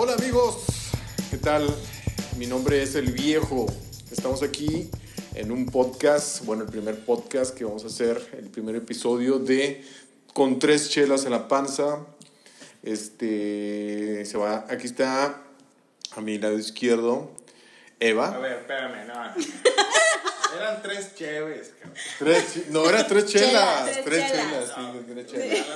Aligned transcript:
Hola 0.00 0.14
amigos, 0.14 0.62
¿qué 1.28 1.38
tal? 1.38 1.66
Mi 2.36 2.46
nombre 2.46 2.80
es 2.80 2.94
El 2.94 3.10
Viejo. 3.10 3.66
Estamos 4.12 4.44
aquí 4.44 4.88
en 5.34 5.50
un 5.50 5.66
podcast, 5.66 6.44
bueno, 6.44 6.62
el 6.62 6.68
primer 6.68 7.04
podcast 7.04 7.52
que 7.52 7.64
vamos 7.64 7.82
a 7.82 7.88
hacer, 7.88 8.30
el 8.38 8.48
primer 8.48 8.76
episodio 8.76 9.40
de 9.40 9.84
Con 10.34 10.60
tres 10.60 10.88
chelas 10.90 11.24
en 11.24 11.32
la 11.32 11.48
panza. 11.48 12.06
Este, 12.84 14.24
se 14.24 14.38
va, 14.38 14.66
aquí 14.70 14.86
está 14.86 15.42
a 16.14 16.20
mi 16.20 16.38
lado 16.38 16.56
izquierdo 16.56 17.32
Eva. 17.98 18.28
A 18.28 18.38
ver, 18.38 18.52
espérame, 18.58 19.04
no. 19.08 19.74
Eran 20.56 20.82
tres 20.82 21.14
cheves, 21.14 21.72
cabrón. 21.78 21.94
Tres 22.18 22.68
no, 22.70 22.88
eran 22.88 23.06
tres 23.06 23.26
chelas. 23.26 23.52
Chelas, 23.52 23.84
tres 23.84 24.04
tres 24.04 24.32
chelas, 24.32 24.50
chelas. 24.50 24.72
sí, 24.74 24.82
tres 25.08 25.26
chelas. 25.26 25.66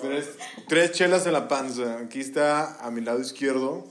Tres, 0.00 0.24
tres 0.68 0.92
chelas 0.92 1.26
en 1.26 1.32
la 1.32 1.48
panza. 1.48 1.98
Aquí 1.98 2.20
está 2.20 2.76
a 2.84 2.90
mi 2.90 3.00
lado 3.00 3.20
izquierdo. 3.20 3.86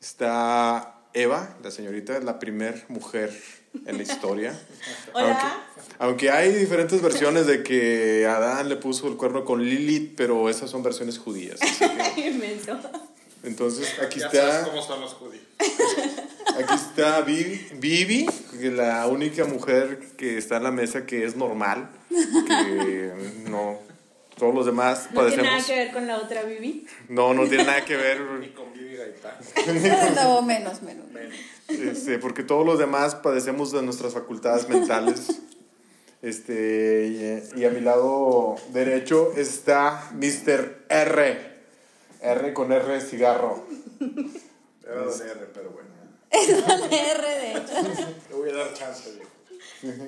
Está 0.00 1.00
Eva, 1.14 1.56
la 1.62 1.70
señorita, 1.70 2.18
la 2.20 2.38
primer 2.38 2.84
mujer 2.88 3.32
en 3.86 3.96
la 3.96 4.02
historia. 4.02 4.58
Hola. 5.14 5.30
Aunque, 5.30 5.46
aunque 5.98 6.30
hay 6.30 6.52
diferentes 6.52 7.00
versiones 7.02 7.46
de 7.46 7.62
que 7.62 8.26
Adán 8.26 8.68
le 8.68 8.76
puso 8.76 9.08
el 9.08 9.16
cuerno 9.16 9.44
con 9.44 9.62
Lilith, 9.64 10.14
pero 10.16 10.48
esas 10.48 10.70
son 10.70 10.82
versiones 10.82 11.18
judías. 11.18 11.60
así 11.62 11.84
que- 12.14 12.20
Inmenso. 12.28 12.78
Entonces 13.44 13.98
aquí 14.00 14.20
Ya 14.20 14.30
sabes 14.30 14.54
está, 14.56 14.70
cómo 14.70 14.82
son 14.82 15.00
los 15.00 15.14
judíos. 15.14 15.44
aquí 16.58 16.74
está 16.74 17.20
Vivi, 17.22 17.66
Vivi, 17.74 18.26
que 18.60 18.70
la 18.70 19.06
única 19.06 19.44
mujer 19.44 19.98
que 20.16 20.38
está 20.38 20.56
en 20.58 20.64
la 20.64 20.70
mesa 20.70 21.06
que 21.06 21.24
es 21.24 21.36
normal, 21.36 21.90
que 22.08 23.12
no, 23.48 23.78
todos 24.38 24.54
los 24.54 24.66
demás 24.66 25.08
No 25.12 25.26
tiene 25.26 25.42
nada 25.42 25.50
padecemos. 25.58 25.66
que 25.66 25.74
ver 25.76 25.92
con 25.92 26.06
la 26.06 26.18
otra 26.18 26.42
Vivi. 26.42 26.86
No, 27.08 27.34
no 27.34 27.46
tiene 27.48 27.64
nada 27.64 27.84
que 27.84 27.96
ver, 27.96 28.18
con 28.54 28.72
Vivi 28.72 28.96
Gaitán. 28.96 30.14
No, 30.16 30.42
menos, 30.42 30.82
menos. 30.82 31.06
Menos. 31.10 31.34
este, 31.68 32.18
porque 32.18 32.42
todos 32.42 32.64
los 32.66 32.78
demás 32.78 33.14
padecemos 33.14 33.72
de 33.72 33.82
nuestras 33.82 34.12
facultades 34.14 34.68
mentales. 34.68 35.40
Este, 36.22 37.42
y, 37.54 37.60
y 37.60 37.64
a 37.66 37.70
mi 37.70 37.80
lado 37.80 38.56
derecho 38.72 39.32
está 39.36 40.10
Mr. 40.14 40.84
R. 40.88 41.53
R 42.24 42.52
con 42.54 42.72
R 42.72 42.92
de 42.94 43.00
cigarro. 43.00 43.64
Era 44.84 45.02
don 45.04 45.20
R, 45.28 45.46
pero 45.54 45.70
bueno. 45.70 45.88
Es 46.30 46.48
la 46.66 46.74
R, 46.86 47.28
de 47.28 47.52
hecho. 47.52 48.08
Te 48.28 48.34
voy 48.34 48.50
a 48.50 48.54
dar 48.54 48.74
chance, 48.74 49.10
viejo. 49.12 50.04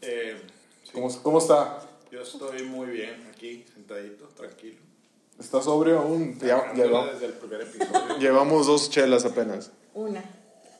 Eh, 0.00 0.40
sí, 0.84 0.90
¿Cómo, 0.92 1.22
cómo 1.22 1.38
está? 1.38 1.80
yo 2.10 2.22
estoy 2.22 2.62
muy 2.64 2.86
bien 2.88 3.26
aquí, 3.34 3.64
sentadito, 3.74 4.28
tranquilo. 4.28 4.78
¿Está 5.38 5.60
sobrio 5.62 5.98
aún? 6.00 6.38
Ya- 6.40 6.72
lleva- 6.74 7.12
desde 7.12 7.26
el 7.26 7.32
primer 7.34 7.60
episodio. 7.62 8.18
llevamos 8.18 8.66
dos 8.66 8.90
chelas 8.90 9.24
apenas. 9.24 9.70
Una. 9.94 10.22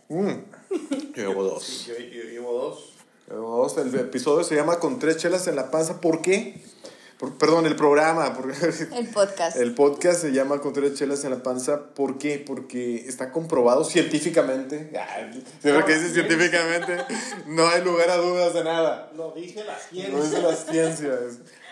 Mm. 0.09 0.33
Llevo 1.15 1.43
dos. 1.45 1.65
Sí, 1.65 1.89
yo, 1.91 1.99
yo 1.99 2.23
llevo 2.25 2.53
dos. 2.53 2.93
Llevo 3.29 3.57
dos. 3.59 3.77
El 3.79 3.95
episodio 3.95 4.43
se 4.45 4.55
llama 4.57 4.79
Con 4.81 4.99
tres 4.99 5.17
chelas 5.19 5.47
en 5.49 5.57
la 5.57 5.71
panza. 5.71 6.01
¿Por 6.01 6.23
qué? 6.23 6.63
Por- 7.19 7.37
perdón, 7.37 7.67
el 7.67 7.75
programa. 7.77 8.33
porque- 8.35 8.55
El 8.97 9.09
podcast. 9.09 9.57
El 9.61 9.75
podcast 9.75 10.21
se 10.21 10.33
llama 10.33 10.61
Con 10.61 10.73
tres 10.73 10.95
chelas 10.95 11.25
en 11.25 11.31
la 11.33 11.43
panza. 11.43 11.81
¿Por 11.95 12.17
qué? 12.19 12.43
Porque 12.45 12.97
está 13.09 13.33
comprobado 13.33 13.85
científicamente. 13.85 14.91
Siempre 15.61 15.85
que 15.85 15.95
dice 15.99 16.13
científicamente, 16.15 16.97
no 17.47 17.67
hay 17.69 17.83
lugar 17.83 18.11
a 18.11 18.17
dudas 18.17 18.55
de 18.55 18.65
nada. 18.65 19.11
Lo 19.17 19.33
dice 19.33 19.65
la 19.65 19.77
ciencia. 19.79 20.13
No 20.17 20.23
es 20.23 20.31
de 20.31 20.43
las 20.43 20.67
ciencias. 20.67 21.19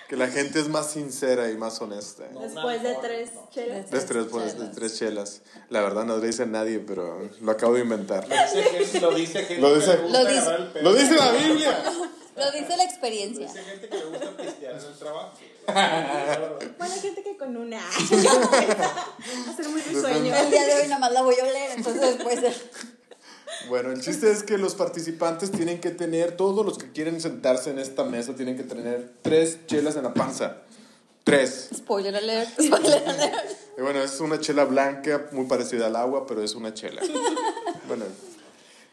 Que 0.08 0.16
la 0.16 0.28
gente 0.28 0.60
es 0.60 0.68
más 0.68 0.92
sincera 0.92 1.50
y 1.50 1.56
más 1.56 1.80
honesta. 1.80 2.22
No, 2.32 2.40
Después 2.42 2.80
de 2.80 2.94
tres 3.02 3.30
no. 3.34 3.48
chelas. 3.52 3.90
De 3.90 4.00
tres, 4.00 4.26
pues, 4.30 4.56
de 4.56 4.68
tres 4.68 4.96
chelas. 4.96 5.42
La 5.68 5.80
verdad 5.80 6.04
no 6.04 6.16
lo 6.18 6.20
dice 6.20 6.46
nadie, 6.46 6.78
pero 6.78 7.28
lo 7.40 7.50
acabo 7.50 7.74
de 7.74 7.80
inventar. 7.80 8.24
Lo 8.28 8.34
dice 8.78 9.00
lo 9.00 9.12
dice 9.12 9.58
Lo 9.58 9.74
dice- 9.74 9.98
Lo 10.08 10.24
dice-. 10.24 10.82
¡Lo 10.82 10.94
dice 10.94 11.14
la 11.16 11.32
Biblia! 11.32 11.84
Lo 12.36 12.50
dice 12.52 12.76
la 12.76 12.84
experiencia. 12.84 13.46
dice 13.46 13.62
gente 13.62 13.88
que 13.88 13.96
le 13.96 14.04
gusta 14.06 14.36
pistear 14.36 14.78
en 14.78 14.86
el 14.86 14.94
trabajo. 14.98 15.32
Bueno, 16.78 16.94
hay 16.94 17.00
gente 17.00 17.22
que 17.22 17.36
con 17.36 17.56
una. 17.56 17.80
Hacer 17.88 19.68
muy 19.68 19.80
risueño. 19.80 20.34
El 20.34 20.50
día 20.50 20.66
de 20.66 20.74
hoy 20.74 20.88
nada 20.88 21.00
más 21.00 21.12
la 21.12 21.22
voy 21.22 21.34
a 21.40 21.44
oler, 21.44 21.70
entonces 21.76 22.16
pues 22.22 22.40
Bueno, 23.68 23.90
el 23.90 24.00
chiste 24.00 24.30
es 24.30 24.42
que 24.42 24.58
los 24.58 24.74
participantes 24.74 25.50
tienen 25.50 25.80
que 25.80 25.90
tener, 25.90 26.36
todos 26.36 26.64
los 26.64 26.78
que 26.78 26.92
quieren 26.92 27.20
sentarse 27.20 27.70
en 27.70 27.78
esta 27.78 28.04
mesa 28.04 28.34
tienen 28.34 28.56
que 28.56 28.62
tener 28.62 29.12
tres 29.22 29.66
chelas 29.66 29.96
en 29.96 30.04
la 30.04 30.14
panza. 30.14 30.58
Tres. 31.24 31.70
spoiler 31.74 32.14
alert, 32.14 32.50
spoiler 32.60 33.08
alert. 33.08 33.50
Y 33.76 33.82
bueno, 33.82 34.00
es 34.00 34.20
una 34.20 34.38
chela 34.38 34.64
blanca, 34.64 35.26
muy 35.32 35.46
parecida 35.46 35.86
al 35.86 35.96
agua, 35.96 36.26
pero 36.26 36.42
es 36.42 36.54
una 36.54 36.72
chela. 36.74 37.02
Bueno, 37.88 38.04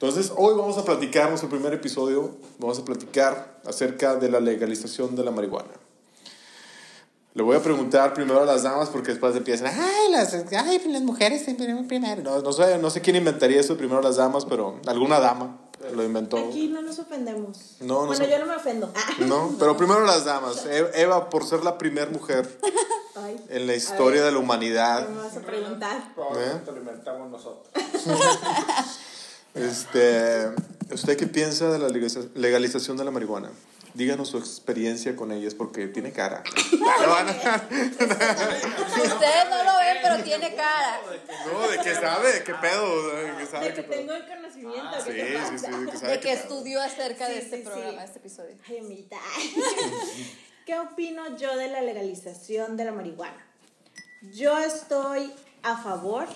entonces 0.03 0.33
hoy 0.35 0.53
vamos 0.53 0.77
a 0.77 0.83
platicar, 0.83 1.29
nuestro 1.29 1.47
primer 1.49 1.73
episodio, 1.73 2.35
vamos 2.59 2.77
a 2.77 2.83
platicar 2.83 3.61
acerca 3.65 4.17
de 4.17 4.29
la 4.29 4.41
legalización 4.41 5.15
de 5.15 5.23
la 5.23 5.31
marihuana. 5.31 5.69
Le 7.33 7.41
voy 7.41 7.55
a 7.55 7.63
preguntar 7.63 8.13
primero 8.13 8.41
a 8.41 8.45
las 8.45 8.63
damas 8.63 8.89
porque 8.89 9.11
después 9.11 9.33
empiezan, 9.33 9.67
ay, 9.67 10.11
las, 10.11 10.33
ay, 10.33 10.81
las 10.89 11.01
mujeres 11.03 11.43
primero. 11.43 11.87
primero". 11.87 12.21
No, 12.21 12.41
no, 12.41 12.51
sé, 12.51 12.77
no 12.79 12.89
sé 12.89 12.99
quién 12.99 13.15
inventaría 13.15 13.61
eso, 13.61 13.77
primero 13.77 14.01
las 14.01 14.17
damas, 14.17 14.43
pero 14.43 14.77
alguna 14.87 15.21
dama 15.21 15.57
lo 15.95 16.03
inventó. 16.03 16.35
Aquí 16.37 16.67
no 16.67 16.81
nos 16.81 16.99
ofendemos. 16.99 17.77
No, 17.79 18.01
no 18.01 18.07
bueno, 18.07 18.25
se- 18.25 18.29
yo 18.29 18.39
no 18.39 18.45
me 18.45 18.55
ofendo. 18.57 18.91
Ah. 18.93 19.13
No, 19.19 19.55
pero 19.57 19.77
primero 19.77 20.05
las 20.05 20.25
damas. 20.25 20.65
E- 20.65 21.01
Eva, 21.01 21.29
por 21.29 21.45
ser 21.45 21.63
la 21.63 21.77
primera 21.77 22.11
mujer 22.11 22.59
Ay, 23.15 23.41
en 23.47 23.67
la 23.67 23.75
historia 23.75 24.25
de 24.25 24.31
la 24.33 24.37
¿qué 24.37 24.43
humanidad, 24.43 25.07
me 25.07 25.21
vas 25.21 25.37
a 25.37 25.39
preguntar? 25.39 26.13
Probablemente 26.13 26.71
lo 26.73 26.77
inventamos 26.79 27.31
nosotros. 27.31 27.71
Este, 29.55 30.49
¿Usted 30.91 31.17
qué 31.17 31.27
piensa 31.27 31.69
de 31.71 31.79
la 31.79 31.87
legaliza- 31.89 32.27
legalización 32.35 32.97
de 32.97 33.05
la 33.05 33.11
marihuana? 33.11 33.51
Díganos 33.93 34.29
su 34.29 34.39
experiencia 34.39 35.15
con 35.15 35.31
ellas 35.31 35.53
porque 35.53 35.87
tiene 35.87 36.11
cara. 36.11 36.43
Ah, 36.85 37.61
Ustedes 37.69 39.49
no 39.49 39.63
lo 39.63 39.77
ven, 39.77 39.97
pero 40.01 40.23
tiene 40.23 40.55
cara. 40.55 40.99
no, 41.51 41.67
¿de 41.69 41.77
qué 41.79 41.93
sabe? 41.95 42.33
¿De 42.33 42.43
qué 42.43 42.53
pedo? 42.55 43.15
¿De 43.15 43.37
qué 43.37 43.45
sabe? 43.45 43.65
De 43.69 43.73
que 43.73 43.83
tengo 43.83 44.13
el 44.13 44.25
conocimiento. 44.27 44.89
Sí, 45.05 45.11
¿qué 45.11 45.23
te 45.23 45.27
sí, 45.31 45.37
pasa? 45.37 45.57
sí, 45.57 45.71
de 45.85 45.91
que 45.91 45.97
sabe 45.97 46.11
De 46.13 46.19
que 46.19 46.29
pedo. 46.29 46.39
estudió 46.41 46.81
acerca 46.81 47.27
de 47.29 47.33
Sí, 47.35 47.39
este 47.43 47.57
sí, 47.57 47.63
programa, 47.63 47.99
sí. 48.01 48.05
este 48.05 48.19
episodio. 48.19 48.55
Ay, 48.67 48.77
amiguita. 48.79 49.17
¿Qué 50.65 50.79
opino 50.79 51.37
yo 51.37 51.55
de 51.57 51.67
la 51.69 51.81
legalización 51.81 52.77
de 52.77 52.85
la 52.85 52.91
marihuana? 52.91 53.45
Yo 54.33 54.57
estoy 54.59 55.33
a 55.61 55.77
favor, 55.77 56.27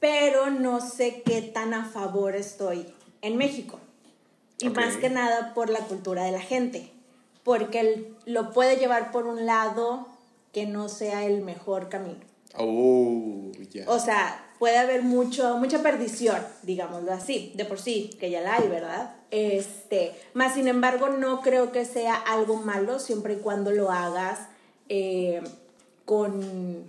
pero 0.00 0.50
no 0.50 0.80
sé 0.80 1.22
qué 1.24 1.42
tan 1.42 1.74
a 1.74 1.84
favor 1.84 2.36
estoy 2.36 2.86
en 3.22 3.36
México. 3.36 3.78
Y 4.58 4.70
más 4.70 4.96
que 4.96 5.10
nada 5.10 5.52
por 5.54 5.68
la 5.68 5.80
cultura 5.80 6.24
de 6.24 6.32
la 6.32 6.40
gente, 6.40 6.90
porque 7.44 8.12
lo 8.24 8.52
puede 8.52 8.76
llevar 8.76 9.12
por 9.12 9.26
un 9.26 9.44
lado 9.44 10.06
que 10.52 10.66
no 10.66 10.88
sea 10.88 11.26
el 11.26 11.42
mejor 11.42 11.90
camino. 11.90 12.20
Oh, 12.56 13.52
ya. 13.70 13.84
O 13.86 13.98
sea, 13.98 14.46
puede 14.58 14.78
haber 14.78 15.02
mucho, 15.02 15.58
mucha 15.58 15.82
perdición, 15.82 16.38
digámoslo 16.62 17.12
así, 17.12 17.52
de 17.54 17.64
por 17.64 17.78
sí, 17.78 18.10
que 18.18 18.30
ya 18.30 18.40
la 18.40 18.56
hay, 18.56 18.68
¿verdad? 18.68 19.14
Este, 19.30 20.12
más 20.34 20.54
sin 20.54 20.68
embargo, 20.68 21.08
no 21.08 21.40
creo 21.42 21.72
que 21.72 21.84
sea 21.84 22.14
algo 22.14 22.56
malo 22.56 22.98
siempre 22.98 23.34
y 23.34 23.38
cuando 23.38 23.70
lo 23.70 23.90
hagas 23.90 24.48
eh, 24.88 25.42
con, 26.04 26.84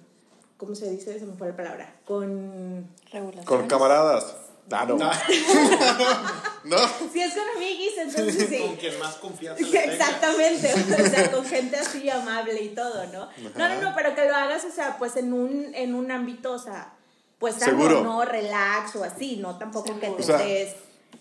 ¿cómo 0.58 0.76
se 0.76 0.90
dice? 0.90 1.18
Se 1.20 1.26
me 1.26 1.34
fue 1.34 1.50
la 1.50 1.56
palabra. 1.56 1.96
Con... 2.06 2.88
Regulación. 3.12 3.46
Con 3.46 3.68
camaradas. 3.68 4.36
Ah, 4.72 4.86
no. 4.86 4.98
No. 4.98 6.78
Si 7.14 7.22
es 7.22 7.34
con 7.34 7.44
amiguis, 7.56 7.98
entonces 7.98 8.48
sí. 8.50 8.60
Con 8.60 8.76
quien 8.76 9.00
más 9.00 9.16
confianza. 9.16 9.64
Exactamente, 9.64 10.74
o 10.74 11.10
sea, 11.10 11.32
con 11.32 11.46
gente 11.46 11.78
así 11.78 12.10
amable 12.10 12.62
y 12.62 12.70
todo, 12.70 13.06
¿no? 13.08 13.30
No, 13.56 13.70
no, 13.70 13.82
no, 13.82 13.94
pero 13.96 14.14
que 14.14 14.26
lo 14.26 14.36
hagas, 14.36 14.66
o 14.66 14.72
sea, 14.72 14.98
pues 14.98 15.16
en 15.16 15.32
un, 15.32 15.74
en 15.74 15.96
un 15.96 16.12
ámbito, 16.12 16.52
o 16.52 16.60
sea, 16.60 16.94
pues 17.40 17.62
algo, 17.64 17.84
Seguro. 17.84 18.04
no 18.04 18.26
relax 18.26 18.98
o 18.98 19.04
así, 19.06 19.38
no 19.38 19.58
tampoco 19.58 19.98
que 20.00 20.08
te 20.08 20.22
O 20.22 20.24
sea, 20.24 20.46
estés... 20.46 20.76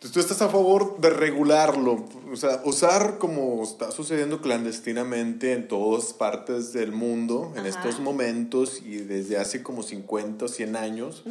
Entonces, 0.06 0.28
Tú 0.28 0.32
estás 0.32 0.48
a 0.48 0.52
favor 0.52 1.00
de 1.00 1.10
regularlo, 1.10 2.04
o 2.30 2.36
sea, 2.36 2.62
usar 2.64 3.18
como 3.18 3.62
está 3.64 3.90
sucediendo 3.90 4.40
clandestinamente 4.40 5.52
en 5.52 5.66
todas 5.66 6.12
partes 6.12 6.72
del 6.72 6.92
mundo 6.92 7.52
en 7.54 7.66
Ajá. 7.66 7.68
estos 7.68 7.98
momentos 7.98 8.82
y 8.84 8.98
desde 8.98 9.36
hace 9.36 9.64
como 9.64 9.82
50 9.82 10.44
o 10.44 10.48
100 10.48 10.76
años. 10.76 11.24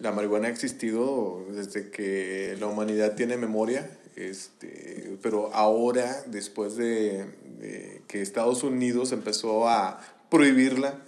La 0.00 0.12
marihuana 0.12 0.46
ha 0.46 0.50
existido 0.50 1.44
desde 1.50 1.90
que 1.90 2.56
la 2.60 2.66
humanidad 2.66 3.16
tiene 3.16 3.36
memoria, 3.36 3.90
este, 4.14 5.18
pero 5.22 5.52
ahora, 5.52 6.22
después 6.26 6.76
de, 6.76 7.26
de 7.58 8.02
que 8.06 8.22
Estados 8.22 8.62
Unidos 8.62 9.10
empezó 9.10 9.68
a 9.68 10.00
prohibirla, 10.30 11.02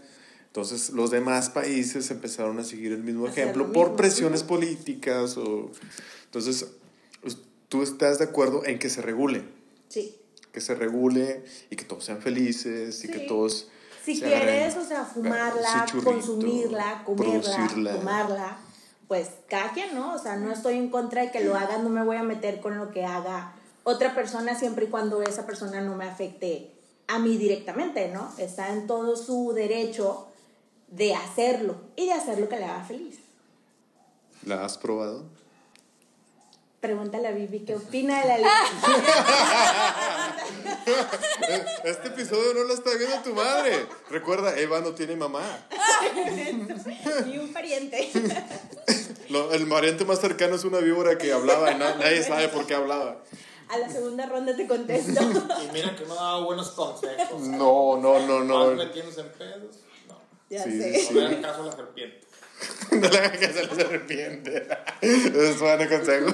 entonces 0.46 0.90
los 0.90 1.12
demás 1.12 1.50
países 1.50 2.10
empezaron 2.10 2.58
a 2.58 2.64
seguir 2.64 2.92
el 2.92 3.04
mismo 3.04 3.28
ejemplo 3.28 3.68
lo 3.68 3.72
por 3.72 3.96
presiones 3.96 4.42
políticas 4.42 5.36
o 5.38 5.70
entonces 6.24 6.64
pues, 6.64 6.81
tú 7.72 7.82
estás 7.82 8.18
de 8.18 8.26
acuerdo 8.26 8.66
en 8.66 8.78
que 8.78 8.90
se 8.90 9.00
regule, 9.00 9.44
Sí. 9.88 10.14
que 10.52 10.60
se 10.60 10.74
regule 10.74 11.42
y 11.70 11.76
que 11.76 11.86
todos 11.86 12.04
sean 12.04 12.20
felices 12.20 13.02
y 13.02 13.08
que 13.08 13.20
Sí. 13.20 13.26
todos 13.26 13.68
Si 14.04 14.20
quieres, 14.20 14.76
o 14.76 14.84
sea, 14.84 15.06
fumarla, 15.06 15.86
consumirla, 16.04 17.02
comerla, 17.06 17.40
producirla. 17.40 17.92
tomarla, 17.96 18.58
pues 19.08 19.30
cada 19.48 19.72
quien, 19.72 19.94
¿no? 19.94 20.12
O 20.14 20.18
sea, 20.18 20.36
no 20.36 20.52
estoy 20.52 20.74
en 20.76 20.90
contra 20.90 21.22
de 21.22 21.30
que 21.30 21.40
lo 21.40 21.56
hagas, 21.56 21.82
no 21.82 21.88
me 21.88 22.04
voy 22.04 22.18
a 22.18 22.22
meter 22.22 22.60
con 22.60 22.76
lo 22.76 22.90
que 22.90 23.06
haga 23.06 23.54
otra 23.84 24.14
persona 24.14 24.54
siempre 24.58 24.84
y 24.84 24.88
cuando 24.88 25.22
esa 25.22 25.46
persona 25.46 25.80
no 25.80 25.96
me 25.96 26.04
afecte 26.04 26.72
a 27.08 27.18
mí 27.20 27.38
directamente, 27.38 28.08
¿no? 28.08 28.30
Está 28.36 28.70
en 28.74 28.86
todo 28.86 29.16
su 29.16 29.54
derecho 29.54 30.26
de 30.88 31.14
hacerlo 31.14 31.76
y 31.96 32.04
de 32.04 32.12
hacer 32.12 32.38
lo 32.38 32.50
que 32.50 32.56
le 32.58 32.64
haga 32.66 32.84
feliz. 32.84 33.18
¿La 34.44 34.62
has 34.62 34.76
probado? 34.76 35.24
Pregúntale 36.82 37.28
a 37.28 37.30
Vivi 37.30 37.60
qué 37.60 37.76
opina 37.76 38.20
de 38.22 38.28
la 38.28 38.38
ley. 38.38 38.46
Este 41.84 42.08
episodio 42.08 42.54
no 42.54 42.64
lo 42.64 42.74
está 42.74 42.90
viendo 42.98 43.18
tu 43.22 43.32
madre. 43.34 43.86
Recuerda, 44.10 44.58
Eva 44.58 44.80
no 44.80 44.92
tiene 44.92 45.14
mamá. 45.14 45.42
Ni 47.26 47.38
un 47.38 47.52
pariente. 47.52 48.10
Lo- 49.28 49.52
el 49.52 49.68
pariente 49.68 50.04
más 50.04 50.20
cercano 50.20 50.56
es 50.56 50.64
una 50.64 50.78
víbora 50.78 51.16
que 51.18 51.32
hablaba 51.32 51.70
y 51.70 51.76
na- 51.78 51.94
nadie 51.94 52.24
sabe 52.24 52.48
por 52.48 52.66
qué 52.66 52.74
hablaba. 52.74 53.18
A 53.68 53.78
la 53.78 53.88
segunda 53.88 54.26
ronda 54.26 54.56
te 54.56 54.66
contesto. 54.66 55.22
Y 55.22 55.70
mira 55.72 55.94
que 55.94 56.04
no 56.04 56.14
ha 56.14 56.24
dado 56.24 56.44
buenos 56.46 56.70
consejos. 56.72 57.42
No, 57.42 57.96
no, 57.96 58.18
no, 58.26 58.38
Más 58.40 58.46
no. 58.48 58.70
metiéndose 58.74 59.20
en 59.20 59.28
pedos. 59.30 59.76
No. 60.08 60.18
Ya 60.50 60.64
Sí, 60.64 60.80
sé. 60.80 60.98
sí, 60.98 61.14
No 61.14 61.28
le 61.28 61.40
caso 61.40 61.62
a 61.62 61.66
la 61.66 61.72
serpiente. 61.76 62.26
No 62.92 63.08
le 63.08 63.18
hagan 63.18 63.38
caso 63.40 63.58
a 63.60 63.62
la 63.62 63.74
serpiente. 63.74 64.66
Es 65.00 65.58
buen 65.58 65.88
consejo. 65.88 66.26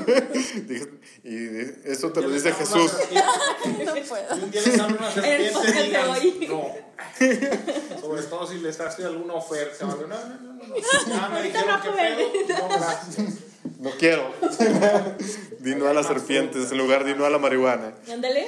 Dijo- 0.67 0.89
Y 1.25 1.89
eso 1.91 2.11
te 2.13 2.21
lo 2.21 2.31
dice 2.31 2.53
Jesús. 2.53 2.93
No 3.13 3.95
puedo. 3.95 4.35
Si 4.35 4.41
un 4.43 4.51
día 4.51 4.63
les 4.67 4.81
habla 4.81 4.97
una 4.99 5.11
serpiente, 5.11 5.83
digan 5.85 6.11
hoy. 6.11 6.49
no. 6.49 8.01
Sobre 8.01 8.23
todo 8.23 8.47
si 8.47 8.59
les 8.59 8.81
hace 8.81 9.05
alguna 9.05 9.35
oferta. 9.35 9.85
No, 9.87 9.97
no, 9.97 10.07
no, 10.07 10.17
no. 10.17 10.53
no. 10.55 10.75
Ah, 11.15 11.31
me 11.33 11.43
dijeron 11.43 11.81
que 11.81 11.91
pedo. 11.91 12.59
No, 12.61 12.69
gracias. 12.69 13.35
No 13.79 13.91
quiero. 13.99 14.35
Di 15.61 15.75
no 15.77 15.87
a 15.89 15.95
las 15.95 16.07
serpientes, 16.07 16.71
en 16.73 16.79
lugar 16.79 17.05
de 17.05 17.15
no 17.15 17.25
a 17.25 17.31
la 17.31 17.39
marihuana. 17.39 17.95
Ándale. 18.13 18.47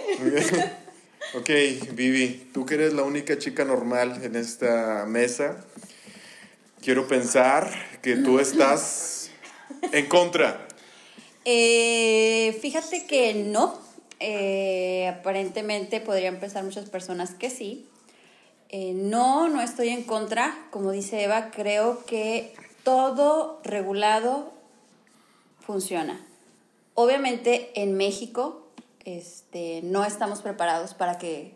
Ok, 1.34 1.48
Vivi, 1.92 2.50
tú 2.52 2.66
que 2.66 2.74
eres 2.74 2.92
la 2.92 3.02
única 3.02 3.38
chica 3.38 3.64
normal 3.64 4.20
en 4.24 4.34
esta 4.36 5.04
mesa, 5.06 5.64
quiero 6.82 7.06
pensar 7.06 7.70
que 8.02 8.16
tú 8.16 8.38
estás 8.38 9.30
en 9.92 10.06
contra. 10.06 10.66
Eh, 11.44 12.58
fíjate 12.60 13.06
que 13.06 13.34
no. 13.34 13.78
Eh, 14.18 15.08
aparentemente 15.08 16.00
podrían 16.00 16.36
pensar 16.36 16.64
muchas 16.64 16.88
personas 16.90 17.34
que 17.34 17.50
sí. 17.50 17.88
Eh, 18.68 18.92
no, 18.94 19.48
no 19.48 19.60
estoy 19.60 19.88
en 19.88 20.04
contra. 20.04 20.56
Como 20.70 20.90
dice 20.90 21.22
Eva, 21.22 21.50
creo 21.50 22.04
que 22.04 22.54
todo 22.84 23.60
regulado 23.64 24.52
funciona. 25.60 26.24
Obviamente 26.94 27.70
en 27.74 27.96
México 27.96 28.66
este, 29.04 29.80
no 29.82 30.04
estamos 30.04 30.42
preparados 30.42 30.94
para 30.94 31.18
que 31.18 31.54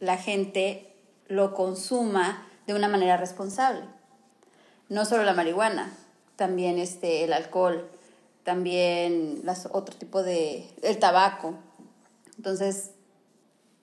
la 0.00 0.16
gente 0.16 0.92
lo 1.28 1.54
consuma 1.54 2.46
de 2.66 2.74
una 2.74 2.88
manera 2.88 3.16
responsable. 3.16 3.82
No 4.90 5.06
solo 5.06 5.24
la 5.24 5.32
marihuana, 5.32 5.96
también 6.36 6.78
este, 6.78 7.24
el 7.24 7.32
alcohol, 7.32 7.88
también 8.44 9.40
las, 9.44 9.68
otro 9.72 9.96
tipo 9.96 10.22
de... 10.22 10.68
el 10.82 10.98
tabaco. 10.98 11.54
Entonces, 12.36 12.90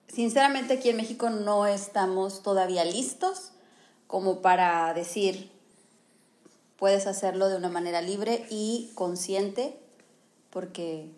sinceramente 0.06 0.74
aquí 0.74 0.90
en 0.90 0.96
México 0.96 1.30
no 1.30 1.66
estamos 1.66 2.42
todavía 2.42 2.84
listos 2.84 3.52
como 4.06 4.40
para 4.40 4.92
decir, 4.94 5.50
puedes 6.78 7.06
hacerlo 7.06 7.48
de 7.48 7.56
una 7.56 7.68
manera 7.68 8.00
libre 8.00 8.46
y 8.50 8.90
consciente, 8.94 9.78
porque 10.50 11.10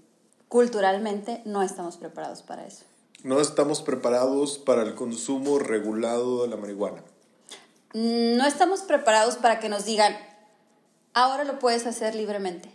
culturalmente 0.48 1.40
no 1.44 1.62
estamos 1.62 1.96
preparados 1.96 2.42
para 2.42 2.66
eso. 2.66 2.84
No 3.22 3.40
estamos 3.40 3.82
preparados 3.82 4.58
para 4.58 4.82
el 4.82 4.94
consumo 4.94 5.58
regulado 5.58 6.42
de 6.42 6.48
la 6.48 6.56
marihuana. 6.56 7.02
No 7.92 8.46
estamos 8.46 8.82
preparados 8.82 9.36
para 9.36 9.58
que 9.58 9.68
nos 9.68 9.84
digan, 9.84 10.16
ahora 11.12 11.44
lo 11.44 11.58
puedes 11.58 11.86
hacer 11.86 12.14
libremente. 12.14 12.70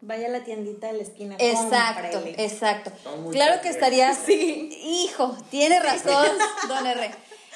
Vaya 0.00 0.26
a 0.26 0.30
la 0.30 0.44
tiendita 0.44 0.88
de 0.88 0.94
la 0.94 1.02
esquina. 1.02 1.36
Exacto, 1.38 2.18
cómprele. 2.18 2.44
exacto. 2.44 2.92
Claro 3.30 3.60
que 3.62 3.68
estaría 3.68 4.10
así. 4.10 4.70
Hijo, 4.82 5.36
tiene 5.50 5.80
razón, 5.80 6.26
don 6.68 6.86
R. 6.86 7.10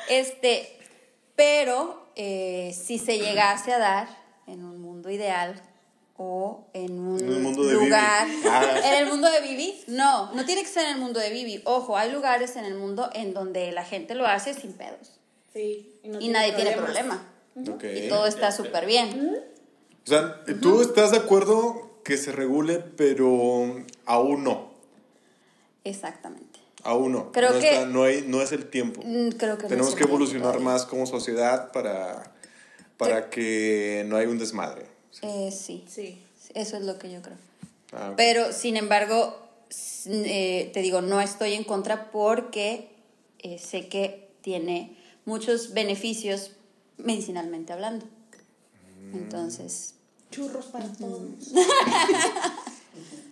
Este, 0.08 0.78
pero 1.36 2.10
eh, 2.16 2.76
si 2.80 2.98
se 2.98 3.18
llegase 3.18 3.72
a 3.72 3.78
dar 3.78 4.08
en 4.46 4.64
un 4.64 4.80
mundo 4.80 5.10
ideal 5.10 5.60
o 6.16 6.66
en 6.72 6.98
un, 6.98 7.20
En 7.20 7.32
el 7.32 7.40
mundo 7.40 7.64
de 7.64 7.74
lugar, 7.74 8.26
Vivi. 8.26 8.42
Ah. 8.48 8.80
en 8.84 8.94
el 8.94 9.06
mundo 9.06 9.30
de 9.30 9.40
Vivi, 9.40 9.84
no, 9.88 10.32
no 10.32 10.44
tiene 10.44 10.62
que 10.62 10.68
ser 10.68 10.86
en 10.86 10.92
el 10.92 10.98
mundo 10.98 11.18
de 11.20 11.30
Vivi. 11.30 11.60
Ojo, 11.64 11.96
hay 11.96 12.10
lugares 12.12 12.56
en 12.56 12.64
el 12.64 12.74
mundo 12.74 13.10
en 13.14 13.34
donde 13.34 13.72
la 13.72 13.84
gente 13.84 14.14
lo 14.14 14.26
hace 14.26 14.54
sin 14.54 14.72
pedos 14.72 15.19
Sí. 15.52 15.98
Y, 16.02 16.08
no 16.08 16.20
y 16.20 16.28
nadie 16.28 16.52
tiene 16.52 16.72
problema 16.72 17.26
y 17.54 18.08
todo 18.08 18.26
está 18.26 18.52
súper 18.52 18.86
bien. 18.86 19.38
O 20.04 20.08
sea, 20.08 20.44
tú 20.60 20.80
estás 20.80 21.10
de 21.10 21.18
acuerdo 21.18 21.90
que 22.04 22.16
se 22.16 22.32
regule, 22.32 22.78
pero 22.78 23.84
aún 24.06 24.44
no. 24.44 24.70
Exactamente. 25.84 26.58
Aún 26.82 27.12
no. 27.12 27.32
Creo 27.32 27.52
no, 27.52 27.60
que- 27.60 27.70
está- 27.74 27.86
no, 27.86 28.04
hay, 28.04 28.22
no 28.26 28.40
es 28.40 28.52
el 28.52 28.68
tiempo. 28.70 29.02
Mm, 29.04 29.30
Creo 29.30 29.56
que 29.58 29.64
no 29.64 29.68
Tenemos 29.68 29.88
es 29.88 29.92
el 29.94 29.98
que 29.98 30.04
evolucionar 30.04 30.42
todavía. 30.52 30.64
más 30.64 30.86
como 30.86 31.06
sociedad 31.06 31.72
para, 31.72 32.32
para 32.96 33.28
que 33.30 34.04
no 34.06 34.16
haya 34.16 34.28
un 34.28 34.38
desmadre. 34.38 34.86
Eh, 35.22 35.50
sí. 35.52 35.84
Sí. 35.88 36.22
Eso 36.54 36.76
es 36.76 36.82
lo 36.84 36.98
que 36.98 37.10
yo 37.12 37.20
creo. 37.22 37.36
Ah. 37.92 38.14
Pero, 38.16 38.52
sin 38.52 38.76
embargo, 38.76 39.38
eh, 40.06 40.70
te 40.72 40.80
digo, 40.80 41.00
no 41.02 41.20
estoy 41.20 41.54
en 41.54 41.64
contra 41.64 42.10
porque 42.10 42.88
eh, 43.40 43.58
sé 43.58 43.88
que 43.88 44.30
tiene 44.40 44.96
muchos 45.24 45.72
beneficios 45.72 46.52
medicinalmente 46.98 47.72
hablando. 47.72 48.06
Mm. 49.12 49.16
Entonces, 49.16 49.94
Churros 50.30 50.66
para 50.66 50.86
todos. 50.92 51.20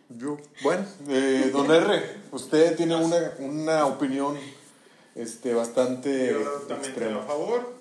Yo, 0.08 0.36
bueno, 0.62 0.84
eh, 1.08 1.50
don 1.52 1.70
R, 1.70 2.16
usted 2.32 2.76
tiene 2.76 2.96
una, 2.96 3.34
una 3.38 3.86
opinión 3.86 4.36
este, 5.14 5.52
bastante 5.54 6.30
Yo 6.32 6.38
también 6.42 6.60
estoy 6.60 6.76
a 6.76 6.78
extrema. 6.88 7.22
favor. 7.22 7.74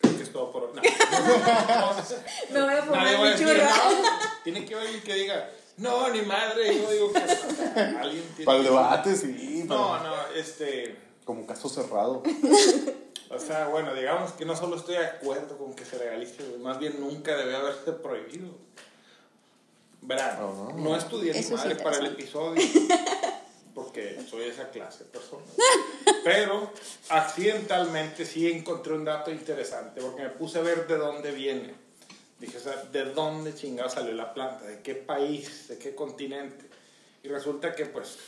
Creo 0.00 0.16
que 0.16 0.22
es 0.22 0.32
todo 0.32 0.50
por. 0.50 0.74
No. 0.74 0.82
Me 2.52 2.60
voy 2.62 2.70
a 2.72 2.74
Nadie 2.74 2.82
fumar 2.82 3.04
va 3.06 3.10
a 3.10 3.22
mi 3.22 3.28
decir, 3.30 3.46
churro. 3.46 3.64
no. 3.64 4.08
Tiene 4.42 4.64
que 4.64 4.74
haber 4.74 4.86
alguien 4.86 5.04
que 5.04 5.14
diga, 5.14 5.50
no, 5.76 6.08
ni 6.10 6.22
madre. 6.22 6.76
Yo 6.82 6.90
digo 6.90 7.12
que. 7.12 7.18
Alguien 7.20 8.24
tiene 8.34 8.44
Para 8.44 8.58
el 8.58 8.64
debate, 8.64 9.16
sí. 9.16 9.64
No, 9.66 10.02
no, 10.02 10.14
este. 10.34 10.96
Como 11.24 11.46
caso 11.46 11.68
cerrado. 11.68 12.22
O 13.30 13.38
sea, 13.38 13.68
bueno, 13.68 13.94
digamos 13.94 14.32
que 14.32 14.44
no 14.44 14.54
solo 14.54 14.76
estoy 14.76 14.96
de 14.96 15.06
acuerdo 15.06 15.56
con 15.58 15.74
que 15.74 15.84
se 15.84 15.98
legalice, 15.98 16.42
más 16.58 16.78
bien 16.78 17.00
nunca 17.00 17.36
debe 17.36 17.56
haberse 17.56 17.92
prohibido. 17.92 18.50
Verán, 20.02 20.38
Oh. 20.42 20.72
no 20.76 20.96
estudié 20.96 21.32
ni 21.32 21.38
Eso 21.38 21.54
es 21.54 21.60
madre 21.62 21.76
para 21.76 21.96
el 21.96 22.06
episodio, 22.06 22.62
porque 23.74 24.20
soy 24.28 24.44
esa 24.44 24.68
clase 24.68 25.04
de 25.04 25.10
persona. 25.10 25.42
Pero 26.22 26.70
accidentalmente 27.08 28.26
sí 28.26 28.50
encontré 28.50 28.92
un 28.92 29.04
dato 29.04 29.30
interesante, 29.30 30.02
porque 30.02 30.22
me 30.22 30.30
puse 30.30 30.58
a 30.58 30.62
ver 30.62 30.86
de 30.86 30.98
dónde 30.98 31.30
viene. 31.32 31.74
Dije, 32.38 32.58
o 32.58 32.60
sea, 32.60 32.76
¿de 32.92 33.04
dónde 33.06 33.54
chingado 33.54 33.88
salió 33.88 34.12
la 34.12 34.34
planta? 34.34 34.64
¿De 34.66 34.80
qué 34.82 34.94
país? 34.94 35.68
¿De 35.68 35.78
qué 35.78 35.94
continente? 35.94 36.66
Y 37.22 37.28
resulta 37.28 37.74
que, 37.74 37.86
pues, 37.86 38.18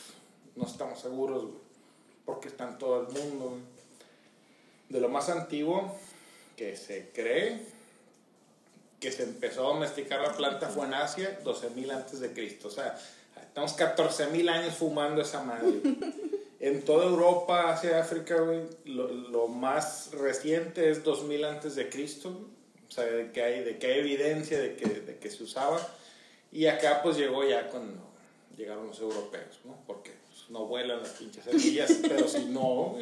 no 0.54 0.64
estamos 0.66 1.00
seguros, 1.00 1.42
güey, 1.42 1.58
porque 2.24 2.48
está 2.48 2.64
en 2.64 2.78
todo 2.78 3.02
el 3.02 3.08
mundo, 3.08 3.50
güey. 3.50 3.75
De 4.88 5.00
lo 5.00 5.08
más 5.08 5.28
antiguo 5.28 5.96
que 6.56 6.76
se 6.76 7.10
cree 7.12 7.60
que 9.00 9.12
se 9.12 9.24
empezó 9.24 9.66
a 9.66 9.74
domesticar 9.74 10.20
la 10.22 10.32
planta 10.32 10.68
fue 10.68 10.86
en 10.86 10.94
Asia, 10.94 11.38
12.000 11.44 11.92
antes 11.92 12.20
de 12.20 12.32
Cristo. 12.32 12.68
O 12.68 12.70
sea, 12.70 12.98
estamos 13.40 13.76
14.000 13.76 14.48
años 14.48 14.74
fumando 14.74 15.22
esa 15.22 15.42
madre. 15.42 15.80
En 16.58 16.86
toda 16.86 17.04
Europa, 17.04 17.70
Asia, 17.70 18.00
África, 18.00 18.40
güey, 18.40 18.62
lo, 18.86 19.08
lo 19.08 19.46
más 19.46 20.10
reciente 20.12 20.90
es 20.90 21.04
2000 21.04 21.44
antes 21.44 21.76
de 21.76 21.90
Cristo. 21.90 22.48
O 22.88 22.90
sea, 22.90 23.04
de 23.04 23.30
que 23.30 23.42
hay, 23.42 23.62
de 23.62 23.78
que 23.78 23.86
hay 23.86 24.00
evidencia 24.00 24.58
de 24.58 24.74
que, 24.74 24.86
de 24.88 25.18
que 25.18 25.30
se 25.30 25.42
usaba. 25.42 25.78
Y 26.50 26.66
acá 26.66 27.02
pues 27.02 27.18
llegó 27.18 27.46
ya 27.46 27.68
cuando 27.68 28.00
llegaron 28.56 28.86
los 28.86 28.98
europeos, 29.00 29.60
¿no? 29.64 29.76
Porque 29.86 30.12
no 30.48 30.66
vuelan 30.66 31.02
las 31.02 31.10
pinches 31.10 31.44
semillas, 31.44 31.92
pero 32.02 32.28
si 32.28 32.44
no, 32.50 32.96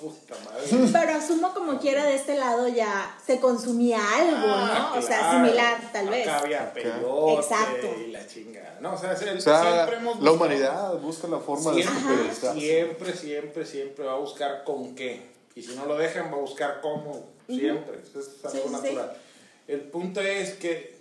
puta 0.00 0.34
madre. 0.44 0.66
Pero 0.92 1.12
asumo 1.12 1.54
como 1.54 1.78
quiera 1.78 2.04
de 2.04 2.14
este 2.16 2.34
lado 2.36 2.68
ya 2.68 3.16
se 3.24 3.40
consumía 3.40 3.98
algo, 4.16 4.36
Ah, 4.48 4.90
¿no? 4.94 4.98
O 4.98 5.02
sea, 5.02 5.32
similar, 5.32 5.90
tal 5.92 6.08
vez. 6.10 6.26
Acá 6.28 6.38
había 6.40 6.72
peyote 6.74 7.34
Exacto. 7.40 7.86
y 8.06 8.10
la 8.10 8.26
chingada. 8.26 8.78
No, 8.80 8.94
o 8.94 8.98
sea, 8.98 9.16
se- 9.16 9.30
O 9.30 9.40
sea, 9.40 9.60
siempre 9.62 9.96
hemos 9.96 10.20
la 10.20 10.30
buscado- 10.30 10.34
humanidad 10.34 10.98
busca 10.98 11.28
la 11.28 11.38
forma 11.38 11.72
de 11.72 11.82
supervisarse. 11.84 12.60
siempre, 12.60 13.12
siempre, 13.14 13.66
siempre 13.66 14.04
va 14.04 14.12
a 14.12 14.18
buscar 14.18 14.64
con 14.64 14.94
qué. 14.94 15.30
Y 15.54 15.62
si 15.62 15.74
no 15.74 15.86
lo 15.86 15.96
dejan, 15.96 16.26
va 16.32 16.36
a 16.36 16.40
buscar 16.40 16.80
cómo. 16.80 17.28
siempre, 17.48 17.98
eso 18.02 18.20
es 18.20 18.44
algo 18.44 18.66
Sí, 18.68 18.72
natural. 18.72 19.16
El 19.66 19.80
punto 19.82 20.20
es 20.20 20.52
que 20.54 20.98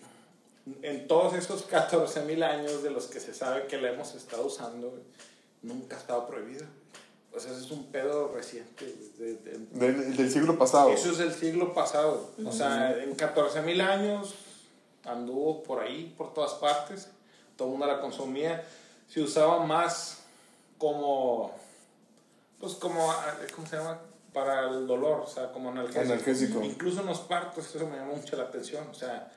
en 0.81 1.07
todos 1.07 1.33
esos 1.35 1.63
14 1.63 2.21
mil 2.21 2.41
años 2.43 2.83
de 2.83 2.89
los 2.91 3.05
que 3.07 3.19
se 3.19 3.33
sabe 3.33 3.67
que 3.67 3.77
la 3.77 3.89
hemos 3.91 4.13
estado 4.15 4.45
usando, 4.47 4.93
nunca 5.61 5.95
ha 5.95 5.99
estado 5.99 6.27
prohibida. 6.27 6.65
O 7.35 7.39
sea, 7.39 7.51
ese 7.51 7.61
es 7.61 7.71
un 7.71 7.85
pedo 7.91 8.31
reciente. 8.33 8.85
güey, 9.17 9.33
de- 9.35 9.57
de- 9.57 9.93
Del, 9.93 10.17
del 10.17 10.31
siglo 10.31 10.57
pasado. 10.57 10.89
eso 10.89 11.11
es 11.11 11.17
del 11.19 11.33
siglo 11.33 11.73
pasado. 11.73 12.31
O 12.45 12.51
sea, 12.51 12.97
en 13.03 13.13
14 13.15 13.61
mil 13.61 13.79
años 13.81 14.33
anduvo 15.05 15.61
por 15.63 15.79
ahí, 15.81 16.13
por 16.17 16.33
todas 16.33 16.53
partes. 16.55 17.09
Todo 17.55 17.67
el 17.67 17.71
mundo 17.73 17.85
la 17.87 18.01
consumía. 18.01 18.63
Se 19.07 19.21
usaba 19.21 19.63
más 19.65 20.19
como, 20.77 21.51
pues 22.59 22.73
como, 22.75 23.13
¿cómo 23.55 23.67
se 23.67 23.75
llama? 23.77 23.99
Para 24.33 24.69
el 24.69 24.85
dolor, 24.87 25.21
o 25.21 25.27
sea, 25.27 25.51
como 25.51 25.69
analgésico. 25.69 26.01
Analgésico. 26.13 26.63
Incluso 26.63 27.01
en 27.01 27.07
los 27.07 27.19
partos, 27.21 27.75
eso 27.75 27.87
me 27.87 27.97
llamó 27.97 28.15
mucho 28.15 28.35
la 28.37 28.43
atención. 28.43 28.87
O 28.89 28.93
sea, 28.93 29.31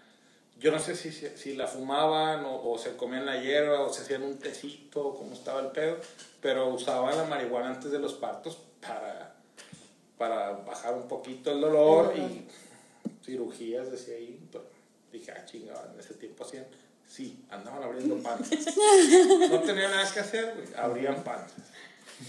yo 0.63 0.71
no 0.71 0.79
sé 0.79 0.95
si, 0.95 1.11
si, 1.11 1.29
si 1.37 1.55
la 1.57 1.67
fumaban 1.67 2.45
o, 2.45 2.71
o 2.71 2.79
se 2.79 2.97
comían 2.97 3.27
la 3.27 3.43
hierba 3.43 3.81
o 3.81 3.93
se 3.93 4.03
hacían 4.03 4.23
un 4.23 4.39
tecito, 4.39 5.13
como 5.15 5.33
estaba 5.33 5.61
el 5.61 5.73
pedo, 5.73 5.99
pero 6.41 6.69
usaban 6.69 7.17
la 7.17 7.25
marihuana 7.25 7.71
antes 7.71 7.91
de 7.91 7.99
los 7.99 8.15
partos 8.15 8.59
para, 8.81 9.35
para 10.17 10.53
bajar 10.53 10.95
un 10.95 11.09
poquito 11.09 11.51
el 11.51 11.61
dolor 11.61 12.15
y 12.17 12.47
cirugías, 13.25 13.91
decía 13.91 14.15
ahí. 14.15 14.39
Pero 14.53 14.65
dije, 15.13 15.33
ah, 15.33 15.45
chingada, 15.45 15.91
en 15.93 15.99
ese 15.99 16.15
tiempo 16.15 16.45
hacían. 16.45 16.67
Sí, 17.09 17.45
andaban 17.51 17.83
abriendo 17.83 18.17
panzas. 18.23 18.59
No 19.51 19.61
tenían 19.61 19.91
nada 19.91 20.11
que 20.13 20.21
hacer, 20.21 20.55
abrían 20.77 21.23
panzas. 21.25 21.72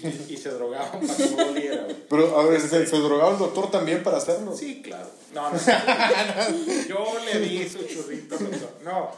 Y, 0.02 0.34
y 0.34 0.38
se 0.38 0.50
drogaban 0.50 1.06
para 1.06 1.16
que 1.18 1.30
no 1.30 1.46
doliera, 1.46 1.84
güey. 1.84 1.96
Pero, 2.10 2.40
a 2.40 2.46
ver, 2.46 2.62
¿se, 2.62 2.86
se 2.86 2.98
drogaba 2.98 3.32
el 3.32 3.38
doctor 3.38 3.70
también 3.70 4.04
para 4.04 4.18
hacerlo? 4.18 4.56
Sí, 4.56 4.82
claro. 4.82 5.10
No, 5.34 5.52
no. 5.52 5.58
Yo 6.88 7.14
le 7.26 7.40
di 7.40 7.68
su 7.68 7.84
churrito. 7.86 8.38
doctor. 8.38 8.70
No. 8.84 9.12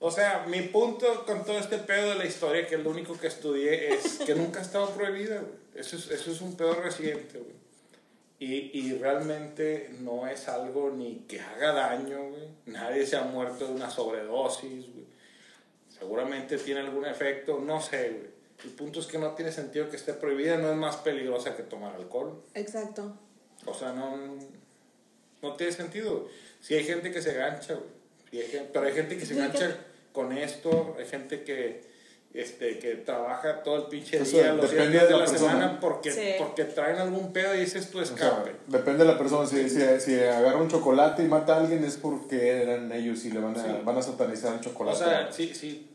O 0.00 0.10
sea, 0.10 0.44
mi 0.46 0.62
punto 0.62 1.24
con 1.26 1.44
todo 1.44 1.58
este 1.58 1.78
pedo 1.78 2.10
de 2.10 2.14
la 2.16 2.26
historia, 2.26 2.66
que 2.66 2.76
es 2.76 2.84
lo 2.84 2.90
único 2.90 3.18
que 3.18 3.26
estudié, 3.26 3.94
es 3.94 4.18
que 4.18 4.34
nunca 4.34 4.60
ha 4.60 4.62
estado 4.62 4.90
prohibida, 4.90 5.40
güey. 5.40 5.52
Eso 5.74 5.96
es, 5.96 6.10
eso 6.10 6.30
es 6.30 6.40
un 6.40 6.56
pedo 6.56 6.74
reciente, 6.74 7.38
güey. 7.38 7.58
Y, 8.40 8.78
y 8.78 8.98
realmente 8.98 9.90
no 10.00 10.28
es 10.28 10.46
algo 10.48 10.90
ni 10.90 11.24
que 11.28 11.40
haga 11.40 11.72
daño, 11.72 12.28
güey. 12.28 12.48
Nadie 12.66 13.04
se 13.04 13.16
ha 13.16 13.22
muerto 13.22 13.66
de 13.66 13.72
una 13.72 13.90
sobredosis, 13.90 14.92
güey. 14.92 15.06
Seguramente 15.88 16.58
tiene 16.58 16.80
algún 16.80 17.04
efecto, 17.04 17.58
no 17.58 17.80
sé, 17.80 18.10
güey. 18.10 18.37
El 18.64 18.70
punto 18.70 18.98
es 19.00 19.06
que 19.06 19.18
no 19.18 19.32
tiene 19.32 19.52
sentido 19.52 19.88
que 19.88 19.96
esté 19.96 20.14
prohibida, 20.14 20.56
no 20.58 20.70
es 20.70 20.76
más 20.76 20.96
peligrosa 20.96 21.56
que 21.56 21.62
tomar 21.62 21.94
alcohol. 21.94 22.42
Exacto. 22.54 23.14
O 23.66 23.74
sea, 23.74 23.92
no, 23.92 24.16
no 25.42 25.52
tiene 25.54 25.72
sentido. 25.72 26.26
Si 26.60 26.74
hay 26.74 26.84
gente 26.84 27.12
que 27.12 27.22
se 27.22 27.34
gancha, 27.34 27.74
güey. 27.74 27.86
Sí 28.30 28.40
hay 28.40 28.48
gente- 28.48 28.70
pero 28.72 28.86
hay 28.86 28.92
gente 28.92 29.16
que 29.16 29.24
se 29.24 29.34
Sí, 29.34 29.40
gancha 29.40 29.76
con 30.12 30.32
esto, 30.36 30.96
hay 30.98 31.06
gente 31.06 31.44
que, 31.44 31.86
este, 32.34 32.78
que 32.78 32.96
trabaja 32.96 33.62
todo 33.62 33.76
el 33.76 33.82
pinche 33.84 34.18
Eso 34.20 34.36
día, 34.38 34.52
los 34.52 34.70
días 34.70 34.90
de 34.92 34.98
de 34.98 35.10
la 35.10 35.18
la 35.18 35.26
semana 35.26 35.80
porque, 35.80 36.10
Sí. 36.10 36.32
porque 36.36 36.64
traen 36.64 36.96
algún 36.98 37.32
pedo 37.32 37.54
y 37.54 37.60
ese 37.60 37.78
es 37.78 37.90
tu 37.90 38.00
O 38.00 38.04
sea, 38.04 38.14
escape. 38.16 38.56
depende 38.66 39.04
de 39.04 39.12
la 39.12 39.16
persona. 39.18 39.46
Si, 39.48 39.70
si, 39.70 39.80
si 40.00 40.20
agarra 40.20 40.56
un 40.58 40.68
chocolate 40.68 41.22
y 41.22 41.26
mata 41.28 41.54
a 41.56 41.60
alguien 41.60 41.84
es 41.84 41.96
porque 41.96 42.62
eran 42.62 42.90
ellos 42.92 43.24
y 43.24 43.30
le 43.30 43.40
van 43.40 43.56
a, 43.56 43.62
Sí. 43.62 43.70
van 43.84 43.96
a 43.96 44.02
satanizar 44.02 44.52
el 44.54 44.58
o 44.58 44.62
chocolate. 44.62 44.98
sea, 44.98 45.32
si, 45.32 45.54
si 45.54 45.88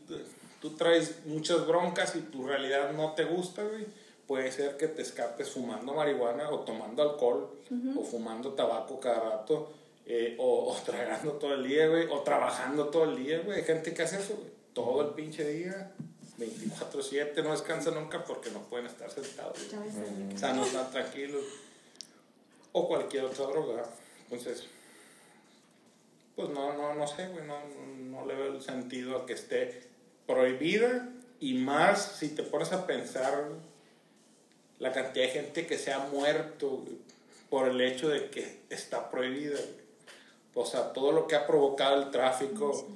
tú 0.64 0.70
traes 0.70 1.26
muchas 1.26 1.66
broncas 1.66 2.16
y 2.16 2.20
tu 2.20 2.46
realidad 2.46 2.90
no 2.92 3.12
te 3.12 3.24
gusta, 3.24 3.62
güey, 3.62 3.84
puede 4.26 4.50
ser 4.50 4.78
que 4.78 4.88
te 4.88 5.02
escapes 5.02 5.50
fumando 5.50 5.92
marihuana 5.92 6.48
o 6.48 6.60
tomando 6.60 7.02
alcohol 7.02 7.50
o 7.94 8.02
fumando 8.02 8.54
tabaco 8.54 8.98
cada 8.98 9.20
rato 9.20 9.70
eh, 10.06 10.34
o, 10.38 10.72
o 10.72 10.74
tragando 10.86 11.32
todo 11.32 11.52
el 11.52 11.68
día, 11.68 11.86
güey, 11.88 12.06
o 12.10 12.20
trabajando 12.20 12.88
todo 12.88 13.04
el 13.04 13.22
día, 13.22 13.40
güey. 13.40 13.58
Hay 13.58 13.64
gente 13.64 13.92
que 13.92 14.04
hace 14.04 14.18
eso, 14.18 14.36
güey, 14.36 14.48
todo 14.72 15.02
el 15.02 15.08
pinche 15.08 15.46
día, 15.46 15.92
24-7, 16.38 17.44
no 17.44 17.50
descansa 17.50 17.90
nunca 17.90 18.24
porque 18.24 18.50
no 18.50 18.60
pueden 18.60 18.86
estar 18.86 19.10
sentados, 19.10 19.58
güey. 19.70 20.34
O 20.34 20.38
sea, 20.38 20.54
no 20.54 20.64
están 20.64 20.90
tranquilos. 20.90 21.44
O 22.72 22.88
cualquier 22.88 23.26
otra 23.26 23.44
droga. 23.48 23.84
Entonces, 24.22 24.66
pues 26.34 26.48
no, 26.48 26.72
no, 26.72 26.94
no 26.94 27.06
sé, 27.06 27.28
güey, 27.28 27.46
no, 27.46 27.58
no 27.98 28.24
le 28.24 28.34
veo 28.34 28.54
el 28.54 28.62
sentido 28.62 29.18
a 29.18 29.26
que 29.26 29.34
esté 29.34 29.92
prohibida 30.26 31.08
y 31.40 31.54
más 31.54 32.16
si 32.18 32.28
te 32.28 32.42
pones 32.42 32.72
a 32.72 32.86
pensar 32.86 33.48
la 34.78 34.92
cantidad 34.92 35.26
de 35.26 35.32
gente 35.32 35.66
que 35.66 35.78
se 35.78 35.92
ha 35.92 35.98
muerto 35.98 36.84
por 37.50 37.68
el 37.68 37.80
hecho 37.80 38.08
de 38.08 38.30
que 38.30 38.60
está 38.70 39.10
prohibida. 39.10 39.58
O 40.54 40.64
sea, 40.64 40.92
todo 40.92 41.12
lo 41.12 41.26
que 41.26 41.36
ha 41.36 41.46
provocado 41.46 42.02
el 42.02 42.10
tráfico 42.10 42.86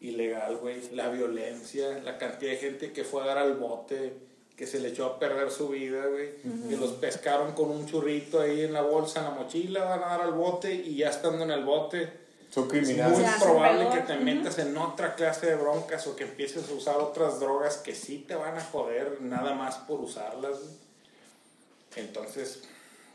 ilegal, 0.00 0.56
güey, 0.56 0.80
la 0.92 1.08
violencia, 1.08 2.00
la 2.04 2.18
cantidad 2.18 2.52
de 2.52 2.58
gente 2.58 2.92
que 2.92 3.04
fue 3.04 3.22
a 3.22 3.26
dar 3.26 3.38
al 3.38 3.54
bote, 3.54 4.12
que 4.56 4.66
se 4.66 4.80
le 4.80 4.88
echó 4.88 5.06
a 5.06 5.18
perder 5.18 5.50
su 5.50 5.68
vida, 5.68 6.06
güey, 6.06 6.30
que 6.68 6.76
los 6.76 6.92
pescaron 6.92 7.52
con 7.52 7.70
un 7.70 7.86
churrito 7.86 8.40
ahí 8.40 8.62
en 8.62 8.72
la 8.72 8.82
bolsa, 8.82 9.20
en 9.20 9.26
la 9.26 9.30
mochila, 9.30 9.84
van 9.84 10.02
a 10.02 10.06
dar 10.06 10.20
al 10.22 10.32
bote 10.32 10.74
y 10.74 10.96
ya 10.96 11.10
estando 11.10 11.44
en 11.44 11.50
el 11.50 11.64
bote, 11.64 12.10
Son 12.50 12.64
es 12.64 12.70
criminales. 12.70 13.18
muy 13.18 13.26
Se 13.26 13.34
hace 13.34 13.44
probable 13.44 13.88
que 13.90 14.00
te 14.00 14.16
metas 14.16 14.58
en 14.58 14.76
otra 14.76 15.14
clase 15.14 15.46
de 15.46 15.56
broncas 15.56 16.06
o 16.06 16.16
que 16.16 16.24
empieces 16.24 16.68
a 16.68 16.72
usar 16.72 16.96
otras 16.96 17.40
drogas 17.40 17.76
que 17.78 17.94
sí 17.94 18.24
te 18.26 18.34
van 18.34 18.56
a 18.56 18.64
joder 18.64 19.20
nada 19.20 19.54
más 19.54 19.76
por 19.76 20.00
usarlas. 20.00 20.58
Entonces, 21.96 22.62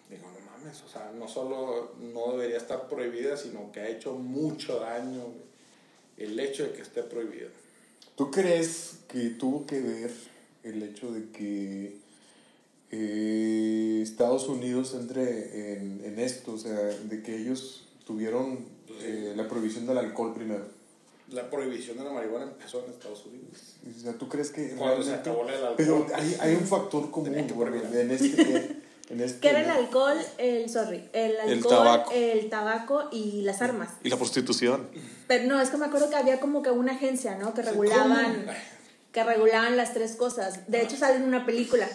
digo, 0.10 0.28
no 0.28 0.52
mames, 0.52 0.82
o 0.84 0.88
sea, 0.88 1.12
no 1.18 1.28
solo 1.28 1.94
no 2.00 2.34
debería 2.34 2.58
estar 2.58 2.88
prohibida, 2.88 3.38
sino 3.38 3.72
que 3.72 3.80
ha 3.80 3.88
hecho 3.88 4.14
mucho 4.14 4.80
daño 4.80 5.24
el 6.18 6.40
hecho 6.40 6.64
de 6.64 6.74
que 6.74 6.82
esté 6.82 7.04
prohibida. 7.04 7.50
¿Tú 8.16 8.30
crees 8.30 9.00
que 9.08 9.30
tuvo 9.30 9.66
que 9.66 9.82
ver 9.82 10.12
el 10.64 10.84
hecho 10.84 11.12
de 11.12 11.32
que 11.32 11.98
eh, 12.92 14.02
Estados 14.04 14.48
Unidos 14.48 14.94
entre 14.94 15.74
en, 15.74 16.02
en 16.06 16.20
esto? 16.20 16.54
O 16.54 16.58
sea, 16.60 16.76
de 16.76 17.24
que 17.24 17.36
ellos 17.36 17.88
tuvieron 18.06 18.73
eh, 19.02 19.34
la 19.36 19.48
prohibición 19.48 19.86
del 19.86 19.98
alcohol 19.98 20.34
primero. 20.34 20.66
La 21.30 21.50
prohibición 21.50 21.98
de 21.98 22.04
la 22.04 22.12
marihuana 22.12 22.46
empezó 22.46 22.84
en 22.86 22.92
Estados 22.92 23.26
Unidos. 23.26 23.76
O 23.98 24.02
sea, 24.02 24.14
¿tú 24.14 24.28
crees 24.28 24.52
que 24.52 24.76
Cuando 24.76 25.04
se 25.04 25.14
acabó 25.14 25.48
el 25.48 25.56
alcohol. 25.56 25.76
Pero 25.78 26.08
hay, 26.14 26.38
hay 26.40 26.56
un 26.56 26.68
factor 26.68 27.10
común 27.10 27.48
que 27.48 27.54
bueno, 27.54 27.72
prohibirla. 27.72 28.02
en 28.02 28.12
este... 28.12 28.84
En 29.10 29.20
este 29.20 29.40
Que 29.42 29.50
era 29.50 29.62
el 29.62 29.70
alcohol, 29.70 30.18
el, 30.38 30.70
sorry, 30.70 31.10
el 31.12 31.38
alcohol, 31.38 31.70
tabaco. 31.70 32.12
el 32.14 32.50
tabaco 32.50 33.10
y 33.12 33.42
las 33.42 33.62
armas. 33.62 33.90
Y 34.02 34.10
la 34.10 34.18
prostitución. 34.18 34.88
Pero 35.28 35.46
no, 35.46 35.60
es 35.60 35.70
que 35.70 35.78
me 35.78 35.86
acuerdo 35.86 36.10
que 36.10 36.16
había 36.16 36.40
como 36.40 36.64
que 36.64 36.72
una 36.72 36.94
agencia, 36.94 37.38
¿no? 37.38 37.54
Que 37.54 37.64
regulaban, 37.64 38.46
¿Cómo? 38.46 38.58
que 39.12 39.24
regulaban 39.24 39.76
las 39.76 39.94
tres 39.94 40.16
cosas. 40.16 40.70
De 40.70 40.82
hecho, 40.82 40.96
sale 40.96 41.18
en 41.18 41.24
una 41.24 41.46
película 41.46 41.88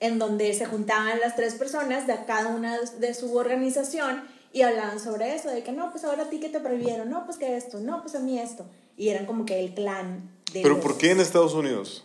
en 0.00 0.18
donde 0.18 0.52
se 0.54 0.66
juntaban 0.66 1.18
las 1.20 1.34
tres 1.34 1.54
personas 1.54 2.06
de 2.06 2.14
cada 2.26 2.48
una 2.48 2.78
de 2.78 3.14
su 3.14 3.36
organización 3.36 4.22
y 4.52 4.62
hablaban 4.62 4.98
sobre 5.00 5.34
eso, 5.34 5.48
de 5.50 5.62
que 5.62 5.72
no, 5.72 5.90
pues 5.92 6.04
ahora 6.04 6.24
a 6.24 6.30
ti 6.30 6.40
que 6.40 6.48
te 6.48 6.60
prohibieron, 6.60 7.08
no, 7.10 7.24
pues 7.24 7.38
que 7.38 7.56
esto, 7.56 7.78
no, 7.80 8.02
pues 8.02 8.14
a 8.14 8.20
mí 8.20 8.38
esto. 8.38 8.66
Y 8.96 9.08
eran 9.08 9.26
como 9.26 9.44
que 9.46 9.60
el 9.60 9.74
clan 9.74 10.28
de... 10.52 10.62
¿Pero 10.62 10.74
los- 10.76 10.82
por 10.84 10.98
qué 10.98 11.10
en 11.12 11.20
Estados 11.20 11.54
Unidos? 11.54 12.04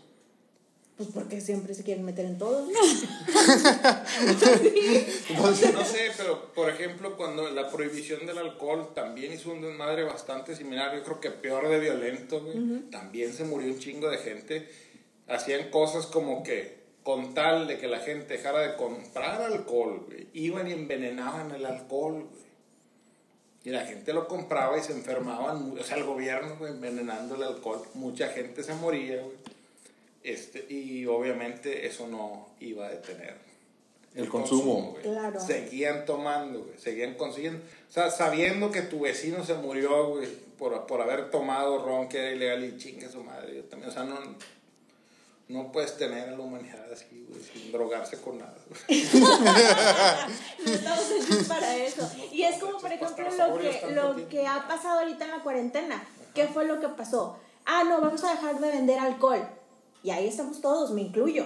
Pues 0.97 1.09
porque 1.13 1.41
siempre 1.41 1.73
se 1.73 1.83
quieren 1.83 2.05
meter 2.05 2.25
en 2.25 2.37
todo. 2.37 2.65
No 5.35 5.53
sé, 5.53 5.73
no 5.73 5.83
sé, 5.85 6.11
pero 6.17 6.53
por 6.53 6.69
ejemplo, 6.69 7.17
cuando 7.17 7.49
la 7.51 7.69
prohibición 7.69 8.25
del 8.25 8.37
alcohol 8.37 8.91
también 8.93 9.33
hizo 9.33 9.51
un 9.51 9.61
desmadre 9.61 10.03
bastante 10.03 10.55
similar, 10.55 10.95
yo 10.95 11.03
creo 11.03 11.19
que 11.19 11.31
peor 11.31 11.67
de 11.67 11.79
violento, 11.79 12.41
güey. 12.41 12.89
También 12.91 13.33
se 13.33 13.43
murió 13.43 13.71
un 13.73 13.79
chingo 13.79 14.09
de 14.09 14.17
gente. 14.19 14.69
Hacían 15.27 15.69
cosas 15.69 16.05
como 16.05 16.43
que, 16.43 16.84
con 17.05 17.35
tal 17.35 17.67
de 17.67 17.77
que 17.77 17.87
la 17.87 17.99
gente 17.99 18.33
dejara 18.33 18.61
de 18.61 18.75
comprar 18.75 19.39
alcohol, 19.39 20.05
güey, 20.07 20.27
iban 20.33 20.67
y 20.67 20.73
envenenaban 20.73 21.51
el 21.51 21.63
alcohol, 21.63 22.13
güey. 22.13 22.45
Y 23.63 23.69
la 23.69 23.85
gente 23.85 24.11
lo 24.11 24.27
compraba 24.27 24.75
y 24.79 24.81
se 24.81 24.91
enfermaban, 24.91 25.77
o 25.79 25.83
sea, 25.83 25.97
el 25.97 26.03
gobierno 26.03 26.55
güey, 26.57 26.71
envenenando 26.71 27.35
el 27.35 27.43
alcohol, 27.43 27.83
mucha 27.93 28.29
gente 28.29 28.63
se 28.63 28.73
moría, 28.73 29.21
güey. 29.21 29.37
Este, 30.23 30.65
y 30.67 31.05
obviamente 31.05 31.85
eso 31.85 32.07
no 32.07 32.47
iba 32.59 32.87
a 32.87 32.89
detener 32.89 33.35
El 34.15 34.27
consumo. 34.27 34.93
güey. 34.93 35.03
Claro. 35.03 35.39
Seguían 35.39 36.05
tomando, 36.05 36.63
güey, 36.63 36.77
seguían 36.79 37.13
consiguiendo. 37.13 37.59
O 37.87 37.93
sea, 37.93 38.09
sabiendo 38.09 38.71
que 38.71 38.81
tu 38.81 39.01
vecino 39.01 39.43
se 39.45 39.53
murió, 39.53 40.09
güey, 40.09 40.27
por, 40.57 40.87
por 40.87 41.01
haber 41.01 41.29
tomado 41.29 41.85
ron 41.85 42.09
que 42.09 42.17
era 42.17 42.31
ilegal 42.31 42.63
y 42.65 42.77
chinga 42.79 43.09
su 43.09 43.23
madre. 43.23 43.57
Yo 43.57 43.63
también, 43.65 43.91
o 43.91 43.93
sea, 43.93 44.05
no, 44.05 44.17
no 45.47 45.71
puedes 45.71 45.97
tener 45.97 46.29
a 46.29 46.31
la 46.31 46.39
humanidad 46.39 46.91
así, 46.91 47.25
güey, 47.29 47.41
sin 47.43 47.71
drogarse 47.71 48.19
con 48.19 48.39
nada. 48.39 48.55
No 50.65 50.71
estamos 50.71 51.11
hechos 51.11 51.47
para 51.47 51.75
eso. 51.75 52.09
Y 52.31 52.41
es 52.43 52.57
como, 52.59 52.79
por 52.79 52.91
ejemplo, 52.91 53.25
lo 53.29 53.57
que, 53.59 53.81
lo 53.91 54.29
que 54.29 54.47
ha 54.47 54.67
pasado 54.67 55.01
ahorita 55.01 55.25
en 55.25 55.31
la 55.31 55.43
cuarentena. 55.43 56.03
¿Qué 56.33 56.47
fue 56.47 56.65
lo 56.65 56.79
que 56.79 56.89
pasó? 56.89 57.37
Ah, 57.65 57.83
no, 57.83 58.01
vamos 58.01 58.23
a 58.23 58.31
dejar 58.31 58.59
de 58.59 58.69
vender 58.71 58.99
alcohol. 58.99 59.47
Y 60.03 60.11
ahí 60.11 60.27
estamos 60.27 60.61
todos, 60.61 60.91
me 60.91 61.01
incluyo. 61.01 61.45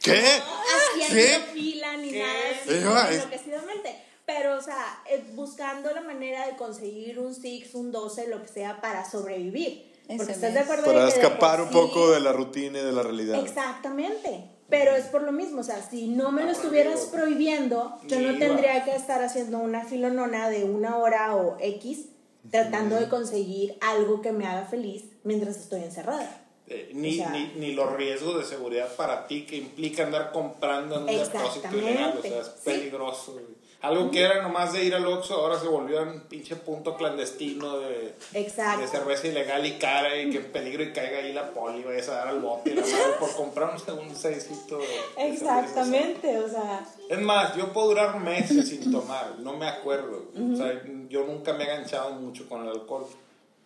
¿Qué? 0.00 0.20
Haciendo 0.20 1.14
¿Qué? 1.14 1.52
fila 1.52 1.96
ni 1.96 2.10
¿Qué? 2.10 2.18
nada 2.20 2.32
así, 2.60 3.14
enloquecidamente. 3.14 4.04
pero, 4.24 4.56
o 4.56 4.60
sea, 4.62 5.02
eh, 5.08 5.22
buscando 5.34 5.92
la 5.92 6.00
manera 6.00 6.46
de 6.46 6.56
conseguir 6.56 7.18
un 7.18 7.34
Six, 7.34 7.74
un 7.74 7.92
12, 7.92 8.28
lo 8.28 8.42
que 8.42 8.48
sea, 8.48 8.80
para 8.80 9.08
sobrevivir. 9.08 9.91
Porque 10.16 10.32
estás 10.32 10.52
de 10.54 10.60
acuerdo 10.60 10.84
Para 10.84 11.04
de 11.06 11.12
que 11.12 11.18
de 11.18 11.22
escapar 11.26 11.56
por 11.58 11.66
un 11.66 11.68
sí- 11.68 11.74
poco 11.74 12.10
de 12.10 12.20
la 12.20 12.32
rutina 12.32 12.78
y 12.80 12.82
de 12.82 12.92
la 12.92 13.02
realidad. 13.02 13.40
Exactamente. 13.40 14.48
Pero 14.68 14.94
es 14.96 15.04
por 15.06 15.22
lo 15.22 15.32
mismo, 15.32 15.60
o 15.60 15.64
sea, 15.64 15.82
si 15.82 16.08
no 16.08 16.32
me 16.32 16.44
lo 16.44 16.50
estuvieras 16.50 17.00
prohibiendo, 17.12 17.98
yo 18.06 18.18
Ni 18.18 18.26
no 18.26 18.38
tendría 18.38 18.84
que 18.84 18.94
estar 18.94 19.22
haciendo 19.22 19.58
una 19.58 19.84
filonona 19.84 20.48
de 20.48 20.64
una 20.64 20.96
hora 20.96 21.36
o 21.36 21.56
X 21.60 22.06
tratando 22.50 22.96
de 22.96 23.08
conseguir 23.08 23.76
algo 23.80 24.22
que 24.22 24.32
me 24.32 24.46
haga 24.46 24.64
feliz 24.66 25.04
mientras 25.24 25.56
estoy 25.56 25.82
encerrada. 25.82 26.38
Eh, 26.68 26.90
ni, 26.94 27.20
O 27.20 27.22
sea- 27.24 27.30
ni, 27.30 27.52
ni 27.56 27.72
los 27.74 27.92
riesgos 27.94 28.38
de 28.38 28.44
seguridad 28.44 28.88
para 28.96 29.26
ti 29.26 29.44
que 29.44 29.56
implica 29.56 30.04
andar 30.04 30.32
comprando 30.32 30.94
en 30.96 31.00
un 31.02 31.06
depósito 31.06 31.76
ilegal, 31.76 32.14
o 32.18 32.22
sea, 32.22 32.40
es 32.40 32.46
Sí. 32.46 32.52
peligroso. 32.64 33.32
güey. 33.32 33.44
Algo 33.82 34.10
que 34.12 34.22
era 34.22 34.40
nomás 34.42 34.72
de 34.72 34.84
ir 34.84 34.94
al 34.94 35.04
Oxxo, 35.06 35.34
ahora 35.34 35.58
se 35.58 35.66
volvió 35.66 36.02
un 36.02 36.20
pinche 36.20 36.54
punto 36.54 36.96
clandestino 36.96 37.78
de, 37.80 38.14
Exacto. 38.32 38.80
de 38.80 38.86
cerveza 38.88 39.26
ilegal 39.26 39.66
y 39.66 39.72
cara 39.78 40.16
y 40.16 40.30
que 40.30 40.38
en 40.38 40.52
peligro 40.52 40.84
y 40.84 40.92
caiga 40.92 41.18
ahí 41.18 41.32
la 41.32 41.50
poli, 41.50 41.82
vayas 41.82 42.08
a 42.08 42.14
dar 42.14 42.28
al 42.28 42.40
bote 42.40 42.70
y 42.70 42.74
la 42.74 42.82
madre 42.82 43.12
por 43.18 43.34
comprar 43.34 43.74
un, 43.74 43.98
un 43.98 44.14
seisito. 44.14 44.78
de- 44.78 44.86
de 44.86 44.92
cerveza. 45.36 45.60
Exactamente, 45.60 46.38
o 46.38 46.48
sea, 46.48 46.86
Es 47.08 47.20
más, 47.20 47.56
yo 47.56 47.72
puedo 47.72 47.88
durar 47.88 48.20
meses 48.20 48.68
sin 48.68 48.92
tomar, 48.92 49.34
no 49.40 49.54
me 49.56 49.66
acuerdo. 49.66 50.26
O 50.52 50.56
sea, 50.56 50.80
yo 51.08 51.24
nunca 51.24 51.52
me 51.52 51.64
he 51.64 51.72
enganchado 51.72 52.12
mucho 52.12 52.48
con 52.48 52.62
el 52.62 52.68
alcohol. 52.68 53.06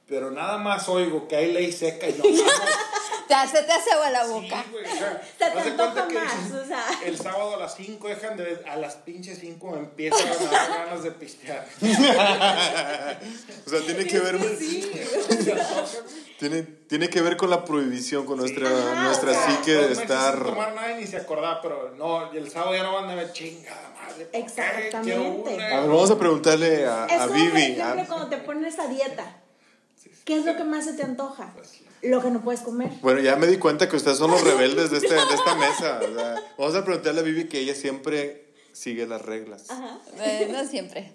Pero 0.08 0.30
nada 0.30 0.56
más 0.56 0.88
oigo 0.88 1.26
que 1.28 1.35
hay 1.37 1.52
ley 1.52 1.73
seca 1.73 2.08
y 2.08 2.12
no. 2.12 2.25
Ya 3.28 3.47
se 3.47 3.62
te 3.62 3.73
hace 3.73 3.90
agua 3.90 4.11
la 4.11 4.25
Sí, 4.25 4.30
boca. 4.30 4.64
güey, 4.71 4.85
o 4.85 4.88
sea, 4.97 5.23
Se 5.38 5.38
te 5.38 5.45
antoja 5.45 5.75
cuenta 5.92 6.09
que 6.09 6.14
más, 6.14 6.52
o 6.52 6.64
sea. 6.66 6.85
El 7.04 7.18
sábado 7.18 7.54
a 7.54 7.56
las 7.59 7.75
5 7.75 8.09
dejan 8.09 8.37
de. 8.37 8.62
A 8.68 8.76
las 8.76 8.95
pinches 8.97 9.38
5 9.40 9.71
me 9.71 9.78
empiezan 9.78 10.28
a 10.28 10.50
dar 10.50 10.68
ganas 10.87 11.02
de 11.02 11.11
pistear. 11.12 11.66
O 13.66 13.71
sea, 13.71 13.80
tiene 13.80 14.06
que 14.06 14.21
ver, 14.21 14.38
tiene, 16.38 16.62
tiene 16.62 17.09
que 17.09 17.21
ver 17.21 17.37
con 17.37 17.50
la 17.50 17.64
prohibición, 17.64 18.25
con 18.26 18.38
nuestra, 18.38 18.68
Ajá, 18.68 19.02
nuestra 19.04 19.30
o 19.33 19.35
sea, 19.35 19.47
psique 19.56 19.73
de 19.73 19.92
estar... 19.92 20.35
Sin 20.35 20.45
tomar 20.45 20.75
nada 20.75 20.92
y 20.92 21.00
ni 21.00 21.06
se 21.06 21.16
acordaba, 21.16 21.61
pero 21.61 21.92
no, 21.97 22.33
y 22.33 22.37
el 22.37 22.50
sábado 22.50 22.75
ya 22.75 22.83
no 22.85 22.92
van 22.95 23.11
a 23.11 23.14
ver 23.14 23.33
chingada 23.33 23.90
madre. 23.95 24.28
Exactamente. 24.33 25.18
Una. 25.18 25.66
A 25.66 25.80
ver, 25.80 25.88
vamos 25.88 26.11
a 26.11 26.18
preguntarle 26.18 26.87
a, 26.87 27.06
es 27.06 27.21
a 27.21 27.26
como, 27.26 27.35
Vivi. 27.35 27.50
por 27.50 27.59
ejemplo, 27.61 28.02
a- 28.02 28.06
cuando 28.06 28.28
te 28.28 28.37
pones 28.38 28.78
a 28.78 28.87
dieta. 28.87 29.37
¿Qué 30.26 30.37
es 30.37 30.45
lo 30.45 30.54
que 30.56 30.64
más 30.64 30.85
se 30.85 30.92
te 30.95 31.02
antoja? 31.04 31.54
Lo 32.02 32.21
que 32.21 32.30
no 32.30 32.42
puedes 32.42 32.61
comer. 32.61 32.90
Bueno, 33.00 33.21
ya 33.21 33.37
me 33.37 33.47
di 33.47 33.56
cuenta 33.59 33.88
que 33.88 33.97
ustedes 33.97 34.18
son 34.18 34.30
los 34.33 34.42
rebeldes 34.42 34.90
de, 34.90 34.97
este, 34.99 35.14
de 35.14 35.35
esta 35.35 35.54
mesa. 35.59 36.00
o 36.02 36.14
sea, 36.14 36.35
vamos 36.59 36.75
a 36.75 36.85
preguntarle 36.85 37.21
a 37.21 37.23
Vivi 37.23 37.45
que 37.49 37.61
ella 37.61 37.75
siempre 37.75 38.52
sigue 38.73 39.06
las 39.06 39.23
reglas. 39.23 39.71
Ajá. 39.71 39.99
Eh, 40.18 40.49
no 40.52 40.64
siempre. 40.68 41.12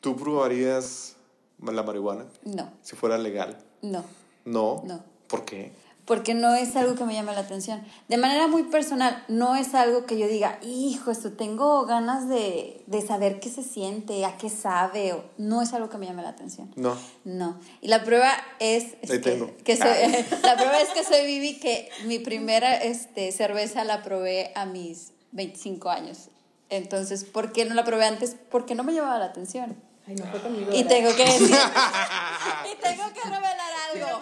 ¿Tú 0.00 0.16
probarías 0.16 1.16
la 1.60 1.82
marihuana 1.82 2.24
No, 2.44 2.72
si 2.82 2.96
fuera 2.96 3.18
legal? 3.18 3.58
no. 3.82 4.04
No. 4.44 4.82
No. 4.86 5.04
¿Por 5.28 5.44
qué? 5.44 5.72
Porque 6.04 6.34
no 6.34 6.54
es 6.56 6.74
algo 6.74 6.96
que 6.96 7.04
me 7.04 7.14
llame 7.14 7.32
la 7.32 7.40
atención. 7.40 7.80
De 8.08 8.16
manera 8.16 8.48
muy 8.48 8.64
personal, 8.64 9.22
no 9.28 9.54
es 9.54 9.72
algo 9.74 10.04
que 10.04 10.18
yo 10.18 10.26
diga, 10.26 10.58
hijo, 10.62 11.12
esto 11.12 11.32
tengo 11.32 11.86
ganas 11.86 12.28
de, 12.28 12.82
de 12.88 13.02
saber 13.06 13.38
qué 13.38 13.48
se 13.50 13.62
siente, 13.62 14.24
a 14.24 14.36
qué 14.36 14.50
sabe. 14.50 15.12
o- 15.12 15.24
no 15.38 15.62
es 15.62 15.72
algo 15.72 15.88
que 15.90 15.98
me 15.98 16.06
llame 16.06 16.22
la 16.22 16.30
atención. 16.30 16.72
No. 16.74 16.96
No. 17.24 17.56
Y 17.80 17.86
la 17.88 18.02
prueba 18.02 18.32
es, 18.58 18.94
es 19.00 19.10
Ahí 19.12 19.20
que, 19.20 19.30
tengo. 19.30 19.50
que 19.64 19.76
soy, 19.76 19.86
la 20.42 20.56
prueba 20.56 20.80
es 20.80 20.88
que 20.88 21.04
soy 21.04 21.24
Vivi, 21.24 21.60
que 21.60 21.88
mi 22.04 22.18
primera 22.18 22.74
este, 22.82 23.30
cerveza 23.30 23.84
la 23.84 24.02
probé 24.02 24.50
a 24.56 24.66
mis 24.66 25.12
25 25.30 25.88
años. 25.88 26.28
Entonces, 26.68 27.22
¿por 27.24 27.52
qué 27.52 27.64
no 27.64 27.74
la 27.76 27.84
probé 27.84 28.06
antes? 28.06 28.34
Porque 28.50 28.74
no 28.74 28.82
me 28.82 28.92
llamaba 28.92 29.18
la 29.20 29.26
atención. 29.26 29.76
Ay, 30.08 30.16
no 30.16 30.24
fue 30.26 30.40
conmigo. 30.40 30.72
Y 30.74 30.82
tengo 30.82 31.14
que 31.14 31.24
decir, 31.26 31.54
y 32.72 32.76
tengo 32.76 33.12
que 33.12 33.20
revelar 33.20 33.72
algo. 33.92 34.20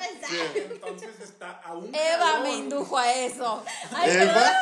Entonces 0.66 1.20
está 1.20 1.60
a 1.64 1.74
un 1.74 1.94
Eva 1.94 2.18
calor. 2.32 2.42
me 2.42 2.56
indujo 2.56 2.98
a 2.98 3.12
eso. 3.12 3.62
Ay, 3.92 4.10
Eva, 4.10 4.52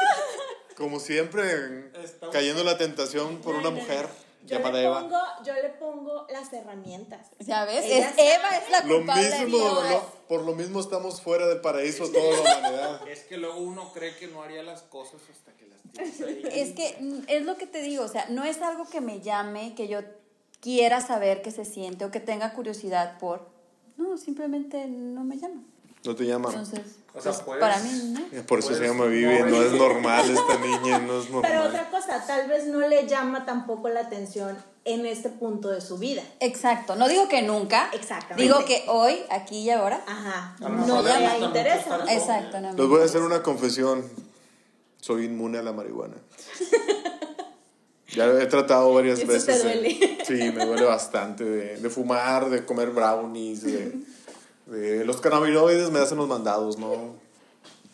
como 0.77 1.01
siempre, 1.01 1.91
cayendo 2.33 2.61
en 2.61 2.67
la 2.67 2.79
tentación 2.79 3.39
por 3.39 3.55
una 3.57 3.71
mujer 3.71 4.09
Yo 4.45 4.57
llamada 4.59 4.79
le, 4.79 4.85
Eva. 4.87 5.01
pongo, 5.01 5.19
yo 5.45 5.55
le 5.55 5.69
pongo 5.71 6.27
las 6.31 6.53
herramientas. 6.53 7.27
¿Ya 7.41 7.65
ves? 7.65 7.85
Es, 7.85 8.07
Eva 8.17 8.57
es 8.57 8.71
la 8.71 8.81
Lo 8.83 8.97
culpable 8.99 9.29
de 9.29 9.39
mismo, 9.47 9.59
todo. 9.59 9.83
lo- 9.91 10.19
por 10.29 10.43
lo 10.43 10.55
mismo 10.55 10.79
estamos 10.81 11.21
fuera 11.23 11.47
del 11.47 11.61
paraíso 11.63 12.09
toda 12.11 12.33
la 12.37 12.41
humanidad. 12.59 13.01
Es 13.09 13.21
que 13.25 13.39
luego 13.39 13.57
uno 13.59 13.91
cree 13.93 14.15
que 14.17 14.27
no 14.29 14.43
haría 14.43 14.63
las 14.63 14.83
cosas 14.83 15.21
hasta 15.33 15.53
que 15.53 15.67
las 15.67 15.81
tienes 15.93 16.21
ahí. 16.21 16.43
Es 16.53 16.75
que 16.75 16.97
mm, 17.01 17.23
es 17.29 17.43
lo 17.45 17.57
que 17.57 17.67
te 17.67 17.81
digo, 17.81 18.05
o 18.05 18.09
sea, 18.09 18.27
no 18.29 18.45
es 18.45 18.61
algo 18.63 18.89
que 18.89 19.01
me 19.01 19.21
llame, 19.21 19.75
que 19.75 19.89
yo 19.89 20.01
quiera 20.61 21.01
saber 21.01 21.43
qué 21.43 21.51
se 21.51 21.65
siente 21.65 22.05
o 22.05 22.11
que 22.11 22.21
tenga 22.21 22.53
curiosidad 22.53 23.19
por. 23.19 23.49
No, 23.97 24.17
simplemente 24.17 24.87
no 24.87 25.25
me 25.25 25.37
llama. 25.39 25.63
No 26.05 26.15
te 26.15 26.25
llaman. 26.25 26.53
Entonces, 26.53 26.81
O 27.15 27.21
sea, 27.21 27.33
pues, 27.33 27.43
puedes- 27.45 27.61
para 27.61 27.79
mí 27.81 27.91
no. 28.15 28.43
Por 28.47 28.61
eso 28.61 28.73
se 28.75 28.87
llama 28.87 29.07
Vivi, 29.07 29.25
no 29.51 29.63
es 29.63 29.73
normal 29.73 30.31
esta 30.31 30.59
niña, 30.59 31.01
no 31.01 31.19
es 31.21 31.27
Pero 31.27 31.33
normal. 31.41 31.67
otra 31.67 31.91
cosa, 31.91 32.25
tal 32.25 32.49
vez 32.49 32.67
no 32.69 32.79
le 32.87 33.09
llama 33.09 33.45
tampoco 33.45 33.89
la 33.89 34.01
atención 34.01 34.57
en 34.85 35.05
este 35.05 35.29
punto 35.29 35.69
de 35.71 35.81
su 35.81 35.99
vida. 35.99 36.23
Exacto, 36.39 36.95
no 36.95 37.09
digo 37.09 37.29
que 37.29 37.43
nunca. 37.43 37.91
Exactamente. 37.93 38.43
Digo 38.43 38.65
que 38.65 38.85
hoy, 38.89 39.17
aquí 39.31 39.59
y 39.63 39.71
ahora. 39.71 40.01
Ajá. 40.07 40.57
No 40.61 41.03
le 41.03 41.39
interesa. 41.45 42.05
Exacto, 42.09 42.61
no. 42.61 42.73
me 42.73 42.79
Les 42.79 42.89
voy 42.89 43.03
a 43.03 43.05
hacer 43.05 43.23
una 43.23 43.43
confesión. 43.43 44.05
Soy 45.01 45.25
inmune 45.27 45.59
a 45.59 45.63
la 45.63 45.73
marihuana. 45.73 46.15
Ya 48.09 48.27
he 48.27 48.47
tratado 48.47 48.93
varias 48.95 49.19
Eso 49.19 49.27
te 49.29 49.33
veces. 49.35 49.63
de- 49.65 49.73
duele. 49.75 50.19
sí, 50.27 50.35
me 50.55 50.65
duele 50.67 50.85
bastante 50.85 51.45
de, 51.45 51.77
de 51.77 51.91
fumar, 51.91 52.49
de 52.51 52.65
comer 52.65 52.91
brownies, 52.91 53.63
de, 53.63 53.93
de- 54.67 55.05
los 55.05 55.21
cannabinoides 55.21 55.91
me 55.91 55.99
hacen 56.01 56.17
los 56.19 56.27
mandados, 56.29 56.79
no, 56.79 57.15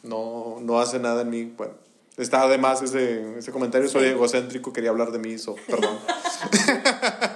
no, 0.03 0.59
no 0.61 0.81
hace 0.81 0.99
nada 0.99 1.23
en 1.23 1.31
mí. 1.31 1.53
Bueno, 1.57 1.75
está 2.17 2.43
además 2.43 2.81
ese, 2.83 3.39
ese 3.39 3.51
comentario, 3.51 3.89
soy 3.89 4.07
egocéntrico, 4.07 4.73
quería 4.73 4.91
hablar 4.91 5.11
de 5.11 5.19
mí, 5.19 5.37
so, 5.39 5.57
perdón. 5.67 5.99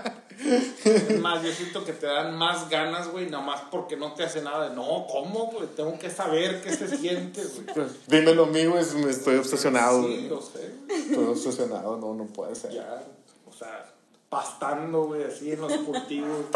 Es 0.85 1.21
más, 1.21 1.43
yo 1.43 1.53
siento 1.53 1.85
que 1.85 1.93
te 1.93 2.07
dan 2.07 2.37
más 2.37 2.69
ganas, 2.69 3.09
güey, 3.11 3.29
nomás 3.29 3.63
porque 3.71 3.97
no 3.97 4.15
te 4.15 4.25
hace 4.25 4.43
nada. 4.43 4.69
de, 4.69 4.77
No, 4.77 5.07
¿cómo, 5.11 5.47
güey? 5.53 5.67
Tengo 5.77 5.99
que 5.99 6.11
saber 6.11 6.61
qué 6.63 6.73
se 6.75 6.97
siente, 6.97 7.43
güey. 7.75 7.87
Dímelo 8.07 8.45
a 8.45 8.47
mí, 8.49 8.65
güey, 8.67 8.85
me 9.05 9.11
estoy 9.11 9.37
obsesionado. 9.37 10.03
Sí, 10.07 10.27
lo 10.29 10.41
sé. 10.41 10.73
Estoy 10.89 11.25
obsesionado, 11.25 11.97
no, 11.97 12.15
no 12.15 12.25
puede 12.27 12.55
ser. 12.55 12.73
Ya, 12.73 13.03
o 13.49 13.53
sea, 13.53 13.93
pastando, 14.29 15.05
güey, 15.07 15.25
así 15.25 15.53
en 15.53 15.61
los 15.61 15.73
cultivos. 15.79 16.47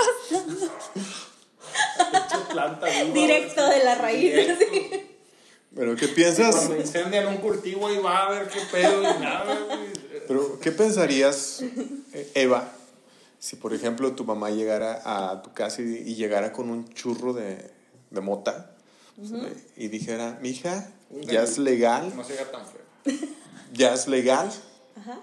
Planta 2.51 2.87
viva, 2.87 3.15
Directo 3.15 3.67
de 3.69 3.85
la 3.85 3.95
raíz, 3.95 4.35
directo. 4.35 4.65
sí. 4.71 4.91
Pero, 5.75 5.97
¿qué 5.97 6.09
piensas? 6.09 6.55
Cuando 6.55 6.77
incendian 6.77 7.27
un 7.29 7.39
cultivo 7.39 7.91
y 7.91 7.97
va 7.99 8.27
a 8.27 8.31
ver 8.31 8.49
qué 8.49 8.61
pedo 8.71 9.01
y 9.01 9.21
nada, 9.23 9.59
güey. 9.67 9.93
Pero, 10.29 10.59
¿qué 10.61 10.71
pensarías, 10.71 11.63
Eva, 12.35 12.71
si 13.43 13.57
por 13.57 13.75
ejemplo 13.75 14.13
tu 14.13 14.25
mamá 14.25 14.51
llegara 14.51 15.03
a 15.05 15.43
tu 15.43 15.53
casa 15.53 15.83
y, 15.83 15.87
y 16.07 16.15
llegara 16.15 16.53
con 16.53 16.71
un 16.71 16.89
churro 16.95 17.33
de, 17.33 17.73
de 18.11 18.21
mota 18.21 18.71
eh, 19.19 19.67
y 19.77 19.89
dijera, 19.89 20.39
mija, 20.41 20.89
ya 21.11 21.43
es 21.43 21.59
legal, 21.59 22.15
No 22.15 22.23
tan 22.23 22.63
feo. 22.65 22.83
ya 23.73 23.95
es 23.95 24.07
legal, 24.07 24.49
Ajá. 24.97 25.19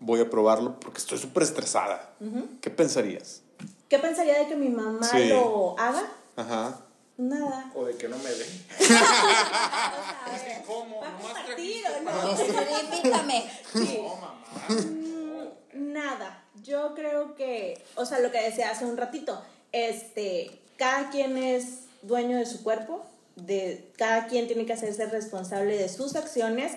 voy 0.00 0.18
a 0.20 0.28
probarlo 0.28 0.80
porque 0.80 0.98
estoy 0.98 1.18
súper 1.18 1.44
estresada? 1.44 2.14
¿Qué 2.60 2.68
pensarías? 2.70 3.42
¿Qué 3.88 4.00
pensaría 4.00 4.40
de 4.40 4.48
que 4.48 4.56
mi 4.56 4.68
mamá 4.68 5.06
Sí. 5.06 5.28
lo 5.28 5.78
haga? 5.78 6.02
Ajá. 6.34 6.80
O 7.16 7.22
Nada. 7.22 7.70
de 7.86 7.96
que 7.96 8.08
no 8.08 8.18
me 8.18 8.30
den. 8.30 8.66
¿Cómo? 10.66 11.00
Va 11.00 11.10
Nomás 11.10 11.32
compartido, 11.34 11.90
trajiste 12.04 12.52
¿no? 12.52 12.96
Invítame. 12.96 13.50
No, 13.74 14.16
mamá. 14.16 14.34
Nada. 15.74 16.41
Yo 16.62 16.94
creo 16.94 17.34
que, 17.34 17.82
o 17.96 18.04
sea, 18.04 18.20
lo 18.20 18.30
que 18.30 18.42
decía 18.42 18.70
hace 18.70 18.84
un 18.84 18.96
ratito, 18.96 19.42
este, 19.72 20.50
cada 20.76 21.10
quien 21.10 21.36
es 21.38 21.84
dueño 22.02 22.36
de 22.36 22.46
su 22.46 22.62
cuerpo, 22.62 23.04
de 23.36 23.90
cada 23.96 24.26
quien 24.26 24.46
tiene 24.46 24.66
que 24.66 24.74
hacerse 24.74 25.06
responsable 25.06 25.78
de 25.78 25.88
sus 25.88 26.16
acciones 26.16 26.72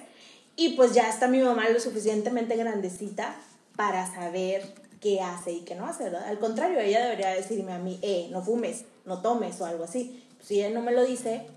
y 0.55 0.69
pues 0.75 0.93
ya 0.93 1.09
está 1.09 1.27
mi 1.27 1.39
mamá 1.39 1.69
lo 1.69 1.79
suficientemente 1.79 2.55
grandecita 2.55 3.35
para 3.75 4.11
saber 4.13 4.63
qué 5.01 5.21
hace 5.21 5.51
y 5.51 5.61
qué 5.61 5.75
no 5.75 5.85
hace, 5.85 6.05
¿verdad? 6.05 6.23
Al 6.27 6.39
contrario, 6.39 6.79
ella 6.79 7.03
debería 7.03 7.29
decirme 7.29 7.73
a 7.73 7.79
mí, 7.79 7.99
eh, 8.01 8.29
no 8.31 8.41
fumes, 8.41 8.85
no 9.03 9.21
tomes 9.21 9.59
o 9.59 9.65
algo 9.65 9.83
así. 9.83 10.21
si 10.41 10.59
ella 10.59 10.69
no 10.69 10.81
me 10.81 10.91
lo 10.91 11.03
dice, 11.03 11.47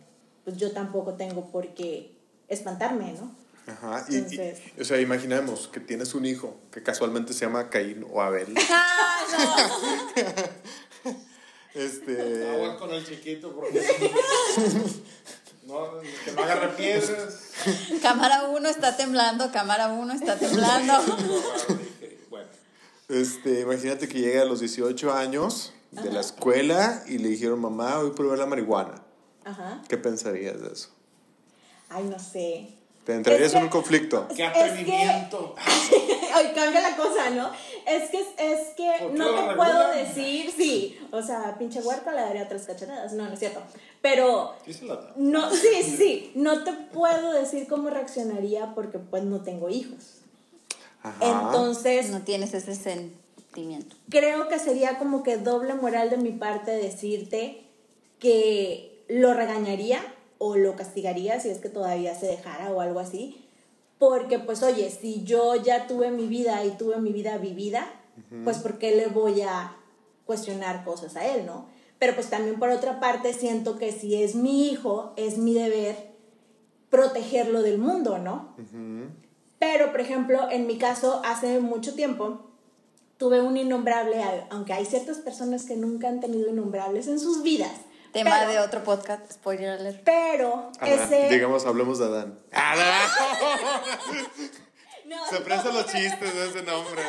pues 0.45 0.57
yo 0.57 0.73
tampoco 0.73 1.15
tengo 1.15 1.47
por 1.47 1.69
qué 1.75 2.11
espantarme, 2.49 3.13
¿no? 3.13 3.31
Ajá. 3.71 4.05
Y, 4.09 4.15
y- 4.15 4.17
Entonces- 4.19 4.61
o 4.81 4.85
sea, 4.85 5.01
imaginemos 5.01 5.69
que 5.69 5.81
tienes 5.81 6.15
un 6.15 6.25
hijo 6.27 6.61
que 6.73 6.83
casualmente 6.83 7.33
se 7.33 7.41
llama 7.47 7.69
Caín 7.71 8.05
o 8.11 8.21
Abel. 8.23 8.55
Ah, 8.71 9.69
Este. 11.75 12.49
Aguas 12.51 12.77
con 12.79 12.91
el 12.93 13.05
chiquito 13.07 13.55
porque 13.55 13.81
no, 15.67 16.01
que 16.25 16.33
no 16.33 16.43
agarre 16.43 16.69
piedras. 16.71 17.51
no. 17.93 18.01
Cámara 18.01 18.45
1 18.49 18.69
está 18.69 18.97
temblando, 18.97 19.53
cámara 19.53 19.89
1 19.93 20.13
está 20.15 20.39
temblando. 20.39 20.93
No, 20.95 21.79
bueno, 22.31 22.49
Este, 23.09 23.61
imagínate 23.61 24.09
que 24.09 24.19
llega 24.19 24.43
a 24.43 24.45
los 24.47 24.61
18 24.61 25.13
años 25.13 25.73
de 25.93 26.11
la 26.11 26.21
escuela 26.21 27.05
y 27.07 27.19
le 27.19 27.29
dijeron, 27.29 27.61
mamá, 27.61 27.99
voy 27.99 28.11
a 28.11 28.15
probar 28.15 28.39
la 28.39 28.47
marihuana. 28.47 29.03
Ajá. 29.45 29.83
¿Qué 29.89 29.99
pensarías 29.99 30.61
de 30.61 30.73
eso? 30.73 30.89
Ay, 31.91 32.05
no 32.05 32.19
sé. 32.19 32.75
¿Te 33.09 33.15
entrarías 33.15 33.47
Es 33.47 33.53
que- 33.53 33.57
en 33.59 33.65
un 33.65 33.71
conflicto? 33.71 34.29
¡Qué 34.37 34.45
atrevimiento! 34.45 35.55
Ay, 36.35 36.53
cambia 36.55 36.83
la 36.83 36.95
cosa, 36.95 37.31
¿no? 37.31 37.51
Es 37.87 38.11
que, 38.11 38.19
es 38.21 38.69
que 38.77 38.93
¿Por 39.01 39.13
qué 39.13 39.19
no 39.19 39.49
te 39.49 39.55
puedo 39.55 39.93
decir, 39.93 40.53
sí. 40.55 40.99
O 41.11 41.23
sea, 41.23 41.57
pinche 41.59 41.81
huerta 41.81 42.13
le 42.13 42.21
daría 42.21 42.47
tres 42.51 42.67
cachetadas. 42.67 43.15
No, 43.15 43.25
no 43.27 43.33
es 43.33 43.39
cierto. 43.39 43.63
Pero 44.03 44.55
no, 45.17 45.51
sí, 45.55 45.83
sí. 45.97 46.33
No 46.35 46.65
te 46.65 46.73
puedo 46.75 47.33
decir 47.33 47.67
cómo 47.67 47.89
reaccionaría 47.89 48.75
porque 48.75 48.99
pues 48.99 49.23
no 49.23 49.41
tengo 49.41 49.71
hijos. 49.71 50.17
Ajá. 51.03 51.17
Entonces, 51.47 52.11
No 52.11 52.21
tienes 52.21 52.53
ese 52.53 52.75
sentimiento. 52.75 53.97
creo 54.11 54.49
que 54.49 54.59
sería 54.59 54.99
como 54.99 55.23
que 55.23 55.39
doble 55.39 55.73
moral 55.73 56.11
de 56.11 56.19
mi 56.19 56.33
parte 56.33 56.73
decirte 56.73 57.65
que 58.19 59.03
lo 59.09 59.33
regañaría 59.33 60.03
o 60.39 60.57
lo 60.57 60.77
castigaría 60.77 61.41
si 61.41 61.51
es 61.51 61.59
que 61.59 61.69
todavía 61.69 62.15
se 62.15 62.27
dejara 62.27 62.71
o 62.73 62.81
algo 62.81 63.01
así. 63.01 63.45
Porque 63.99 64.39
pues 64.39 64.63
oye, 64.63 64.91
si 64.91 65.25
yo 65.25 65.57
ya 65.57 65.87
tuve 65.87 66.11
mi 66.11 66.27
vida 66.27 66.65
y 66.65 66.71
tuve 66.71 66.99
mi 67.01 67.13
vida 67.13 67.37
vivida, 67.39 67.87
pues 68.45 68.59
¿por 68.59 68.79
qué 68.79 68.95
le 68.95 69.07
voy 69.07 69.43
a 69.43 69.77
cuestionar 70.25 70.85
cosas 70.85 71.17
a 71.17 71.27
él, 71.27 71.47
no? 71.47 71.67
Pero 71.99 72.15
pues 72.15 72.31
también 72.31 72.59
por 72.59 72.71
otra 72.71 73.01
parte 73.01 73.33
siento 73.33 73.77
que 73.77 73.93
si 73.93 74.23
es 74.23 74.35
mi 74.35 74.69
hijo, 74.69 75.13
es 75.17 75.39
mi 75.39 75.55
deber 75.55 76.09
protegerlo 76.91 77.63
del 77.63 77.79
mundo, 77.79 78.19
¿no? 78.19 78.55
Pero, 79.59 79.91
por 79.91 80.01
ejemplo, 80.01 80.49
en 80.51 80.67
mi 80.67 80.79
caso, 80.79 81.21
hace 81.25 81.59
mucho 81.59 81.95
tiempo, 81.95 82.43
tuve 83.17 83.41
un 83.41 83.57
innombrable, 83.57 84.23
aunque 84.51 84.73
hay 84.73 84.85
ciertas 84.85 85.19
personas 85.19 85.65
que 85.65 85.77
nunca 85.77 86.09
han 86.09 86.21
tenido 86.21 86.49
innombrables 86.49 87.09
en 87.09 87.19
sus 87.19 87.43
vidas. 87.43 87.73
Tema 88.19 88.39
pero, 88.41 88.51
de 88.51 88.59
otro 88.59 88.83
podcast, 88.83 89.31
spoiler 89.33 89.71
alert. 89.71 90.03
Pero, 90.05 90.73
Adán, 90.81 90.93
ese... 90.93 91.29
Digamos, 91.29 91.65
hablemos 91.67 91.99
de 91.99 92.05
Adán. 92.07 92.39
No, 95.05 95.17
Se 95.31 95.41
prestan 95.41 95.73
no. 95.73 95.81
los 95.81 95.91
chistes 95.91 96.35
de 96.35 96.49
ese 96.49 96.63
nombre. 96.65 97.03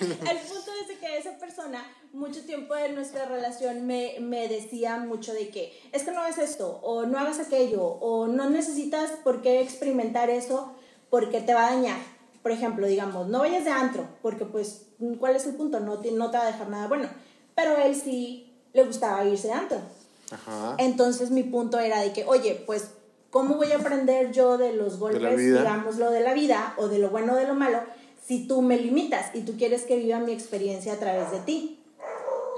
El 0.00 0.38
punto 0.38 0.70
es 0.82 0.88
de 0.88 0.98
que 0.98 1.16
esa 1.16 1.38
persona, 1.38 1.82
mucho 2.12 2.44
tiempo 2.44 2.74
de 2.74 2.90
nuestra 2.90 3.24
relación, 3.24 3.86
me, 3.86 4.16
me 4.20 4.48
decía 4.48 4.98
mucho 4.98 5.32
de 5.32 5.48
que 5.48 5.72
es 5.92 6.02
que 6.02 6.10
no 6.10 6.20
hagas 6.20 6.36
esto, 6.36 6.78
o 6.82 7.06
no 7.06 7.18
hagas 7.18 7.38
aquello, 7.38 7.82
o 7.82 8.26
no 8.26 8.50
necesitas 8.50 9.12
por 9.24 9.40
qué 9.40 9.62
experimentar 9.62 10.28
eso 10.28 10.74
porque 11.08 11.40
te 11.40 11.54
va 11.54 11.68
a 11.68 11.74
dañar. 11.74 11.98
Por 12.42 12.52
ejemplo, 12.52 12.86
digamos, 12.86 13.28
no 13.28 13.38
vayas 13.38 13.64
de 13.64 13.70
antro, 13.70 14.06
porque 14.20 14.44
pues, 14.44 14.88
¿cuál 15.18 15.36
es 15.36 15.46
el 15.46 15.54
punto? 15.54 15.80
No 15.80 16.00
te, 16.00 16.12
no 16.12 16.30
te 16.30 16.36
va 16.36 16.44
a 16.44 16.52
dejar 16.52 16.68
nada 16.68 16.86
bueno. 16.86 17.08
Pero 17.54 17.78
él 17.78 17.94
sí 17.94 18.50
le 18.74 18.84
gustaba 18.84 19.24
irse 19.24 19.48
de 19.48 19.54
antro. 19.54 19.80
Ajá. 20.30 20.74
Entonces 20.78 21.30
mi 21.30 21.42
punto 21.42 21.78
era 21.78 22.00
de 22.00 22.12
que, 22.12 22.24
oye, 22.24 22.62
pues, 22.66 22.90
¿cómo 23.30 23.56
voy 23.56 23.72
a 23.72 23.76
aprender 23.76 24.32
yo 24.32 24.58
de 24.58 24.72
los 24.72 24.98
golpes, 24.98 25.36
vida. 25.36 25.58
digamos, 25.58 25.96
lo 25.96 26.10
de 26.10 26.20
la 26.20 26.34
vida 26.34 26.74
o 26.76 26.88
de 26.88 26.98
lo 26.98 27.10
bueno 27.10 27.34
o 27.34 27.36
de 27.36 27.46
lo 27.46 27.54
malo, 27.54 27.80
si 28.24 28.46
tú 28.46 28.62
me 28.62 28.76
limitas 28.76 29.34
y 29.34 29.42
tú 29.42 29.56
quieres 29.56 29.82
que 29.82 29.96
viva 29.96 30.18
mi 30.20 30.32
experiencia 30.32 30.92
a 30.92 30.96
través 30.96 31.30
de 31.32 31.38
ti? 31.40 31.82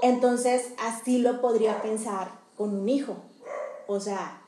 Entonces, 0.01 0.67
así 0.79 1.19
lo 1.19 1.41
podría 1.41 1.81
pensar 1.81 2.29
con 2.57 2.75
un 2.75 2.89
hijo. 2.89 3.17
O 3.87 3.99
sea... 3.99 4.39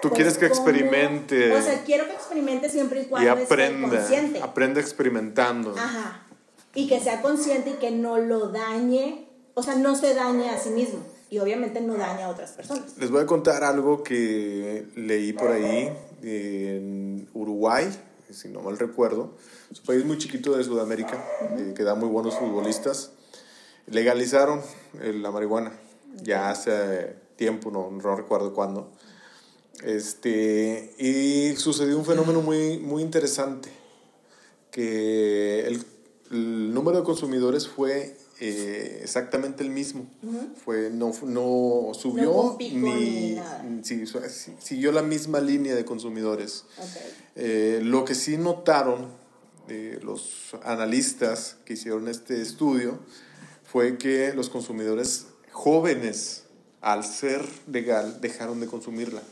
Tú 0.00 0.08
pues, 0.08 0.16
quieres 0.16 0.38
que 0.38 0.46
experimente 0.46 1.52
O 1.52 1.60
sea, 1.60 1.82
quiero 1.84 2.06
que 2.06 2.14
experimente 2.14 2.70
siempre 2.70 3.00
y 3.00 3.04
y 3.04 3.06
cuando 3.06 3.32
esté 3.34 3.44
aprenda. 3.44 3.88
consciente. 3.98 4.40
Aprenda 4.40 4.80
experimentando. 4.80 5.74
Ajá. 5.76 6.22
Y 6.74 6.88
que 6.88 7.00
sea 7.00 7.20
consciente 7.20 7.70
y 7.70 7.72
que 7.74 7.90
no 7.90 8.16
lo 8.16 8.48
dañe, 8.48 9.26
o 9.54 9.62
sea, 9.62 9.74
no 9.74 9.94
se 9.94 10.14
dañe 10.14 10.48
a 10.48 10.58
sí 10.58 10.70
mismo. 10.70 11.00
Y 11.30 11.38
obviamente 11.38 11.80
no 11.80 11.94
daña 11.94 12.26
a 12.26 12.28
otras 12.30 12.50
personas. 12.50 12.98
Les 12.98 13.10
voy 13.10 13.22
a 13.22 13.26
contar 13.26 13.62
algo 13.62 14.02
que 14.02 14.88
leí 14.96 15.32
por 15.32 15.52
ahí 15.52 15.92
en 16.22 17.28
Uruguay, 17.34 17.88
si 18.30 18.48
no 18.48 18.60
mal 18.60 18.76
recuerdo. 18.78 19.36
Es 19.70 19.78
un 19.78 19.86
país 19.86 20.04
muy 20.04 20.18
chiquito 20.18 20.56
de 20.56 20.64
Sudamérica 20.64 21.24
eh, 21.56 21.72
que 21.76 21.84
da 21.84 21.94
muy 21.94 22.08
buenos 22.08 22.36
futbolistas. 22.36 23.12
Legalizaron 23.86 24.60
eh, 25.00 25.12
la 25.12 25.30
marihuana 25.30 25.72
ya 26.22 26.50
hace 26.50 27.14
tiempo, 27.36 27.70
no, 27.70 27.90
no 27.90 28.16
recuerdo 28.16 28.52
cuándo. 28.52 28.90
Este, 29.84 30.94
y 30.98 31.56
sucedió 31.56 31.96
un 31.96 32.04
fenómeno 32.04 32.42
muy, 32.42 32.78
muy 32.78 33.02
interesante, 33.02 33.70
que 34.70 35.66
el, 35.66 35.84
el 36.30 36.74
número 36.74 36.98
de 36.98 37.04
consumidores 37.04 37.68
fue 37.68 38.16
eh, 38.42 39.00
exactamente 39.02 39.62
el 39.62 39.68
mismo. 39.68 40.06
fue, 40.64 40.88
no, 40.90 41.12
no 41.24 41.92
subió 41.92 42.24
No 42.24 42.56
ni, 42.58 43.36
ni 43.36 43.84
sí, 43.84 44.04
siguió 44.58 44.92
la 44.92 45.02
misma 45.02 45.40
línea 45.40 45.74
de 45.74 45.84
consumidores. 45.84 46.64
Ok. 46.78 46.86
Eh, 47.36 47.80
lo 47.82 48.06
que 48.06 48.14
sí 48.14 48.38
notaron 48.38 49.08
eh, 49.68 50.00
los 50.02 50.56
analistas 50.64 51.58
que 51.66 51.74
hicieron 51.74 52.08
este 52.08 52.40
estudio 52.40 52.98
fue 53.62 53.98
que 53.98 54.32
los 54.32 54.48
consumidores 54.48 55.26
jóvenes, 55.52 56.44
al 56.80 57.04
ser 57.04 57.46
legal, 57.70 58.22
dejaron 58.22 58.58
de 58.60 58.66
consumirla. 58.66 59.22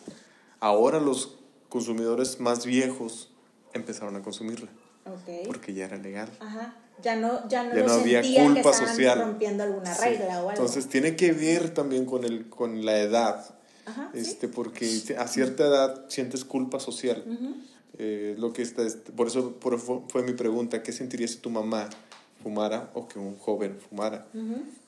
Ahora 0.60 1.00
los 1.00 1.38
consumidores 1.70 2.40
más 2.40 2.66
viejos 2.66 3.30
empezaron 3.72 4.16
a 4.16 4.22
consumirla 4.22 4.68
Ok. 5.14 5.46
porque 5.46 5.74
ya 5.74 5.86
era 5.86 5.96
legal. 5.96 6.28
Ajá. 6.40 6.74
Ya 7.02 7.14
no, 7.14 7.48
ya 7.48 7.62
no, 7.62 7.76
Ya 7.76 7.82
no 7.84 7.92
había 7.92 8.22
que 8.22 8.34
culpa 8.42 8.72
social. 8.72 9.18
rompiendo 9.20 9.62
alguna 9.62 9.94
Sí. 9.94 10.02
regla 10.04 10.26
o 10.42 10.48
algo. 10.48 10.50
Entonces 10.50 10.88
tiene 10.88 11.14
que 11.14 11.32
ver 11.32 11.72
también 11.72 12.04
con, 12.06 12.24
el, 12.24 12.48
con 12.48 12.84
la 12.84 12.98
edad, 12.98 13.54
Ajá, 13.86 14.10
sí. 14.12 14.18
este, 14.20 14.48
porque 14.48 15.00
a 15.16 15.28
cierta 15.28 15.64
edad 15.66 16.04
sientes 16.08 16.44
culpa 16.44 16.80
social. 16.80 17.22
Eh, 17.98 18.34
lo 18.38 18.52
que 18.52 18.62
está, 18.62 18.82
este, 18.82 19.12
por 19.12 19.28
eso 19.28 19.52
por- 19.60 19.78
fue, 19.78 20.22
mi 20.22 20.32
pregunta, 20.32 20.82
¿qué 20.82 20.92
sentirías 20.92 21.30
si 21.32 21.36
tu 21.38 21.50
mamá 21.50 21.88
fumara 22.42 22.90
o 22.94 23.06
que 23.08 23.18
un 23.18 23.36
joven 23.38 23.78
fumara? 23.88 24.26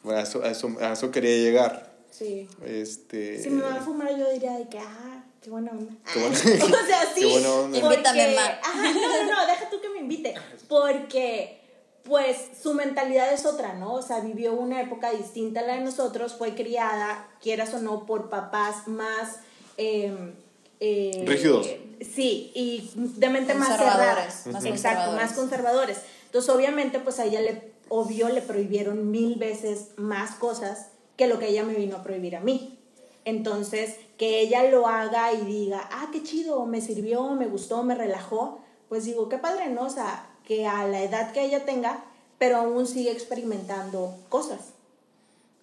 Bueno, 0.03 0.19
a, 0.19 0.23
eso, 0.23 0.43
a, 0.43 0.51
eso, 0.51 0.77
a 0.81 0.93
eso 0.93 1.11
quería 1.13 1.37
llegar. 1.37 1.91
Sí. 2.11 2.49
Este, 2.65 3.41
Si 3.43 3.51
me 3.51 3.63
va 3.63 3.77
a 3.77 3.81
fumar, 3.81 4.17
yo 4.19 4.31
diría 4.33 4.59
de 4.59 4.69
que, 4.69 4.79
ah, 4.81 5.20
qué 5.43 5.51
buena 5.51 5.71
onda. 5.73 5.93
Qué 6.13 6.19
buena- 6.21 6.37
o 6.83 6.87
sea, 6.87 7.01
sí. 7.15 7.21
qué 7.21 7.27
buena 7.27 7.51
onda. 7.53 7.79
Invítame, 7.79 8.35
ma. 8.35 8.43
Ajá, 8.63 8.93
no, 8.93 9.25
no, 9.25 9.33
no, 9.33 9.47
deja 9.47 9.71
tú 9.71 9.81
que 9.81 9.89
me 9.89 9.99
invite. 10.01 10.35
Porque, 10.69 11.61
pues, 12.05 12.37
su 12.63 12.75
mentalidad 12.75 13.33
es 13.33 13.47
otra, 13.47 13.75
¿no? 13.75 13.95
O 13.95 14.03
sea, 14.03 14.21
vivió 14.21 14.55
una 14.55 14.81
época 14.81 15.11
distinta 15.13 15.61
a 15.61 15.63
la 15.65 15.75
de 15.75 15.81
nosotros, 15.83 16.35
fue 16.35 16.55
criada, 16.55 17.29
quieras 17.41 17.73
o 17.75 17.81
no, 17.81 18.07
por 18.07 18.31
papás 18.31 18.87
más. 18.89 19.41
eh, 19.77 20.33
eh, 20.81 21.25
Rígidos. 21.27 21.67
Sí, 22.01 22.51
y 22.55 22.91
de 22.95 23.29
mente 23.29 23.53
más 23.55 23.69
cerrada. 23.69 23.93
Conservadores, 24.25 24.47
más 24.47 24.65
Exacto, 24.65 25.13
más 25.13 25.33
conservadores. 25.35 25.99
Entonces, 26.27 26.49
obviamente, 26.51 26.99
pues 27.01 27.19
a 27.19 27.25
ella 27.27 27.41
le, 27.43 27.73
obvio, 27.91 28.29
le 28.31 28.41
prohibieron 28.41 29.11
mil 29.11 29.35
veces 29.35 29.89
más 29.97 30.31
cosas 30.37 30.87
que 31.19 31.27
lo 31.27 31.39
que 31.39 31.49
ella 31.49 31.65
me 31.65 31.75
vino 31.75 31.97
a 31.97 32.03
prohibir 32.03 32.37
a 32.37 32.41
mí. 32.41 32.79
Entonces, 33.25 33.97
que 34.19 34.41
ella 34.41 34.65
lo 34.71 34.87
haga 34.87 35.33
y 35.33 35.45
diga, 35.45 35.89
ah, 35.93 36.09
qué 36.13 36.23
chido, 36.23 36.65
me 36.67 36.81
sirvió, 36.81 37.31
me 37.35 37.47
gustó, 37.47 37.83
me 37.83 37.95
relajó, 37.95 38.61
pues 38.89 39.05
digo, 39.05 39.29
qué 39.29 39.39
padre, 39.39 39.69
¿no? 39.69 39.87
O 39.87 39.91
sea, 39.91 40.31
que 40.45 40.67
a 40.67 40.87
la 40.87 41.03
edad 41.03 41.33
que 41.33 41.45
ella 41.45 41.65
tenga, 41.65 42.05
pero 42.39 42.57
aún 42.57 42.87
sigue 42.87 43.13
experimentando 43.13 44.15
cosas. 44.29 44.73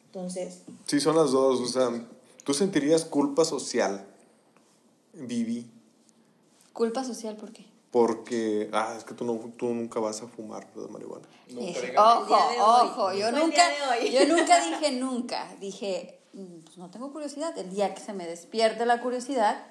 Entonces, 0.05 0.61
Sí, 0.85 0.99
son 0.99 1.15
las 1.15 1.31
dos. 1.31 1.59
O 1.59 1.67
sea, 1.67 1.89
¿tú 2.43 2.53
sentirías 2.53 3.03
culpa 3.05 3.43
social, 3.43 4.07
Vivi? 5.13 5.69
Culpa 6.73 7.03
social, 7.03 7.35
¿por 7.35 7.51
qué? 7.51 7.65
Porque, 7.91 8.69
ah, 8.71 8.95
es 8.97 9.03
que 9.03 9.13
tú, 9.13 9.25
no, 9.25 9.33
tú 9.57 9.67
nunca 9.67 9.99
vas 9.99 10.21
a 10.21 10.27
fumar 10.27 10.71
de 10.73 10.87
marihuana. 10.87 11.27
No 11.49 11.61
ojo, 11.61 12.37
ojo, 12.59 13.13
yo 13.13 13.31
nunca, 13.31 13.63
yo 14.11 14.27
nunca 14.27 14.63
dije 14.63 14.91
nunca, 14.91 15.55
dije, 15.59 16.16
pues 16.31 16.77
no 16.77 16.89
tengo 16.89 17.11
curiosidad, 17.11 17.57
el 17.57 17.69
día 17.69 17.93
que 17.93 18.01
se 18.01 18.13
me 18.13 18.25
despierte 18.27 18.85
la 18.85 19.01
curiosidad, 19.01 19.63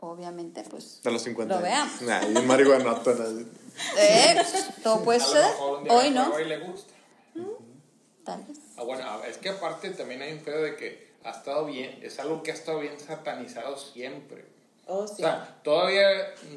obviamente, 0.00 0.62
pues, 0.68 1.00
A 1.04 1.10
los 1.10 1.22
50 1.22 1.56
lo 1.56 1.62
veamos. 1.62 2.02
Nah, 2.02 2.22
y 2.28 2.32
marihuanota, 2.46 3.14
nadie. 3.14 3.46
Eh, 3.98 4.34
pues, 4.36 4.66
todo 4.82 5.02
puede 5.02 5.18
mejor 5.18 5.78
un 5.78 5.84
día 5.84 5.92
hoy 5.92 6.10
no, 6.10 6.24
prueba 6.32 6.42
y 6.42 6.48
le 6.48 6.58
gusta. 6.58 6.92
tal 8.24 8.42
vez. 8.44 8.58
Ah, 8.76 8.82
bueno, 8.82 9.04
a- 9.08 9.26
es 9.26 9.38
que 9.38 9.48
aparte 9.50 9.90
también 9.90 10.22
hay 10.22 10.32
un 10.32 10.40
pedo 10.40 10.62
de 10.62 10.76
que 10.76 11.12
ha 11.24 11.30
estado 11.30 11.64
bien, 11.66 11.98
es 12.02 12.18
algo 12.18 12.42
que 12.42 12.50
ha 12.52 12.54
estado 12.54 12.80
bien 12.80 12.98
satanizado 12.98 13.76
siempre. 13.76 14.44
oh, 14.86 14.98
O 15.00 15.08
sí. 15.08 15.16
sea, 15.16 15.58
todavía 15.62 16.06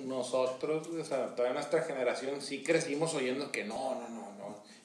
nosotros, 0.06 0.88
o 0.88 1.04
sea, 1.06 1.36
todavía 1.36 1.54
nuestra 1.54 1.82
generación 1.84 2.42
sí 2.42 2.64
crecimos 2.64 3.14
oyendo 3.16 3.52
que 3.52 3.64
no, 3.66 3.96
no, 3.96 4.10
no. 4.10 4.19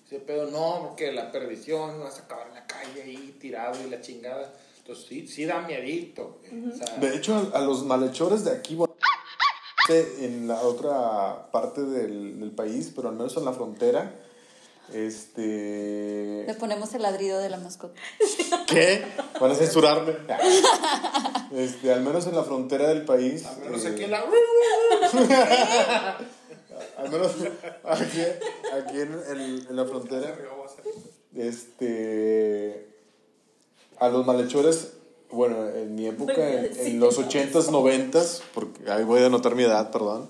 Ese 0.07 0.19
pedo 0.21 0.51
no, 0.51 0.81
porque 0.89 1.13
la 1.13 1.33
perdición, 1.33 2.01
vas 2.01 2.19
a 2.19 2.23
acabar 2.25 2.49
en 2.49 2.55
la 2.55 2.67
calle 2.67 3.03
ahí 3.03 3.37
tirado 3.41 3.75
y 3.87 3.91
la 3.91 4.01
chingada. 4.01 4.53
Entonces 4.79 5.07
sí, 5.09 5.27
sí 5.27 5.45
da 5.47 5.63
miedito. 5.63 6.39
güey. 6.51 6.73
O 6.73 6.77
sea, 6.77 6.97
De 6.99 7.17
hecho, 7.17 7.51
a, 7.55 7.59
a 7.59 7.61
los 7.63 7.85
malhechores 7.85 8.45
de 8.45 8.51
aquí, 8.53 8.75
bueno, 8.75 8.95
en 10.19 10.47
la 10.49 10.61
otra 10.63 11.51
parte 11.51 11.83
del, 11.83 12.39
del 12.41 12.51
país, 12.53 12.93
pero 12.95 13.09
al 13.09 13.17
menos 13.17 13.37
en 13.37 13.45
la 13.47 13.53
frontera, 13.53 14.15
Este. 14.93 16.45
Le 16.47 16.55
ponemos 16.55 16.93
el 16.95 17.03
ladrido 17.03 17.39
de 17.39 17.49
la 17.49 17.57
mascota. 17.59 17.99
¿Qué? 18.67 19.05
Van 19.41 19.51
a 19.51 19.55
censurarme. 19.55 20.15
Este, 21.55 21.93
al 21.93 22.03
menos 22.03 22.27
en 22.27 22.35
la 22.37 22.43
frontera 22.45 22.89
del 22.89 23.05
país. 23.05 23.47
Al 23.47 23.59
menos 23.61 23.85
eh, 23.85 23.89
aquí 23.89 24.05
en 24.05 24.11
la. 24.11 24.25
Al 27.05 27.11
menos 27.11 27.33
aquí, 27.85 28.21
aquí 28.73 29.01
en, 29.01 29.13
en- 29.31 29.67
en 29.71 29.77
la 29.77 29.85
frontera. 29.85 30.35
Este. 31.37 32.89
A 33.99 34.09
los 34.09 34.27
malhechores, 34.27 34.95
bueno, 35.31 35.69
en 35.69 35.95
mi 35.95 36.07
época, 36.07 36.35
en, 36.49 36.77
en 36.79 36.99
los 37.01 37.19
80s, 37.19 37.69
90s, 37.71 38.41
porque 38.55 38.91
ahí 38.91 39.05
voy 39.05 39.23
a 39.23 39.27
anotar 39.27 39.55
mi 39.55 39.63
edad, 39.63 39.91
perdón. 39.93 40.29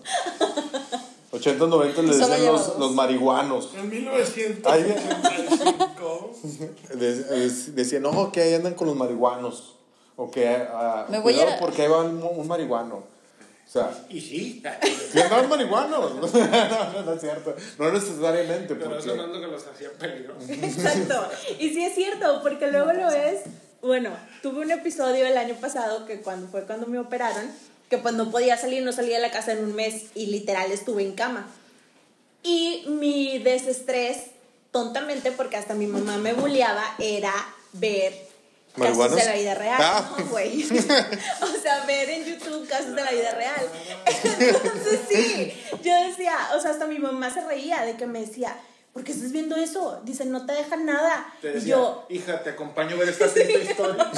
80s, 1.33 1.59
90s 1.59 2.03
les 2.03 2.17
Solo 2.19 2.29
decían 2.29 2.53
los, 2.53 2.79
los 2.79 2.93
marihuanos. 2.95 3.71
En 3.75 3.89
1985. 3.91 6.31
De- 6.95 7.15
de- 7.25 7.51
decían, 7.73 8.03
no, 8.03 8.31
que 8.33 8.41
ahí 8.43 8.55
andan 8.55 8.75
con 8.75 8.87
los 8.87 8.97
marihuanos. 8.97 9.77
O 10.17 10.31
que, 10.31 10.47
ah, 10.49 11.07
Me 11.09 11.19
voy 11.21 11.33
cuidado 11.35 11.57
a- 11.57 11.59
porque 11.59 11.83
ahí 11.83 11.89
va 11.89 12.03
un, 12.03 12.23
un 12.23 12.47
marihuano. 12.47 13.03
O 13.67 13.71
sea, 13.71 13.91
Y 14.09 14.21
sí. 14.21 14.63
que 15.13 15.23
andaban 15.23 15.49
marihuanos. 15.49 16.15
no, 16.35 16.93
no, 16.93 17.03
no 17.03 17.13
es 17.13 17.21
cierto. 17.21 17.57
No 17.79 17.93
necesariamente. 17.93 18.75
Pero 18.75 18.91
Porque, 18.91 19.05
eso 19.05 19.17
no 19.17 19.25
es 19.25 19.29
lo 19.31 19.41
que 19.41 19.47
los 19.47 19.67
hacía 19.67 19.91
peligrosos. 19.93 20.49
Exacto. 20.49 21.29
Y 21.59 21.71
sí 21.71 21.85
es 21.85 21.95
cierto, 21.95 22.41
porque 22.43 22.71
luego 22.71 22.93
lo 22.93 23.09
ves. 23.09 23.41
Bueno, 23.83 24.11
tuve 24.43 24.61
un 24.61 24.71
episodio 24.71 25.27
el 25.27 25.37
año 25.37 25.57
pasado 25.57 26.07
que 26.07 26.21
cuando 26.21 26.49
fue 26.49 26.65
cuando 26.65 26.87
me 26.87 26.99
operaron, 26.99 27.51
que 27.91 27.99
pues 27.99 28.15
no 28.15 28.31
podía 28.31 28.57
salir, 28.57 28.83
no 28.83 28.93
salía 28.93 29.17
de 29.17 29.23
la 29.23 29.31
casa 29.31 29.53
en 29.53 29.65
un 29.65 29.75
mes 29.75 30.07
y 30.15 30.27
literal 30.27 30.71
estuve 30.73 31.03
en 31.03 31.13
cama. 31.13 31.47
Y 32.43 32.85
mi 32.89 33.39
desestrés, 33.39 34.27
tontamente, 34.71 35.33
porque 35.33 35.57
hasta 35.57 35.75
mi 35.75 35.87
mamá 35.87 36.17
me 36.19 36.33
bulleaba, 36.33 36.85
era 36.99 37.33
ver 37.73 38.15
casos 38.75 39.17
de 39.17 39.25
la 39.25 39.35
vida 39.35 39.55
real. 39.55 39.81
Ah. 39.81 40.17
No, 40.19 40.27
güey. 40.27 40.65
o 40.73 41.63
sea, 41.63 41.85
ver 41.87 42.11
en 42.11 42.25
YouTube 42.25 42.69
casos 42.69 42.95
de 42.95 43.03
la 43.03 43.11
vida 43.11 43.33
real. 43.33 43.69
Entonces 44.25 45.01
sí, 45.09 45.55
yo 45.83 46.09
decía, 46.09 46.37
o 46.57 46.61
sea, 46.61 46.73
hasta 46.73 46.87
mi 46.87 46.99
mamá 46.99 47.33
se 47.33 47.41
reía 47.43 47.85
de 47.85 47.97
que 47.97 48.07
me 48.07 48.21
decía, 48.21 48.57
¿por 48.93 49.05
qué 49.05 49.13
estás 49.13 49.33
viendo 49.33 49.57
eso? 49.57 50.01
Dice, 50.05 50.25
no 50.25 50.47
te 50.47 50.53
dejan 50.53 50.87
nada. 50.87 51.33
Te 51.41 51.51
y 51.51 51.53
decía, 51.55 51.77
yo, 51.77 52.07
hija, 52.09 52.43
te 52.43 52.51
acompaño 52.51 52.97
a 52.97 52.99
ver 53.01 53.09
esta 53.09 53.29
triste 53.29 53.65
historia. 53.65 54.11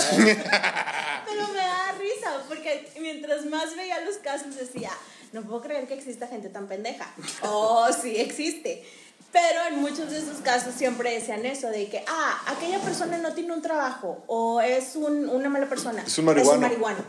pero 1.27 1.49
me 1.49 1.59
da 1.59 1.93
risa, 1.99 2.43
porque 2.49 2.89
mientras 3.01 3.47
más 3.47 3.77
veía 3.77 4.01
los 4.01 4.17
casos 4.17 4.57
decía, 4.57 4.91
no 5.33 5.43
puedo 5.43 5.63
creer 5.63 5.87
que 5.87 5.95
exista 5.95 6.27
gente 6.27 6.49
tan 6.49 6.67
pendeja. 6.67 7.13
Oh, 7.43 7.89
sí 7.93 8.17
existe. 8.17 8.85
Pero 9.37 9.67
en 9.69 9.81
muchos 9.83 10.11
de 10.11 10.17
esos 10.19 10.39
casos 10.39 10.75
siempre 10.75 11.13
decían 11.13 11.45
eso, 11.45 11.69
de 11.69 11.89
que, 11.91 12.03
ah, 12.09 12.43
aquella 12.47 12.79
persona 12.81 13.19
no 13.19 13.35
tiene 13.35 13.53
un 13.53 13.61
trabajo, 13.61 14.25
o 14.29 14.63
es 14.63 14.97
un- 14.97 15.29
una 15.29 15.51
mala 15.51 15.69
persona. 15.69 16.03
Es 16.07 16.17
un 16.17 16.25
marihuano. 16.25 16.61
marihuano. 16.63 17.05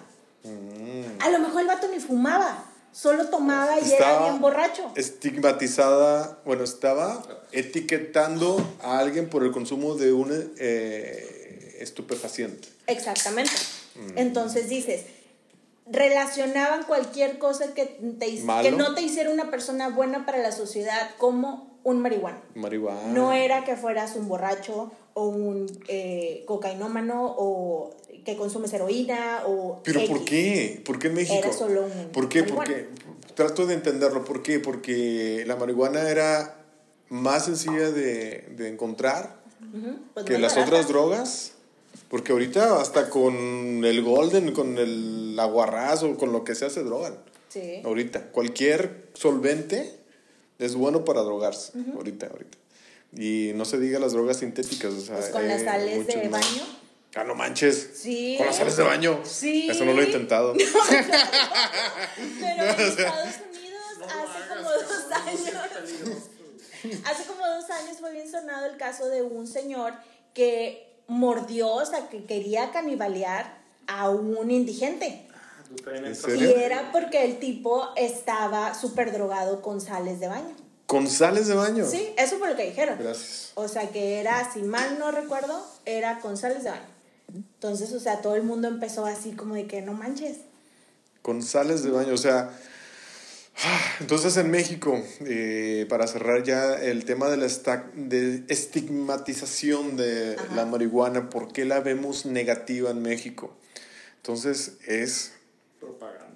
A 1.19 1.29
lo 1.29 1.39
mejor 1.39 1.61
el 1.61 1.67
vato 1.67 1.87
ni 1.87 1.99
fumaba, 2.01 2.65
solo 2.91 3.27
tomaba 3.29 3.75
y 3.79 3.85
era 3.85 3.93
Estaba 3.93 4.29
bien 4.29 4.41
borracho. 4.41 4.91
estigmatizada, 4.95 6.39
bueno, 6.45 6.65
estaba 6.65 7.23
etiquetando 7.53 8.75
a 8.83 8.99
alguien 8.99 9.29
por 9.29 9.43
el 9.43 9.51
consumo 9.53 9.95
de 9.95 10.11
un 10.11 10.53
eh, 10.57 11.77
estupefaciente. 11.79 12.67
Exactamente. 12.87 13.51
Mm. 13.95 14.17
Entonces 14.17 14.67
dices, 14.67 15.03
relacionaban 15.89 16.83
cualquier 16.83 17.37
cosa 17.39 17.73
que, 17.73 17.85
te, 18.19 18.25
que 18.61 18.71
no 18.71 18.93
te 18.95 19.01
hiciera 19.01 19.29
una 19.29 19.49
persona 19.49 19.89
buena 19.89 20.25
para 20.25 20.39
la 20.39 20.51
sociedad 20.51 21.11
como 21.17 21.76
un 21.87 22.01
marihuano. 22.01 22.39
Marihuana. 22.55 23.13
No 23.13 23.31
era 23.31 23.63
que 23.63 23.77
fueras 23.77 24.17
un 24.17 24.27
borracho 24.27 24.91
o 25.13 25.27
un 25.29 25.67
eh, 25.87 26.43
cocainómano 26.45 27.33
o 27.37 27.95
que 28.25 28.35
consumes 28.35 28.73
heroína 28.73 29.43
o... 29.45 29.79
¿Pero 29.85 30.05
por 30.05 30.25
qué? 30.25 30.81
¿Por 30.85 30.99
qué 30.99 31.07
en 31.07 31.13
México? 31.13 31.39
Era 31.39 31.53
solo 31.53 31.85
un 31.85 32.09
¿Por 32.11 32.27
qué? 32.27 32.41
marihuana. 32.41 32.65
Porque 32.65 32.87
trato 33.35 33.65
de 33.65 33.75
entenderlo. 33.75 34.25
¿Por 34.25 34.43
qué? 34.43 34.59
Porque 34.59 35.45
la 35.47 35.55
marihuana 35.55 36.09
era 36.09 36.57
más 37.07 37.45
sencilla 37.45 37.89
de, 37.89 38.49
de 38.57 38.67
encontrar 38.67 39.37
pues 40.13 40.25
que 40.25 40.37
las 40.39 40.55
barata. 40.55 40.69
otras 40.75 40.87
drogas. 40.89 41.51
Porque 42.09 42.33
ahorita 42.33 42.81
hasta 42.81 43.09
con 43.09 43.85
el 43.85 44.03
golden, 44.03 44.51
con 44.51 44.77
el 44.77 45.37
aguarrazo, 45.39 46.17
con 46.17 46.33
lo 46.33 46.43
que 46.43 46.53
sea 46.53 46.69
se 46.69 46.83
drogan. 46.83 47.15
Sí. 47.47 47.81
Ahorita. 47.85 48.29
Cualquier 48.33 49.07
solvente 49.13 49.96
es 50.59 50.75
bueno 50.75 51.05
para 51.05 51.21
drogarse. 51.21 51.71
Ahorita, 51.95 52.27
ahorita. 52.27 52.57
Y 53.15 53.51
no 53.55 53.65
se 53.65 53.79
diga 53.79 53.99
las 53.99 54.13
drogas 54.13 54.37
sintéticas. 54.37 54.93
O 54.93 55.01
sea, 55.01 55.15
Pues 55.17 55.29
con 55.29 55.47
las 55.47 55.61
eh, 55.61 55.65
sales 55.65 56.07
de 56.07 56.29
más. 56.29 56.41
baño. 56.41 56.63
Ah, 57.15 57.23
no 57.23 57.35
manches. 57.35 57.91
Sí. 57.95 58.35
Con 58.37 58.47
las 58.47 58.57
sales 58.57 58.77
de 58.77 58.83
baño. 58.83 59.19
Sí. 59.23 59.67
Eso 59.69 59.85
no 59.85 59.93
lo 59.93 60.01
he 60.01 60.05
intentado. 60.05 60.53
Pero 62.39 62.63
en 62.63 62.79
Estados 62.79 63.35
Unidos 63.49 63.97
hace 64.03 64.47
como 64.49 64.69
dos 64.71 65.11
años. 65.11 65.53
Hace 67.05 67.23
como 67.25 67.47
dos 67.47 67.69
años 67.69 67.97
fue 67.99 68.11
bien 68.11 68.29
sonado 68.29 68.65
el 68.67 68.77
caso 68.77 69.07
de 69.07 69.21
un 69.23 69.47
señor 69.47 69.93
que 70.33 70.95
mordió, 71.07 71.69
o 71.73 71.85
sea, 71.85 72.09
que 72.09 72.25
quería 72.25 72.71
canibalear 72.71 73.57
a 73.87 74.09
un 74.09 74.51
indigente. 74.51 75.26
Tú 75.69 75.75
también 75.75 76.05
¿En 76.05 76.11
entras- 76.13 76.35
Y 76.39 76.53
era 76.53 76.91
porque 76.91 77.25
el 77.25 77.39
tipo 77.39 77.89
estaba 77.95 78.73
súper 78.73 79.11
drogado 79.11 79.61
con 79.61 79.81
sales 79.81 80.19
de 80.19 80.27
baño. 80.27 80.55
Con 80.85 81.09
sales 81.09 81.47
de 81.47 81.55
baño. 81.55 81.85
Sí, 81.89 82.09
eso 82.17 82.37
fue 82.37 82.49
lo 82.49 82.55
que 82.55 82.63
dijeron. 82.69 82.97
Gracias. 82.99 83.51
O 83.55 83.67
sea, 83.67 83.89
que 83.89 84.19
era, 84.21 84.49
si 84.53 84.61
mal 84.61 84.97
no 84.99 85.11
recuerdo, 85.11 85.61
era 85.85 86.19
con 86.19 86.37
sales 86.37 86.63
de 86.63 86.69
baño. 86.69 86.85
Entonces, 87.33 87.91
o 87.91 87.99
sea, 87.99 88.21
todo 88.21 88.35
el 88.35 88.43
mundo 88.43 88.69
empezó 88.69 89.05
así 89.05 89.33
como 89.33 89.55
de 89.55 89.67
que 89.67 89.81
no 89.81 89.91
manches. 89.93 90.37
Con 91.21 91.43
sales 91.43 91.83
de 91.83 91.91
baño. 91.91 92.13
O 92.13 92.17
sea. 92.17 92.51
ah, 93.65 93.81
Entonces 93.99 94.37
en 94.37 94.49
México, 94.49 94.97
eh, 95.25 95.85
para 95.89 96.07
cerrar 96.07 96.43
ya 96.43 96.75
el 96.75 97.03
tema 97.03 97.27
de 97.29 97.35
la 97.35 97.47
de 97.95 98.43
estigmatización 98.47 99.97
de 99.97 100.35
Ajá. 100.39 100.55
la 100.55 100.65
marihuana, 100.65 101.29
¿por 101.29 101.51
qué 101.51 101.65
la 101.65 101.81
vemos 101.81 102.25
negativa 102.25 102.91
en 102.91 103.01
México? 103.01 103.53
Entonces 104.17 104.77
es 104.87 105.33
propaganda. 105.79 106.35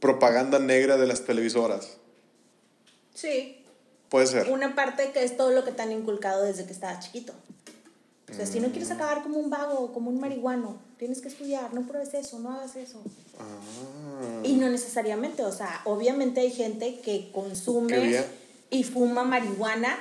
propaganda 0.00 0.58
negra 0.58 0.96
de 0.96 1.06
las 1.06 1.24
televisoras. 1.24 1.96
Sí, 3.14 3.64
Puede 4.08 4.26
ser. 4.26 4.50
una 4.50 4.74
parte 4.74 5.12
que 5.12 5.24
es 5.24 5.36
todo 5.36 5.50
lo 5.50 5.64
que 5.64 5.72
te 5.72 5.82
han 5.82 5.92
inculcado 5.92 6.42
desde 6.44 6.66
que 6.66 6.72
estabas 6.72 7.04
chiquito. 7.04 7.32
O 8.30 8.36
sea, 8.36 8.46
si 8.46 8.58
no 8.58 8.70
quieres 8.70 8.90
acabar 8.90 9.22
como 9.22 9.38
un 9.38 9.48
vago, 9.48 9.92
como 9.92 10.10
un 10.10 10.18
marihuano, 10.18 10.78
tienes 10.98 11.20
que 11.20 11.28
estudiar, 11.28 11.72
no 11.72 11.86
pruebes 11.86 12.14
eso, 12.14 12.38
no 12.40 12.50
hagas 12.50 12.74
eso. 12.74 13.00
Ah. 13.38 14.40
Y 14.42 14.54
no 14.54 14.68
necesariamente, 14.70 15.44
o 15.44 15.52
sea, 15.52 15.82
obviamente 15.84 16.40
hay 16.40 16.50
gente 16.50 17.00
que 17.00 17.30
consume 17.32 18.24
y 18.70 18.82
fuma 18.82 19.22
marihuana 19.22 19.96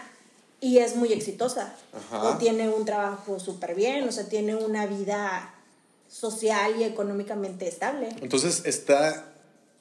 y 0.60 0.80
es 0.80 0.96
muy 0.96 1.14
exitosa. 1.14 1.76
Ajá. 1.94 2.24
O 2.24 2.38
tiene 2.38 2.70
un 2.70 2.86
trabajo 2.86 3.40
súper 3.40 3.76
bien, 3.76 4.08
o 4.08 4.12
sea, 4.12 4.28
tiene 4.28 4.56
una 4.56 4.88
vida 4.88 5.53
social 6.14 6.80
y 6.80 6.84
económicamente 6.84 7.68
estable. 7.68 8.10
Entonces 8.22 8.62
está 8.66 9.26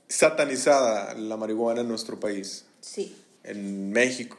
satanizada 0.09 1.15
la 1.15 1.37
marihuana 1.37 1.83
en 1.83 1.89
nuestro 1.89 2.19
país, 2.19 2.65
Sí. 2.81 3.15
en 3.45 3.91
México. 3.93 4.39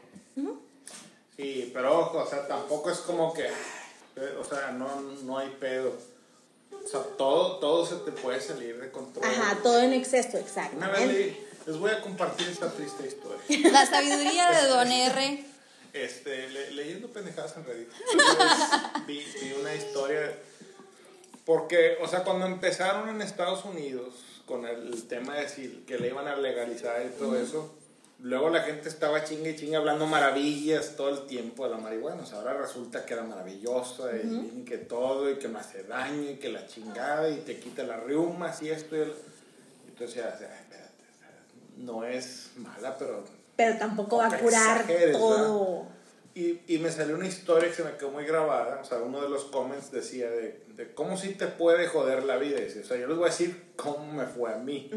Sí, 1.36 1.72
pero 1.74 2.00
ojo, 2.00 2.20
o 2.20 2.30
sea, 2.30 2.48
tampoco 2.48 2.92
es 2.92 3.00
como 3.00 3.34
que, 3.34 3.48
ay, 3.48 4.24
o 4.40 4.44
sea, 4.46 4.72
no, 4.72 5.02
no 5.24 5.38
hay 5.40 5.50
pedo. 5.60 5.92
O 6.72 6.88
sea, 6.88 7.02
todo, 7.18 7.58
todo 7.58 7.86
se 7.88 7.96
te 7.98 8.12
puede 8.12 8.40
salir 8.40 8.80
de 8.80 8.92
control. 8.92 9.26
Ajá, 9.26 9.58
todo 9.64 9.80
en 9.82 9.94
exceso, 9.94 10.38
Una 10.78 10.90
vez 10.90 11.08
leí- 11.10 11.38
les 11.66 11.78
voy 11.78 11.90
a 11.92 12.02
compartir 12.02 12.48
esta 12.50 12.70
triste 12.72 13.08
historia. 13.08 13.40
La 13.72 13.86
sabiduría 13.86 14.52
de 14.52 14.68
Don 14.68 14.92
R. 14.92 15.46
Este, 15.94 16.50
le- 16.50 16.72
leyendo 16.72 17.08
pendejadas 17.12 17.56
en 17.58 17.66
Reddit. 17.66 17.90
Vi, 19.08 19.20
vi 19.42 19.54
una 19.60 19.74
historia. 19.76 20.38
Porque, 21.46 21.98
o 22.02 22.08
sea, 22.08 22.24
cuando 22.24 22.46
empezaron 22.46 23.10
en 23.10 23.22
Estados 23.22 23.66
Unidos 23.66 24.14
con 24.46 24.66
el 24.66 25.04
tema 25.08 25.36
de 25.36 25.42
decir 25.42 25.84
que 25.86 25.98
le 25.98 26.08
iban 26.08 26.28
a 26.28 26.36
legalizar 26.36 27.06
y 27.06 27.18
todo 27.18 27.38
eso, 27.38 27.74
luego 28.20 28.50
la 28.50 28.62
gente 28.62 28.88
estaba 28.88 29.24
chingue 29.24 29.52
y 29.52 29.56
chingue 29.56 29.76
hablando 29.76 30.06
maravillas 30.08 30.96
todo 30.96 31.10
el 31.10 31.28
tiempo 31.28 31.66
de 31.66 31.72
la 31.72 31.78
marihuana. 31.78 32.24
O 32.24 32.26
sea, 32.26 32.40
ahora 32.40 32.54
resulta 32.54 33.06
que 33.06 33.14
era 33.14 33.24
maravillosa 33.24 34.12
y, 34.16 34.60
y 34.60 34.64
que 34.64 34.78
todo 34.78 35.30
y 35.30 35.36
que 35.36 35.50
no 35.50 35.60
hace 35.60 35.84
daño 35.84 36.30
y 36.30 36.36
que 36.36 36.50
la 36.50 36.66
chingada 36.66 37.30
y 37.30 37.38
te 37.40 37.60
quita 37.60 37.84
las 37.84 38.02
riumas 38.04 38.62
y 38.62 38.70
esto 38.70 38.96
y 38.96 39.00
el... 39.02 39.14
Entonces, 39.90 40.16
ya, 40.16 40.34
o 40.34 40.38
sea, 40.38 40.60
espérate, 40.60 40.94
no 41.78 42.04
es 42.06 42.52
mala, 42.56 42.98
pero 42.98 43.24
Pero 43.56 43.78
tampoco 43.78 44.18
va 44.18 44.28
a 44.28 44.40
curar 44.40 44.86
todo. 45.12 45.88
Y, 46.36 46.62
y 46.68 46.80
me 46.80 46.92
salió 46.92 47.16
una 47.16 47.28
historia 47.28 47.70
que 47.70 47.76
se 47.76 47.84
me 47.84 47.96
quedó 47.96 48.10
muy 48.10 48.26
grabada. 48.26 48.80
O 48.82 48.86
sea, 48.86 48.98
uno 49.00 49.22
de 49.22 49.30
los 49.30 49.46
comments 49.46 49.92
decía 49.92 50.30
de, 50.30 50.64
de 50.76 50.94
cómo 50.94 51.18
sí 51.18 51.36
te 51.36 51.48
puede 51.48 51.88
joder 51.88 52.24
la 52.24 52.38
vida. 52.38 52.60
Dice, 52.60 52.82
o 52.82 52.84
sea, 52.84 52.98
yo 52.98 53.08
les 53.08 53.18
voy 53.18 53.28
a 53.28 53.32
decir 53.32 53.72
cómo 53.76 54.12
me 54.12 54.26
fue 54.26 54.54
a 54.54 54.58
mí. 54.58 54.90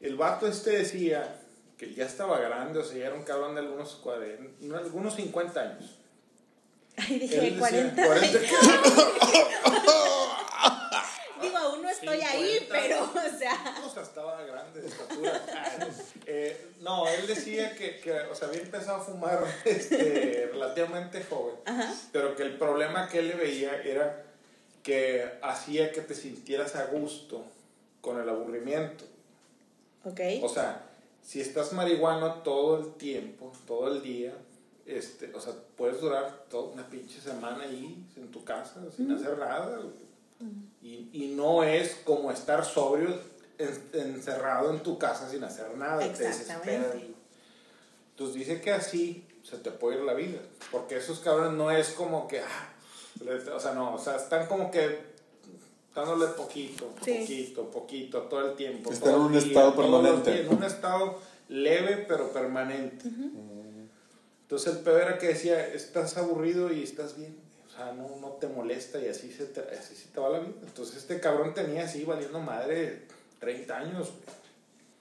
El 0.00 0.16
vato 0.16 0.46
este 0.46 0.70
decía 0.70 1.40
que 1.76 1.94
ya 1.94 2.04
estaba 2.04 2.40
grande, 2.40 2.80
o 2.80 2.84
sea, 2.84 2.98
ya 2.98 3.06
era 3.06 3.14
un 3.14 3.22
cabrón 3.22 3.54
de 3.54 3.60
algunos, 3.60 3.94
40, 3.96 4.76
algunos 4.76 5.14
50 5.14 5.60
años. 5.60 5.98
Ay, 6.96 7.20
dije 7.20 7.48
Él 7.48 7.60
decía, 7.60 7.94
40. 7.94 8.06
40 8.06 8.38
Digo, 11.40 11.56
aún 11.56 11.82
no 11.82 11.88
estoy 11.88 12.20
ahí, 12.20 12.58
50. 12.60 12.66
pero, 12.68 13.02
o 13.04 13.38
sea. 13.38 13.82
O 13.84 13.90
sea, 13.90 14.02
estaba 14.02 14.42
grande 14.42 14.80
de 14.80 14.88
estatura. 14.88 15.42
Eh, 16.30 16.72
no, 16.82 17.08
él 17.08 17.26
decía 17.26 17.74
que, 17.74 18.00
que, 18.00 18.12
o 18.12 18.34
sea, 18.34 18.48
había 18.48 18.60
empezado 18.60 18.98
a 18.98 19.00
fumar 19.00 19.42
este, 19.64 20.50
relativamente 20.52 21.24
joven, 21.24 21.54
pero 22.12 22.36
que 22.36 22.42
el 22.42 22.58
problema 22.58 23.08
que 23.08 23.20
él 23.20 23.28
le 23.28 23.34
veía 23.34 23.80
era 23.82 24.24
que 24.82 25.38
hacía 25.42 25.90
que 25.90 26.02
te 26.02 26.14
sintieras 26.14 26.76
a 26.76 26.84
gusto 26.86 27.46
con 28.02 28.20
el 28.20 28.28
aburrimiento. 28.28 29.04
Ok. 30.04 30.20
O 30.42 30.50
sea, 30.50 30.82
si 31.22 31.40
estás 31.40 31.72
marihuano 31.72 32.42
todo 32.42 32.78
el 32.78 32.94
tiempo, 32.94 33.52
todo 33.66 33.88
el 33.88 34.02
día, 34.02 34.34
este, 34.86 35.34
o 35.34 35.40
sea, 35.40 35.52
puedes 35.76 36.00
durar 36.00 36.44
toda 36.48 36.72
una 36.72 36.88
pinche 36.88 37.20
semana 37.20 37.64
ahí 37.64 38.02
en 38.16 38.30
tu 38.30 38.42
casa 38.44 38.80
sin 38.96 39.12
hacer 39.12 39.36
nada. 39.38 39.80
Güey. 40.40 40.52
Y, 40.82 41.10
y 41.12 41.34
no 41.36 41.64
es 41.64 41.96
como 42.04 42.30
estar 42.30 42.64
sobrio 42.64 43.18
en- 43.58 43.90
encerrado 43.92 44.70
en 44.72 44.80
tu 44.82 44.98
casa 44.98 45.28
sin 45.28 45.42
hacer 45.44 45.76
nada. 45.76 45.98
te 45.98 46.06
Exactamente. 46.06 46.70
desesperas. 46.70 47.02
Entonces 48.10 48.36
dice 48.36 48.60
que 48.60 48.72
así 48.72 49.24
se 49.42 49.58
te 49.58 49.70
puede 49.70 49.98
ir 49.98 50.04
la 50.04 50.14
vida. 50.14 50.40
Porque 50.70 50.96
esos 50.96 51.20
cabrones 51.20 51.52
no 51.54 51.70
es 51.70 51.90
como 51.90 52.26
que, 52.28 52.40
ah, 52.40 52.72
o 53.54 53.60
sea, 53.60 53.72
no, 53.74 53.94
o 53.94 53.98
sea, 53.98 54.16
están 54.16 54.46
como 54.46 54.70
que 54.70 54.98
dándole 55.94 56.26
poquito, 56.34 56.92
Sí. 57.04 57.18
poquito, 57.20 57.70
poquito, 57.70 58.22
todo 58.22 58.50
el 58.50 58.56
tiempo. 58.56 58.92
Están 58.92 59.10
todo 59.14 59.20
en 59.20 59.26
un 59.26 59.32
día, 59.32 59.40
estado 59.40 59.74
permanente. 59.76 60.32
días, 60.32 60.46
En 60.46 60.56
un 60.56 60.62
estado 60.64 61.18
leve 61.48 62.04
pero 62.08 62.32
permanente. 62.32 63.08
Entonces 64.42 64.74
el 64.76 64.78
peor 64.82 65.02
era 65.02 65.18
que 65.18 65.28
decía, 65.28 65.66
estás 65.74 66.16
aburrido 66.16 66.72
y 66.72 66.82
estás 66.82 67.16
bien. 67.16 67.36
Sea, 67.78 67.92
no, 67.92 68.16
no 68.20 68.28
te 68.40 68.46
molesta 68.48 68.98
y 68.98 69.08
así 69.08 69.30
se 69.32 69.46
te, 69.46 69.60
así 69.60 69.94
se 69.94 70.08
te 70.08 70.20
va 70.20 70.28
la 70.30 70.40
vida. 70.40 70.52
Entonces 70.66 70.96
este 70.96 71.20
cabrón 71.20 71.54
tenía 71.54 71.84
así 71.84 72.04
valiendo 72.04 72.40
madre 72.40 73.02
30 73.40 73.76
años, 73.76 74.08
güey. 74.08 74.38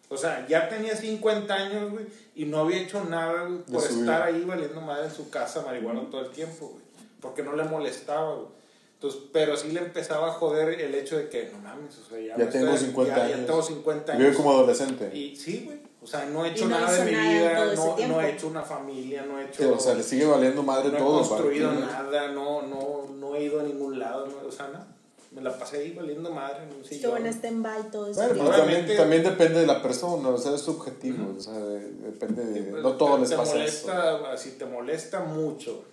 O 0.10 0.16
sea, 0.16 0.48
ya 0.48 0.70
tenía 0.70 0.96
50 0.96 1.54
años, 1.54 1.92
güey, 1.92 2.06
y 2.36 2.46
no 2.46 2.60
había 2.60 2.78
hecho 2.78 3.04
nada, 3.04 3.44
güey, 3.44 3.60
por 3.64 3.84
estar 3.84 3.98
vida. 4.00 4.26
ahí 4.26 4.44
valiendo 4.46 4.80
madre 4.80 5.06
en 5.08 5.12
su 5.12 5.30
casa 5.30 5.64
marihuana 5.64 6.10
todo 6.10 6.22
el 6.22 6.32
tiempo, 6.32 6.68
güey. 6.70 6.82
Porque 7.20 7.44
no 7.44 7.54
le 7.56 7.64
molestaba, 7.64 8.36
güey. 8.36 8.48
Entonces, 8.94 9.22
pero 9.34 9.58
sí 9.58 9.72
le 9.72 9.80
empezaba 9.82 10.28
a 10.30 10.32
joder 10.32 10.80
el 10.80 10.96
hecho 10.96 11.18
de 11.18 11.28
que, 11.30 11.50
no 11.52 11.60
mames, 11.60 11.98
o 11.98 12.06
sea, 12.10 12.20
ya, 12.20 12.38
Ya 12.38 12.46
me 12.46 12.52
tengo 12.52 12.68
estoy- 12.74 12.88
50 12.88 13.16
ya- 13.18 13.26
años. 13.26 13.40
Ya 13.42 13.46
tengo 13.48 13.62
50 13.64 14.14
Vive 14.14 14.26
años. 14.28 14.38
como 14.38 14.52
adolescente. 14.52 15.16
Y 15.18 15.36
sí, 15.36 15.64
güey. 15.66 15.80
O 16.08 16.10
sea, 16.10 16.26
no 16.26 16.46
he 16.46 16.52
hecho 16.52 16.70
no 16.70 16.80
nada 16.80 16.90
de 16.94 17.04
mi 17.04 17.10
vida, 17.12 17.76
no, 17.76 17.98
no 18.08 18.22
he 18.22 18.32
hecho 18.32 18.48
una 18.48 18.62
familia, 18.62 19.26
no 19.28 19.38
he 19.40 19.48
hecho. 19.48 19.62
Sí, 19.64 19.70
o 19.76 19.78
sea, 19.78 19.94
le 19.94 20.04
sigue 20.04 20.26
valiendo 20.26 20.64
madre 20.64 20.88
no 20.90 20.96
he 20.96 21.00
todo. 21.00 21.18
construido 21.20 21.68
¿para 21.70 21.82
qué? 21.82 21.86
nada, 22.12 22.28
no, 22.30 22.62
no, 22.62 23.08
no 23.14 23.36
he 23.36 23.44
ido 23.44 23.60
a 23.60 23.64
ningún 23.64 24.00
lado, 24.00 24.26
no, 24.26 24.48
o 24.48 24.52
sea, 24.52 24.70
nada. 24.70 24.88
Me 25.32 25.42
la 25.42 25.58
pasé 25.60 25.80
ahí 25.80 25.92
valiendo 25.92 26.32
madre 26.32 26.64
en 26.64 26.78
un 26.78 26.86
sillón. 26.86 27.18
en 27.28 27.34
stand-by 27.34 27.92
todo 27.92 28.10
ese 28.10 28.22
Bueno, 28.22 28.36
pero 28.36 28.46
también, 28.50 28.64
Obviamente- 28.86 28.96
también 28.96 29.24
depende 29.24 29.60
de 29.60 29.68
la 29.68 29.82
persona, 29.84 30.30
o 30.30 30.38
sea, 30.38 30.56
es 30.56 30.62
subjetivo, 30.62 31.36
o 31.38 31.42
sea, 31.42 31.54
de- 31.60 31.92
depende 31.92 32.46
de... 32.46 32.62
Pues, 32.72 32.82
no 32.84 32.94
todo 32.94 33.16
te, 33.16 33.20
les 33.20 33.30
te 33.32 33.36
pasa 33.36 33.64
eso. 33.66 33.88
molesta, 33.88 34.38
Si 34.38 34.52
te 34.52 34.66
molesta 34.66 35.20
mucho 35.20 35.84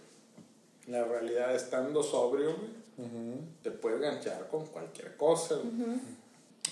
la 0.87 1.03
realidad 1.05 1.53
estando 1.57 2.05
sobrio, 2.05 2.55
güey, 2.57 2.85
te 3.65 3.73
puedes 3.73 4.01
ganchar 4.01 4.47
con 4.49 4.65
cualquier 4.67 5.17
cosa. 5.17 5.57
güey. 5.57 5.99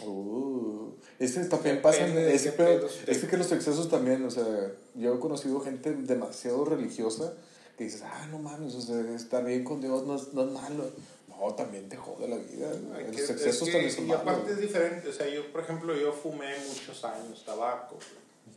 Uh, 0.01 0.93
ese 1.19 1.45
también 1.45 1.83
pasa, 1.83 2.07
es 2.07 3.25
que 3.29 3.37
los 3.37 3.53
excesos 3.53 3.89
también, 3.91 4.25
o 4.25 4.31
sea, 4.31 4.73
yo 4.95 5.15
he 5.15 5.19
conocido 5.21 5.61
gente 5.61 5.93
demasiado 5.93 6.65
religiosa 6.65 7.35
que 7.77 7.85
dices, 7.85 8.03
ah, 8.05 8.27
no 8.31 8.39
mames, 8.39 8.75
o 8.75 8.81
sea, 8.81 8.99
estar 9.15 9.45
bien 9.45 9.65
con 9.65 9.81
Dios 9.81 10.05
no 10.07 10.17
es, 10.17 10.33
no 10.33 10.43
es 10.45 10.51
malo. 10.51 10.91
No, 11.29 11.55
también 11.55 11.89
te 11.89 11.97
jode 11.97 12.29
la 12.29 12.37
vida. 12.37 12.71
Hay 12.97 13.07
Los 13.07 13.17
que- 13.17 13.23
excesos 13.33 13.47
es 13.47 13.61
que- 13.65 13.73
también 13.73 13.93
son 13.93 14.05
Y 14.05 14.09
malos. 14.09 14.23
aparte 14.23 14.53
es 14.53 14.61
diferente, 14.61 15.09
o 15.09 15.13
sea, 15.13 15.29
yo, 15.29 15.51
por 15.53 15.63
ejemplo, 15.63 15.97
yo 15.97 16.13
fumé 16.13 16.53
muchos 16.69 17.05
años 17.05 17.43
tabaco. 17.45 17.97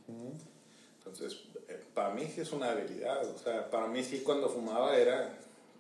güey. 0.07 0.31
Entonces, 0.99 1.39
eh, 1.67 1.79
para 1.93 2.13
mí 2.13 2.27
sí 2.33 2.41
es 2.41 2.51
una 2.51 2.73
debilidad, 2.75 3.23
o 3.27 3.37
sea, 3.37 3.69
para 3.69 3.87
mí 3.87 4.03
sí 4.03 4.19
cuando 4.19 4.49
fumaba 4.49 4.97
era 4.97 5.37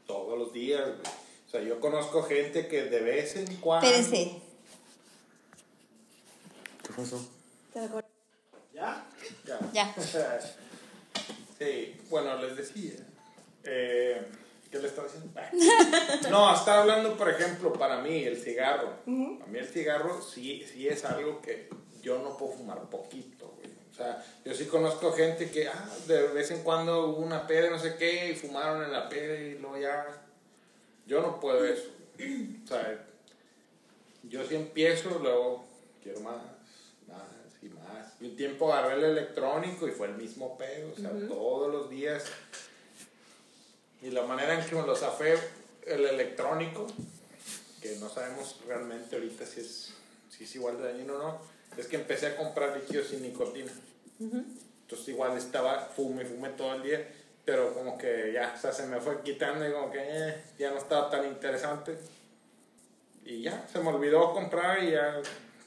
todos 0.07 0.37
los 0.37 0.53
días, 0.53 0.81
güey. 0.83 1.13
O 1.47 1.49
sea, 1.49 1.61
yo 1.61 1.79
conozco 1.79 2.23
gente 2.23 2.67
que 2.67 2.83
de 2.83 2.99
vez 3.01 3.35
en 3.35 3.55
cuando... 3.57 3.87
¿Qué 6.95 7.01
pasó? 7.01 7.19
¿Ya? 8.73 9.05
Ya. 9.45 9.59
Ya. 9.73 9.95
sí, 11.59 12.01
bueno, 12.09 12.37
les 12.41 12.55
decía. 12.55 12.93
Eh, 13.63 14.25
¿Qué 14.71 14.79
le 14.79 14.87
estaba 14.87 15.07
diciendo? 15.07 15.31
Ah. 15.35 15.49
No, 16.29 16.55
estaba 16.55 16.81
hablando, 16.81 17.17
por 17.17 17.29
ejemplo, 17.29 17.73
para 17.73 18.01
mí, 18.01 18.23
el 18.23 18.37
cigarro. 18.37 18.93
A 19.05 19.09
mí 19.09 19.59
el 19.59 19.67
cigarro 19.67 20.21
sí, 20.21 20.65
sí 20.71 20.87
es 20.87 21.03
algo 21.03 21.41
que 21.41 21.69
yo 22.01 22.19
no 22.19 22.37
puedo 22.37 22.53
fumar 22.53 22.81
poquito, 22.89 23.53
güey. 23.57 23.69
O 23.91 23.93
sea, 23.93 24.23
yo 24.45 24.53
sí 24.53 24.65
conozco 24.65 25.11
gente 25.11 25.49
que, 25.49 25.67
ah, 25.67 25.89
de 26.07 26.27
vez 26.29 26.51
en 26.51 26.63
cuando 26.63 27.09
hubo 27.09 27.17
una 27.17 27.45
peda, 27.45 27.69
no 27.69 27.79
sé 27.79 27.95
qué, 27.97 28.31
y 28.31 28.35
fumaron 28.35 28.83
en 28.83 28.91
la 28.91 29.09
peda 29.09 29.35
y 29.35 29.57
luego 29.57 29.77
ya. 29.77 30.05
Yo 31.05 31.21
no 31.21 31.39
puedo 31.41 31.65
eso. 31.65 31.89
O 32.63 32.67
sea, 32.67 33.05
yo 34.23 34.45
sí 34.45 34.55
empiezo, 34.55 35.19
luego 35.19 35.65
quiero 36.01 36.21
más 36.21 36.54
y 38.19 38.25
un 38.25 38.35
tiempo 38.35 38.73
agarré 38.73 38.95
el 38.95 39.03
electrónico 39.03 39.87
y 39.87 39.91
fue 39.91 40.07
el 40.07 40.15
mismo 40.15 40.57
pedo, 40.57 40.93
o 40.93 40.95
sea, 40.95 41.11
todos 41.27 41.71
los 41.71 41.89
días. 41.89 42.25
Y 44.01 44.11
la 44.11 44.23
manera 44.23 44.59
en 44.59 44.69
que 44.69 44.75
me 44.75 44.85
lo 44.85 44.95
zafé 44.95 45.37
el 45.85 46.05
electrónico, 46.05 46.87
que 47.81 47.95
no 47.97 48.09
sabemos 48.09 48.59
realmente 48.67 49.15
ahorita 49.15 49.45
si 49.45 49.61
es, 49.61 49.93
si 50.29 50.43
es 50.45 50.55
igual 50.55 50.77
de 50.77 50.85
dañino 50.85 51.15
o 51.15 51.17
no, 51.17 51.41
es 51.77 51.87
que 51.87 51.97
empecé 51.97 52.27
a 52.27 52.37
comprar 52.37 52.77
líquidos 52.77 53.07
sin 53.07 53.21
nicotina. 53.21 53.71
Entonces 54.19 55.09
igual 55.09 55.37
estaba, 55.37 55.79
fume, 55.95 56.25
fume 56.25 56.49
todo 56.49 56.75
el 56.75 56.83
día, 56.83 57.07
pero 57.43 57.73
como 57.73 57.97
que 57.97 58.31
ya, 58.33 58.53
o 58.55 58.59
sea, 58.59 58.71
se 58.71 58.85
me 58.85 59.01
fue 59.01 59.21
quitando 59.23 59.67
y 59.67 59.73
como 59.73 59.91
que 59.91 59.99
eh, 60.01 60.43
ya 60.57 60.71
no 60.71 60.77
estaba 60.77 61.09
tan 61.09 61.25
interesante. 61.25 61.97
Y 63.25 63.41
ya, 63.41 63.67
se 63.71 63.79
me 63.79 63.89
olvidó 63.89 64.33
comprar 64.33 64.83
y 64.83 64.91
ya 64.91 65.21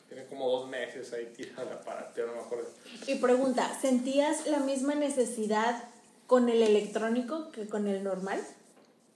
tiene 0.09 0.25
como 0.27 0.49
dos 0.51 0.68
meses 0.68 1.12
ahí 1.12 1.33
tirado 1.37 1.62
el 1.62 1.73
aparato, 1.75 2.27
no 2.27 2.35
me 2.35 2.40
acuerdo. 2.40 2.68
Y 3.07 3.16
pregunta, 3.16 3.77
¿sentías 3.81 4.47
la 4.47 4.59
misma 4.61 4.94
necesidad 4.94 5.85
con 6.27 6.49
el 6.49 6.62
electrónico 6.62 7.51
que 7.53 7.66
con 7.68 7.87
el 7.88 8.03
normal? 8.03 8.40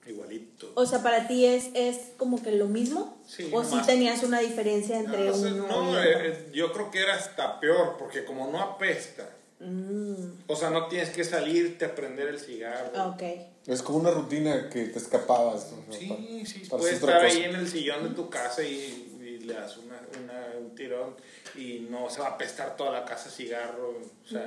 Igualito. 0.05 0.71
O 0.75 0.85
sea, 0.85 1.01
para 1.01 1.27
ti 1.27 1.45
es, 1.45 1.69
es 1.75 1.97
como 2.17 2.41
que 2.43 2.51
lo 2.51 2.67
mismo? 2.67 3.17
Sí, 3.25 3.49
¿O 3.53 3.63
si 3.63 3.71
nomás- 3.71 3.87
tenías 3.87 4.23
una 4.23 4.39
diferencia 4.41 4.99
entre 4.99 5.27
No, 5.27 5.33
o 5.33 5.37
sea, 5.37 5.53
uno 5.53 5.67
no, 5.67 5.93
y 5.93 5.95
eh, 5.95 6.15
otro? 6.15 6.25
eh, 6.27 6.49
yo 6.53 6.73
creo 6.73 6.91
que 6.91 6.99
era 7.01 7.15
hasta 7.15 7.59
peor, 7.59 7.95
porque 7.97 8.25
como 8.25 8.51
no 8.51 8.59
apesta, 8.61 9.29
Mm, 9.65 10.41
o 10.47 10.55
sea, 10.57 10.71
no 10.71 10.87
tienes 10.87 11.11
que 11.11 11.23
salirte 11.23 11.85
a 11.85 11.95
prender 11.95 12.27
el 12.27 12.37
cigarro. 12.37 12.91
ah, 12.97 13.07
ok. 13.07 13.23
Es 13.65 13.81
como 13.81 13.99
una 13.99 14.11
rutina 14.11 14.69
que 14.69 14.87
te 14.87 14.99
escapabas. 14.99 15.71
¿no? 15.87 15.93
Sí, 15.93 16.07
Para- 16.09 16.19
sí, 16.45 16.59
para 16.69 16.79
puedes 16.81 16.95
estar 16.95 17.23
ahí 17.23 17.43
en 17.43 17.55
el 17.55 17.69
sillón 17.69 18.03
de 18.09 18.13
tu 18.13 18.29
casa 18.29 18.61
y, 18.61 19.12
y 19.43 19.47
le 19.47 19.53
das 19.53 19.77
una, 19.77 19.99
una- 20.23 20.57
un 20.57 20.73
tirón 20.73 21.15
y 21.55 21.85
no 21.89 22.09
se 22.09 22.21
va 22.21 22.27
a 22.27 22.31
apestar 22.31 22.75
toda 22.77 22.91
la 22.91 23.05
casa 23.05 23.29
cigarro. 23.29 23.89
O 23.89 24.27
sea, 24.27 24.45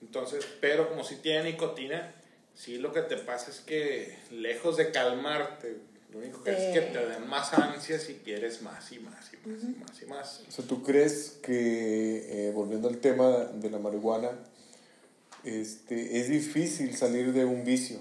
entonces, 0.00 0.44
pero 0.60 0.88
como 0.88 1.04
si 1.04 1.16
tiene 1.16 1.52
nicotina, 1.52 2.14
sí 2.54 2.78
lo 2.78 2.92
que 2.92 3.02
te 3.02 3.16
pasa 3.18 3.50
es 3.50 3.60
que 3.60 4.16
lejos 4.30 4.76
de 4.78 4.90
calmarte, 4.90 5.76
lo 6.10 6.18
único 6.18 6.42
que 6.42 6.50
hace 6.50 6.70
es 6.72 6.74
que 6.80 6.86
Te- 6.92 7.06
den 7.06 7.28
más 7.28 7.52
ansias 7.52 8.08
y 8.10 8.14
quieres 8.14 8.62
más 8.62 8.90
y 8.90 8.98
más 8.98 9.30
y 9.32 9.48
más 9.48 9.62
y 9.62 9.66
más 9.78 10.02
y 10.02 10.06
más. 10.06 10.42
O 10.48 10.50
sea, 10.52 10.64
¿tú 10.66 10.82
crees 10.82 11.38
que, 11.42 12.48
eh, 12.48 12.52
volviendo 12.52 12.88
al 12.88 12.98
tema 12.98 13.28
de 13.52 13.70
la 13.70 13.78
marihuana, 13.78 14.30
este, 15.44 16.18
es 16.20 16.28
difícil 16.28 16.96
salir 16.96 17.32
de 17.32 17.44
un 17.44 17.64
vicio, 17.64 17.98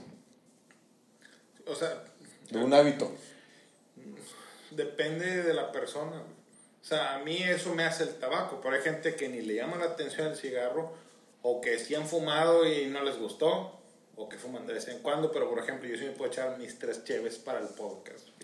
O 1.68 1.76
sea, 1.76 2.04
de 2.50 2.58
un 2.58 2.74
hábito? 2.74 3.12
Depende 4.72 5.44
de 5.44 5.54
la 5.54 5.72
persona. 5.72 6.12
güey. 6.12 6.40
O 6.82 6.86
sea, 6.86 7.16
a 7.16 7.20
mí 7.20 7.38
eso 7.38 7.74
me 7.76 7.84
hace 7.84 8.04
el 8.04 8.16
tabaco, 8.16 8.60
pero 8.62 8.76
hay 8.76 8.82
gente 8.82 9.16
que 9.16 9.28
ni 9.30 9.42
le 9.42 9.56
llama 9.56 9.78
la 9.78 9.86
atención 9.86 10.28
el 10.28 10.36
cigarro, 10.38 10.94
o 11.42 11.60
que 11.62 11.78
sí 11.80 11.94
han 11.96 12.08
fumado 12.08 12.66
y 12.66 12.86
no 12.88 13.04
les 13.04 13.18
gustó, 13.18 13.76
o 14.16 14.28
que 14.30 14.38
fuman 14.38 14.66
de 14.68 14.74
vez 14.74 14.88
en 14.88 15.00
cuando, 15.00 15.32
pero 15.32 15.50
por 15.50 15.60
ejemplo, 15.60 15.88
yo 15.90 15.98
sí 15.98 16.04
me 16.06 16.12
puedo 16.12 16.32
echar 16.32 16.58
mis 16.58 16.78
tres 16.80 17.04
cheves 17.04 17.38
para 17.38 17.60
el 17.60 17.68
podcast. 17.68 18.28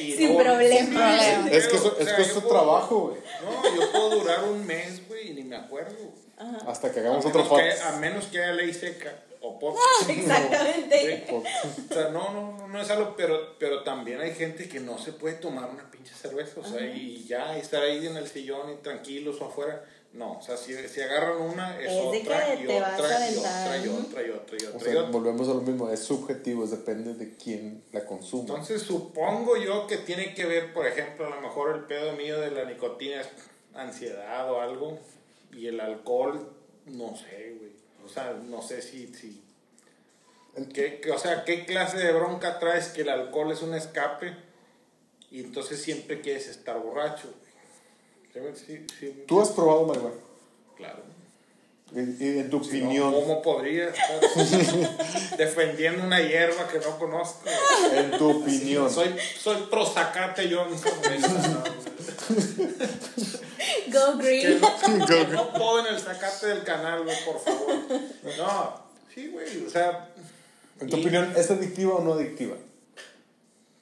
Y 0.00 0.12
Sin 0.12 0.36
problema. 0.36 0.86
problema. 0.86 1.50
Es 1.50 1.66
que 1.68 1.76
eso, 1.76 1.96
es, 1.98 2.12
que 2.12 2.22
es 2.22 2.28
puedo- 2.32 2.48
trabajo, 2.48 2.98
güey. 3.08 3.20
No, 3.42 3.76
yo 3.76 3.90
puedo 3.92 4.10
durar 4.20 4.44
un 4.44 4.66
mes, 4.66 5.06
güey, 5.08 5.30
y 5.30 5.34
ni 5.34 5.44
me 5.44 5.56
acuerdo. 5.56 5.94
güey. 5.96 6.54
Hasta 6.66 6.90
que 6.92 7.00
hagamos 7.00 7.24
otro 7.24 7.46
podcast. 7.48 7.82
a 7.84 7.92
menos 7.98 8.26
que 8.26 8.42
haya 8.42 8.52
ley 8.52 8.72
seca 8.74 9.12
o 9.44 9.58
podcast. 9.58 10.08
Exactamente. 10.08 11.24
Sí. 11.28 11.34
O 11.90 11.94
sea, 11.94 12.08
no, 12.08 12.32
no, 12.32 12.66
no, 12.66 12.80
es 12.80 12.90
algo, 12.90 13.14
pero, 13.16 13.56
pero 13.58 13.82
también 13.82 14.20
hay 14.20 14.32
gente 14.34 14.68
que 14.68 14.80
no 14.80 14.98
se 14.98 15.12
puede 15.12 15.34
tomar 15.36 15.68
una 15.70 15.90
pinche 15.90 16.14
cerveza, 16.14 16.60
o 16.60 16.64
sea, 16.64 16.80
y 16.86 17.24
ya 17.24 17.56
estar 17.58 17.82
ahí 17.82 18.06
en 18.06 18.16
el 18.16 18.26
sillón 18.26 18.72
y 18.72 18.76
tranquilos 18.76 19.40
o 19.40 19.46
afuera, 19.46 19.84
No, 20.14 20.38
o 20.38 20.42
sea, 20.42 20.56
si, 20.56 20.72
si 20.88 21.00
agarran 21.00 21.40
una, 21.42 21.78
es, 21.80 21.90
Es 21.90 21.98
otra, 22.00 22.54
y 22.54 22.64
otra, 22.64 22.64
y 22.64 22.66
otra, 22.66 23.30
y 23.30 23.36
otra, 23.38 23.78
y 23.78 23.88
otra, 23.88 24.22
y 24.22 24.30
O 24.30 24.36
otra, 24.36 24.56
y 24.56 24.60
sea, 24.60 25.00
otra. 25.00 25.10
volvemos 25.10 25.48
a 25.48 25.54
lo 25.54 25.60
mismo, 25.60 25.90
es 25.90 26.00
subjetivo, 26.00 26.66
depende 26.66 27.14
de 27.14 27.36
quién 27.36 27.82
la 27.92 28.04
consuma. 28.06 28.42
Entonces 28.42 28.82
supongo 28.82 29.56
yo 29.56 29.86
que 29.86 29.98
tiene 29.98 30.32
que 30.34 30.46
ver, 30.46 30.72
por 30.72 30.86
ejemplo, 30.86 31.26
a 31.26 31.30
lo 31.30 31.40
mejor 31.40 31.74
el 31.76 31.84
pedo 31.84 32.12
mío 32.12 32.40
de 32.40 32.50
la 32.50 32.64
nicotina 32.64 33.20
es 33.20 33.28
ansiedad 33.74 34.50
o 34.50 34.60
algo, 34.60 34.98
y 35.52 35.66
el 35.66 35.80
alcohol, 35.80 36.48
no 36.86 37.16
sé, 37.16 37.56
güey. 37.58 37.63
O 38.04 38.08
sea, 38.08 38.36
no 38.44 38.60
sé 38.62 38.82
si... 38.82 39.06
si 39.14 39.40
¿qué, 40.72 41.00
qué- 41.00 41.10
o 41.10 41.18
sea, 41.18 41.44
¿qué 41.44 41.64
clase 41.64 41.98
de 41.98 42.12
bronca 42.12 42.58
traes 42.58 42.88
que 42.88 43.02
el 43.02 43.08
alcohol 43.08 43.50
es 43.52 43.62
un 43.62 43.74
escape 43.74 44.36
y 45.30 45.40
entonces 45.40 45.82
siempre 45.82 46.20
quieres 46.20 46.46
estar 46.48 46.78
borracho? 46.78 47.28
¿Sí, 48.32 48.40
sí, 48.66 48.86
sí? 49.00 49.24
¿Tú 49.26 49.40
has 49.40 49.48
probado 49.50 49.86
marihuana? 49.86 50.16
Claro. 50.76 51.02
Y, 51.92 51.98
y 52.24 52.38
en 52.40 52.50
tu 52.50 52.62
Si 52.64 52.80
no, 52.80 52.86
opinión, 52.86 53.12
¿Cómo 53.12 53.42
podría 53.42 53.88
estar 53.90 54.20
defendiendo 55.38 56.02
una 56.04 56.20
hierba 56.20 56.66
que 56.66 56.78
no 56.80 56.98
conozco? 56.98 57.42
en 57.92 58.10
tu 58.18 58.40
opinión, 58.42 58.90
Soy, 58.90 59.14
soy 59.40 59.62
pro 59.70 59.86
Zacate 59.86 60.52
Johnson. 60.52 60.92
Go 63.92 64.18
Que 64.18 64.40
green. 64.42 64.60
no, 64.60 65.06
que 65.06 65.26
no 65.28 65.52
poden 65.54 65.94
el 65.94 66.00
Zacate 66.00 66.46
del 66.48 66.62
canal, 66.64 67.02
güey, 67.04 67.16
por 67.24 67.38
favor. 67.40 67.74
No, 68.38 68.80
sí, 69.14 69.28
güey, 69.28 69.64
o 69.66 69.70
sea, 69.70 70.08
en 70.80 70.88
tu 70.90 70.96
y- 70.96 71.00
opinión, 71.00 71.32
¿es 71.36 71.50
adictiva 71.50 71.94
o 71.94 72.02
no 72.02 72.14
adictiva? 72.14 72.56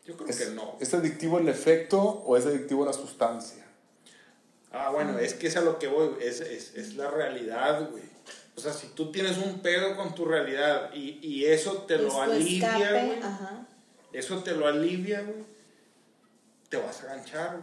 yo 0.04 0.16
creo 0.16 0.28
¿Es, 0.28 0.36
que 0.40 0.46
no. 0.50 0.76
¿Es 0.80 0.92
adictivo 0.94 1.38
el 1.38 1.48
efecto 1.48 2.00
o 2.00 2.36
es 2.36 2.44
adictivo 2.46 2.84
la 2.84 2.92
sustancia? 2.92 3.64
Ah, 4.72 4.90
bueno, 4.90 5.18
es 5.18 5.34
que 5.34 5.46
es 5.46 5.56
a 5.56 5.60
lo 5.60 5.78
que 5.78 5.86
voy, 5.86 6.16
es, 6.20 6.40
es, 6.40 6.74
es 6.74 6.94
la 6.96 7.10
realidad, 7.10 7.88
güey. 7.90 8.02
O 8.56 8.60
sea, 8.60 8.72
si 8.72 8.88
tú 8.88 9.12
tienes 9.12 9.38
un 9.38 9.60
pedo 9.60 9.96
con 9.96 10.14
tu 10.14 10.24
realidad 10.24 10.90
y, 10.94 11.18
y 11.26 11.46
eso 11.46 11.82
te 11.82 11.98
lo 11.98 12.20
alivia, 12.20 12.76
güey, 12.78 13.18
Ajá. 13.22 13.66
eso 14.12 14.42
te 14.42 14.52
lo 14.52 14.66
alivia, 14.66 15.20
güey, 15.22 15.44
te 16.68 16.76
vas 16.78 17.02
a 17.02 17.06
ganchar, 17.06 17.58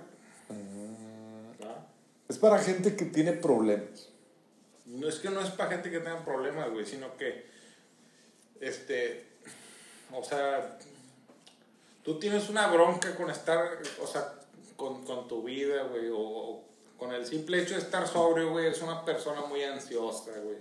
güey. 0.48 0.62
¿Ah? 0.62 0.99
Es 2.30 2.38
para 2.38 2.60
gente 2.60 2.96
que 2.96 3.06
tiene 3.06 3.34
problemas. 3.34 4.10
No 4.86 5.10
es 5.10 5.16
que 5.16 5.32
no 5.32 5.42
es 5.42 5.50
para 5.50 5.72
gente 5.72 5.90
que 5.90 6.00
tenga 6.00 6.24
problemas, 6.24 6.70
güey, 6.70 6.86
sino 6.86 7.18
que, 7.18 7.48
este, 8.60 9.26
o 10.14 10.24
sea, 10.24 10.78
tú 12.04 12.20
tienes 12.20 12.48
una 12.50 12.68
bronca 12.68 13.16
con 13.16 13.32
estar, 13.32 13.80
o 14.02 14.06
sea, 14.06 14.36
con, 14.76 15.04
con 15.06 15.28
tu 15.28 15.44
vida, 15.44 15.84
güey, 15.84 16.10
o, 16.10 16.20
o 16.20 16.64
con 16.98 17.12
el 17.14 17.26
simple 17.26 17.64
hecho 17.64 17.74
de 17.74 17.82
estar 17.82 18.08
sobrio, 18.08 18.52
güey, 18.52 18.68
es 18.68 18.82
una 18.82 19.04
persona 19.04 19.42
muy 19.42 19.64
ansiosa, 19.64 20.32
güey, 20.40 20.58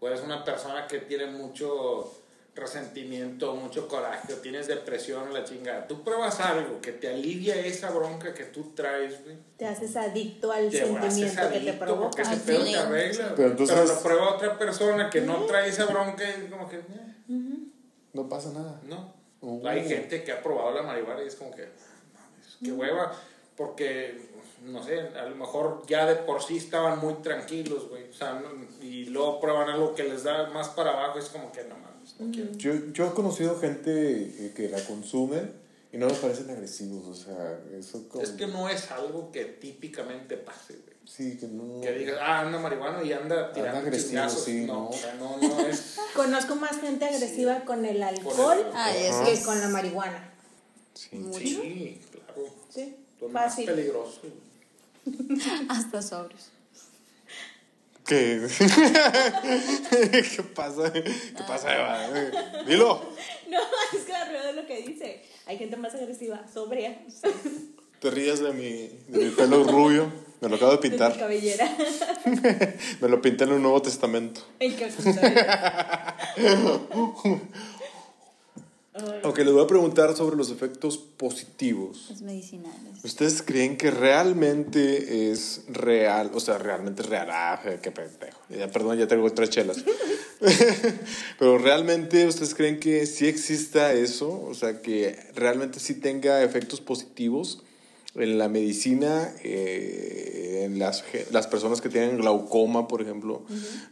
o 0.00 0.08
eres 0.08 0.20
una 0.20 0.44
persona 0.44 0.88
que 0.88 0.98
tiene 0.98 1.26
mucho 1.26 2.12
resentimiento, 2.54 3.54
mucho 3.56 3.88
coraje, 3.88 4.32
o 4.32 4.36
tienes 4.36 4.66
depresión, 4.68 5.32
la 5.34 5.44
chingada. 5.44 5.86
Tú 5.88 6.02
pruebas 6.04 6.38
algo 6.40 6.80
que 6.80 6.92
te 6.92 7.08
alivia 7.08 7.56
esa 7.56 7.90
bronca 7.90 8.32
que 8.32 8.44
tú 8.44 8.72
traes, 8.74 9.24
güey 9.24 9.36
Te 9.56 9.66
haces 9.66 9.96
adicto 9.96 10.52
al 10.52 10.70
te 10.70 10.78
sentimiento 10.78 11.42
que 11.42 11.48
te 11.48 11.70
adicto 11.70 11.72
porque 11.72 11.84
provoca. 11.84 12.22
ese 12.22 12.30
Al 12.32 12.40
pedo 12.40 12.64
te 12.64 12.76
arregla. 12.76 13.24
Pero 13.24 13.36
Pero, 13.36 13.48
entonces- 13.50 13.88
lo 13.88 14.02
prueba 14.02 14.34
otra 14.34 14.58
persona 14.58 15.10
que 15.10 15.20
no 15.20 15.44
trae 15.46 15.68
esa 15.68 15.86
bronca 15.86 16.22
y 16.24 16.44
es 16.44 16.50
como 16.50 16.68
que, 16.68 16.76
eh, 16.76 16.82
No 18.12 18.28
pasa 18.28 18.50
nada. 18.52 18.80
no. 18.84 19.12
Oh. 19.40 19.60
Hay 19.66 19.86
gente 19.86 20.22
que 20.24 20.32
ha 20.32 20.42
probado 20.42 20.70
la 20.74 20.82
marihuana 20.82 21.22
y 21.22 21.26
es 21.26 21.34
como 21.36 21.50
que, 21.50 21.62
mames, 22.14 22.56
qué 22.62 22.72
hueva, 22.72 23.12
porque, 23.56 24.18
no 24.62 24.82
sé, 24.82 25.00
a 25.00 25.26
lo 25.26 25.36
mejor 25.36 25.82
ya 25.86 26.06
de 26.06 26.14
por 26.16 26.42
sí 26.42 26.56
estaban 26.56 26.98
muy 26.98 27.14
tranquilos, 27.14 27.88
güey. 27.90 28.08
O 28.08 28.12
sea, 28.14 28.34
no- 28.40 28.66
y 28.82 29.04
luego 29.06 29.40
prueban 29.40 29.68
algo 29.68 29.94
que 29.94 30.04
les 30.04 30.22
da 30.24 30.48
más 30.50 30.68
para 30.70 30.92
abajo, 30.92 31.18
es 31.18 31.28
como 31.28 31.52
que 31.52 31.62
no 31.64 31.74
mames, 31.74 31.93
no 32.18 32.30
quiero. 32.32 32.52
Yo, 32.52 32.92
yo 32.92 33.08
he 33.08 33.14
conocido 33.14 33.58
gente 33.58 34.46
eh, 34.46 34.52
que 34.54 34.68
la 34.68 34.82
consume 34.84 35.42
y 35.94 35.96
no 35.96 36.08
me 36.08 36.14
parecen 36.14 36.50
agresivos, 36.50 37.06
o 37.06 37.14
sea, 37.14 37.60
eso 37.72 38.08
como... 38.08 38.24
Es 38.24 38.30
que 38.30 38.48
no 38.48 38.68
es 38.68 38.90
algo 38.90 39.30
que 39.30 39.44
típicamente 39.44 40.36
pase, 40.36 40.74
güey. 40.74 40.96
Sí, 41.06 41.36
que 41.38 41.46
no... 41.46 41.80
Que 41.80 41.92
digas, 41.92 42.18
ah, 42.20 42.40
anda 42.40 42.58
marihuano 42.58 43.04
y 43.04 43.12
anda 43.12 43.52
tirando 43.52 43.78
agresivo, 43.78 44.10
chingazos. 44.10 44.44
sí, 44.44 44.64
no, 44.66 44.74
¿no? 44.74 44.88
o 44.88 44.92
sea, 44.92 45.14
no, 45.14 45.36
no 45.36 45.60
es... 45.60 45.96
Conozco 46.16 46.56
más 46.56 46.80
gente 46.80 47.04
agresiva 47.04 47.64
con 47.64 47.84
el 47.84 48.02
alcohol 48.02 48.66
que 49.24 49.42
con 49.44 49.60
la 49.60 49.68
marihuana. 49.68 50.32
Sí. 50.94 51.16
Mucho. 51.16 51.38
Sí, 51.38 52.00
claro. 52.10 52.54
Sí, 52.70 52.96
Son 53.20 53.32
más 53.32 53.44
fácil. 53.44 53.66
peligrosos. 53.66 54.20
Hasta 55.68 56.02
sobrios. 56.02 56.50
¿Qué? 58.06 58.46
¿Qué 60.36 60.42
pasa? 60.54 60.92
¿Qué 60.92 61.42
pasa, 61.48 61.74
Eva? 61.74 62.62
Dilo. 62.66 63.00
No, 63.48 63.58
es 63.96 64.04
que 64.04 64.12
la 64.12 64.24
rueda 64.26 64.50
es 64.50 64.56
lo 64.56 64.66
que 64.66 64.82
dice. 64.82 65.22
Hay 65.46 65.56
gente 65.58 65.76
más 65.76 65.94
agresiva, 65.94 66.42
sobria, 66.52 66.98
Te 68.00 68.10
rías 68.10 68.40
de 68.40 68.52
mi, 68.52 68.88
de 69.08 69.24
mi 69.26 69.30
pelo 69.30 69.64
rubio. 69.64 70.12
Me 70.40 70.50
lo 70.50 70.56
acabo 70.56 70.72
de 70.72 70.76
de 70.76 70.82
mi 70.82 70.90
pintar. 70.90 71.18
cabellera. 71.18 71.74
Me 73.00 73.08
lo 73.08 73.22
pinté 73.22 73.44
en 73.44 73.52
el 73.52 73.62
Nuevo 73.62 73.80
Testamento. 73.80 74.42
En 74.60 74.74
calzador. 74.74 75.14
Ok, 79.24 79.38
les 79.38 79.52
voy 79.52 79.64
a 79.64 79.66
preguntar 79.66 80.14
sobre 80.16 80.36
los 80.36 80.50
efectos 80.50 80.98
positivos. 80.98 82.06
Los 82.10 82.22
medicinales. 82.22 83.04
¿Ustedes 83.04 83.42
creen 83.42 83.76
que 83.76 83.90
realmente 83.90 85.32
es 85.32 85.64
real? 85.68 86.30
O 86.32 86.38
sea, 86.38 86.58
realmente 86.58 87.02
es 87.02 87.08
real. 87.08 87.28
Ah, 87.28 87.60
qué 87.82 87.90
pendejo. 87.90 88.38
Ya, 88.48 88.70
perdón, 88.70 88.96
ya 88.96 89.08
tengo 89.08 89.28
tres 89.32 89.50
chelas. 89.50 89.78
Pero 91.38 91.58
realmente, 91.58 92.24
¿ustedes 92.26 92.54
creen 92.54 92.78
que 92.78 93.06
sí 93.06 93.26
exista 93.26 93.92
eso? 93.92 94.40
O 94.42 94.54
sea, 94.54 94.80
que 94.80 95.18
realmente 95.34 95.80
sí 95.80 95.94
tenga 95.94 96.44
efectos 96.44 96.80
positivos 96.80 97.64
en 98.16 98.38
la 98.38 98.48
medicina, 98.48 99.32
eh, 99.42 100.62
en 100.64 100.78
las, 100.78 101.04
las 101.30 101.46
personas 101.46 101.80
que 101.80 101.88
tienen 101.88 102.18
glaucoma, 102.18 102.86
por 102.86 103.02
ejemplo, 103.02 103.42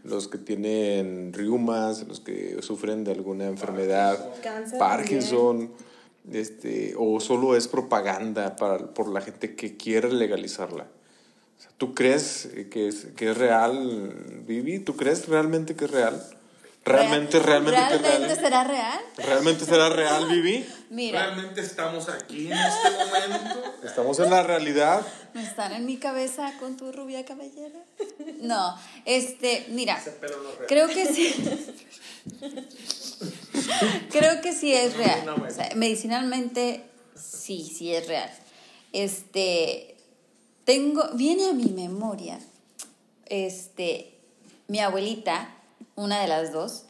los 0.05 0.29
que 0.29 0.39
tienen 0.39 1.33
riumas, 1.33 2.07
los 2.07 2.21
que 2.21 2.63
sufren 2.63 3.05
de 3.05 3.13
alguna 3.13 3.47
enfermedad, 3.47 4.31
Cáncer 4.43 4.79
Parkinson, 4.79 5.71
este, 6.31 6.95
o 6.97 7.19
solo 7.21 7.57
es 7.57 7.67
propaganda 7.67 8.57
para, 8.57 8.95
por 8.95 9.09
la 9.09 9.21
gente 9.21 9.57
que 9.57 9.77
quiere 9.77 10.13
legalizarla. 10.13 10.85
O 10.85 11.63
sea, 11.63 11.71
¿Tú 11.77 11.95
crees 11.95 12.49
que 12.71 12.89
es, 12.89 13.09
que 13.17 13.31
es 13.31 13.37
real, 13.37 14.45
Vivi? 14.47 14.79
¿Tú 14.79 14.97
crees 14.97 15.29
realmente 15.29 15.75
que 15.75 15.87
es 15.87 15.91
real? 15.91 16.23
¿Realmente, 16.85 17.39
Real- 17.39 17.65
realmente, 17.65 17.99
¿Realmente 17.99 18.27
real? 18.35 18.41
será 18.41 18.65
real? 18.65 19.01
¿Realmente 19.17 19.65
será 19.65 19.89
real, 20.01 20.27
Vivi? 20.29 20.67
Mira, 20.91 21.27
Realmente 21.27 21.61
estamos 21.61 22.09
aquí 22.09 22.47
en 22.51 22.59
este 22.59 22.91
momento. 22.91 23.63
Estamos 23.85 24.19
en 24.19 24.31
la 24.31 24.43
realidad. 24.43 25.07
¿no 25.33 25.41
están 25.41 25.73
en 25.73 25.87
mi 25.87 25.97
cabeza 25.99 26.53
con 26.59 26.77
tu 26.77 26.91
rubia 26.91 27.25
cabellera? 27.25 27.79
No, 28.41 28.77
este, 29.05 29.65
mira, 29.71 29.97
Ese 29.97 30.11
pelo 30.11 30.37
no 30.43 30.51
creo 30.67 30.89
que 30.89 31.07
sí. 31.07 31.33
creo 34.11 34.41
que 34.41 34.53
sí 34.53 34.73
es 34.75 34.97
real. 34.97 35.29
O 35.29 35.51
sea, 35.51 35.71
medicinalmente, 35.77 36.85
sí, 37.15 37.63
sí 37.75 37.95
es 37.95 38.07
real. 38.09 38.31
Este, 38.93 39.97
tengo, 40.65 41.09
viene 41.15 41.49
a 41.51 41.53
mi 41.53 41.67
memoria, 41.71 42.39
este, 43.27 44.19
mi 44.69 44.81
abuelita, 44.81 45.49
una 45.97 46.21
de 46.21 46.29
las 46.29 46.53
dos, 46.53 46.85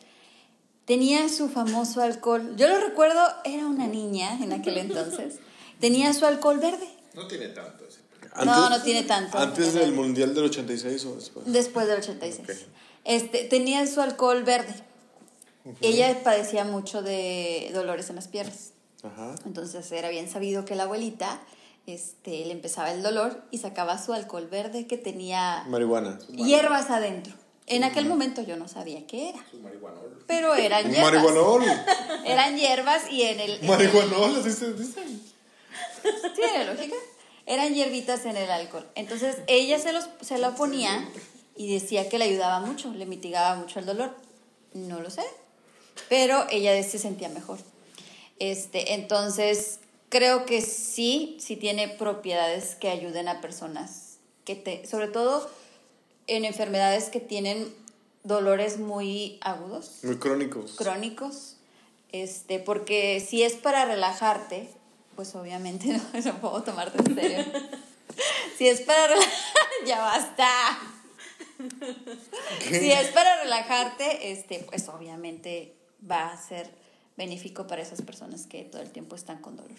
tenía 0.84 1.28
su 1.28 1.49
famoso 1.49 2.03
alcohol. 2.03 2.55
Yo 2.57 2.68
lo 2.68 2.80
recuerdo, 2.80 3.20
era 3.45 3.66
una 3.66 3.86
niña 3.86 4.38
en 4.43 4.53
aquel 4.53 4.78
entonces. 4.78 5.38
Tenía 5.80 6.12
su 6.14 6.24
alcohol 6.26 6.61
verde. 6.61 6.86
No 7.14 7.26
tiene 7.26 7.49
tanto 7.49 7.84
ese 7.84 7.99
pelo. 8.03 8.45
No, 8.45 8.70
no 8.70 8.82
tiene 8.82 9.03
tanto. 9.03 9.36
¿Antes 9.36 9.74
del 9.74 9.90
Mundial 9.90 10.32
del 10.32 10.45
86 10.45 11.05
o 11.07 11.16
después? 11.16 11.47
Después 11.53 11.88
del 11.88 11.99
86. 11.99 12.49
Ok. 12.49 12.68
Este, 13.05 13.45
tenía 13.45 13.84
su 13.88 14.01
alcohol 14.01 14.45
verde. 14.45 14.74
Ella 15.80 16.22
padecía 16.22 16.64
mucho 16.64 17.03
de 17.03 17.70
dolores 17.74 18.11
en 18.11 18.16
las 18.16 18.28
piernas. 18.28 18.72
Ajá. 19.03 19.34
Entonces 19.45 19.90
era 19.90 20.09
bien 20.09 20.28
sabido 20.30 20.64
que 20.64 20.76
la 20.76 20.84
abuelita 20.84 21.40
este, 21.86 22.45
le 22.45 22.53
empezaba 22.53 22.93
el 22.93 23.03
dolor 23.03 23.43
y 23.51 23.59
sacaba 23.59 23.99
su 23.99 24.12
alcohol 24.12 24.47
verde 24.47 24.86
que 24.86 24.99
tenía 24.99 25.64
Marihuana. 25.68 26.18
hierbas 26.28 26.90
adentro. 26.90 27.34
En 27.67 27.85
aquel 27.85 28.07
momento 28.07 28.43
yo 28.43 28.57
no 28.57 28.67
sabía 28.69 29.07
qué 29.07 29.31
era, 29.31 29.39
Su 29.51 29.59
marihuanol. 29.59 30.25
pero 30.27 30.55
eran 30.55 30.91
hierbas. 30.91 31.13
Marihuanol. 31.13 31.63
Eran 32.25 32.57
hierbas 32.57 33.11
y 33.11 33.23
en 33.23 33.41
el... 33.41 33.51
en 33.53 33.63
el- 33.63 33.69
Marihuanol, 33.69 34.41
así 34.41 34.51
se 34.53 34.73
dice. 34.75 35.01
Tiene 36.35 36.65
lógica. 36.65 36.97
Eran 37.47 37.75
hierbitas 37.75 38.25
en 38.27 38.37
el 38.37 38.51
alcohol. 38.51 38.87
Entonces 38.95 39.37
ella 39.47 39.79
se, 39.79 39.93
los, 39.93 40.09
se 40.21 40.39
lo 40.39 40.55
ponía 40.55 41.09
y 41.57 41.73
decía 41.73 42.09
que 42.09 42.19
le 42.19 42.25
ayudaba 42.25 42.61
mucho, 42.61 42.93
le 42.93 43.07
mitigaba 43.07 43.57
mucho 43.57 43.79
el 43.79 43.87
dolor. 43.87 44.15
No 44.75 45.01
lo 45.01 45.11
sé. 45.11 45.23
Pero 46.09 46.47
ella 46.51 46.81
se 46.83 46.99
sentía 46.99 47.29
mejor. 47.29 47.59
Este, 48.39 48.95
entonces, 48.95 49.81
creo 50.09 50.47
que 50.47 50.63
sí, 50.63 51.37
sí 51.41 51.57
tiene 51.57 51.89
propiedades 51.89 52.75
que 52.77 52.89
ayuden 52.89 53.29
a 53.29 53.41
personas 53.41 54.17
que 54.45 54.57
te, 54.57 54.87
sobre 54.87 55.09
todo 55.09 55.49
en 56.27 56.45
enfermedades 56.45 57.09
que 57.11 57.20
tienen 57.20 57.75
dolores 58.25 58.79
muy 58.79 59.39
agudos, 59.41 59.99
Muy 60.03 60.16
crónicos. 60.18 60.73
crónicos, 60.77 61.57
este, 62.12 62.59
porque 62.59 63.25
si 63.27 63.43
es 63.43 63.55
para 63.55 63.85
relajarte, 63.85 64.68
pues 65.16 65.35
obviamente 65.35 65.89
no, 66.14 66.20
no 66.25 66.41
puedo 66.41 66.62
tomarte 66.62 66.99
en 66.99 67.14
serio. 67.14 67.45
si 68.59 68.68
es 68.68 68.81
para 68.83 69.07
relajarte, 69.09 69.41
ya 69.87 69.99
basta. 70.01 70.49
Si 72.68 72.91
es 72.91 73.09
para 73.09 73.43
relajarte, 73.43 74.33
este, 74.33 74.61
pues 74.61 74.89
obviamente 74.89 75.75
va 76.09 76.33
a 76.33 76.37
ser 76.41 76.68
benéfico 77.16 77.66
para 77.66 77.83
esas 77.83 78.03
personas 78.03 78.47
que 78.47 78.64
todo 78.64 78.83
el 78.83 78.91
tiempo 78.91 79.14
están 79.14 79.41
con 79.41 79.57
dolor. 79.57 79.79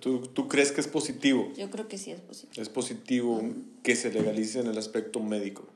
¿Tú, 0.00 0.26
¿Tú 0.28 0.48
crees 0.48 0.72
que 0.72 0.80
es 0.80 0.88
positivo? 0.88 1.52
Yo 1.56 1.70
creo 1.70 1.88
que 1.88 1.98
sí 1.98 2.10
es 2.10 2.20
posible. 2.20 2.60
Es 2.60 2.68
positivo 2.68 3.42
que 3.82 3.96
se 3.96 4.12
legalice 4.12 4.60
en 4.60 4.66
el 4.66 4.78
aspecto 4.78 5.20
médico 5.20 5.66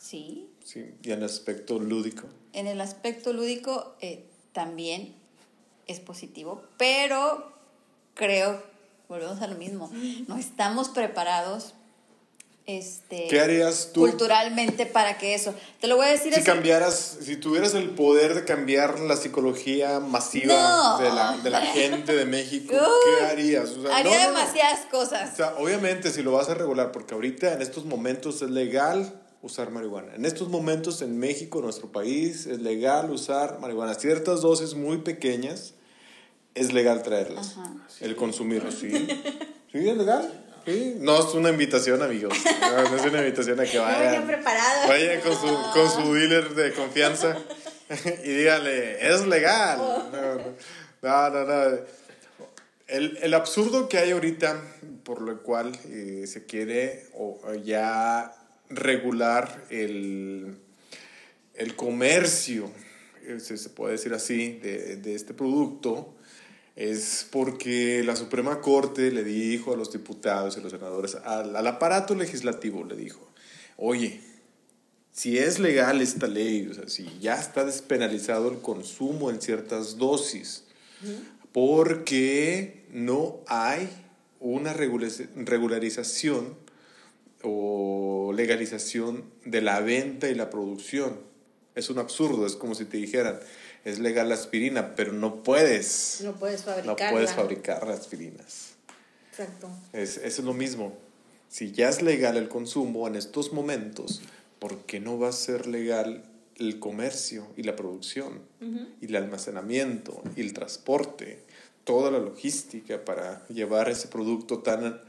Sí. 0.00 0.46
sí, 0.62 0.84
y 1.02 1.10
en 1.10 1.18
el 1.18 1.24
aspecto 1.24 1.78
lúdico. 1.78 2.24
En 2.52 2.66
el 2.66 2.80
aspecto 2.82 3.32
lúdico 3.32 3.94
eh, 4.00 4.26
también 4.52 5.14
es 5.86 6.00
positivo, 6.00 6.62
pero 6.76 7.50
creo, 8.14 8.62
volvemos 9.08 9.40
a 9.40 9.46
lo 9.46 9.56
mismo, 9.56 9.90
no 10.28 10.36
estamos 10.36 10.90
preparados 10.90 11.72
este, 12.66 13.26
¿Qué 13.28 13.40
harías 13.40 13.90
tú 13.92 14.00
culturalmente 14.02 14.86
para 14.86 15.18
que 15.18 15.34
eso. 15.34 15.52
Te 15.80 15.88
lo 15.88 15.96
voy 15.96 16.06
a 16.06 16.10
decir 16.10 16.32
si 16.32 16.40
así. 16.40 16.46
cambiaras, 16.46 17.18
si 17.22 17.36
tuvieras 17.36 17.74
el 17.74 17.90
poder 17.90 18.34
de 18.34 18.44
cambiar 18.44 19.00
la 19.00 19.16
psicología 19.16 19.98
masiva 19.98 20.54
No. 20.54 20.98
de, 20.98 21.10
la, 21.10 21.36
de 21.38 21.50
la 21.50 21.60
gente 21.60 22.14
de 22.14 22.24
México? 22.24 22.74
Uy, 22.74 22.80
¿Qué 23.18 23.24
harías? 23.26 23.70
O 23.70 23.82
sea, 23.82 23.96
Haría 23.96 24.16
no, 24.18 24.24
no, 24.26 24.32
no. 24.32 24.38
demasiadas 24.38 24.80
O 24.86 24.90
cosas. 24.90 25.36
sea, 25.36 25.54
obviamente 25.58 26.10
si 26.12 26.22
lo 26.22 26.32
vas 26.32 26.48
a 26.50 26.54
regular, 26.54 26.92
porque 26.92 27.14
ahorita 27.14 27.52
en 27.52 27.62
estos 27.62 27.84
momentos 27.84 28.42
es 28.42 28.50
legal 28.50 29.12
usar 29.42 29.72
marihuana. 29.72 30.14
En 30.14 30.24
estos 30.24 30.48
momentos 30.48 31.02
en 31.02 31.18
México, 31.18 31.58
en 31.58 31.64
nuestro 31.64 31.90
país, 31.90 32.46
es 32.46 32.60
legal 32.60 33.10
usar 33.10 33.58
marihuana. 33.58 33.94
Ciertas 33.94 34.40
dosis 34.40 34.74
muy 34.74 34.98
pequeñas 34.98 35.74
es 36.54 36.72
legal 36.72 37.02
traerlas. 37.02 37.56
Ajá. 37.58 37.72
El 38.00 38.14
consumirlos, 38.14 38.74
¿sí? 38.76 38.90
¿Sí 39.72 39.88
es 39.88 39.96
legal? 39.96 40.41
Sí. 40.64 40.96
No 40.98 41.18
es 41.18 41.34
una 41.34 41.50
invitación, 41.50 42.02
amigos. 42.02 42.36
No, 42.60 42.88
no 42.90 42.96
es 42.96 43.02
una 43.04 43.18
invitación 43.18 43.58
a 43.60 43.64
que 43.64 43.76
No 43.78 43.82
vayan. 43.84 44.26
preparada. 44.26 44.86
Vayan 44.86 45.20
con 45.20 45.32
su, 45.34 45.70
con 45.72 45.90
su 45.90 46.14
dealer 46.14 46.54
de 46.54 46.72
confianza 46.72 47.36
y 48.24 48.28
díganle, 48.28 49.06
es 49.12 49.26
legal. 49.26 49.78
No, 49.78 50.10
no, 50.10 51.30
no. 51.30 51.70
no. 51.70 51.78
El, 52.88 53.18
el 53.22 53.34
absurdo 53.34 53.88
que 53.88 53.98
hay 53.98 54.10
ahorita, 54.10 54.60
por 55.02 55.22
lo 55.22 55.42
cual 55.42 55.72
eh, 55.86 56.24
se 56.26 56.44
quiere 56.44 57.06
o, 57.14 57.40
o 57.42 57.54
ya 57.54 58.32
regular 58.68 59.64
el, 59.70 60.58
el 61.54 61.74
comercio, 61.74 62.70
eh, 63.26 63.40
se, 63.40 63.56
se 63.56 63.70
puede 63.70 63.92
decir 63.92 64.12
así, 64.12 64.58
de, 64.58 64.96
de 64.96 65.14
este 65.14 65.32
producto, 65.32 66.14
es 66.76 67.26
porque 67.30 68.02
la 68.04 68.16
Suprema 68.16 68.60
Corte 68.60 69.10
le 69.10 69.24
dijo 69.24 69.72
a 69.74 69.76
los 69.76 69.92
diputados 69.92 70.56
y 70.56 70.60
los 70.60 70.72
senadores, 70.72 71.14
al, 71.16 71.54
al 71.54 71.66
aparato 71.66 72.14
legislativo 72.14 72.84
le 72.84 72.96
dijo, 72.96 73.28
oye, 73.76 74.20
si 75.12 75.36
es 75.36 75.58
legal 75.58 76.00
esta 76.00 76.26
ley, 76.26 76.68
o 76.70 76.74
sea, 76.74 76.88
si 76.88 77.06
ya 77.20 77.38
está 77.38 77.64
despenalizado 77.64 78.50
el 78.50 78.60
consumo 78.60 79.28
en 79.30 79.42
ciertas 79.42 79.98
dosis, 79.98 80.64
porque 81.52 82.84
no 82.90 83.40
hay 83.46 83.88
una 84.40 84.72
regula- 84.72 85.08
regularización 85.36 86.56
o 87.42 88.32
legalización 88.34 89.24
de 89.44 89.60
la 89.60 89.80
venta 89.80 90.28
y 90.28 90.34
la 90.34 90.48
producción. 90.48 91.16
Es 91.74 91.90
un 91.90 91.98
absurdo, 91.98 92.46
es 92.46 92.54
como 92.54 92.74
si 92.74 92.84
te 92.84 92.96
dijeran, 92.96 93.40
es 93.84 93.98
legal 93.98 94.28
la 94.28 94.34
aspirina, 94.34 94.94
pero 94.94 95.12
no 95.12 95.42
puedes, 95.42 96.20
No 96.22 96.34
puedes 96.34 96.64
no 96.84 96.96
puedes 96.96 97.32
fabricar 97.32 97.86
las 97.86 98.00
aspirinas. 98.00 98.74
Exacto. 99.30 99.68
Es, 99.92 100.18
es 100.18 100.38
lo 100.38 100.54
mismo. 100.54 100.96
Si 101.48 101.72
ya 101.72 101.88
es 101.88 102.02
legal 102.02 102.36
el 102.36 102.48
consumo 102.48 103.06
en 103.08 103.16
estos 103.16 103.52
momentos, 103.52 104.22
¿por 104.58 104.78
qué 104.84 105.00
no 105.00 105.18
va 105.18 105.28
a 105.28 105.32
ser 105.32 105.66
legal 105.66 106.24
el 106.56 106.78
comercio 106.78 107.46
y 107.56 107.64
la 107.64 107.76
producción? 107.76 108.40
Y 109.00 109.06
el 109.06 109.16
almacenamiento 109.16 110.22
y 110.36 110.40
el 110.40 110.52
transporte, 110.52 111.40
toda 111.84 112.10
la 112.10 112.20
logística 112.20 113.04
para 113.04 113.46
llevar 113.48 113.88
ese 113.88 114.08
producto 114.08 114.60
tan 114.60 115.02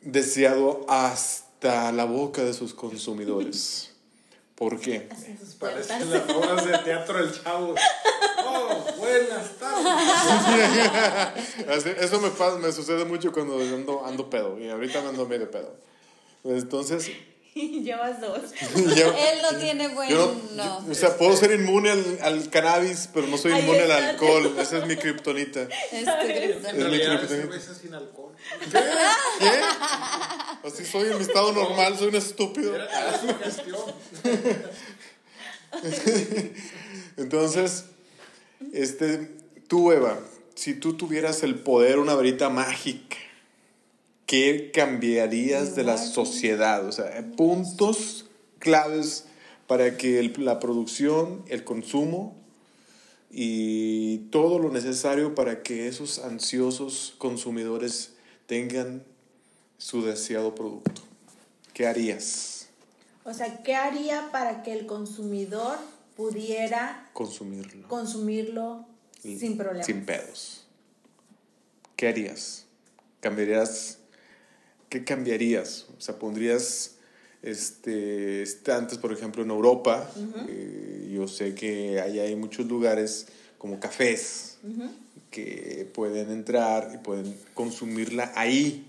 deseado 0.00 0.86
hasta 0.88 1.92
la 1.92 2.04
boca 2.04 2.42
de 2.42 2.54
sus 2.54 2.72
consumidores. 2.74 3.92
¿Por 4.58 4.80
qué? 4.80 5.08
En 5.24 5.38
sus 5.38 5.54
puertas. 5.54 5.86
Parecen 5.86 6.10
las 6.10 6.28
obras 6.30 6.66
de 6.66 6.76
teatro 6.78 7.24
del 7.24 7.32
chavo. 7.32 7.76
Oh, 8.44 8.84
buenas 8.98 9.56
tardes. 9.56 9.84
Eso 12.00 12.20
me, 12.20 12.30
pasa, 12.30 12.58
me 12.58 12.72
sucede 12.72 13.04
mucho 13.04 13.32
cuando 13.32 13.56
ando, 13.60 14.04
ando 14.04 14.28
pedo 14.28 14.58
y 14.58 14.68
ahorita 14.68 15.00
me 15.02 15.10
ando 15.10 15.26
medio 15.26 15.48
pedo. 15.48 15.76
Entonces, 16.42 17.08
Llevas 17.82 18.20
dos. 18.20 18.40
yo, 18.96 19.12
Él 19.12 19.38
no 19.42 19.58
tiene 19.58 19.88
buen. 19.88 20.08
yo 20.10 20.34
no. 20.54 20.84
yo- 20.86 20.92
o 20.92 20.94
sea, 20.94 21.16
puedo 21.16 21.36
ser 21.36 21.52
inmune 21.52 21.90
al, 21.90 22.18
al 22.22 22.50
cannabis, 22.50 23.08
pero 23.12 23.26
no 23.26 23.38
soy 23.38 23.52
Ahí 23.52 23.62
inmune 23.62 23.80
al 23.80 23.90
está. 23.90 24.08
alcohol. 24.10 24.54
Esa 24.58 24.78
es 24.78 24.86
mi 24.86 24.96
kriptonita. 24.96 25.62
Este, 25.92 26.44
En 26.54 26.66
Es 26.66 26.74
mi 26.74 26.82
realidad 26.82 27.14
es 27.14 27.18
criptonita. 27.20 27.52
cerveza 27.58 27.74
sin 27.74 27.94
alcohol. 27.94 28.34
¿Qué? 28.70 30.68
Así 30.68 30.84
soy 30.84 31.08
en 31.10 31.16
mi 31.18 31.22
estado 31.24 31.52
normal, 31.52 31.96
soy 31.98 32.08
un 32.08 32.14
estúpido. 32.16 32.74
Era. 32.74 32.88
Entonces, 37.16 37.84
este, 38.72 39.30
tú, 39.66 39.92
Eva, 39.92 40.18
si 40.54 40.74
tú 40.74 40.96
tuvieras 40.96 41.42
el 41.42 41.56
poder, 41.56 41.98
una 41.98 42.14
varita 42.14 42.48
mágica, 42.48 43.16
¿qué 44.28 44.70
cambiarías 44.72 45.74
de 45.74 45.82
la 45.82 45.96
sociedad? 45.98 46.86
O 46.86 46.92
sea, 46.92 47.26
puntos 47.36 48.26
claves 48.60 49.24
para 49.66 49.96
que 49.96 50.20
el- 50.20 50.32
la 50.44 50.60
producción, 50.60 51.42
el 51.48 51.64
consumo 51.64 52.36
y 53.30 54.18
todo 54.30 54.58
lo 54.58 54.70
necesario 54.70 55.34
para 55.34 55.62
que 55.62 55.88
esos 55.88 56.18
ansiosos 56.20 57.14
consumidores 57.18 58.12
tengan 58.46 59.02
su 59.78 60.04
deseado 60.04 60.54
producto. 60.54 61.02
¿Qué 61.74 61.86
harías? 61.86 62.68
O 63.24 63.34
sea, 63.34 63.62
¿qué 63.62 63.74
haría 63.74 64.30
para 64.32 64.62
que 64.62 64.72
el 64.72 64.86
consumidor 64.86 65.78
pudiera 66.16 67.08
Consumirlo. 67.12 67.88
consumirlo 67.88 68.86
sin 69.22 69.56
problema? 69.56 69.84
Sin 69.84 70.04
pedos. 70.04 70.64
¿Qué 71.96 72.08
harías? 72.08 72.64
¿Cambiarías? 73.20 73.97
¿Qué 74.88 75.04
cambiarías? 75.04 75.86
O 75.96 76.00
sea, 76.00 76.18
pondrías 76.18 76.96
este, 77.42 78.42
estantes, 78.42 78.98
por 78.98 79.12
ejemplo, 79.12 79.42
en 79.42 79.50
Europa. 79.50 80.10
eh, 80.48 81.10
yo 81.12 81.28
sé 81.28 81.54
que 81.54 82.00
allá 82.00 82.22
hay 82.22 82.36
muchos 82.36 82.66
lugares 82.66 83.26
como 83.58 83.80
cafés 83.80 84.58
que 85.30 85.88
pueden 85.94 86.30
entrar 86.30 86.90
y 86.94 86.98
pueden 86.98 87.36
consumirla 87.54 88.32
ahí. 88.34 88.84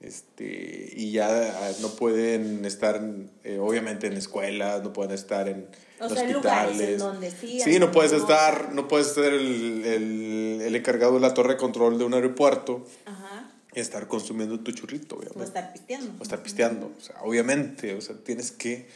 Este, 0.00 0.92
y 0.96 1.12
ya 1.12 1.28
ah, 1.28 1.72
no 1.82 1.90
pueden 1.90 2.64
estar, 2.64 3.02
eh, 3.44 3.58
obviamente, 3.58 4.06
en 4.06 4.14
escuelas, 4.14 4.82
no 4.82 4.94
pueden 4.94 5.12
estar 5.12 5.46
en 5.46 5.66
O 6.00 6.08
sea, 6.08 6.24
en 6.24 6.32
lugares 6.32 6.72
en 6.72 6.80
hospitales. 6.80 6.98
donde 6.98 7.30
sí, 7.30 7.78
no 7.78 7.92
puedes 7.92 8.12
no. 8.12 8.18
estar, 8.18 8.72
no 8.72 8.88
puedes 8.88 9.08
ser 9.08 9.34
el, 9.34 9.84
el, 9.84 10.62
el 10.62 10.74
encargado 10.76 11.14
de 11.14 11.20
la 11.20 11.34
torre 11.34 11.52
de 11.52 11.58
control 11.58 11.98
de 11.98 12.04
un 12.04 12.14
aeropuerto 12.14 12.86
Ajá. 13.04 13.49
Estar 13.74 14.06
consumiendo 14.08 14.58
tu 14.60 14.72
churrito, 14.72 15.14
O 15.14 15.18
obviamente. 15.18 15.44
estar 15.44 15.72
pisteando. 15.72 16.12
O 16.18 16.22
estar 16.22 16.42
pisteando. 16.42 16.92
O 16.96 17.00
sea, 17.00 17.16
obviamente, 17.22 17.94
o 17.94 18.00
sea, 18.00 18.16
tienes 18.16 18.50
que 18.50 18.88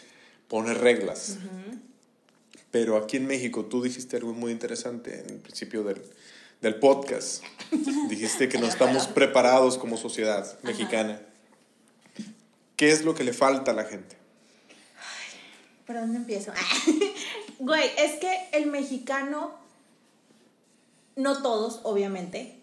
poner 0.48 0.78
reglas. 0.78 1.38
Pero 2.70 2.96
aquí 2.96 3.18
en 3.18 3.26
México 3.26 3.66
tú 3.66 3.82
dijiste 3.82 4.16
algo 4.16 4.32
muy 4.32 4.50
interesante 4.50 5.20
en 5.20 5.30
el 5.30 5.38
principio 5.38 5.84
del, 5.84 6.02
del 6.60 6.76
podcast. 6.76 7.44
dijiste 8.08 8.48
que 8.48 8.58
no 8.58 8.66
estamos 8.66 9.06
preparados 9.06 9.78
como 9.78 9.96
sociedad 9.96 10.58
mexicana. 10.62 11.20
¿Qué 12.76 12.90
es 12.90 13.04
lo 13.04 13.14
que 13.14 13.22
le 13.22 13.32
falta 13.32 13.70
a 13.70 13.74
la 13.74 13.84
gente? 13.84 14.16
¿Por 15.86 15.96
dónde 15.96 16.16
empiezo? 16.16 16.52
Güey, 17.60 17.88
es 17.98 18.18
que 18.18 18.48
el 18.52 18.66
mexicano, 18.66 19.54
no 21.14 21.40
todos, 21.40 21.80
obviamente, 21.84 22.58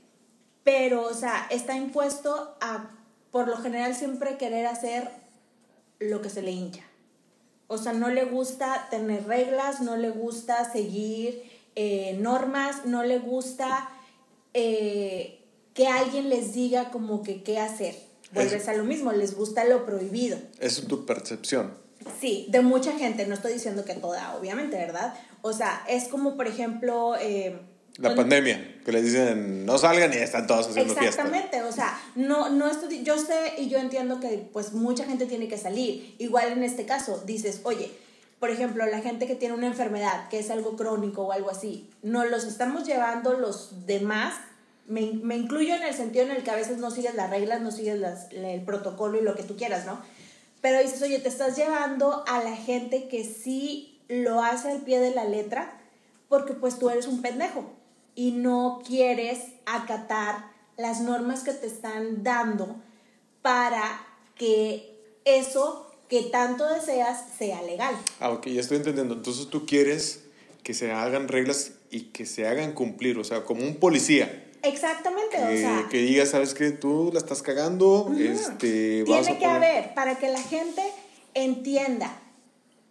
pero, 0.64 1.04
o 1.04 1.14
sea, 1.14 1.48
está 1.50 1.76
impuesto 1.76 2.56
a, 2.62 2.92
por 3.32 3.48
lo 3.48 3.58
general, 3.58 3.96
siempre 3.96 4.38
querer 4.38 4.68
hacer 4.68 5.10
lo 6.00 6.22
que 6.22 6.30
se 6.30 6.42
le 6.42 6.52
hincha. 6.52 6.84
O 7.68 7.78
sea, 7.78 7.94
no 7.94 8.10
le 8.10 8.26
gusta 8.26 8.88
tener 8.90 9.26
reglas, 9.26 9.82
no 9.82 9.96
le 9.96 10.10
gusta 10.10 10.70
seguir 10.72 11.42
eh, 11.76 12.18
normas, 12.20 12.86
no 12.86 13.04
le 13.04 13.20
gusta 13.20 13.90
eh, 14.54 15.40
que 15.74 15.88
alguien 15.88 16.30
les 16.30 16.54
diga 16.54 16.92
como 16.92 17.24
que 17.24 17.44
qué 17.44 17.60
hacer. 17.60 17.96
vuelves 18.34 18.68
a 18.68 18.74
lo 18.74 18.84
mismo, 18.84 19.12
les 19.14 19.36
gusta 19.36 19.64
lo 19.64 19.86
prohibido. 19.86 20.38
Es 20.60 20.86
tu 20.86 21.06
percepción. 21.06 21.74
Sí, 22.20 22.48
de 22.50 22.62
mucha 22.62 22.98
gente, 22.98 23.26
no 23.26 23.36
estoy 23.36 23.54
diciendo 23.54 23.86
que 23.86 23.94
toda, 23.94 24.36
obviamente, 24.36 24.76
¿verdad? 24.78 25.14
O 25.42 25.54
sea, 25.54 25.84
es 25.88 26.08
como, 26.08 26.36
por 26.36 26.48
ejemplo... 26.48 27.16
Eh, 27.20 27.58
la 27.98 28.16
pandemia, 28.16 28.71
que 28.84 28.92
les 28.92 29.04
dicen 29.04 29.66
no 29.66 29.78
salgan 29.78 30.14
y 30.14 30.18
están 30.18 30.48
todos 30.48 30.68
haciendo. 30.68 30.94
Exactamente, 30.94 31.62
o 31.64 31.72
sea, 31.72 32.00
no, 32.16 32.50
no 32.50 32.70
estoy, 32.70 33.04
yo 33.04 33.18
sé 33.18 33.54
y 33.58 33.70
yo 33.70 33.78
entiendo 33.78 34.20
que 34.20 34.50
pues 34.52 34.74
mucha 34.74 35.06
gente 35.06 35.26
tiene 35.26 35.48
que 35.48 35.58
salir. 35.58 36.16
Igual 36.18 36.52
en 36.52 36.64
este 36.64 36.86
caso, 36.86 37.22
dices, 37.26 37.62
oye, 37.64 37.92
por 38.40 38.50
ejemplo, 38.50 38.86
la 38.86 39.02
gente 39.02 39.28
que 39.28 39.36
tiene 39.36 39.54
una 39.54 39.68
enfermedad, 39.68 40.28
que 40.30 40.40
es 40.40 40.50
algo 40.50 40.76
crónico 40.76 41.24
o 41.24 41.32
algo 41.32 41.52
así, 41.52 41.90
no 42.02 42.26
los 42.26 42.46
estamos 42.46 42.86
llevando 42.86 43.34
los 43.34 43.86
demás. 43.86 44.34
Me, 44.88 45.14
me 45.14 45.38
incluyo 45.38 45.76
en 45.76 45.84
el 45.84 45.94
sentido 45.94 46.26
en 46.26 46.32
el 46.32 46.44
que 46.44 46.52
a 46.52 46.56
veces 46.56 46.80
no 46.80 46.92
sigues 46.92 47.14
las 47.14 47.30
reglas, 47.30 47.62
no 47.62 47.72
sigues 47.72 48.02
el 48.32 48.62
protocolo 48.64 49.20
y 49.20 49.24
lo 49.24 49.36
que 49.36 49.44
tú 49.44 49.56
quieras, 49.56 49.86
¿no? 49.86 50.02
Pero 50.60 50.82
dices, 50.82 51.02
oye, 51.02 51.20
te 51.20 51.30
estás 51.30 51.56
llevando 51.56 52.24
a 52.28 52.44
la 52.44 52.56
gente 52.56 53.08
que 53.08 53.24
sí 53.24 54.00
lo 54.08 54.44
hace 54.44 54.70
al 54.70 54.82
pie 54.82 55.00
de 55.00 55.12
la 55.12 55.24
letra, 55.24 55.80
porque 56.28 56.54
pues 56.54 56.78
tú 56.78 56.90
eres 56.90 57.08
un 57.08 57.22
pendejo 57.22 57.81
y 58.16 58.32
no 58.32 58.82
quieres 58.86 59.40
acatar 59.66 60.52
las 60.78 61.02
normas 61.02 61.44
que 61.44 61.54
te 61.54 61.68
están 61.68 62.24
dando 62.24 62.76
para 63.42 64.06
que 64.36 65.00
eso 65.26 65.88
que 66.10 66.24
tanto 66.24 66.68
deseas 66.68 67.24
sea 67.38 67.62
legal. 67.62 67.96
Ah, 68.20 68.32
ok, 68.32 68.48
ya 68.48 68.62
estoy 68.62 68.78
entendiendo. 68.78 69.14
Entonces 69.14 69.48
tú 69.48 69.66
quieres 69.66 70.24
que 70.64 70.74
se 70.74 70.92
hagan 70.92 71.28
reglas 71.28 71.74
y 71.90 72.12
que 72.12 72.26
se 72.26 72.48
hagan 72.48 72.74
cumplir, 72.74 73.18
o 73.18 73.24
sea, 73.24 73.44
como 73.44 73.64
un 73.64 73.76
policía. 73.76 74.50
Exactamente, 74.64 75.38
que, 75.38 75.44
o 75.44 75.58
sea. 75.58 75.88
Que 75.90 75.98
diga, 76.00 76.26
sabes 76.26 76.54
que 76.54 76.72
tú 76.72 77.12
la 77.14 77.20
estás 77.20 77.42
cagando, 77.42 78.14
este. 78.18 79.04
Tiene 79.06 79.40
que 79.40 79.46
haber, 79.46 79.94
para 79.94 80.20
que 80.20 80.28
la 80.28 80.42
gente 80.42 80.84
entienda 81.34 82.14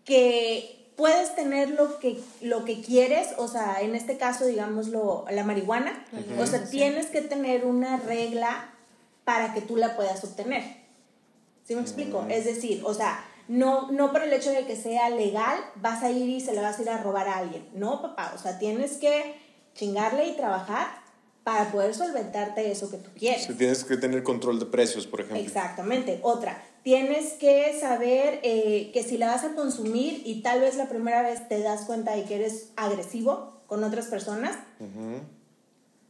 que 0.04 0.79
puedes 1.00 1.34
tener 1.34 1.70
lo 1.70 1.98
que, 1.98 2.20
lo 2.42 2.66
que 2.66 2.82
quieres, 2.82 3.28
o 3.38 3.48
sea, 3.48 3.80
en 3.80 3.94
este 3.94 4.18
caso, 4.18 4.44
digámoslo, 4.44 5.24
la 5.30 5.44
marihuana, 5.44 6.04
o 6.38 6.44
sea, 6.44 6.66
tienes 6.66 7.06
que 7.06 7.22
tener 7.22 7.64
una 7.64 7.96
regla 7.96 8.74
para 9.24 9.54
que 9.54 9.62
tú 9.62 9.78
la 9.78 9.96
puedas 9.96 10.22
obtener. 10.24 10.62
¿Sí 11.66 11.74
me 11.74 11.80
explico? 11.80 12.26
Es 12.28 12.44
decir, 12.44 12.82
o 12.84 12.92
sea, 12.92 13.24
no, 13.48 13.90
no 13.90 14.12
por 14.12 14.24
el 14.24 14.32
hecho 14.34 14.50
de 14.50 14.66
que 14.66 14.76
sea 14.76 15.08
legal 15.08 15.58
vas 15.76 16.02
a 16.02 16.10
ir 16.10 16.28
y 16.28 16.38
se 16.42 16.52
le 16.52 16.60
vas 16.60 16.78
a 16.78 16.82
ir 16.82 16.90
a 16.90 16.98
robar 16.98 17.28
a 17.28 17.38
alguien. 17.38 17.66
No, 17.72 18.02
papá, 18.02 18.34
o 18.34 18.38
sea, 18.38 18.58
tienes 18.58 18.98
que 18.98 19.36
chingarle 19.74 20.26
y 20.26 20.36
trabajar 20.36 20.86
para 21.44 21.72
poder 21.72 21.94
solventarte 21.94 22.70
eso 22.70 22.90
que 22.90 22.98
tú 22.98 23.08
quieres. 23.18 23.44
Si 23.44 23.54
tienes 23.54 23.84
que 23.84 23.96
tener 23.96 24.22
control 24.22 24.58
de 24.58 24.66
precios, 24.66 25.06
por 25.06 25.22
ejemplo. 25.22 25.42
Exactamente. 25.42 26.20
Otra, 26.22 26.62
tienes 26.82 27.34
que 27.34 27.78
saber 27.78 28.40
eh, 28.42 28.90
que 28.92 29.02
si 29.02 29.18
la 29.18 29.28
vas 29.28 29.44
a 29.44 29.54
consumir 29.54 30.22
y 30.24 30.42
tal 30.42 30.60
vez 30.60 30.76
la 30.76 30.88
primera 30.88 31.22
vez 31.22 31.48
te 31.48 31.60
das 31.60 31.82
cuenta 31.82 32.14
de 32.14 32.24
que 32.24 32.36
eres 32.36 32.70
agresivo 32.76 33.60
con 33.66 33.84
otras 33.84 34.06
personas, 34.06 34.56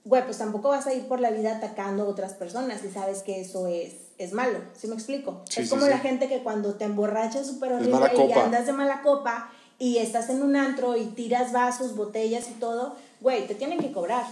güey, 0.05 0.25
pues 0.25 0.39
tampoco 0.39 0.69
vas 0.69 0.87
a 0.87 0.95
ir 0.95 1.07
por 1.09 1.21
la 1.21 1.31
vida 1.31 1.57
atacando 1.57 2.05
a 2.05 2.07
otras 2.07 2.35
personas 2.35 2.85
y 2.85 2.91
sabes 2.91 3.23
que 3.23 3.41
eso 3.41 3.67
es, 3.67 3.95
es 4.19 4.33
malo. 4.33 4.59
¿Sí 4.75 4.87
me 4.87 4.95
explico? 4.95 5.43
es 5.55 5.69
como 5.69 5.87
la 5.87 5.99
gente 5.99 6.29
que 6.29 6.43
cuando 6.43 6.75
te 6.75 6.85
emborrachas 6.85 7.47
súper 7.47 7.73
horrible 7.73 8.29
y 8.29 8.33
andas 8.33 8.67
de 8.67 8.73
mala 8.73 9.03
copa 9.03 9.51
y 9.79 9.99
estás 9.99 10.31
en 10.31 10.43
un 10.43 10.57
antro 10.57 10.97
y 10.97 11.07
tiras 11.07 11.53
vasos, 11.53 11.97
botellas 11.97 12.49
y 12.49 12.55
todo, 12.55 12.97
güey, 13.21 13.47
te 13.47 13.55
tienen 13.55 13.79
que 13.81 13.93
cobrar. 13.93 14.25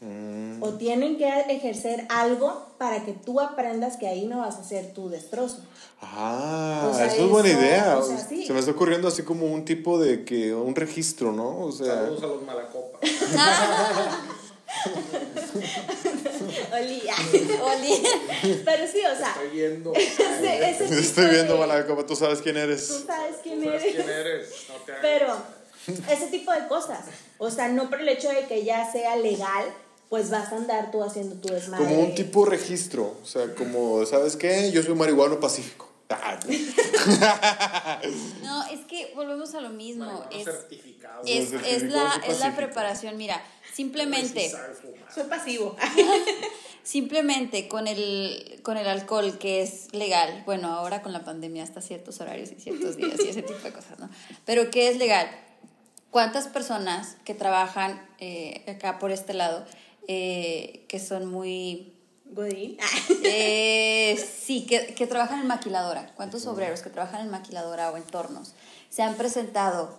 Mm. 0.00 0.62
O 0.62 0.74
tienen 0.74 1.18
que 1.18 1.26
ejercer 1.26 2.06
algo 2.08 2.66
para 2.78 3.04
que 3.04 3.12
tú 3.12 3.40
aprendas 3.40 3.96
que 3.96 4.06
ahí 4.06 4.26
no 4.26 4.38
vas 4.38 4.56
a 4.56 4.60
hacer 4.60 4.92
tu 4.92 5.08
destrozo. 5.08 5.58
Ah, 6.00 6.90
eso 6.92 7.24
es 7.24 7.30
buena 7.30 7.48
idea. 7.48 8.00
Se 8.02 8.52
me 8.52 8.60
está 8.60 8.70
ocurriendo 8.70 9.08
así 9.08 9.22
como 9.22 9.46
un 9.46 9.64
tipo 9.64 9.98
de 9.98 10.24
que 10.24 10.54
un 10.54 10.76
registro, 10.76 11.32
¿no? 11.32 11.58
O 11.60 11.72
sea, 11.72 11.94
Saludos 11.94 12.22
a 12.22 12.26
los 12.26 12.42
malacopas. 12.44 13.00
Olía. 16.72 17.14
Pero 18.64 18.86
sí, 18.86 19.00
o 19.04 19.16
sea. 19.16 19.30
Estoy 19.30 19.50
viendo. 19.52 19.92
Estoy 19.94 21.26
viendo 21.30 21.56
Malacopa, 21.56 22.06
tú 22.06 22.14
sabes 22.14 22.40
quién 22.40 22.56
eres. 22.56 22.86
Tú 22.86 23.04
sabes 23.06 23.36
quién 23.42 23.62
¿Tú 23.62 23.68
eres. 23.68 23.82
Sabes 23.82 23.96
quién 23.96 24.08
eres. 24.08 24.48
Pero 25.00 25.36
ese 26.10 26.26
tipo 26.28 26.52
de 26.52 26.68
cosas. 26.68 27.00
O 27.38 27.50
sea, 27.50 27.68
no 27.68 27.88
por 27.88 28.00
el 28.00 28.08
hecho 28.08 28.28
de 28.28 28.46
que 28.46 28.64
ya 28.64 28.90
sea 28.90 29.16
legal, 29.16 29.64
pues 30.08 30.30
vas 30.30 30.52
a 30.52 30.56
andar 30.56 30.90
tú 30.90 31.02
haciendo 31.02 31.36
tu 31.36 31.48
desmadre. 31.48 31.84
Como 31.84 32.00
un 32.00 32.14
tipo 32.14 32.44
registro. 32.44 33.16
O 33.22 33.26
sea, 33.26 33.54
como, 33.54 34.04
¿sabes 34.06 34.36
qué? 34.36 34.70
Yo 34.72 34.82
soy 34.82 34.94
marihuano 34.94 35.40
pacífico. 35.40 35.86
no, 38.42 38.64
es 38.70 38.80
que 38.86 39.12
volvemos 39.14 39.54
a 39.54 39.60
lo 39.60 39.68
mismo. 39.68 40.24
es, 40.30 40.44
certificado. 40.44 41.20
Es, 41.26 41.52
es, 41.52 41.82
la, 41.82 42.22
es 42.26 42.40
la 42.40 42.56
preparación. 42.56 43.18
Mira, 43.18 43.42
simplemente. 43.74 44.50
Soy 45.14 45.24
pasivo. 45.24 45.76
simplemente 46.82 47.68
con 47.68 47.86
el, 47.86 48.60
con 48.62 48.78
el 48.78 48.88
alcohol 48.88 49.36
que 49.36 49.60
es 49.60 49.92
legal, 49.92 50.42
bueno, 50.46 50.68
ahora 50.68 51.02
con 51.02 51.12
la 51.12 51.22
pandemia 51.22 51.62
hasta 51.62 51.82
ciertos 51.82 52.18
horarios 52.22 52.50
y 52.52 52.54
ciertos 52.54 52.96
días 52.96 53.20
y 53.22 53.28
ese 53.28 53.42
tipo 53.42 53.62
de 53.62 53.72
cosas, 53.72 53.98
¿no? 53.98 54.08
Pero 54.46 54.70
que 54.70 54.88
es 54.88 54.96
legal. 54.96 55.28
¿Cuántas 56.10 56.48
personas 56.48 57.16
que 57.26 57.34
trabajan 57.34 58.00
eh, 58.18 58.64
acá 58.66 58.98
por 58.98 59.12
este 59.12 59.34
lado, 59.34 59.66
eh, 60.08 60.84
que 60.88 60.98
son 60.98 61.26
muy 61.26 61.94
Godín. 62.24 62.76
Eh, 63.24 64.16
sí, 64.40 64.66
que, 64.66 64.94
que, 64.94 65.06
trabajan 65.06 65.40
en 65.40 65.46
maquiladora. 65.46 66.12
¿Cuántos 66.16 66.46
obreros 66.46 66.82
que 66.82 66.90
trabajan 66.90 67.20
en 67.20 67.30
maquiladora 67.30 67.90
o 67.90 67.96
entornos 67.96 68.54
se 68.90 69.02
han 69.02 69.14
presentado 69.14 69.98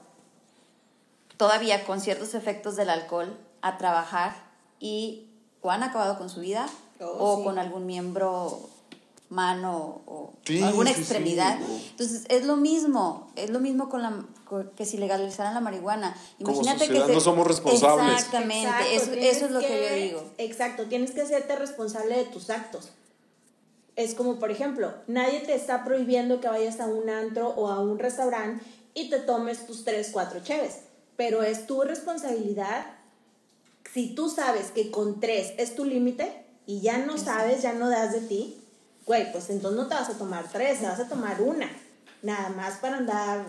todavía 1.37 1.85
con 1.85 2.01
ciertos 2.01 2.33
efectos 2.33 2.75
del 2.75 2.89
alcohol 2.89 3.37
a 3.61 3.77
trabajar 3.77 4.35
y 4.79 5.29
o 5.61 5.71
han 5.71 5.83
acabado 5.83 6.17
con 6.17 6.29
su 6.29 6.41
vida 6.41 6.67
oh, 6.99 7.05
o 7.05 7.43
con 7.43 7.59
algún 7.59 7.85
miembro 7.85 8.69
mano 9.29 10.01
o 10.07 10.33
alguna 10.63 10.91
extremidad. 10.91 11.59
Entonces, 11.91 12.25
es 12.29 12.45
lo 12.45 12.57
mismo, 12.57 13.31
es 13.35 13.51
lo 13.51 13.59
mismo 13.59 13.89
con 13.89 14.01
la 14.01 14.25
que 14.75 14.85
si 14.85 14.97
legalizaran 14.97 15.53
la 15.53 15.61
marihuana. 15.61 16.15
Imagínate 16.39 16.87
que 16.87 16.99
no 16.99 17.19
somos 17.19 17.47
responsables. 17.47 18.13
Exactamente, 18.13 18.95
eso, 18.95 19.45
es 19.45 19.51
lo 19.51 19.59
que, 19.59 19.87
yo 19.89 19.95
digo. 19.95 20.23
Exacto, 20.37 20.87
tienes 20.87 21.11
que 21.11 21.21
hacerte 21.21 21.55
responsable 21.55 22.17
de 22.17 22.25
tus 22.25 22.49
actos. 22.49 22.89
Es 23.95 24.15
como, 24.15 24.39
por 24.39 24.49
ejemplo, 24.49 24.93
nadie 25.07 25.41
te 25.41 25.53
está 25.53 25.83
prohibiendo 25.83 26.39
que 26.39 26.47
vayas 26.47 26.79
a 26.79 26.87
un 26.87 27.09
antro 27.09 27.49
o 27.49 27.67
a 27.67 27.79
un 27.79 27.99
restaurante 27.99 28.63
y 28.93 29.09
te 29.09 29.19
tomes 29.19 29.67
tus 29.67 29.83
tres, 29.83 30.09
cuatro 30.11 30.39
cheves, 30.39 30.79
pero 31.15 31.43
es 31.43 31.67
tu 31.67 31.81
responsabilidad. 31.81 32.85
Si 33.93 34.15
tú 34.15 34.29
sabes 34.29 34.71
que 34.71 34.89
con 34.89 35.19
tres 35.19 35.53
es 35.57 35.75
tu 35.75 35.85
límite 35.85 36.45
y 36.65 36.81
ya 36.81 36.97
no 36.97 37.17
sabes, 37.17 37.61
ya 37.61 37.73
no 37.73 37.89
das 37.89 38.13
de 38.13 38.21
ti, 38.21 38.57
güey, 39.09 39.31
pues 39.31 39.49
entonces 39.49 39.75
no 39.75 39.87
te 39.87 39.95
vas 39.95 40.07
a 40.07 40.19
tomar 40.19 40.45
tres, 40.51 40.81
te 40.81 40.85
vas 40.85 40.99
a 40.99 41.09
tomar 41.09 41.41
una, 41.41 41.67
nada 42.21 42.49
más 42.49 42.75
para 42.75 42.97
andar 42.97 43.43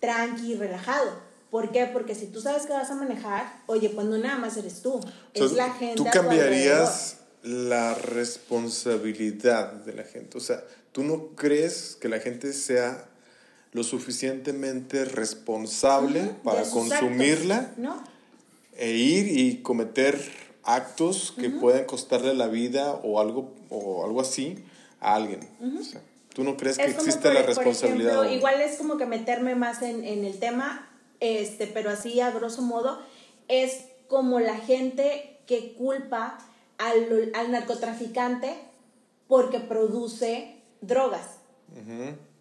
tranqui, 0.00 0.56
relajado. 0.56 1.12
¿Por 1.48 1.70
qué? 1.70 1.86
Porque 1.86 2.16
si 2.16 2.26
tú 2.26 2.40
sabes 2.40 2.66
que 2.66 2.72
vas 2.72 2.90
a 2.90 2.96
manejar, 2.96 3.62
oye, 3.66 3.88
pues 3.90 4.04
no 4.08 4.18
nada 4.18 4.38
más 4.38 4.56
eres 4.56 4.82
tú, 4.82 5.00
es 5.32 5.52
la 5.52 5.70
gente. 5.74 5.94
Tú 5.94 6.06
cambiarías 6.12 7.18
la 7.44 7.94
responsabilidad 7.94 9.74
de 9.74 9.92
la 9.92 10.02
gente. 10.02 10.36
O 10.36 10.40
sea, 10.40 10.64
¿tú 10.90 11.04
no 11.04 11.36
crees 11.36 11.96
que 12.00 12.08
la 12.08 12.18
gente 12.18 12.52
sea 12.52 13.06
lo 13.70 13.84
suficientemente 13.84 15.04
responsable 15.04 16.34
para 16.42 16.64
consumirla? 16.64 17.74
No. 17.76 18.02
E 18.76 18.90
ir 18.90 19.38
y 19.38 19.62
cometer 19.62 20.20
actos 20.64 21.32
que 21.38 21.48
pueden 21.48 21.84
costarle 21.84 22.34
la 22.34 22.48
vida 22.48 22.90
o 23.04 23.20
algo, 23.20 23.54
o 23.68 24.04
algo 24.04 24.20
así 24.20 24.64
a 25.00 25.14
alguien. 25.14 25.40
¿Tú 26.34 26.44
no 26.44 26.56
crees 26.56 26.78
que 26.78 26.84
existe 26.84 27.32
la 27.32 27.42
responsabilidad? 27.42 28.16
Por 28.16 28.26
ejemplo, 28.26 28.36
igual 28.36 28.60
es 28.60 28.76
como 28.76 28.96
que 28.96 29.06
meterme 29.06 29.54
más 29.54 29.82
en, 29.82 30.04
en, 30.04 30.24
el 30.24 30.38
tema, 30.38 30.88
este, 31.18 31.66
pero 31.66 31.90
así 31.90 32.20
a 32.20 32.30
grosso 32.30 32.62
modo, 32.62 33.00
es 33.48 33.86
como 34.08 34.38
la 34.40 34.56
gente 34.56 35.38
que 35.46 35.74
culpa 35.74 36.38
al, 36.78 37.32
al 37.34 37.50
narcotraficante 37.50 38.54
porque 39.26 39.60
produce 39.60 40.56
drogas. 40.80 41.26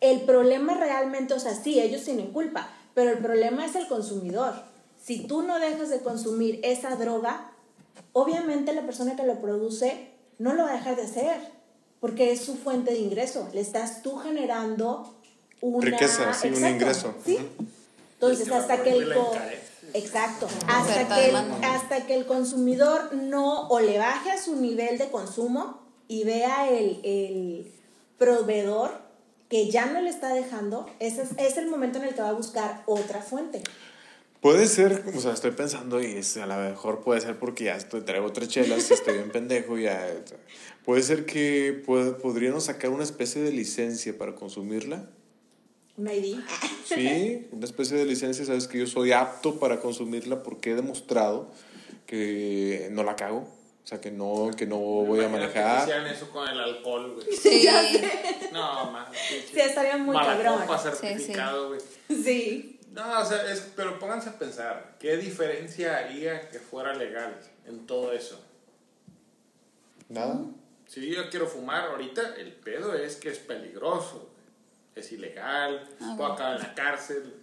El 0.02 0.22
problema 0.22 0.74
realmente, 0.74 1.36
o 1.36 1.40
sea, 1.40 1.54
sí, 1.54 1.80
ellos 1.80 2.04
tienen 2.04 2.32
culpa, 2.32 2.70
pero 2.96 3.12
el 3.12 3.20
problema 3.20 3.66
es 3.66 3.76
el 3.76 3.88
consumidor. 3.88 4.54
Si 5.00 5.28
tú 5.28 5.44
no 5.44 5.60
dejas 5.60 5.90
de 5.90 6.02
consumir 6.02 6.60
esa 6.64 6.96
droga, 6.96 7.52
obviamente 8.14 8.74
la 8.74 8.82
persona 8.84 9.16
que 9.16 9.24
lo 9.24 9.40
produce 9.40 10.10
no 10.40 10.54
lo 10.54 10.64
va 10.64 10.72
a 10.72 10.78
dejar 10.78 10.96
de 10.96 11.04
hacer 11.04 11.59
porque 12.00 12.32
es 12.32 12.42
su 12.42 12.56
fuente 12.56 12.92
de 12.92 13.00
ingreso. 13.00 13.50
Le 13.54 13.62
estás 13.62 14.02
tú 14.02 14.18
generando 14.18 15.14
una... 15.62 15.86
Riqueza, 15.86 16.34
sí, 16.34 16.50
un 16.50 16.66
ingreso. 16.66 17.14
¿sí? 17.26 17.38
Entonces, 18.14 18.52
hasta 18.52 18.84
que 18.84 18.92
el... 18.92 19.14
Exacto. 19.94 20.48
Hasta 20.68 21.16
que, 21.16 21.30
el, 21.30 21.36
hasta 21.36 22.06
que 22.06 22.14
el 22.14 22.26
consumidor 22.26 23.14
no 23.16 23.68
o 23.70 23.80
le 23.80 23.98
baje 23.98 24.32
a 24.32 24.42
su 24.42 24.56
nivel 24.56 24.98
de 24.98 25.10
consumo 25.10 25.82
y 26.08 26.24
vea 26.24 26.70
el, 26.70 27.00
el 27.04 27.72
proveedor 28.18 28.92
que 29.50 29.72
ya 29.72 29.88
no 29.88 30.00
le 30.02 30.12
está 30.12 30.32
dejando, 30.34 30.88
ese 31.00 31.24
es, 31.24 31.30
es 31.38 31.58
el 31.58 31.68
momento 31.68 31.98
en 31.98 32.06
el 32.06 32.14
que 32.14 32.22
va 32.22 32.30
a 32.30 32.34
buscar 32.34 32.84
otra 32.86 33.22
fuente. 33.22 33.64
Puede 34.42 34.68
ser, 34.68 35.04
o 35.14 35.20
sea, 35.20 35.34
estoy 35.34 35.52
pensando 35.52 36.02
y 36.02 36.06
es, 36.06 36.38
a 36.38 36.46
lo 36.46 36.56
mejor 36.56 37.02
puede 37.02 37.20
ser 37.20 37.38
porque 37.38 37.66
ya 37.66 37.76
estoy, 37.76 38.02
traigo 38.02 38.32
tres 38.32 38.48
chelas 38.48 38.90
y 38.90 38.94
estoy 38.94 39.16
bien 39.16 39.32
pendejo 39.32 39.78
y 39.78 39.84
ya. 39.84 40.08
Puede 40.86 41.04
ser 41.04 41.26
que 41.26 41.84
puede, 41.86 42.12
podríamos 42.14 42.64
sacar 42.64 42.90
una 42.92 43.04
especie 43.04 43.42
de 43.42 43.52
licencia 43.52 44.18
para 44.18 44.36
consumirla. 44.36 45.10
Un 45.98 46.08
ID. 46.10 46.38
Sí, 46.86 47.48
una 47.52 47.66
especie 47.66 47.98
de 47.98 48.06
licencia, 48.06 48.46
sabes 48.46 48.70
que 48.70 48.80
yo 48.80 48.88
soy 48.88 49.12
apto 49.12 49.60
para 49.60 49.82
consumirla 49.82 50.42
porque 50.42 50.72
he 50.72 50.76
demostrado 50.76 51.52
que 52.06 52.88
no 52.92 53.04
la 53.04 53.18
cago. 53.18 53.40
O 53.84 53.88
sea, 53.90 54.00
que 54.00 54.12
no, 54.12 54.52
que 54.56 54.68
no 54.68 54.78
voy 54.78 55.20
a 55.20 55.24
Imagínate 55.26 55.54
que 55.54 55.60
manejar. 55.60 55.82
hicieran 55.82 56.08
eso 56.08 56.30
con 56.30 56.48
el 56.48 56.60
alcohol, 56.60 57.16
güey. 57.16 57.28
Sí. 57.38 57.68
No, 58.54 58.92
man. 58.92 59.06
Sí, 59.12 59.60
estaría 59.60 59.98
muy 59.98 60.16
cabrón. 60.16 60.60
Sí. 60.78 60.90
certificado, 61.02 61.70
güey. 61.70 61.82
Sí. 62.08 62.79
No, 62.92 63.20
o 63.22 63.26
sea, 63.26 63.52
es, 63.52 63.72
pero 63.76 64.00
pónganse 64.00 64.30
a 64.30 64.40
pensar, 64.40 64.96
¿qué 65.00 65.18
diferencia 65.18 65.98
haría 65.98 66.50
que 66.50 66.60
fuera 66.60 66.94
legal 66.94 67.36
en 67.66 67.86
todo 67.86 68.12
eso? 68.12 68.44
Nada. 70.10 70.40
Si 70.88 71.08
yo 71.14 71.30
quiero 71.30 71.46
fumar 71.48 71.90
ahorita, 71.90 72.36
el 72.38 72.52
pedo 72.54 72.96
es 72.96 73.16
que 73.18 73.30
es 73.30 73.38
peligroso, 73.38 74.30
es 74.96 75.12
ilegal, 75.12 75.88
Ah, 76.02 76.16
puedo 76.18 76.34
acabar 76.34 76.56
en 76.56 76.64
la 76.64 76.74
cárcel, 76.74 77.36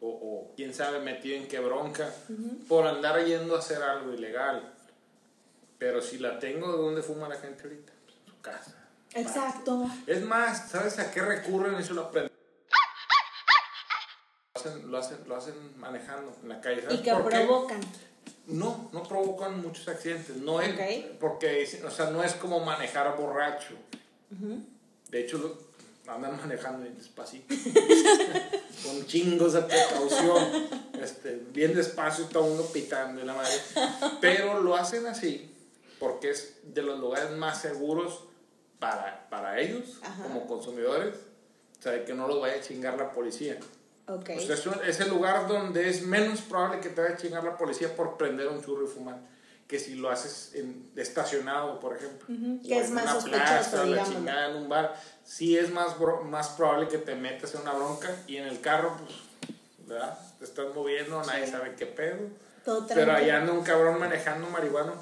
o, 0.00 0.08
o 0.08 0.52
quién 0.56 0.72
sabe 0.72 1.00
metido 1.00 1.36
en 1.36 1.48
qué 1.48 1.58
bronca, 1.58 2.10
por 2.66 2.86
andar 2.86 3.22
yendo 3.24 3.56
a 3.56 3.58
hacer 3.58 3.82
algo 3.82 4.14
ilegal. 4.14 4.72
Pero 5.78 6.00
si 6.00 6.18
la 6.18 6.38
tengo, 6.38 6.72
¿dónde 6.72 7.02
fuma 7.02 7.28
la 7.28 7.36
gente 7.36 7.64
ahorita? 7.64 7.92
Pues 8.06 8.16
en 8.16 8.26
su 8.32 8.40
casa. 8.40 8.74
Exacto. 9.12 9.86
Es 10.06 10.22
más, 10.22 10.70
¿sabes 10.70 10.98
a 10.98 11.10
qué 11.10 11.20
recurren? 11.20 11.74
Eso 11.74 11.92
lo 11.92 12.02
aprendí. 12.02 12.33
Lo 14.64 14.70
hacen, 14.70 14.90
lo 14.90 14.98
hacen, 14.98 15.18
lo 15.28 15.36
hacen 15.36 15.54
manejando 15.78 16.34
en 16.42 16.48
la 16.48 16.60
calle. 16.60 16.82
¿sabes 16.82 17.00
Y 17.00 17.02
que 17.02 17.12
provocan. 17.14 17.80
No, 18.46 18.90
no 18.92 19.02
provocan 19.02 19.60
muchos 19.62 19.88
accidentes. 19.88 20.36
No 20.36 20.60
es, 20.60 20.72
Ok. 20.74 21.16
porque, 21.20 21.68
o 21.86 21.90
sea, 21.90 22.10
no 22.10 22.22
es 22.22 22.34
como 22.34 22.60
manejar 22.60 23.16
borracho. 23.16 23.74
De 25.10 25.20
hecho, 25.20 25.38
lo- 25.38 26.12
andan 26.12 26.36
manejando 26.40 26.88
despacito. 26.90 27.54
Con 28.84 29.06
chingos 29.06 29.52
de 29.54 29.62
precaución. 29.62 30.68
Este, 31.00 31.40
bien 31.52 31.74
despacio 31.74 32.24
y 32.24 32.28
todo 32.28 32.44
el 32.44 32.50
mundo 32.50 32.66
pitando 32.72 33.22
y 33.22 33.24
la 33.24 33.34
madre. 33.34 33.52
Pero 34.20 34.60
lo 34.60 34.74
hacen 34.76 35.06
así 35.06 35.50
porque 35.98 36.30
es 36.30 36.56
de 36.64 36.82
los 36.82 36.98
lugares 37.00 37.30
más 37.32 37.62
seguros 37.62 38.24
para, 38.78 39.26
para 39.30 39.58
ellos, 39.60 39.98
Ajá. 40.02 40.22
como 40.24 40.46
consumidores. 40.46 41.14
O 41.78 41.82
sea, 41.82 41.92
de 41.92 42.04
que 42.04 42.12
no 42.14 42.26
los 42.28 42.40
vaya 42.40 42.56
a 42.56 42.60
chingar 42.60 42.96
la 42.98 43.12
policía. 43.12 43.58
Ok. 44.06 44.30
O 44.36 44.40
sea, 44.40 44.54
es, 44.54 44.66
un- 44.66 44.80
es 44.86 45.00
el 45.00 45.08
lugar 45.10 45.48
donde 45.48 45.88
es 45.88 46.02
menos 46.02 46.40
probable 46.42 46.80
que 46.80 46.90
te 46.90 47.00
vaya 47.00 47.14
a 47.14 47.16
chingar 47.16 47.42
la 47.44 47.56
policía 47.56 47.94
por 47.96 48.16
prender 48.16 48.48
un 48.48 48.62
churro 48.62 48.84
y 48.84 48.88
fumar 48.88 49.18
que 49.66 49.78
si 49.78 49.94
lo 49.94 50.10
haces 50.10 50.50
en, 50.54 50.90
estacionado, 50.94 51.80
por 51.80 51.96
ejemplo. 51.96 52.26
Ujú, 52.34 52.60
O 52.62 52.68
que 52.68 52.78
es 52.78 52.88
en 52.88 52.94
más 52.94 53.04
una 53.04 53.12
sospechoso, 53.14 53.46
plaza, 53.46 53.84
la 53.86 54.04
chingada 54.04 54.50
en 54.50 54.56
un 54.56 54.68
bar. 54.68 54.94
Sí 55.24 55.56
es 55.56 55.70
más, 55.70 55.98
bro- 55.98 56.20
más 56.22 56.48
probable 56.50 56.86
que 56.88 56.98
te 56.98 57.14
metas 57.14 57.54
en 57.54 57.62
una 57.62 57.72
bronca 57.72 58.14
y 58.26 58.36
en 58.36 58.44
el 58.44 58.60
carro, 58.60 58.94
pues, 58.98 59.14
¿verdad? 59.88 60.18
Te 60.38 60.44
estás 60.44 60.66
moviendo, 60.74 61.22
nadie 61.24 61.46
sabe 61.46 61.74
qué 61.76 61.86
pedo. 61.86 62.18
Pero 62.88 63.12
allá 63.12 63.38
anda 63.38 63.52
un 63.54 63.64
cabrón 63.64 63.98
manejando 63.98 64.46
marihuano, 64.50 64.92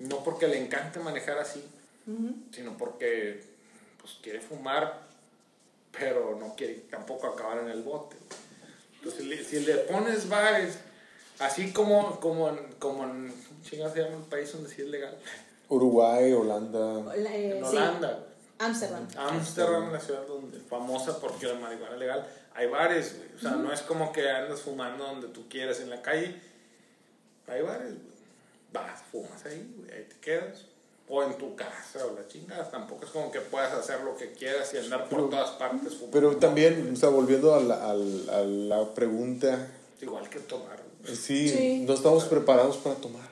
no 0.00 0.22
porque 0.22 0.48
le 0.48 0.58
encante 0.62 0.98
manejar 1.00 1.38
así, 1.38 1.64
sino 2.52 2.76
porque 2.76 3.42
pues, 4.00 4.18
quiere 4.22 4.40
fumar, 4.40 5.00
pero 5.92 6.36
no 6.38 6.54
quiere 6.56 6.74
tampoco 6.90 7.26
acabar 7.28 7.58
en 7.58 7.68
el 7.68 7.82
bote. 7.82 8.16
Entonces, 8.98 9.26
le- 9.26 9.44
si 9.44 9.60
le 9.60 9.74
pones 9.78 10.28
bares, 10.28 10.78
así 11.38 11.72
como, 11.72 12.18
como, 12.20 12.48
en, 12.48 12.56
como 12.78 13.04
en, 13.04 13.28
¿cómo 13.28 13.62
chingados 13.62 13.92
se 13.94 14.02
llama 14.02 14.16
el 14.16 14.22
país 14.24 14.52
donde 14.52 14.68
sí 14.70 14.82
es 14.82 14.88
legal? 14.88 15.16
Uruguay, 15.68 16.32
Holanda. 16.32 17.14
La- 17.16 17.34
eh, 17.36 17.58
En 17.58 17.64
sí. 17.64 17.70
Holanda, 17.76 18.12
güey. 18.12 18.32
Amsterdam. 18.58 19.08
Amsterdam, 19.16 19.92
la 19.92 19.98
ciudad 20.00 20.24
donde, 20.26 20.58
famosa 20.60 21.18
porque 21.20 21.46
la 21.46 21.54
marihuana 21.54 21.94
es 21.94 21.98
legal, 22.00 22.26
hay 22.54 22.66
bares, 22.68 23.16
güey. 23.16 23.28
O 23.36 23.40
sea, 23.40 23.50
no 23.52 23.72
es 23.72 23.80
como 23.82 24.12
que 24.12 24.30
andas 24.30 24.60
fumando 24.60 25.04
donde 25.04 25.28
tú 25.28 25.48
quieras 25.48 25.80
en 25.80 25.90
la 25.90 26.00
calle. 26.00 26.40
Hay 27.48 27.60
bares, 27.62 27.94
güey. 27.94 28.12
Vas, 28.72 29.02
fumas 29.10 29.44
ahí, 29.46 29.74
güey, 29.76 29.90
ahí 29.92 30.04
te 30.04 30.16
quedas. 30.20 30.64
O 31.08 31.22
en 31.22 31.34
tu 31.36 31.54
casa 31.56 32.06
o 32.06 32.14
la 32.18 32.26
chingada. 32.28 32.70
Tampoco 32.70 33.04
es 33.04 33.10
como 33.10 33.30
que 33.30 33.40
puedas 33.40 33.72
hacer 33.72 34.00
lo 34.00 34.16
que 34.16 34.32
quieras 34.32 34.72
y 34.72 34.78
andar 34.78 35.08
por 35.08 35.18
Pero- 35.18 35.28
todas 35.28 35.50
partes 35.52 35.94
fumando. 35.94 36.10
Pero 36.12 36.36
también, 36.36 36.90
o 36.92 36.96
sea, 36.96 37.08
volviendo 37.10 37.54
a 37.54 37.60
la, 37.60 37.90
al- 37.90 38.30
a 38.30 38.40
la 38.42 38.94
pregunta, 38.94 39.68
Es 39.96 40.02
igual 40.02 40.28
que 40.30 40.38
tomar, 40.40 40.80
güey. 41.02 41.12
eh, 41.12 41.16
sí, 41.16 41.48
Sí. 41.50 41.84
no 41.86 41.92
estamos 41.94 42.24
preparados 42.24 42.78
para 42.78 42.94
tomar. 42.96 43.30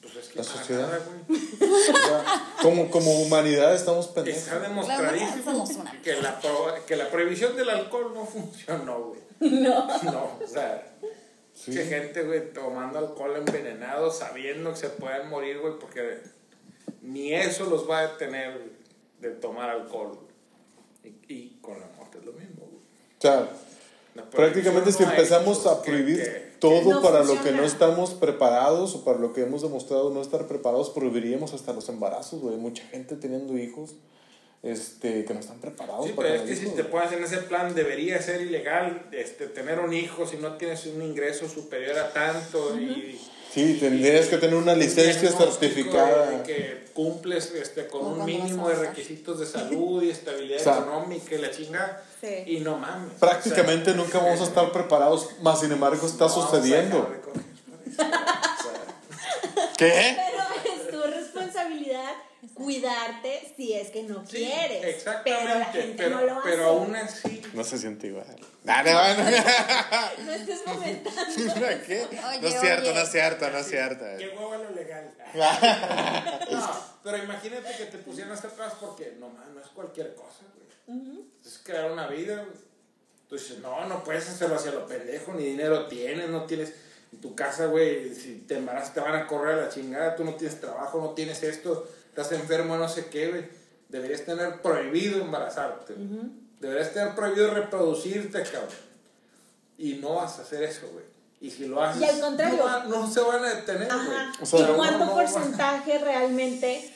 Pues 0.00 0.16
es 0.16 0.28
que 0.28 0.38
La 0.38 0.44
sociedad. 0.44 0.86
nada, 0.88 1.00
güey. 1.26 1.40
O 1.60 1.96
sea, 2.06 2.24
como, 2.62 2.90
como 2.90 3.20
humanidad 3.20 3.74
estamos 3.74 4.06
pendejos. 4.08 4.42
Está 4.42 4.54
La 4.60 4.68
demostradísimo 4.68 5.68
que 6.02 6.14
la, 6.22 6.40
pro- 6.40 6.74
que 6.86 6.96
la 6.96 7.10
prohibición 7.10 7.54
del 7.56 7.68
alcohol 7.68 8.12
no 8.14 8.24
funcionó, 8.24 8.98
güey. 9.04 9.20
No. 9.40 9.86
No, 10.04 10.38
o 10.42 10.46
sea, 10.46 10.84
Sí. 11.54 11.72
que 11.72 11.84
gente, 11.84 12.22
güey, 12.22 12.52
tomando 12.52 13.00
alcohol 13.00 13.34
envenenado, 13.36 14.10
sabiendo 14.12 14.70
que 14.70 14.76
se 14.76 14.88
pueden 14.90 15.28
morir, 15.28 15.58
güey, 15.58 15.74
porque 15.80 16.20
ni 17.02 17.34
eso 17.34 17.64
los 17.68 17.88
va 17.88 18.00
a 18.00 18.06
detener 18.08 18.60
de 19.20 19.30
tomar 19.30 19.70
alcohol. 19.70 20.18
Y, 21.04 21.08
y 21.32 21.58
con 21.60 21.78
la 21.80 21.86
muerte 21.96 22.18
es 22.18 22.24
lo 22.24 22.32
mismo, 22.32 22.66
güey. 22.66 22.78
O 23.18 23.20
sea, 23.20 23.48
prácticamente 24.30 24.92
si 24.92 24.98
prohibición 24.98 25.08
no 25.08 25.14
empezamos 25.14 25.66
a 25.66 25.82
que- 25.82 25.90
prohibir 25.90 26.16
que- 26.22 26.48
todo 26.58 26.94
no 26.94 27.02
para 27.02 27.20
lo 27.20 27.26
que 27.30 27.34
funciona. 27.36 27.58
no 27.58 27.64
estamos 27.64 28.14
preparados 28.14 28.94
o 28.96 29.04
para 29.04 29.18
lo 29.18 29.32
que 29.32 29.42
hemos 29.42 29.62
demostrado 29.62 30.10
no 30.10 30.20
estar 30.20 30.46
preparados, 30.48 30.90
prohibiríamos 30.90 31.54
hasta 31.54 31.72
los 31.72 31.88
embarazos, 31.88 32.40
güey. 32.40 32.56
Mucha 32.56 32.82
gente 32.88 33.14
teniendo 33.16 33.56
hijos 33.56 33.94
este, 34.64 35.24
que 35.24 35.34
no 35.34 35.38
están 35.40 35.60
preparados 35.60 36.06
Sí, 36.06 36.12
para 36.14 36.30
pero 36.30 36.42
es 36.42 36.48
que 36.50 36.56
tener 36.56 36.70
si 36.70 36.76
te 36.76 36.82
pones 36.84 37.12
en 37.12 37.22
ese 37.22 37.36
plan, 37.38 37.72
debería 37.76 38.20
ser 38.20 38.40
ilegal 38.42 39.06
este, 39.12 39.46
tener 39.46 39.78
un 39.78 39.92
hijo 39.92 40.26
si 40.26 40.36
no 40.36 40.56
tienes 40.56 40.84
un 40.86 41.00
ingreso 41.00 41.48
superior 41.48 41.96
a 41.96 42.12
tanto 42.12 42.76
y 42.76 43.20
Sí, 43.58 43.74
tendrías 43.80 44.26
que 44.26 44.36
tener 44.38 44.54
una 44.56 44.74
licencia 44.74 45.30
certificada. 45.32 46.30
de 46.30 46.42
que 46.42 46.88
cumples 46.94 47.52
este, 47.54 47.86
con 47.86 48.06
un 48.06 48.24
mínimo 48.24 48.68
de 48.68 48.74
requisitos 48.76 49.38
de 49.40 49.46
salud 49.46 50.02
y 50.02 50.10
estabilidad 50.10 50.58
O 50.60 50.64
sea, 50.64 50.78
económica 50.78 51.34
y 51.34 51.38
la 51.38 51.50
chinga 51.50 52.02
Sí. 52.20 52.44
y 52.46 52.60
no 52.60 52.76
mames. 52.76 53.12
Prácticamente 53.20 53.90
O 53.90 53.94
sea, 53.94 54.02
nunca 54.02 54.18
vamos 54.18 54.40
a 54.40 54.44
estar 54.44 54.72
preparados, 54.72 55.28
más 55.42 55.60
sin 55.60 55.70
embargo 55.72 56.06
está 56.06 56.24
no 56.26 56.30
sucediendo. 56.30 56.98
O 56.98 57.94
sea, 57.94 58.10
¿Qué? 59.76 60.16
Pero 60.16 60.74
es 60.74 60.90
tu 60.90 61.02
responsabilidad 61.10 62.12
cuidarte 62.58 63.52
si 63.56 63.72
es 63.72 63.90
que 63.90 64.02
no 64.02 64.26
sí, 64.26 64.36
quieres. 64.36 64.84
exactamente, 64.96 65.46
Pero 65.46 65.58
la 65.58 65.64
gente 65.66 65.94
pero, 65.96 66.16
no 66.16 66.22
lo 66.26 66.32
hace. 66.40 66.48
pero 66.50 66.64
aún 66.66 66.96
así 66.96 67.42
No 67.54 67.64
se 67.64 67.78
siente 67.78 68.08
igual. 68.08 68.26
No, 68.64 68.82
no, 68.82 68.92
no. 68.92 69.30
No 70.24 70.32
estés 70.32 70.60
fomentando. 70.62 71.24
¿Qué? 71.86 72.06
Oye, 72.10 72.40
no 72.42 72.48
es 72.48 72.60
cierto, 72.60 72.82
oye. 72.90 72.94
no 72.94 73.00
es 73.00 73.10
cierto, 73.10 73.50
no 73.50 73.58
es 73.58 73.66
cierto. 73.68 74.04
qué 74.18 74.28
huevo 74.28 74.56
lo 74.56 74.70
legal. 74.70 75.14
no, 76.50 76.70
pero 77.02 77.16
imagínate 77.18 77.76
que 77.76 77.84
te 77.86 77.98
pusieran 77.98 78.32
hasta 78.32 78.48
atrás 78.48 78.74
porque 78.80 79.16
no, 79.18 79.28
man, 79.30 79.54
no 79.54 79.60
es 79.60 79.68
cualquier 79.68 80.14
cosa, 80.14 80.44
güey. 80.54 81.24
Es 81.44 81.58
crear 81.64 81.90
una 81.90 82.06
vida, 82.08 82.36
güey. 82.36 82.68
Tú 83.28 83.36
dices, 83.36 83.58
no, 83.58 83.84
no 83.86 84.02
puedes 84.04 84.28
hacerlo 84.28 84.56
hacia 84.56 84.72
lo 84.72 84.86
pendejo, 84.86 85.34
ni 85.34 85.44
dinero 85.44 85.86
tienes, 85.86 86.28
no 86.28 86.44
tienes. 86.44 86.72
En 87.10 87.22
tu 87.22 87.34
casa, 87.34 87.64
güey, 87.66 88.14
si 88.14 88.40
te 88.46 88.56
embarazas 88.58 88.92
te 88.92 89.00
van 89.00 89.14
a 89.14 89.26
correr 89.26 89.58
a 89.58 89.62
la 89.62 89.68
chingada, 89.70 90.14
tú 90.14 90.24
no 90.24 90.34
tienes 90.34 90.60
trabajo, 90.60 91.00
no 91.00 91.10
tienes 91.14 91.42
esto, 91.42 91.88
estás 92.20 92.32
enfermo, 92.38 92.76
no 92.76 92.88
sé 92.88 93.06
qué, 93.06 93.28
güey. 93.28 93.44
Deberías 93.88 94.24
tener 94.24 94.60
prohibido 94.60 95.20
embarazarte. 95.22 95.94
Deberías 96.60 96.92
tener 96.92 97.14
prohibido 97.14 97.54
reproducirte, 97.54 98.42
cabrón. 98.42 98.68
Y 99.78 99.94
no 99.94 100.14
vas 100.16 100.38
a 100.38 100.42
hacer 100.42 100.62
eso, 100.64 100.88
güey. 100.92 101.04
Y 101.40 101.50
si 101.50 101.66
lo 101.68 101.80
haces, 101.82 102.02
Y 102.02 102.04
al 102.04 102.20
contrario. 102.20 102.58
no, 102.58 102.64
va- 102.64 102.84
no 102.84 103.10
se 103.10 103.20
van 103.20 103.44
a 103.44 103.54
detener, 103.54 103.86
güey. 103.88 104.00
Ajá. 104.16 104.32
O 104.42 104.46
sea, 104.46 104.60
¿Y 104.70 104.74
cuánto 104.74 104.98
no, 104.98 105.06
no, 105.06 105.14
porcentaje 105.14 105.98
realmente 105.98 106.92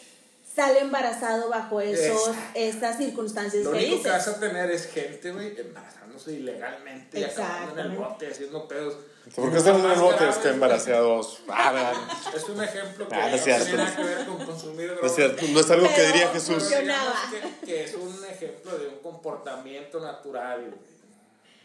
sale 0.55 0.81
embarazado 0.81 1.49
bajo 1.49 1.81
esos, 1.81 2.33
estas 2.55 2.99
circunstancias 2.99 3.63
Lo 3.65 3.71
que 3.71 3.77
único 3.79 3.91
que 4.03 4.09
dices? 4.11 4.13
vas 4.13 4.29
a 4.29 4.41
tener 4.41 4.71
es 4.73 4.87
gente, 4.87 5.31
güey, 5.31 5.59
embarazándose 5.59 6.33
ilegalmente 6.33 7.21
y 7.21 7.25
acabando 7.25 7.81
en 7.81 7.91
el 7.93 7.97
bote, 7.97 8.27
haciendo 8.27 8.67
pedos. 8.67 8.97
¿Por 9.35 9.51
qué 9.53 9.59
estamos 9.59 9.85
en 9.85 9.91
el 9.93 10.01
bote? 10.01 10.29
Es 10.29 10.37
que 10.37 10.49
embaracé 10.49 10.95
a 10.95 10.99
dos. 10.99 11.41
Ah, 11.49 11.93
Es 12.37 12.49
un 12.49 12.63
ejemplo 12.63 13.09
que 13.09 13.15
Ah, 13.15 13.31
no 13.31 13.39
tiene 13.43 13.73
nada 13.77 13.97
que 13.97 14.03
ver 14.03 14.27
con 14.27 14.45
consumir 14.45 14.89
no 14.89 14.95
drogas. 14.95 15.11
es 15.11 15.17
cierto, 15.17 15.47
no 15.49 15.61
es 15.61 15.71
algo 15.71 15.89
que 15.95 16.03
diría 16.07 16.29
Jesús. 16.29 16.65
Que, 16.65 17.67
que 17.67 17.85
es 17.85 17.95
un 17.95 18.25
ejemplo 18.25 18.79
de 18.79 18.89
un 18.89 18.99
comportamiento 18.99 20.01
natural. 20.01 20.75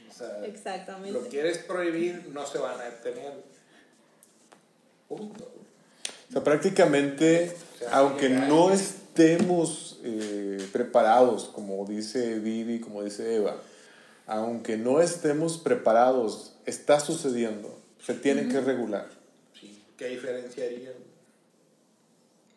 O 0.09 0.13
sea, 0.13 0.45
Exactamente. 0.45 1.11
lo 1.11 1.27
quieres 1.27 1.57
prohibir, 1.59 2.29
no 2.31 2.45
se 2.45 2.59
van 2.59 2.79
a 2.79 2.83
detener. 2.85 3.33
Punto. 5.07 5.51
O 6.29 6.31
sea, 6.33 6.43
prácticamente, 6.43 7.55
sea, 7.79 7.89
aunque 7.93 8.29
no 8.29 8.71
estemos 8.71 9.99
eh, 10.03 10.67
preparados, 10.71 11.45
como 11.45 11.85
dice 11.85 12.39
Vivi, 12.39 12.79
como 12.79 13.03
dice 13.03 13.35
Eva. 13.37 13.57
Aunque 14.25 14.75
no 14.77 14.99
estemos 15.01 15.57
preparados, 15.57 16.53
está 16.67 16.99
sucediendo. 16.99 17.75
Se 18.05 18.13
tiene 18.13 18.47
que 18.47 18.61
regular. 18.61 19.07
Sí, 19.59 19.83
¿qué 19.97 20.09
diferencia 20.09 20.63
haría? 20.65 20.91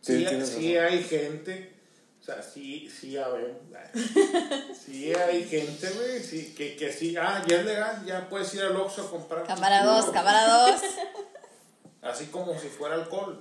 Sí, 0.03 0.77
hay 0.77 1.03
gente, 1.03 1.73
o 2.21 2.25
sea, 2.25 2.43
sí, 2.43 2.89
sí, 2.91 3.17
a 3.19 3.29
ver, 3.29 3.55
sí 4.87 5.13
hay 5.15 5.45
gente, 5.45 5.91
güey, 5.91 6.23
sí, 6.23 6.55
que, 6.57 6.75
que 6.77 6.91
sí, 6.93 7.17
ah, 7.19 7.45
ya 7.47 7.59
es 7.61 7.65
legal, 7.67 8.05
ya 8.07 8.29
puedes 8.29 8.55
ir 8.55 8.63
al 8.63 8.77
Oxxo 8.77 9.03
a 9.03 9.11
comprar. 9.11 9.47
Cámara 9.47 9.83
tu 9.83 9.89
2, 9.89 10.01
jugo, 10.01 10.13
cámara 10.13 10.49
2. 10.71 10.81
Así 12.03 12.27
como 12.27 12.59
si 12.59 12.69
fuera 12.69 12.95
alcohol. 12.95 13.39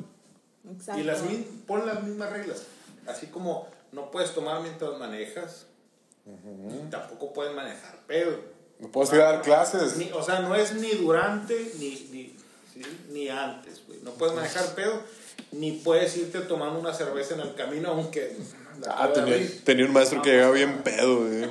Exacto. 0.70 1.00
Y 1.00 1.04
las 1.06 1.22
mis- 1.24 1.46
pon 1.66 1.86
las 1.86 2.04
mismas 2.04 2.30
reglas. 2.32 2.64
Así 3.08 3.28
como 3.28 3.68
no 3.94 4.12
puedes 4.12 4.34
tomar 4.34 4.62
mientras 4.62 4.98
manejas, 4.98 5.66
tampoco 6.92 7.32
puedes 7.34 7.56
manejar 7.56 8.06
pedo. 8.06 8.38
No 8.80 8.88
puedes 8.88 9.12
ir 9.14 9.22
a 9.22 9.34
dar 9.34 9.42
clases. 9.42 9.98
Ni- 9.98 10.12
o 10.12 10.24
sea, 10.24 10.40
no 10.40 10.56
es 10.56 10.74
ni 10.74 10.92
durante 10.92 11.54
ni, 11.80 11.90
ni, 12.12 12.36
¿sí? 12.74 12.82
ni 13.12 13.30
antes, 13.30 13.82
güey. 13.88 14.00
No 14.04 14.12
puedes 14.12 14.34
manejar 14.36 14.74
pedo, 14.76 15.02
ni 15.52 15.74
puedes 15.74 16.16
irte 16.18 16.40
tomando 16.42 16.80
una 16.80 16.94
cerveza 16.94 17.34
en 17.36 17.42
el 17.42 17.56
camino, 17.56 17.90
aunque... 17.90 18.36
Ah, 18.88 19.12
tenía, 19.14 19.38
tenía 19.66 19.86
un 19.86 19.92
maestro 19.92 20.22
que 20.22 20.32
llegaba 20.32 20.54
bien 20.54 20.82
pedo, 20.84 21.18
güey. 21.28 21.46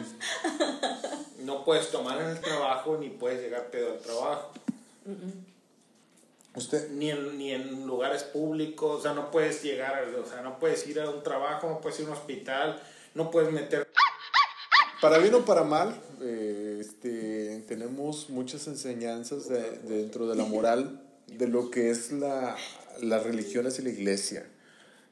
No 1.41 1.64
puedes 1.64 1.91
tomar 1.91 2.18
en 2.22 2.29
el 2.29 2.41
trabajo, 2.41 2.97
ni 2.99 3.11
puedes 3.11 3.43
llegar 3.43 3.66
pedo 3.70 3.93
al 3.93 3.99
trabajo. 3.99 4.53
Usted, 6.55 6.91
Ni 6.91 7.11
en, 7.11 7.37
ni 7.39 7.53
en 7.53 7.87
lugares 7.87 8.22
públicos, 8.24 9.01
o 9.01 9.03
sea, 9.03 9.12
no 9.12 9.31
puedes 9.31 9.62
llegar, 9.62 10.03
o 10.14 10.26
sea, 10.26 10.41
no 10.41 10.59
puedes 10.59 10.87
ir 10.89 10.99
a 11.01 11.09
un 11.11 11.22
trabajo, 11.22 11.68
no 11.68 11.81
puedes 11.81 12.01
ir 12.01 12.07
a 12.07 12.09
un 12.11 12.16
hospital, 12.16 12.83
no 13.14 13.31
puedes 13.31 13.53
meter... 13.53 13.87
para 15.01 15.18
bien 15.18 15.34
o 15.34 15.44
para 15.44 15.64
mal, 15.64 15.94
eh, 16.22 16.78
este, 16.80 17.62
tenemos 17.68 18.28
muchas 18.30 18.66
enseñanzas 18.66 19.49
de- 19.49 19.78
dentro 19.88 20.26
de 20.28 20.36
la 20.36 20.44
moral 20.44 21.03
de 21.26 21.46
lo 21.46 21.70
que 21.70 21.90
es 21.90 22.11
la, 22.12 22.57
las 23.03 23.22
religiones 23.24 23.78
y 23.78 23.82
la 23.82 23.90
iglesia. 23.90 24.46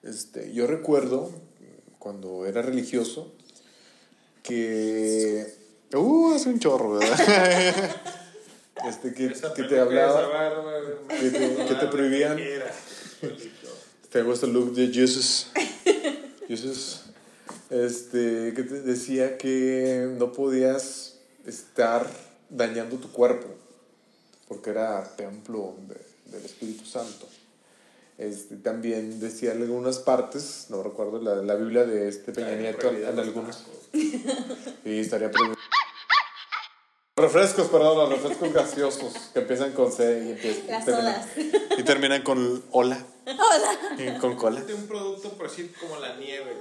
Este, 0.03 0.53
yo 0.53 0.66
recuerdo 0.66 1.30
cuando 1.99 2.47
era 2.47 2.62
religioso 2.62 3.32
que... 4.43 5.47
Uh, 5.95 6.34
hace 6.34 6.49
un 6.49 6.59
chorro, 6.59 6.99
¿verdad? 6.99 7.18
este, 8.89 9.12
que, 9.14 9.32
que 9.55 9.62
te 9.64 9.78
hablaba... 9.78 10.28
que 11.09 11.30
te- 11.30 11.64
que 11.66 11.74
te 11.74 11.87
prohibían. 11.87 12.39
Era. 12.39 12.70
Te 14.11 14.22
was 14.22 14.41
the 14.41 14.47
look 14.47 14.72
de 14.74 14.89
Jesus. 14.93 15.49
Jesus. 16.49 17.03
Este, 17.71 18.53
que 18.55 18.62
te 18.62 18.81
decía 18.83 19.39
que 19.39 20.09
no 20.19 20.33
podías 20.33 21.19
estar 21.47 22.07
dañando 22.49 22.97
tu 22.97 23.11
cuerpo, 23.11 23.49
porque 24.49 24.71
era 24.71 25.03
templo 25.17 25.75
de- 25.89 26.33
del 26.37 26.45
Espíritu 26.45 26.85
Santo. 26.85 27.27
Este, 28.19 28.57
también 28.57 29.21
decía 29.21 29.53
en 29.53 29.62
algunas 29.62 29.99
partes, 29.99 30.67
no 30.71 30.83
recuerdo 30.83 31.21
la, 31.21 31.35
la 31.37 31.55
Biblia 31.57 31.85
de 31.85 32.09
este 32.09 32.33
Peña 32.33 32.53
Nieto, 32.57 32.89
en, 32.89 33.05
en 33.07 33.19
algunos. 33.19 33.64
Sí, 33.93 34.23
estaría 34.85 35.31
prohibido. 35.31 35.57
Refrescos, 37.19 37.69
perdón, 37.69 37.99
los 37.99 38.09
refrescos 38.11 38.53
gaseosos 38.53 39.12
que 39.33 39.41
empiezan 39.41 39.73
con 39.73 39.91
C 39.91 40.25
y, 40.27 40.31
empiezan- 40.33 40.67
Las 40.69 40.85
terminan, 40.85 41.29
y 41.79 41.83
terminan 41.83 42.23
con 42.23 42.62
hola. 42.71 43.05
Hola. 43.27 44.19
Con 44.21 44.37
cola. 44.37 44.61
de 44.62 44.75
un 44.75 44.87
producto, 44.87 45.31
por 45.31 45.49
decir, 45.51 45.73
como 45.81 45.97
la 45.99 46.17
nieve, 46.17 46.53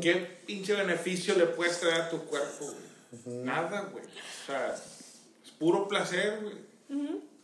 ¿Qué 0.00 0.14
pinche 0.46 0.74
beneficio 0.74 1.34
le 1.36 1.46
puedes 1.46 1.78
traer 1.78 2.02
a 2.02 2.10
tu 2.10 2.18
cuerpo, 2.24 2.64
güey? 2.64 3.36
Nada, 3.44 3.88
güey. 3.92 4.04
O 4.04 4.46
sea, 4.46 4.74
es 4.74 5.50
puro 5.52 5.86
placer, 5.86 6.40
güey. 6.42 6.56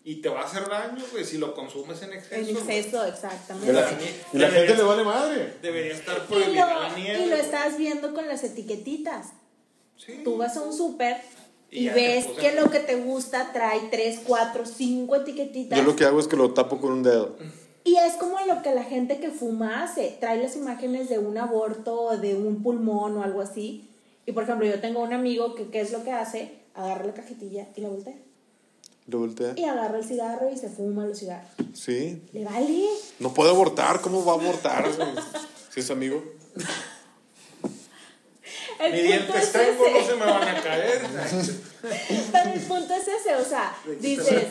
Y 0.03 0.17
te 0.17 0.29
va 0.29 0.41
a 0.41 0.45
hacer 0.45 0.69
daño, 0.69 1.05
güey, 1.13 1.25
si 1.25 1.39
lo 1.39 1.55
consumes 1.55 2.03
en 2.03 2.15
exceso. 2.15 2.51
En 2.51 2.57
exceso, 2.57 3.05
exactamente. 3.05 3.73
la, 3.73 3.89
y 4.33 4.39
la 4.39 4.49
gente 4.49 4.75
le 4.75 4.83
vale 4.83 5.05
madre. 5.05 5.55
Debería 5.63 5.93
estar 5.93 6.27
prohibida 6.27 6.89
la 6.89 6.97
nieve. 6.97 7.25
y 7.25 7.29
lo 7.29 7.37
estás 7.37 7.77
viendo 7.77 8.15
con 8.15 8.27
las 8.27 8.43
etiquetitas. 8.43 9.29
Sí. 9.97 10.23
Tú 10.25 10.39
vas 10.39 10.57
a 10.57 10.63
un 10.63 10.75
súper 10.75 11.19
Y 11.71 11.87
y, 11.87 11.89
ves 11.91 12.27
que 12.41 12.53
lo 12.59 12.71
que 12.71 12.81
te 12.81 12.97
gusta 12.97 13.53
trae 13.53 13.89
3, 13.91 14.23
4, 14.27 14.65
5 14.65 15.17
etiquetitas. 15.17 15.79
Yo 15.79 15.85
lo 15.85 15.95
que 15.95 16.07
hago 16.07 16.19
es 16.19 16.27
que 16.27 16.37
lo 16.37 16.55
tapo 16.55 16.81
con 16.81 16.93
un 16.93 17.03
dedo. 17.03 17.37
Y 17.85 17.97
es 17.97 18.15
como 18.15 18.39
lo 18.47 18.63
que 18.63 18.75
la 18.75 18.85
gente 18.85 19.21
que 19.21 19.31
fuma 19.31 19.83
hace. 19.83 20.17
Trae 20.21 20.43
las 20.43 20.57
imágenes 20.57 21.09
de 21.09 21.19
un 21.19 21.39
aborto 21.39 22.01
o 22.01 22.17
de 22.17 22.35
un 22.35 22.63
pulmón 22.63 23.17
o 23.17 23.23
algo 23.23 23.41
así. 23.41 23.89
Y 24.27 24.33
por 24.33 24.45
ejemplo, 24.45 24.67
yo 24.67 24.81
tengo 24.81 25.03
un 25.03 25.13
amigo 25.13 25.55
que, 25.55 25.69
¿qué 25.71 25.81
es 25.81 25.93
lo 25.93 26.05
que 26.05 26.13
hace? 26.13 26.61
Agarra 26.75 27.05
la 27.05 27.15
cajetilla 27.15 27.69
y 27.75 27.81
la 27.81 27.89
voltea. 27.89 28.17
Lo 29.07 29.19
voltea. 29.19 29.55
Y 29.57 29.65
agarra 29.65 29.99
el 29.99 30.05
cigarro 30.05 30.51
y 30.51 30.57
se 30.57 30.69
fuma 30.69 31.07
los 31.07 31.19
cigarros. 31.19 31.51
Sí. 31.75 32.23
Le 32.33 32.45
vale. 32.45 32.87
No 33.19 33.35
puede 33.35 33.51
abortar. 33.51 34.01
¿Cómo 34.01 34.25
va 34.25 34.33
a 34.33 34.37
abortar? 34.37 34.87
Si 35.71 35.79
es 35.79 35.91
amigo. 35.93 36.21
El 38.81 38.93
punto 38.93 39.03
dientes 39.03 39.37
es 39.43 39.53
tengo, 39.53 39.91
no 39.91 39.97
ese. 39.99 40.07
se 40.11 40.17
me 40.17 40.25
van 40.27 40.49
a 40.49 40.63
caer. 40.63 41.01
Pero 42.33 42.53
el 42.53 42.61
punto 42.61 42.95
es 42.95 43.09
ese, 43.09 43.35
o 43.37 43.45
sea, 43.45 43.75
dices, 44.01 44.45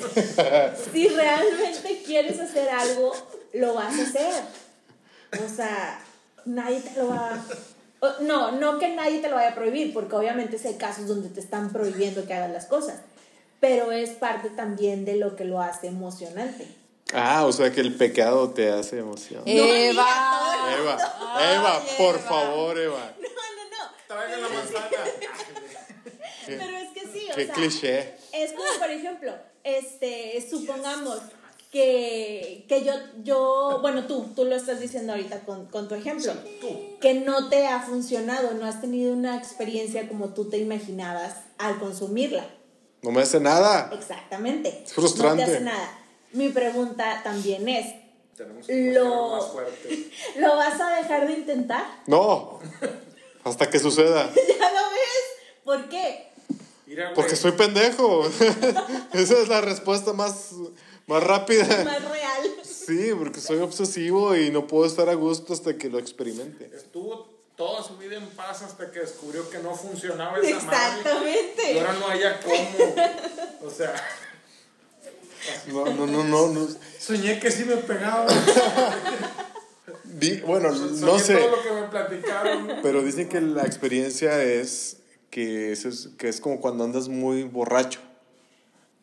si 0.93 1.07
realmente 1.09 2.01
quieres 2.05 2.39
hacer 2.39 2.69
algo, 2.69 3.11
lo 3.53 3.73
vas 3.75 3.97
a 3.97 4.01
hacer. 4.03 4.33
O 5.45 5.49
sea, 5.55 5.99
nadie 6.45 6.79
te 6.81 6.99
lo 6.99 7.09
va 7.09 7.43
o- 8.01 8.21
No, 8.21 8.51
no 8.53 8.79
que 8.79 8.89
nadie 8.89 9.19
te 9.19 9.29
lo 9.29 9.35
vaya 9.35 9.49
a 9.49 9.55
prohibir, 9.55 9.93
porque 9.93 10.15
obviamente 10.15 10.59
hay 10.67 10.75
casos 10.75 11.07
donde 11.07 11.29
te 11.29 11.39
están 11.39 11.71
prohibiendo 11.71 12.25
que 12.25 12.33
hagas 12.33 12.51
las 12.51 12.65
cosas. 12.65 12.99
Pero 13.59 13.91
es 13.91 14.11
parte 14.11 14.49
también 14.49 15.03
de 15.05 15.17
lo 15.17 15.35
que 15.35 15.43
lo 15.45 15.59
hace 15.61 15.87
emocionante. 15.87 16.65
Ah, 17.13 17.45
o 17.45 17.51
sea 17.51 17.71
que 17.71 17.81
el 17.81 17.93
pecado 17.95 18.51
te 18.51 18.71
hace 18.71 18.99
emoción. 18.99 19.41
Eva. 19.45 20.05
Eva, 20.79 20.97
Ay, 21.35 21.55
Eva, 21.55 21.81
por 21.97 22.15
Eva. 22.15 22.19
favor, 22.29 22.77
Eva. 22.79 23.13
No. 23.19 23.27
Traigan 24.09 24.41
la 24.41 24.49
manzana. 24.49 24.87
Pero 26.47 26.63
es 26.77 26.89
que 26.95 27.01
sí, 27.01 27.27
o 27.31 27.35
Qué 27.35 27.45
sea. 27.45 27.53
cliché. 27.53 28.15
Es 28.33 28.53
como, 28.53 28.67
por 28.79 28.89
ejemplo, 28.89 29.33
este, 29.63 30.43
supongamos 30.49 31.19
que, 31.71 32.65
que 32.67 32.83
yo, 32.83 32.93
yo, 33.23 33.77
bueno, 33.81 34.07
tú, 34.07 34.31
tú 34.35 34.45
lo 34.45 34.55
estás 34.55 34.79
diciendo 34.79 35.13
ahorita 35.13 35.41
con, 35.41 35.67
con 35.67 35.87
tu 35.87 35.93
ejemplo, 35.93 36.33
que 36.99 37.13
no 37.13 37.49
te 37.49 37.67
ha 37.67 37.81
funcionado, 37.81 38.55
no 38.55 38.65
has 38.65 38.81
tenido 38.81 39.13
una 39.13 39.37
experiencia 39.37 40.07
como 40.07 40.29
tú 40.33 40.49
te 40.49 40.57
imaginabas 40.57 41.35
al 41.59 41.77
consumirla. 41.77 42.47
No 43.03 43.11
me 43.11 43.21
hace 43.21 43.39
nada. 43.39 43.91
Exactamente. 43.93 44.81
Es 44.85 44.91
frustrante. 44.93 45.43
No 45.43 45.47
te 45.47 45.53
hace 45.55 45.63
nada. 45.63 45.99
Mi 46.31 46.49
pregunta 46.49 47.21
también 47.23 47.69
es, 47.69 47.93
Tenemos 48.35 48.65
que 48.65 48.91
Lo- 48.91 49.03
lo... 49.03 49.29
más 49.35 49.45
fuerte. 49.51 50.09
¿lo 50.37 50.55
vas 50.55 50.81
a 50.81 50.95
dejar 50.95 51.27
de 51.27 51.33
intentar? 51.33 51.83
No. 52.07 52.59
Hasta 53.43 53.69
que 53.69 53.79
suceda. 53.79 54.31
¿Ya 54.35 54.71
lo 54.71 54.89
ves? 54.91 55.63
¿Por 55.63 55.89
qué? 55.89 56.27
Mira, 56.85 57.13
Porque 57.13 57.35
soy 57.35 57.51
pendejo. 57.53 58.25
Esa 59.13 59.39
es 59.39 59.47
la 59.47 59.61
respuesta 59.61 60.13
más, 60.13 60.51
más 61.07 61.23
rápida. 61.23 61.65
Más 61.85 62.03
real. 62.09 62.51
Sí, 62.63 63.11
porque 63.17 63.39
soy 63.39 63.59
obsesivo 63.59 64.35
y 64.35 64.49
no 64.49 64.65
puedo 64.65 64.85
estar 64.85 65.09
a 65.09 65.13
gusto 65.13 65.53
hasta 65.53 65.77
que 65.77 65.89
lo 65.89 65.99
experimente. 65.99 66.71
Estuvo 66.75 67.27
toda 67.55 67.83
su 67.83 67.97
vida 67.97 68.15
en 68.15 68.25
paz 68.29 68.63
hasta 68.63 68.89
que 68.89 69.01
descubrió 69.01 69.47
que 69.49 69.59
no 69.59 69.75
funcionaba 69.75 70.39
esa 70.39 70.41
madre. 70.41 70.49
Y 70.49 70.51
Exactamente. 70.53 71.79
ahora 71.79 71.93
no 71.93 72.07
haya 72.07 72.39
cómo. 72.39 72.95
O 73.67 73.69
sea, 73.69 73.93
No, 75.67 75.85
no, 75.85 76.07
no, 76.07 76.23
no. 76.23 76.47
no. 76.47 76.67
soñé 76.99 77.39
que 77.39 77.51
sí 77.51 77.65
me 77.65 77.75
pegaba. 77.77 78.25
Di- 80.13 80.41
bueno, 80.41 80.71
no 80.71 81.19
sé. 81.19 81.35
todo 81.35 81.55
lo 81.57 81.61
que 81.63 81.71
me 81.71 81.87
platicaron. 81.87 82.67
Pero 82.81 83.01
dicen 83.03 83.29
que 83.29 83.39
la 83.41 83.63
experiencia 83.63 84.43
es 84.43 84.97
que, 85.29 85.71
eso 85.71 85.89
es 85.89 86.09
que 86.17 86.27
es 86.29 86.41
como 86.41 86.59
cuando 86.59 86.83
andas 86.83 87.07
muy 87.09 87.43
borracho, 87.43 87.99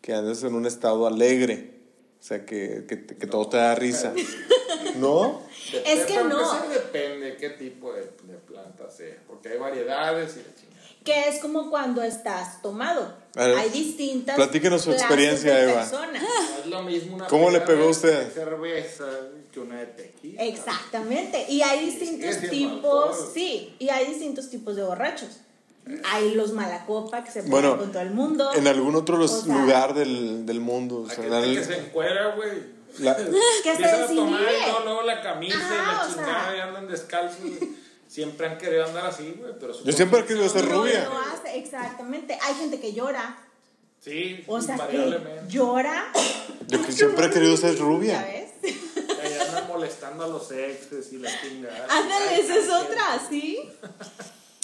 que 0.02 0.12
andas 0.14 0.42
en 0.42 0.54
un 0.54 0.66
estado 0.66 1.06
alegre, 1.06 1.74
o 2.20 2.22
sea, 2.22 2.44
que, 2.44 2.84
que, 2.88 3.06
que 3.06 3.26
todo 3.26 3.48
te 3.48 3.56
da 3.56 3.74
risa. 3.74 4.12
¿No? 4.96 5.42
Es 5.84 6.06
que 6.06 6.14
no. 6.16 6.22
empezar, 6.30 6.68
depende 6.68 7.36
qué 7.36 7.50
tipo 7.50 7.92
de, 7.92 8.02
de 8.02 8.38
planta 8.46 8.90
sea. 8.90 9.16
Porque 9.26 9.50
hay 9.50 9.58
variedades 9.58 10.36
y 10.36 10.38
la 10.38 10.54
chingada. 10.54 10.86
Que 11.04 11.28
es 11.28 11.40
como 11.40 11.70
cuando 11.70 12.02
estás 12.02 12.62
tomado. 12.62 13.14
Ver, 13.44 13.56
Hay 13.58 13.70
distintas 13.70 14.34
platíquenos 14.36 14.80
su 14.82 14.90
clases 14.90 15.02
experiencia, 15.02 15.54
de 15.54 15.62
Eva. 15.70 15.80
personas. 15.82 16.22
No 16.22 16.58
es 16.58 16.66
lo 16.66 16.82
mismo 16.82 17.16
una 17.16 17.26
¿Cómo 17.26 17.50
le 17.50 17.60
pegó 17.60 17.88
usted? 17.88 18.32
cerveza 18.32 19.04
que 19.52 19.60
una 19.60 19.78
de 19.80 19.86
tequila. 19.86 20.42
Exactamente. 20.42 21.44
Y 21.48 21.62
hay 21.62 21.84
distintos 21.86 22.38
tipos, 22.50 23.30
sí, 23.34 23.74
y 23.78 23.88
hay 23.90 24.06
distintos 24.06 24.48
tipos 24.50 24.74
de 24.76 24.82
borrachos. 24.84 25.28
Hay 26.04 26.34
los 26.34 26.52
malacopa 26.52 27.22
que 27.22 27.30
se 27.30 27.40
ponen 27.42 27.50
Bueno, 27.52 27.78
con 27.78 27.92
todo 27.92 28.02
el 28.02 28.10
mundo. 28.10 28.50
En 28.54 28.66
algún 28.66 28.96
otro 28.96 29.16
los- 29.18 29.32
O 29.32 29.42
sea, 29.44 29.54
lugar 29.54 29.94
del, 29.94 30.44
del 30.44 30.58
mundo. 30.60 31.02
o 31.02 31.08
sea, 31.10 31.24
el- 31.44 31.56
que 31.58 31.64
se 31.64 31.78
encuera, 31.78 32.34
güey. 32.34 32.50
la- 32.98 33.14
Que 33.16 33.22
se 33.24 33.70
Empiezan 33.70 34.02
a 34.02 34.06
tomar 34.06 34.40
y 34.40 34.44
desinhibe. 34.46 34.84
luego, 34.84 35.02
la 35.02 35.22
camisa 35.22 35.56
y 35.56 35.60
la 35.60 36.04
sea. 36.04 36.08
chingada 36.14 36.56
y 36.56 36.60
andan 36.60 36.88
descalzos. 36.88 37.38
Siempre 38.08 38.46
han 38.46 38.58
querido 38.58 38.84
andar 38.86 39.06
así, 39.06 39.34
güey, 39.38 39.52
pero 39.58 39.72
Yo 39.84 39.92
siempre 39.92 40.20
he 40.20 40.24
querido 40.24 40.48
ser 40.48 40.64
No 40.64 40.82
rubia. 40.82 41.04
lo 41.04 41.18
hace, 41.18 41.58
exactamente. 41.58 42.38
Hay 42.42 42.54
gente 42.54 42.80
que 42.80 42.92
llora. 42.92 43.38
Sí, 44.00 44.44
O 44.46 44.60
sea, 44.60 44.76
que 44.76 44.82
invariablemente. 44.96 45.52
llora. 45.52 46.12
Yo 46.68 46.84
que 46.84 46.92
siempre 46.92 47.26
he 47.26 47.30
querido 47.30 47.56
ser 47.56 47.74
¿Ya 47.76 47.82
rubia. 47.82 48.22
ves? 48.22 48.74
Ahí 49.22 49.32
andan 49.40 49.66
molestando 49.68 50.24
a 50.24 50.28
los 50.28 50.50
exes 50.52 51.12
y 51.12 51.18
la 51.18 51.30
chingada. 51.40 51.86
Ándale, 51.90 52.40
esa 52.40 52.56
es 52.56 52.68
otra, 52.70 53.20
¿sí? 53.28 53.58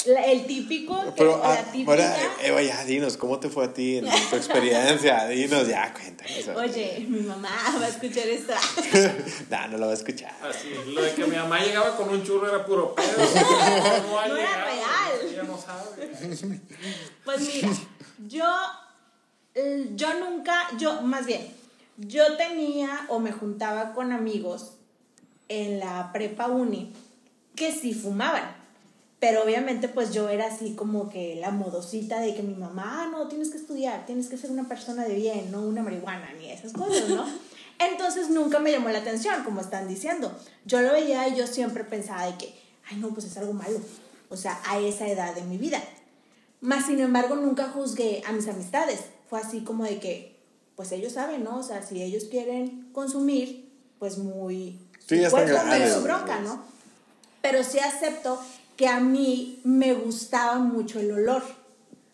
La- 0.07 0.25
el 0.25 0.47
típico, 0.47 1.01
que, 1.05 1.13
Pero, 1.17 1.39
la 1.39 1.53
ah, 1.53 1.65
típica. 1.71 1.91
ahora, 1.93 2.17
Eva, 2.43 2.63
ya 2.63 2.85
dinos, 2.85 3.17
¿cómo 3.17 3.39
te 3.39 3.49
fue 3.49 3.67
a 3.67 3.73
ti 3.73 3.99
en 3.99 4.07
tu 4.31 4.37
experiencia? 4.37 5.27
Dinos, 5.29 5.69
ya, 5.69 5.93
cuéntanos. 5.95 6.49
Oye, 6.57 7.07
mi 7.09 7.21
mamá 7.21 7.51
va 7.81 7.87
a 7.87 7.89
escuchar 7.89 8.27
esto. 8.27 8.53
no, 9.51 9.69
no 9.69 9.79
lo 9.79 9.87
va 9.87 9.93
a 9.93 9.95
escuchar. 9.95 10.35
Así, 10.43 10.71
lo 10.93 11.03
de 11.03 11.15
que 11.15 11.25
mi 11.27 11.37
mamá 11.37 11.61
llegaba 11.61 11.97
con 11.97 12.09
un 12.09 12.25
churro 12.25 12.49
era 12.49 12.65
puro 12.67 12.95
pedo. 12.95 13.07
No, 13.17 13.25
No 14.29 14.37
era 14.37 14.37
llegado, 14.37 14.67
real. 14.67 15.29
Ella 15.31 15.43
no 15.45 15.59
sabe. 15.59 16.61
Pues 17.25 17.41
mira, 17.41 17.69
yo, 18.27 18.47
eh, 19.55 19.91
yo 19.95 20.15
nunca, 20.19 20.67
yo, 20.79 21.01
más 21.03 21.27
bien, 21.27 21.47
yo 21.97 22.37
tenía 22.37 23.07
o 23.09 23.21
me 23.21 23.31
juntaba 23.31 23.93
con 23.93 24.11
amigos 24.11 24.73
en 25.49 25.79
la 25.79 26.11
prepa 26.13 26.49
uni 26.49 26.93
que 27.55 27.71
sí 27.73 27.95
fumaban. 27.95 28.62
Pero 29.23 29.45
obviamente 29.45 29.87
pues 29.87 30.13
yo 30.13 30.29
era 30.29 30.47
así 30.47 30.75
como 30.75 31.09
que 31.09 31.37
la 31.37 31.53
modosita 31.53 32.19
de 32.19 32.35
que 32.35 32.43
mi 32.43 32.55
mamá, 32.55 33.05
ah, 33.05 33.09
no, 33.09 33.29
tienes 33.29 33.51
que 33.51 33.57
estudiar, 33.57 34.05
tienes 34.05 34.27
que 34.27 34.37
ser 34.37 34.51
una 34.51 34.69
persona 34.69 35.05
de 35.05 35.15
bien, 35.15 35.53
no 35.53 35.63
una 35.63 35.81
marihuana, 35.81 36.33
ni 36.41 36.51
esas 36.51 36.73
cosas, 36.73 37.09
¿no? 37.09 37.25
Entonces 37.79 38.31
nunca 38.31 38.59
me 38.59 38.73
llamó 38.73 38.89
la 38.89 38.99
atención, 38.99 39.45
como 39.45 39.61
están 39.61 39.87
diciendo. 39.87 40.37
Yo 40.65 40.83
lo 40.83 40.91
veía 40.91 41.29
y 41.29 41.37
yo 41.37 41.47
siempre 41.47 41.85
pensaba 41.85 42.27
de 42.27 42.37
que, 42.37 42.53
ay 42.91 42.97
no, 42.97 43.11
pues 43.11 43.27
es 43.27 43.37
algo 43.37 43.53
malo. 43.53 43.79
O 44.29 44.37
sea, 44.37 44.61
a 44.67 44.81
esa 44.81 45.07
edad 45.07 45.33
de 45.37 45.43
mi 45.43 45.57
vida. 45.57 45.81
Más 46.61 46.87
sin 46.87 46.99
embargo, 46.99 47.37
nunca 47.37 47.69
juzgué 47.69 48.25
a 48.27 48.33
mis 48.33 48.49
amistades. 48.49 49.03
Fue 49.31 49.39
así 49.39 49.61
como 49.61 49.85
de 49.85 50.01
que, 50.01 50.37
pues 50.75 50.91
ellos 50.91 51.13
saben, 51.13 51.45
¿no? 51.45 51.59
O 51.59 51.63
sea, 51.63 51.87
si 51.87 52.03
ellos 52.03 52.25
quieren 52.25 52.89
consumir, 52.93 53.71
pues 54.01 54.19
muy... 54.19 54.81
Sí, 55.07 55.21
ya 55.21 55.29
están 55.29 55.45
pues, 55.45 55.53
no 55.53 55.65
grandes, 55.65 55.91
es 55.91 55.95
su 55.95 56.03
bronca. 56.03 56.41
¿no? 56.41 56.65
Pero 57.41 57.63
sí 57.63 57.79
acepto 57.79 58.41
que 58.83 58.89
a 58.89 58.99
mí 58.99 59.61
me 59.63 59.95
gustaba 59.95 60.57
mucho 60.59 60.99
el 60.99 61.13
olor. 61.13 61.45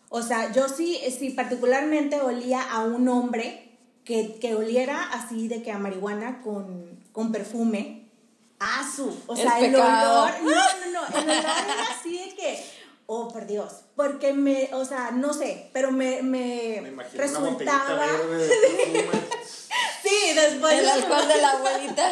O 0.09 0.21
sea, 0.21 0.51
yo 0.51 0.69
sí, 0.69 0.99
sí 1.17 1.31
particularmente 1.31 2.21
olía 2.21 2.61
a 2.61 2.83
un 2.83 3.07
hombre 3.09 3.71
que, 4.05 4.35
que 4.39 4.53
oliera 4.53 5.09
así 5.13 5.47
de 5.47 5.63
que 5.63 5.71
a 5.71 5.79
marihuana 5.79 6.43
con, 6.43 6.99
con 7.11 7.31
perfume. 7.31 8.11
A 8.59 8.87
su, 8.87 9.07
o 9.25 9.33
Es 9.33 9.39
sea, 9.39 9.59
el 9.59 9.71
pecado. 9.71 10.25
olor, 10.25 10.33
no, 10.43 10.51
no, 10.51 10.91
no, 10.91 11.07
el 11.17 11.23
olor 11.23 11.41
era 11.41 11.83
así 11.99 12.19
de 12.19 12.35
que, 12.35 12.63
oh, 13.07 13.29
por 13.29 13.47
Dios, 13.47 13.73
porque 13.95 14.33
me, 14.33 14.69
o 14.71 14.85
sea, 14.85 15.09
no 15.09 15.33
sé, 15.33 15.71
pero 15.73 15.91
me, 15.91 16.21
me, 16.21 16.81
Me 16.81 17.03
resultaba, 17.15 18.05
sí, 20.03 20.35
después, 20.35 20.73
El 20.77 20.87
alcohol 20.87 21.27
de 21.33 21.41
la 21.41 21.49
abuelita. 21.53 22.11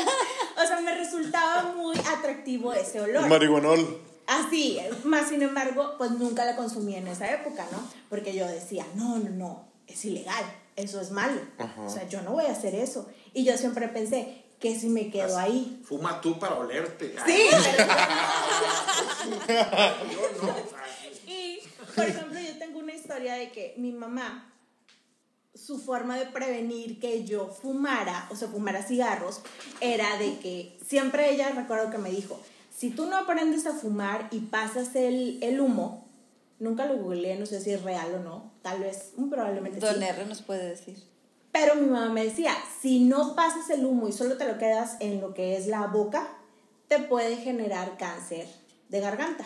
o 0.64 0.66
sea, 0.66 0.82
me 0.82 0.95
resultaba 0.95 1.74
muy 1.76 1.95
atractivo 1.99 2.74
ese 2.74 3.01
olor. 3.01 3.28
Marihuanol. 3.28 4.07
Así, 4.28 4.78
más 5.05 5.30
sin 5.30 5.41
embargo, 5.41 5.95
pues 5.97 6.11
nunca 6.11 6.45
la 6.45 6.55
consumí 6.55 6.95
en 6.95 7.07
esa 7.07 7.32
época, 7.34 7.65
¿no? 7.71 7.80
Porque 8.09 8.36
yo 8.36 8.45
decía, 8.45 8.86
no, 8.95 9.17
no, 9.17 9.30
no, 9.30 9.67
es 9.88 10.03
ilegal, 10.03 10.43
eso 10.75 10.99
es 10.99 11.11
malo. 11.11 11.41
O 11.86 11.89
sea, 11.89 12.07
yo 12.09 12.21
no 12.21 12.34
voy 12.34 12.45
a 12.45 12.51
hacer 12.51 12.75
eso. 12.75 13.07
Y 13.34 13.45
yo 13.45 13.57
siempre 13.57 13.88
pensé, 13.88 14.43
que 14.59 14.78
si 14.80 14.89
me 14.89 15.09
quedo 15.11 15.38
ahí? 15.38 15.82
Fuma 15.84 16.19
tú 16.19 16.39
para 16.39 16.55
olerte. 16.55 17.15
Sí, 17.25 17.47
Yo 19.47 20.32
no. 20.41 20.55
Y, 21.28 21.59
por 21.95 22.05
ejemplo, 22.05 22.39
yo 22.39 22.57
tengo 22.57 22.80
una 22.80 22.93
historia 22.93 23.36
de 23.36 23.51
que 23.51 23.75
mi 23.78 23.91
mamá, 23.91 24.51
su 25.53 25.80
forma 25.80 26.17
de 26.17 26.25
prevenir 26.28 26.99
que 26.99 27.23
yo 27.23 27.47
fumara, 27.47 28.28
o 28.32 28.36
sea, 28.36 28.47
fumara 28.47 28.82
cigarros, 28.84 29.41
era 29.82 30.17
de 30.17 30.39
que 30.39 30.78
siempre 30.86 31.32
ella, 31.32 31.49
recuerdo 31.49 31.91
que 31.91 31.97
me 31.97 32.09
dijo, 32.09 32.39
si 32.78 32.91
tú 32.91 33.07
no 33.07 33.17
aprendes 33.17 33.65
a 33.65 33.73
fumar 33.73 34.28
y 34.30 34.39
pasas 34.39 34.95
el, 34.95 35.39
el 35.41 35.59
humo, 35.59 36.05
nunca 36.59 36.86
lo 36.86 36.95
googleé, 36.97 37.36
no 37.36 37.47
sé 37.47 37.59
si 37.59 37.71
es 37.71 37.82
real 37.82 38.13
o 38.13 38.19
no, 38.19 38.51
tal 38.61 38.82
vez, 38.82 39.13
mm, 39.17 39.30
probablemente 39.30 39.80
Don 39.80 39.95
sí. 39.95 40.03
R 40.03 40.25
nos 40.28 40.43
puede 40.43 40.69
decir. 40.69 41.03
Pero 41.51 41.73
mi 41.73 41.88
mamá 41.88 42.09
me 42.09 42.23
decía, 42.23 42.51
si 42.80 42.99
no 42.99 43.36
pasas 43.36 43.67
el 43.71 43.84
humo 43.84 44.07
y 44.07 44.13
solo 44.13 44.38
te 44.38 44.45
lo 44.45 44.59
quedas 44.59 44.97
en 44.99 45.21
lo 45.21 45.34
que 45.34 45.57
es 45.57 45.65
la 45.65 45.88
boca, 45.88 46.28
te 46.88 46.99
puede 46.99 47.38
generar 47.38 47.97
cáncer 47.97 48.47
de 48.89 48.99
garganta. 48.99 49.45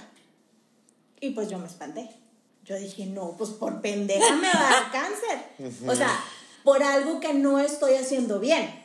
Y 1.22 1.30
pues 1.30 1.48
yo 1.48 1.58
me 1.58 1.68
espanté. 1.68 2.10
Yo 2.66 2.78
dije, 2.78 3.06
no, 3.06 3.38
pues 3.38 3.52
por 3.52 3.80
pendeja 3.80 4.36
me 4.36 4.50
va 4.50 4.68
a 4.68 4.72
dar 4.72 4.92
cáncer. 5.58 5.88
O 5.88 5.96
sea, 5.96 6.20
por 6.66 6.84
algo 6.84 7.22
que 7.22 7.34
no 7.34 7.60
estoy 7.60 7.94
haciendo 7.94 8.42
bien. 8.42 8.81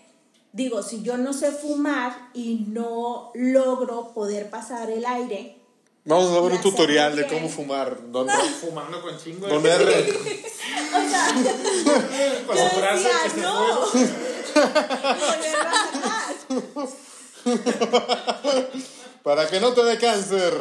Digo, 0.56 0.82
si 0.82 1.02
yo 1.02 1.18
no 1.18 1.34
sé 1.34 1.52
fumar 1.52 2.30
y 2.32 2.64
no 2.68 3.30
logro 3.34 4.14
poder 4.14 4.48
pasar 4.48 4.90
el 4.90 5.04
aire, 5.04 5.58
Vamos 6.06 6.30
a 6.30 6.40
ver 6.40 6.52
un 6.52 6.60
tutorial 6.62 7.14
de 7.16 7.26
cómo 7.26 7.48
fumar. 7.48 7.98
Don, 8.12 8.28
Fumando 8.60 9.02
con 9.02 9.18
chingo 9.18 9.48
de. 9.48 9.52
don 9.52 9.66
R. 9.66 9.82
o 10.94 11.10
sea, 11.10 11.34
Con 12.46 12.56
yo 12.56 12.62
decía, 12.62 13.10
que 13.24 13.30
se 13.30 13.40
no. 13.42 13.86
Para 19.24 19.48
que 19.48 19.60
no 19.60 19.72
te 19.74 19.82
dé 19.82 19.98
cáncer. 19.98 20.54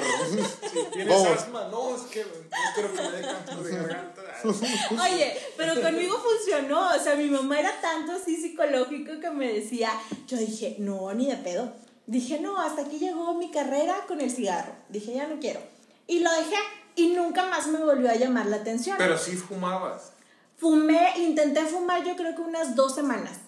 ¿Tienes 0.92 1.24
Vamos. 1.24 1.40
asma? 1.40 1.68
No, 1.72 1.96
es 1.96 2.02
que 2.12 2.26
no 2.26 2.30
quiero 2.74 2.94
que 2.94 3.02
me 3.02 3.12
dé 3.12 3.22
cáncer 3.22 3.58
de 3.58 3.72
garganta. 3.78 4.22
Oye, 4.92 5.38
pero 5.58 5.82
conmigo 5.82 6.18
funcionó. 6.18 6.90
O 6.90 7.00
sea, 7.00 7.16
mi 7.16 7.30
mamá 7.30 7.60
era 7.60 7.82
tanto 7.82 8.14
así 8.14 8.36
psicológico 8.36 9.20
que 9.20 9.30
me 9.30 9.52
decía, 9.54 9.92
yo 10.28 10.38
dije, 10.38 10.76
no, 10.80 11.14
ni 11.14 11.28
de 11.28 11.38
pedo. 11.38 11.74
Dije, 12.08 12.40
no, 12.40 12.60
hasta 12.60 12.84
aquí 12.84 13.00
llegó 13.00 13.34
mi 13.34 13.50
carrera 13.50 13.96
con 14.08 14.22
el 14.22 14.32
cigarro. 14.32 14.74
Dije, 14.90 15.14
ya 15.14 15.28
no 15.28 15.40
quiero. 15.40 15.60
Y 16.08 16.20
lo 16.20 16.32
dejé 16.32 16.58
y 16.96 17.08
nunca 17.08 17.46
más 17.48 17.68
me 17.68 17.80
volvió 17.80 18.10
a 18.10 18.16
llamar 18.16 18.46
la 18.46 18.58
atención. 18.58 18.96
Pero 18.98 19.18
sí 19.18 19.36
fumabas. 19.36 20.12
Fumé, 20.58 21.14
intenté 21.18 21.66
fumar 21.66 22.04
yo 22.04 22.16
creo 22.16 22.36
que 22.36 22.42
unas 22.42 22.76
dos 22.76 22.96
semanas. 22.96 23.40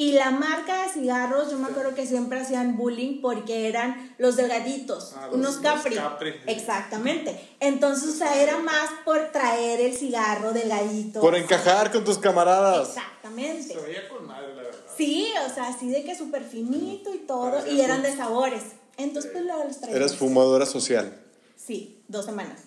Y 0.00 0.12
la 0.12 0.30
marca 0.30 0.84
de 0.84 0.88
cigarros, 0.88 1.50
yo 1.50 1.58
me 1.58 1.66
acuerdo 1.68 1.94
que 1.94 2.06
siempre 2.06 2.40
hacían 2.40 2.78
bullying 2.78 3.20
porque 3.20 3.68
eran 3.68 4.14
los 4.16 4.34
delgaditos, 4.36 5.12
Ah, 5.14 5.26
los- 5.26 5.34
unos 5.34 5.56
los 5.56 5.62
Capri. 5.62 5.94
Capri. 5.94 6.34
Exactamente. 6.46 7.38
Entonces, 7.60 8.08
o 8.08 8.12
sea, 8.16 8.40
era 8.42 8.56
más 8.60 8.88
por 9.04 9.30
traer 9.30 9.78
el 9.80 9.94
cigarro 9.94 10.54
delgadito. 10.54 11.20
Por 11.20 11.36
encajar 11.36 11.92
con 11.92 12.02
tus 12.02 12.16
camaradas. 12.16 12.88
Exactamente. 12.88 13.74
Se 13.74 13.80
veía 13.80 14.08
con 14.08 14.26
madre, 14.26 14.54
la 14.54 14.62
verdad. 14.62 14.80
Sí, 14.96 15.28
o 15.46 15.54
sea, 15.54 15.68
así 15.68 15.90
de 15.90 16.02
que 16.02 16.14
súper 16.16 16.44
finito 16.44 17.12
y 17.14 17.18
todo. 17.18 17.50
Parecía 17.50 17.72
Y 17.74 17.80
eran 17.82 18.02
de 18.02 18.16
sabores. 18.16 18.62
Entonces, 18.96 19.30
pues 19.32 19.44
luego 19.44 19.64
los 19.64 19.80
traía. 19.80 19.96
Eras 19.96 20.16
fumadora 20.16 20.64
social. 20.64 21.14
Sí, 21.56 22.02
dos 22.08 22.24
semanas. 22.24 22.60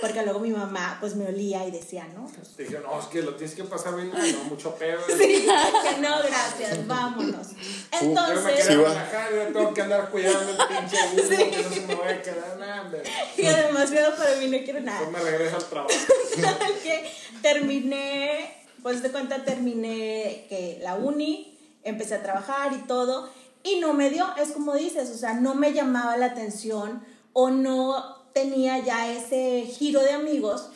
Porque 0.00 0.22
luego 0.22 0.40
mi 0.40 0.50
mamá, 0.50 0.96
pues 1.00 1.14
me 1.14 1.26
olía 1.26 1.66
y 1.66 1.70
decía, 1.70 2.06
¿no? 2.14 2.30
Dije, 2.56 2.80
no, 2.82 2.98
es 2.98 3.06
que 3.06 3.22
lo 3.22 3.34
tienes 3.34 3.54
que 3.54 3.64
pasar 3.64 3.94
bien. 3.96 4.10
No, 4.10 4.44
mucho 4.44 4.74
pedo. 4.74 5.00
Sí, 5.06 5.46
que 5.46 6.00
no, 6.00 6.16
gracias, 6.22 6.86
vámonos. 6.86 7.50
Yo 7.50 7.56
me 7.56 8.08
Entonces, 8.08 8.66
Sí, 8.66 8.74
relajar, 8.74 9.34
yo 9.34 9.52
tengo 9.52 9.74
que 9.74 9.82
andar 9.82 10.10
cuidando 10.10 10.50
el 10.50 10.68
pinche 10.68 10.96
humo, 11.12 11.28
que 11.28 11.62
no 11.62 11.70
se 11.70 11.80
me 11.86 11.94
vaya 11.94 12.14
a 12.14 12.22
quedar 12.22 12.58
nada, 12.58 13.02
y 13.36 13.42
demasiado 13.42 14.16
para 14.16 14.36
mí, 14.36 14.46
no 14.48 14.64
quiero 14.64 14.80
nada. 14.80 15.00
Después 15.00 15.24
me 15.24 15.30
regreso 15.30 15.56
al 15.56 15.64
trabajo. 15.64 15.94
que 16.82 17.10
terminé, 17.42 18.64
pues 18.82 19.02
de 19.02 19.10
cuenta 19.10 19.44
terminé 19.44 20.46
que 20.48 20.78
la 20.82 20.94
uni, 20.94 21.58
empecé 21.82 22.14
a 22.14 22.22
trabajar 22.22 22.72
y 22.72 22.86
todo, 22.86 23.28
y 23.62 23.80
no 23.80 23.92
me 23.92 24.08
dio, 24.08 24.26
es 24.38 24.52
como 24.52 24.74
dices, 24.74 25.10
o 25.10 25.18
sea, 25.18 25.34
no 25.34 25.54
me 25.54 25.74
llamaba 25.74 26.16
la 26.16 26.26
atención 26.26 27.04
o 27.34 27.50
no 27.50 28.19
tenía 28.32 28.78
ya 28.78 29.10
ese 29.12 29.62
giro 29.66 30.02
de 30.02 30.12
amigos 30.12 30.70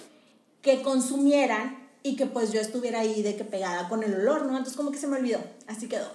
que 0.62 0.82
consumieran 0.82 1.88
y 2.02 2.16
que 2.16 2.26
pues 2.26 2.52
yo 2.52 2.60
estuviera 2.60 3.00
ahí 3.00 3.22
de 3.22 3.36
que 3.36 3.44
pegada 3.44 3.88
con 3.88 4.02
el 4.02 4.14
olor, 4.14 4.42
¿no? 4.46 4.52
Entonces 4.52 4.76
como 4.76 4.90
que 4.90 4.98
se 4.98 5.06
me 5.06 5.16
olvidó, 5.16 5.40
así 5.66 5.88
quedó. 5.88 6.10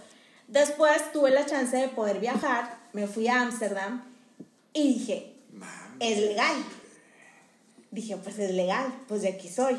Después 0.48 1.12
tuve 1.12 1.30
la 1.32 1.46
chance 1.46 1.76
de 1.76 1.90
poder 1.90 2.20
viajar, 2.20 2.80
me 2.94 3.08
fui 3.08 3.28
a 3.28 3.42
Ámsterdam 3.42 4.04
y 4.74 4.94
dije, 4.94 5.36
es 6.00 6.18
legal. 6.18 6.64
Dije, 7.92 8.18
pues 8.18 8.40
es 8.40 8.52
legal, 8.52 8.94
pues 9.08 9.22
de 9.22 9.30
aquí 9.30 9.50
soy. 9.50 9.78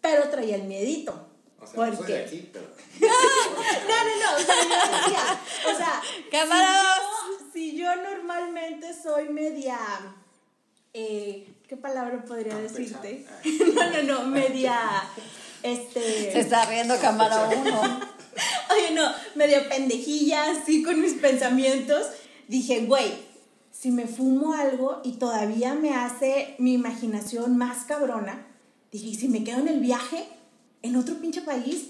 Pero 0.00 0.28
traía 0.28 0.56
el 0.56 0.64
miedito. 0.64 1.28
O 1.60 1.66
sea, 1.66 1.76
no 1.76 1.86
soy 1.86 1.96
porque... 1.96 2.12
de 2.12 2.24
aquí, 2.24 2.50
pero. 2.52 2.66
No, 3.00 4.04
no, 4.04 4.16
no, 4.20 4.36
o 4.36 4.44
sea, 4.44 4.54
yo 4.62 5.00
decía, 5.00 5.40
o 5.72 5.76
sea, 5.76 6.02
¡Cámara 6.30 6.84
si 7.52 7.76
yo, 7.76 7.76
si 7.76 7.76
yo 7.76 7.96
normalmente 7.96 8.94
soy 8.94 9.28
media, 9.28 9.78
eh, 10.94 11.46
¿qué 11.68 11.76
palabra 11.76 12.24
podría 12.24 12.56
decirte? 12.56 13.26
No, 13.74 13.90
no, 13.90 14.02
no, 14.02 14.26
media, 14.28 14.78
Se 15.60 15.72
este, 15.72 16.38
está 16.38 16.64
riendo 16.66 16.98
cámara 17.00 17.48
uno. 17.48 17.80
oye, 18.70 18.94
no, 18.94 19.10
medio 19.34 19.68
pendejilla, 19.68 20.52
así 20.52 20.82
con 20.82 21.00
mis 21.00 21.14
pensamientos. 21.14 22.06
Dije, 22.48 22.86
güey, 22.86 23.12
si 23.72 23.90
me 23.90 24.06
fumo 24.06 24.54
algo 24.54 25.00
y 25.04 25.12
todavía 25.12 25.74
me 25.74 25.94
hace 25.94 26.54
mi 26.58 26.74
imaginación 26.74 27.56
más 27.56 27.84
cabrona, 27.84 28.46
dije, 28.92 29.06
¿y 29.08 29.14
si 29.14 29.28
me 29.28 29.42
quedo 29.42 29.58
en 29.58 29.68
el 29.68 29.80
viaje 29.80 30.28
en 30.82 30.96
otro 30.96 31.16
pinche 31.16 31.42
país 31.42 31.88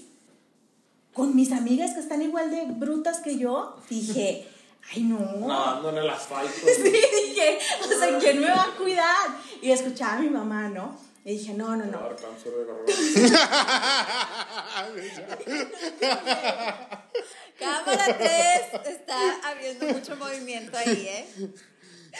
con 1.13 1.35
mis 1.35 1.51
amigas 1.51 1.93
que 1.93 1.99
están 1.99 2.21
igual 2.21 2.49
de 2.49 2.65
brutas 2.65 3.19
que 3.19 3.37
yo? 3.37 3.77
Dije, 3.89 4.47
ay 4.91 5.03
no. 5.03 5.47
Nadando 5.47 5.89
en 5.89 5.97
el 5.97 6.09
asfalto. 6.09 6.53
Sí, 6.65 6.83
dije, 6.83 7.59
o 7.81 7.87
sea, 7.87 8.17
¿quién 8.19 8.39
me 8.41 8.49
va 8.49 8.63
a 8.63 8.75
cuidar? 8.75 9.27
Y 9.61 9.71
escuchaba 9.71 10.13
a 10.13 10.19
mi 10.19 10.29
mamá, 10.29 10.69
¿no? 10.69 10.97
Y 11.23 11.37
dije, 11.37 11.53
no, 11.53 11.75
no, 11.75 11.85
no. 11.85 11.99
Cámara 17.57 18.17
3, 18.17 18.81
está 18.85 19.17
habiendo 19.43 19.87
mucho 19.87 20.15
movimiento 20.17 20.77
ahí, 20.77 21.07
¿eh? 21.07 21.25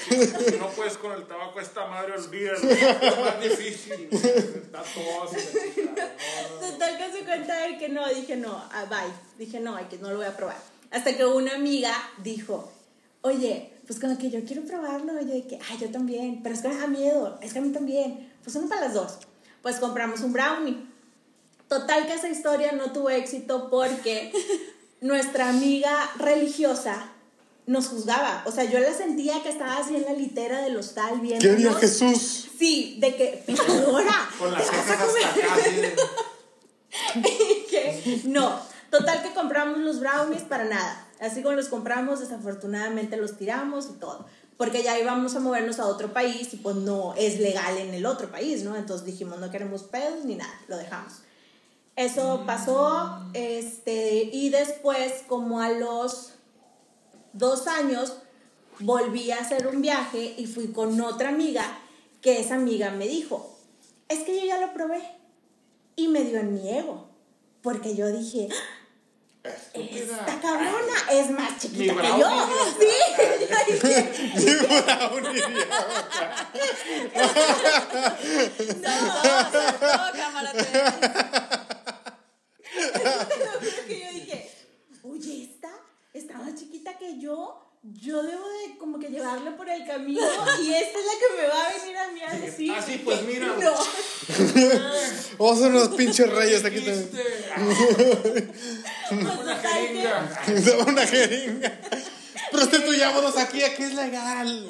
Si 0.09 0.57
no 0.57 0.69
puedes 0.69 0.97
con 0.97 1.11
el 1.13 1.25
tabaco, 1.27 1.59
esta 1.59 1.85
madre 1.85 2.13
olvídalo. 2.13 2.69
Es 2.69 3.19
más 3.19 3.41
difícil. 3.41 4.09
Está 4.11 4.81
todo 4.81 5.23
así. 5.23 5.37
Total 6.59 6.97
que 6.97 7.11
se 7.11 7.23
cuenta 7.25 7.55
de 7.67 7.77
que 7.77 7.89
no, 7.89 8.07
dije 8.09 8.35
no, 8.35 8.57
ah, 8.71 8.85
bye. 8.89 9.13
Dije 9.37 9.59
no, 9.59 9.77
que 9.87 9.97
no 9.97 10.09
lo 10.09 10.17
voy 10.17 10.25
a 10.25 10.35
probar. 10.35 10.57
Hasta 10.91 11.15
que 11.15 11.25
una 11.25 11.55
amiga 11.55 11.93
dijo, 12.23 12.71
oye, 13.21 13.71
pues 13.87 13.99
como 13.99 14.17
que 14.17 14.29
yo 14.29 14.43
quiero 14.45 14.63
probarlo. 14.63 15.19
Y 15.21 15.25
yo 15.27 15.33
dije, 15.33 15.59
ay, 15.69 15.77
yo 15.79 15.89
también, 15.89 16.41
pero 16.43 16.55
es 16.55 16.61
que 16.61 16.67
me 16.69 16.75
da 16.77 16.87
miedo, 16.87 17.37
es 17.41 17.53
que 17.53 17.59
a 17.59 17.61
mí 17.61 17.71
también. 17.71 18.31
Pues 18.43 18.55
uno 18.55 18.67
para 18.69 18.81
las 18.81 18.93
dos. 18.93 19.13
Pues 19.61 19.77
compramos 19.77 20.21
un 20.21 20.33
brownie. 20.33 20.77
Total 21.67 22.05
que 22.05 22.13
esa 22.13 22.29
historia 22.29 22.71
no 22.73 22.91
tuvo 22.91 23.09
éxito 23.09 23.69
porque 23.71 24.31
nuestra 25.01 25.49
amiga 25.49 26.11
religiosa 26.17 27.11
nos 27.65 27.87
juzgaba. 27.87 28.43
O 28.45 28.51
sea, 28.51 28.63
yo 28.65 28.77
la 28.79 28.93
sentía 28.93 29.41
que 29.41 29.49
estaba 29.49 29.77
así 29.77 29.95
en 29.95 30.03
la 30.03 30.13
litera 30.13 30.61
del 30.61 30.77
hostal 30.77 31.19
viendo. 31.19 31.39
¿Qué 31.43 31.49
haría 31.51 31.73
Jesús? 31.73 32.47
Sí, 32.59 32.97
de 32.99 33.15
que, 33.15 33.43
pecadora, 33.45 34.29
Con 34.37 34.53
las 34.53 34.69
te 34.69 34.77
vas 34.77 34.79
a 34.79 34.91
cejas 34.91 35.07
comer. 35.07 35.23
hasta 35.25 35.45
acá. 35.45 35.55
así 35.55 35.75
de- 35.75 35.95
Y 37.15 37.65
que 37.69 38.21
no. 38.25 38.59
Total 38.89 39.21
que 39.23 39.33
compramos 39.33 39.79
los 39.79 39.99
brownies 39.99 40.43
para 40.43 40.65
nada. 40.65 41.07
Así 41.19 41.41
como 41.41 41.55
los 41.55 41.69
compramos, 41.69 42.19
desafortunadamente 42.19 43.17
los 43.17 43.37
tiramos 43.37 43.87
y 43.89 43.93
todo. 43.93 44.25
Porque 44.57 44.83
ya 44.83 44.97
íbamos 44.97 45.35
a 45.35 45.39
movernos 45.39 45.79
a 45.79 45.87
otro 45.87 46.13
país 46.13 46.53
y 46.53 46.57
pues 46.57 46.75
no 46.77 47.13
es 47.15 47.39
legal 47.39 47.77
en 47.77 47.93
el 47.93 48.05
otro 48.05 48.31
país, 48.31 48.63
¿no? 48.63 48.75
Entonces 48.75 49.05
dijimos, 49.05 49.39
no 49.39 49.51
queremos 49.51 49.83
pedos 49.83 50.23
ni 50.23 50.35
nada, 50.35 50.53
lo 50.67 50.77
dejamos. 50.77 51.13
Eso 51.95 52.43
pasó, 52.45 53.19
este, 53.33 54.29
y 54.31 54.49
después, 54.49 55.23
como 55.27 55.61
a 55.61 55.69
los 55.69 56.33
dos 57.31 57.67
años, 57.67 58.17
volví 58.79 59.31
a 59.31 59.39
hacer 59.39 59.67
un 59.67 59.81
viaje 59.81 60.35
y 60.37 60.45
fui 60.45 60.73
con 60.73 60.99
otra 60.99 61.29
amiga, 61.29 61.63
que 62.21 62.39
esa 62.41 62.55
amiga 62.55 62.91
me 62.91 63.07
dijo, 63.07 63.57
es 64.09 64.19
que 64.19 64.39
yo 64.39 64.45
ya 64.45 64.59
lo 64.59 64.73
probé 64.73 65.01
y 65.95 66.09
me 66.09 66.23
dio 66.23 66.39
en 66.39 66.53
mi 66.53 66.69
ego, 66.69 67.07
porque 67.65 67.95
yo 67.95 68.11
dije, 68.11 68.47
"Ah, 69.43 69.49
Estúpida. 69.49 70.19
esta 70.19 70.39
cabrona 70.39 70.93
es 71.11 71.31
más 71.31 71.57
chiquita 71.59 71.95
que 71.99 72.07
yo. 72.07 72.17
¿no? 72.17 72.47
Sí, 72.79 72.87
yo 73.17 73.37
dije, 73.39 74.13
Saltó, 78.83 79.51
saltó, 79.51 80.17
cámara 80.17 80.51
3. 80.53 80.67
Te 82.93 83.37
lo 83.45 83.51
juro 83.59 83.81
que 83.87 83.99
yo 83.99 84.11
dije, 84.11 84.51
oye, 85.03 85.43
esta 85.43 85.71
está 86.13 86.37
más 86.37 86.53
chiquita 86.55 86.95
que 86.99 87.19
yo. 87.19 87.64
Yo 87.93 88.23
debo 88.23 88.49
de 88.49 88.77
como 88.79 88.97
que 88.97 89.09
llevarla 89.09 89.55
por 89.55 89.69
el 89.69 89.85
camino 89.85 90.19
y 90.59 90.73
esta 90.73 90.99
es 90.99 91.05
la 91.05 91.11
que 91.19 91.29
me 91.39 91.47
va 91.47 91.67
a 91.67 91.73
venir 91.77 91.95
a 91.97 92.07
mí 92.07 92.19
a 92.21 92.45
decir. 92.45 92.73
Ah, 92.75 92.81
sí, 92.83 92.99
pues 93.05 93.21
mira. 93.21 93.45
No. 93.45 93.73
Vamos 95.37 95.59
a 95.59 95.61
ser 95.61 95.71
unos 95.71 95.89
pinches 95.89 96.27
reyes 96.31 96.65
aquí 96.65 96.77
también. 96.81 97.11
Ah, 97.55 97.61
Una 99.39 99.55
jeringa. 99.57 100.45
Dame 100.47 100.91
una 100.91 101.05
jeringa. 101.05 101.79
Prostituyámonos 102.51 103.37
aquí, 103.37 103.61
aquí 103.61 103.83
es 103.83 103.93
legal. 103.93 104.67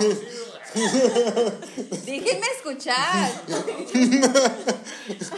Uh. 0.00 0.20
Déjenme 2.04 2.46
escuchar. 2.56 3.30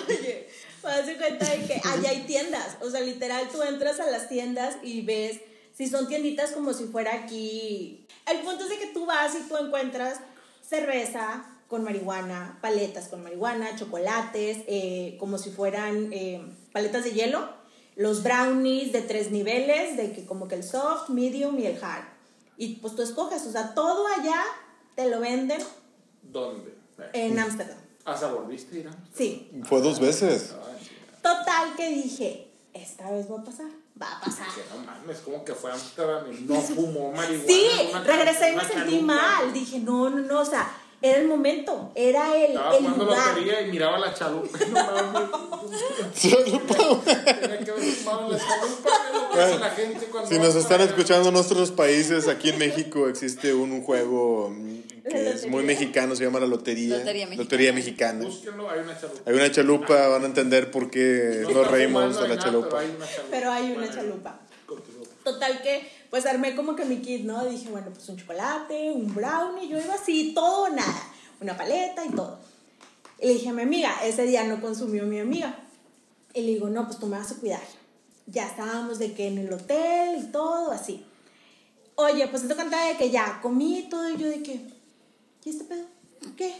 Oye, 0.08 0.48
me 0.82 0.90
das 0.90 1.16
cuenta 1.18 1.50
de 1.50 1.66
que 1.66 1.80
allá 1.84 2.08
hay 2.08 2.22
tiendas. 2.26 2.78
O 2.80 2.90
sea, 2.90 3.00
literal, 3.02 3.50
tú 3.52 3.62
entras 3.62 4.00
a 4.00 4.06
las 4.06 4.30
tiendas 4.30 4.76
y 4.82 5.02
ves 5.02 5.40
si 5.78 5.86
son 5.86 6.08
tienditas 6.08 6.50
como 6.50 6.72
si 6.72 6.86
fuera 6.86 7.14
aquí. 7.14 8.04
El 8.26 8.40
punto 8.40 8.64
es 8.64 8.70
de 8.70 8.78
que 8.78 8.88
tú 8.88 9.06
vas 9.06 9.32
y 9.36 9.48
tú 9.48 9.56
encuentras 9.56 10.18
cerveza 10.60 11.46
con 11.68 11.84
marihuana, 11.84 12.58
paletas 12.60 13.06
con 13.06 13.22
marihuana, 13.22 13.76
chocolates, 13.76 14.58
eh, 14.66 15.16
como 15.20 15.38
si 15.38 15.50
fueran 15.50 16.12
eh, 16.12 16.44
paletas 16.72 17.04
de 17.04 17.12
hielo, 17.12 17.48
los 17.94 18.24
brownies 18.24 18.92
de 18.92 19.02
tres 19.02 19.30
niveles, 19.30 19.96
de 19.96 20.10
que 20.12 20.26
como 20.26 20.48
que 20.48 20.56
el 20.56 20.64
soft, 20.64 21.10
medium 21.10 21.56
y 21.60 21.66
el 21.66 21.82
hard. 21.82 22.04
Y 22.56 22.74
pues 22.76 22.96
tú 22.96 23.02
escoges, 23.02 23.46
o 23.46 23.52
sea, 23.52 23.72
todo 23.72 24.04
allá 24.08 24.42
te 24.96 25.08
lo 25.08 25.20
venden 25.20 25.62
¿Dónde? 26.22 26.74
en 27.12 27.38
Ámsterdam. 27.38 27.78
¿Hasta 28.04 28.32
volviste 28.32 28.74
a 28.74 28.80
ir 28.80 28.88
a 28.88 28.96
Sí, 29.16 29.48
Fue 29.62 29.80
dos 29.80 30.00
veces. 30.00 30.56
Total 31.22 31.76
que 31.76 31.90
dije, 31.90 32.50
esta 32.74 33.12
vez 33.12 33.30
va 33.30 33.38
a 33.38 33.44
pasar, 33.44 33.70
va 34.00 34.16
a 34.16 34.20
pasar. 34.20 34.46
Que 34.54 34.64
no 34.72 34.84
mames, 34.84 35.18
como 35.18 35.44
que 35.44 35.54
fue 35.54 35.70
a 35.70 35.74
Amsterdam 35.74 36.24
y 36.32 36.40
no 36.42 36.60
fumó 36.60 37.12
marihuana. 37.12 37.46
Sí, 37.46 37.88
una 37.90 38.02
regresé 38.02 38.52
y 38.52 38.56
me 38.56 38.64
sentí 38.64 39.00
mal. 39.00 39.52
Dije, 39.52 39.80
no, 39.80 40.08
no, 40.10 40.20
no, 40.20 40.40
o 40.40 40.44
sea, 40.44 40.70
era 41.00 41.18
el 41.20 41.28
momento, 41.28 41.92
era 41.94 42.36
el, 42.36 42.50
Estaba 42.52 42.72
el 42.76 42.78
jugando 42.82 43.04
lugar. 43.04 43.28
lotería 43.28 43.60
y 43.62 43.70
miraba 43.70 43.98
la 43.98 44.12
chalupa. 44.14 44.58
No 44.68 44.72
mames. 44.74 45.30
Tenía 46.20 47.58
que 47.64 47.70
haber 47.70 47.82
fumado 47.84 48.26
en 48.26 48.32
la 48.32 48.38
chalupa. 48.38 49.70
gente 49.70 50.06
cuando 50.06 50.28
Si 50.28 50.38
nos 50.38 50.54
están 50.56 50.80
escuchando 50.80 51.28
en 51.28 51.36
otros 51.36 51.70
países, 51.70 52.26
aquí 52.26 52.50
en 52.50 52.58
México 52.58 53.08
existe 53.08 53.54
un 53.54 53.82
juego 53.82 54.50
mm, 54.50 54.78
que 55.08 55.30
es 55.30 55.46
muy 55.46 55.62
mexicano, 55.62 56.16
se 56.16 56.24
llama 56.24 56.40
la 56.40 56.46
lotería. 56.46 56.98
Lotería 56.98 57.72
Mexicana. 57.72 57.72
mexicana. 57.74 58.24
Búsquenlo, 58.24 58.70
hay 58.70 58.80
una 58.80 58.98
chalupa. 59.00 59.20
Hay 59.30 59.34
una 59.36 59.52
chalupa, 59.52 60.08
van 60.08 60.22
a 60.22 60.26
entender 60.26 60.70
por 60.70 60.90
qué 60.90 61.42
No 61.44 61.50
nos 61.50 61.70
reímos 61.70 62.20
de 62.20 62.28
la 62.28 62.38
chalupa. 62.38 62.80
Pero 63.30 63.50
hay 63.52 63.72
una 63.72 63.88
chalupa. 63.88 64.40
Total 65.24 65.62
que, 65.62 65.86
pues 66.10 66.26
armé 66.26 66.56
como 66.56 66.74
que 66.74 66.84
mi 66.84 66.98
kit, 66.98 67.24
¿no? 67.24 67.44
Dije, 67.44 67.70
bueno, 67.70 67.88
pues 67.92 68.08
un 68.08 68.16
chocolate, 68.16 68.90
un 68.92 69.14
brownie, 69.14 69.68
yo 69.68 69.78
iba 69.78 69.94
así, 69.94 70.32
todo 70.34 70.68
nada, 70.70 71.02
una 71.40 71.56
paleta 71.56 72.04
y 72.04 72.10
todo. 72.10 72.38
Y 73.20 73.26
le 73.26 73.34
dije 73.34 73.48
a 73.50 73.52
mi 73.52 73.62
amiga, 73.62 73.94
ese 74.04 74.22
día 74.22 74.44
no 74.44 74.60
consumió 74.60 75.04
mi 75.04 75.18
amiga. 75.18 75.58
Y 76.34 76.42
le 76.42 76.48
digo, 76.48 76.68
no, 76.68 76.86
pues 76.86 76.98
tú 76.98 77.06
me 77.06 77.18
vas 77.18 77.32
a 77.32 77.36
cuidar. 77.36 77.62
Ya 78.26 78.46
estábamos 78.46 78.98
de 78.98 79.12
que 79.12 79.26
en 79.26 79.38
el 79.38 79.52
hotel 79.52 80.18
y 80.18 80.32
todo, 80.32 80.70
así. 80.70 81.04
Oye, 81.96 82.28
pues 82.28 82.46
te 82.46 82.54
contaba 82.54 82.86
de 82.86 82.96
que 82.96 83.10
ya 83.10 83.40
comí 83.42 83.80
y 83.80 83.88
todo, 83.88 84.08
y 84.08 84.16
yo 84.16 84.28
de 84.28 84.42
que, 84.42 84.60
¿y 85.44 85.50
este 85.50 85.64
pedo? 85.64 85.84
¿Qué? 86.36 86.54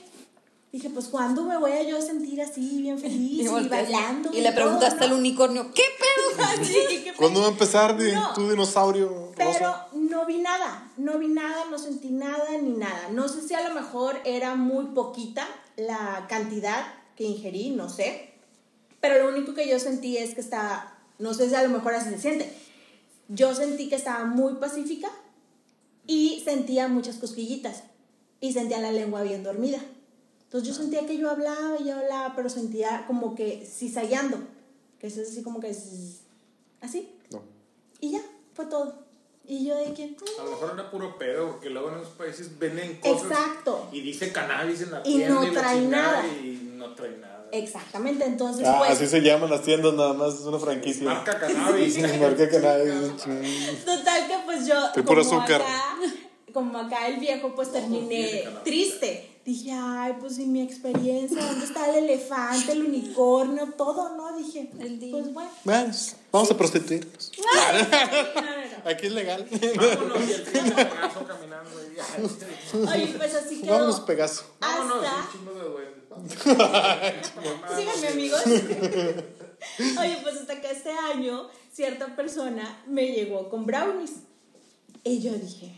Dije, 0.73 0.91
pues 0.91 1.07
¿cuándo 1.07 1.45
me 1.45 1.57
voy 1.57 1.73
a 1.73 1.83
yo 1.83 2.01
sentir 2.03 2.43
así, 2.43 2.83
bien 2.83 2.99
feliz 3.01 3.47
y, 3.47 3.69
bailando? 3.69 4.31
y 4.33 4.41
le 4.41 4.53
preguntaste 4.53 5.05
al 5.05 5.11
todo, 5.11 5.19
unicornio, 5.19 5.73
¿qué 5.73 5.85
pedo? 5.99 6.47
¿no? 6.57 6.63
¿qué 6.67 7.13
¿Cuándo 7.17 7.41
va 7.41 7.47
a 7.47 7.51
empezar 7.51 7.97
de, 7.97 8.13
No. 8.13 8.35
tu 8.35 8.51
dinosaurio 8.51 9.28
pero 9.39 9.75
no 9.95 10.27
vi 10.27 10.39
nada, 10.39 10.93
no 10.97 11.19
vi 11.19 11.29
nada, 11.29 11.65
no 11.71 11.79
sentí 11.79 12.11
nada 12.11 12.59
ni 12.61 12.73
nada. 12.73 13.09
No 13.11 13.29
sé 13.29 13.47
si 13.47 13.55
a 13.55 13.67
lo 13.67 13.75
mejor 13.75 14.21
era 14.25 14.55
muy 14.55 14.87
poquita 14.87 15.47
la 15.77 16.27
cantidad 16.29 16.85
que 17.17 17.25
ingerí, 17.25 17.71
no 17.71 17.89
sé. 17.89 18.35
Pero 19.01 19.23
lo 19.23 19.35
único 19.35 19.55
que 19.55 19.69
yo 19.69 19.79
sentí 19.79 20.17
es 20.17 20.35
que 20.35 20.41
estaba, 20.41 20.99
no 21.19 21.35
sé 21.35 21.49
si 21.49 21.55
a 21.55 21.63
lo 21.63 21.71
mejor 21.71 21.95
así 21.95 22.11
se 22.11 22.19
siente. 22.19 22.53
Yo 23.29 23.55
sentí 23.55 23.89
que 23.89 23.97
estaba 23.97 24.25
muy 24.25 24.55
pacífica 24.55 25.11
y 26.07 26.43
sentía 26.45 26.89
muchas 26.89 27.17
cosquillitas 27.17 27.85
y 28.41 28.53
sentía 28.53 28.81
la 28.81 28.93
lengua 28.93 29.23
bien 29.23 29.43
dormida. 29.43 29.81
Entonces 30.45 30.69
yo 30.69 30.75
sentía 30.75 31.07
que 31.07 31.19
yo 31.19 31.31
hablaba 31.31 31.77
y 31.79 31.85
yo 31.85 31.95
hablaba, 31.97 32.35
pero 32.35 32.49
sentía 32.49 33.05
como 33.07 33.35
que 33.35 33.67
zigzagueando, 33.67 34.39
que 34.99 35.09
es 35.09 35.19
así 35.19 35.43
como 35.43 35.61
que 35.61 35.69
así. 35.69 37.09
No. 37.31 37.43
Y 38.01 38.13
ya, 38.13 38.23
fue 38.55 38.67
todo. 38.67 39.08
Y 39.51 39.65
yo 39.67 39.75
de 39.77 39.95
que... 39.95 40.15
A 40.39 40.45
lo 40.45 40.51
mejor 40.51 40.73
era 40.75 40.91
puro 40.91 41.17
pedo, 41.19 41.53
porque 41.53 41.71
luego 41.71 41.89
en 41.91 42.01
esos 42.01 42.13
países 42.15 42.59
venden 42.59 42.97
cosas. 43.01 43.31
Exacto. 43.31 43.89
Y 43.93 44.03
dice 44.03 44.31
cannabis 44.31 44.83
en 44.83 44.91
la 44.91 45.01
Y 45.01 45.17
tienda. 45.17 45.35
no 45.35 45.43
la 45.43 45.53
trae 45.61 45.81
nada. 45.81 46.27
Y 46.27 46.71
no 46.77 46.95
trae 46.95 47.17
nada. 47.17 47.49
Exactamente, 47.51 48.27
entonces 48.27 48.67
Ah, 48.69 48.75
pues... 48.79 48.91
así 48.91 49.07
se 49.07 49.23
llaman 49.23 49.49
las 49.49 49.63
tiendas 49.63 49.95
nada 49.95 50.13
más, 50.13 50.35
es 50.35 50.41
una 50.43 50.59
franquicia. 50.59 51.05
Marca 51.07 51.39
cannabis. 51.41 51.99
Marca 52.21 52.47
cannabis. 52.51 53.25
Total 53.87 54.27
que 54.29 54.35
pues 54.45 54.67
yo... 54.67 54.75
Puro 54.93 55.07
como 55.07 55.21
azúcar. 55.41 55.63
Acá, 55.63 55.95
como 56.53 56.79
acá 56.79 57.09
el 57.09 57.19
viejo 57.19 57.55
pues 57.55 57.73
tiene 57.73 57.89
terminé 57.89 58.45
triste. 58.65 59.31
Dije, 59.47 59.71
ay, 59.73 60.13
pues 60.21 60.39
y 60.39 60.45
mi 60.45 60.61
experiencia, 60.61 61.43
¿dónde 61.43 61.65
está 61.65 61.89
el 61.89 62.05
elefante, 62.05 62.73
el 62.73 62.85
unicornio, 62.85 63.73
todo, 63.79 64.15
no? 64.15 64.37
Dije, 64.37 64.69
El 64.79 65.01
día. 65.01 65.11
pues 65.13 65.33
bueno. 65.33 65.51
Bueno, 65.65 65.91
vamos 66.31 66.51
a 66.51 66.57
prostituirnos. 66.59 67.33
No, 67.39 67.73
no, 67.73 67.81
no. 68.43 68.68
Aquí 68.89 69.07
es 69.07 69.13
legal. 69.13 69.47
Vámonos 69.51 70.29
y 70.29 70.33
el 70.33 70.43
pinche 70.45 70.75
Pegaso 70.85 71.25
caminando. 71.27 71.71
y. 71.83 72.77
Oye, 72.77 73.15
pues 73.17 73.35
así 73.35 73.61
quedó. 73.61 73.73
Vámonos, 73.73 74.01
Pegaso. 74.01 74.45
Vámonos, 74.61 75.05
Hasta- 75.05 75.17
un 75.17 75.33
chingo 75.33 75.53
de 75.55 75.65
duendes. 75.69 75.99
Síganme, 77.77 78.09
amigos. 78.09 78.43
Oye, 80.01 80.19
pues 80.23 80.37
hasta 80.37 80.61
que 80.61 80.71
este 80.71 80.91
año 80.91 81.49
cierta 81.73 82.15
persona 82.17 82.83
me 82.87 83.09
llegó 83.13 83.49
con 83.51 83.67
brownies. 83.67 84.13
Y 85.05 85.21
yo 85.21 85.33
dije, 85.33 85.73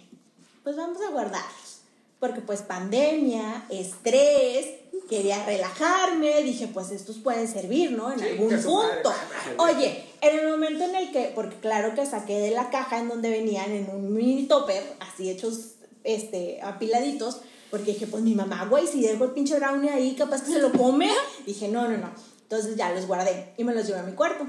pues 0.63 0.77
vamos 0.77 0.99
a 1.07 1.11
guardarlos. 1.11 1.81
Porque 2.19 2.41
pues 2.41 2.63
pandemia, 2.63 3.67
estrés, 3.71 4.67
quería 5.09 5.45
relajarme, 5.45 6.43
dije, 6.43 6.69
pues 6.69 6.91
estos 6.91 7.19
pueden 7.19 7.49
servir, 7.49 7.93
¿no? 7.93 8.13
En 8.13 8.19
Chinga 8.19 8.31
algún 8.31 8.63
punto. 8.63 9.13
Oye, 9.59 10.05
en 10.21 10.39
el 10.39 10.49
momento 10.49 10.85
en 10.85 10.95
el 10.95 11.11
que, 11.11 11.33
porque 11.35 11.57
claro 11.57 11.95
que 11.95 12.07
saqué 12.07 12.39
de 12.39 12.51
la 12.51 12.71
caja 12.71 12.99
en 12.99 13.09
donde 13.09 13.31
venían 13.31 13.73
en 13.73 13.91
un 13.91 14.15
mini 14.15 14.47
topper, 14.47 14.83
así 15.01 15.29
hechos, 15.29 15.73
este, 16.05 16.61
apiladitos, 16.63 17.41
porque 17.71 17.93
dije, 17.93 18.07
pues 18.07 18.23
mi 18.23 18.35
mamá, 18.35 18.67
güey, 18.67 18.87
si 18.87 19.03
dejo 19.03 19.25
el 19.25 19.31
pinche 19.31 19.57
brownie 19.57 19.91
ahí, 19.91 20.15
capaz 20.15 20.43
que 20.43 20.53
se 20.53 20.59
lo 20.61 20.73
come. 20.73 21.11
Dije, 21.47 21.69
no, 21.69 21.89
no, 21.89 21.97
no. 21.99 22.11
Entonces 22.43 22.77
ya 22.77 22.93
los 22.93 23.07
guardé 23.07 23.53
y 23.57 23.65
me 23.65 23.75
los 23.75 23.87
llevé 23.87 24.01
a 24.01 24.03
mi 24.03 24.13
cuarto. 24.13 24.45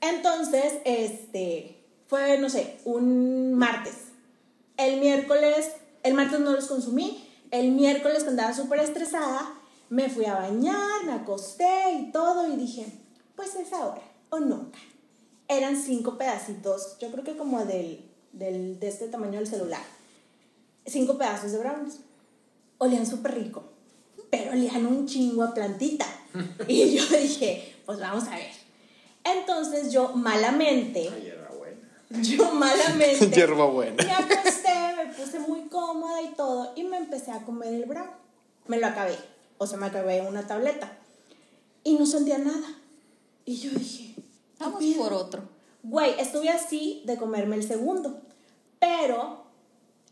Entonces, 0.00 0.74
este, 0.84 1.76
fue, 2.08 2.38
no 2.38 2.50
sé, 2.50 2.78
un 2.84 3.54
martes. 3.54 3.94
El 4.76 4.98
miércoles, 4.98 5.70
el 6.02 6.14
martes 6.14 6.40
no 6.40 6.52
los 6.52 6.66
consumí. 6.66 7.28
El 7.52 7.70
miércoles, 7.72 8.24
cuando 8.24 8.42
andaba 8.42 8.54
súper 8.56 8.80
estresada, 8.80 9.54
me 9.90 10.08
fui 10.08 10.24
a 10.24 10.34
bañar, 10.34 11.04
me 11.04 11.12
acosté 11.12 11.92
y 12.00 12.10
todo, 12.10 12.52
y 12.52 12.56
dije, 12.56 12.86
pues 13.36 13.54
es 13.54 13.72
ahora 13.72 14.02
o 14.30 14.40
nunca. 14.40 14.78
Eran 15.48 15.76
cinco 15.80 16.16
pedacitos, 16.18 16.96
yo 16.98 17.12
creo 17.12 17.22
que 17.24 17.36
como 17.36 17.64
del, 17.64 18.04
del, 18.32 18.80
de 18.80 18.88
este 18.88 19.06
tamaño 19.08 19.38
del 19.38 19.46
celular. 19.46 19.82
Cinco 20.86 21.16
pedazos 21.18 21.52
de 21.52 21.58
brownies. 21.58 21.98
Olían 22.78 23.06
súper 23.06 23.34
rico, 23.34 23.62
pero 24.30 24.52
olían 24.52 24.86
un 24.86 25.06
chingo 25.06 25.42
a 25.44 25.54
plantita. 25.54 26.06
Y 26.66 26.94
yo 26.96 27.04
dije, 27.06 27.76
pues 27.84 28.00
vamos 28.00 28.24
a 28.28 28.36
ver. 28.36 28.50
Entonces 29.24 29.92
yo 29.92 30.08
malamente 30.16 31.10
Ay, 31.14 31.32
buena. 31.58 32.22
yo 32.22 32.50
malamente 32.54 33.28
Hierbabuena. 33.30 34.02
me 34.02 34.10
acosté, 34.12 34.81
puse 35.12 35.38
muy 35.38 35.62
cómoda 35.68 36.22
y 36.22 36.28
todo, 36.34 36.72
y 36.76 36.84
me 36.84 36.96
empecé 36.96 37.30
a 37.32 37.44
comer 37.44 37.74
el 37.74 37.84
brown. 37.84 38.10
Me 38.66 38.78
lo 38.78 38.86
acabé, 38.86 39.16
o 39.58 39.66
sea, 39.66 39.78
me 39.78 39.86
acabé 39.86 40.20
una 40.20 40.46
tableta. 40.46 40.98
Y 41.84 41.94
no 41.94 42.06
sentía 42.06 42.38
nada. 42.38 42.78
Y 43.44 43.56
yo 43.56 43.70
dije, 43.70 44.14
¿qué 44.14 44.22
Vamos 44.64 44.78
pedo? 44.80 45.02
por 45.02 45.12
otro. 45.12 45.42
Güey, 45.82 46.14
estuve 46.20 46.48
así 46.48 47.02
de 47.06 47.16
comerme 47.16 47.56
el 47.56 47.66
segundo. 47.66 48.20
Pero 48.78 49.44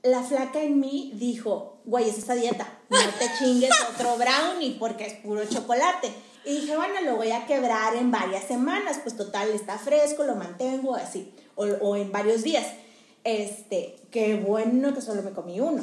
la 0.02 0.22
flaca 0.22 0.62
en 0.62 0.80
mí 0.80 1.12
dijo, 1.14 1.78
güey, 1.84 2.08
es 2.08 2.18
esa 2.18 2.34
dieta. 2.34 2.66
No 2.88 2.98
te 2.98 3.30
chingues 3.38 3.70
otro 3.94 4.16
brownie 4.16 4.76
porque 4.78 5.06
es 5.06 5.14
puro 5.14 5.44
chocolate. 5.44 6.12
Y 6.44 6.60
dije, 6.60 6.74
bueno, 6.74 7.00
lo 7.02 7.16
voy 7.16 7.30
a 7.30 7.46
quebrar 7.46 7.94
en 7.94 8.10
varias 8.10 8.44
semanas. 8.44 8.98
Pues 9.02 9.16
total, 9.16 9.50
está 9.50 9.78
fresco, 9.78 10.24
lo 10.24 10.34
mantengo 10.34 10.96
así. 10.96 11.32
O, 11.54 11.64
o 11.64 11.96
en 11.96 12.10
varios 12.10 12.42
días. 12.42 12.66
Este, 13.24 13.96
qué 14.10 14.36
bueno 14.36 14.94
que 14.94 15.00
solo 15.00 15.22
me 15.22 15.32
comí 15.32 15.60
uno. 15.60 15.82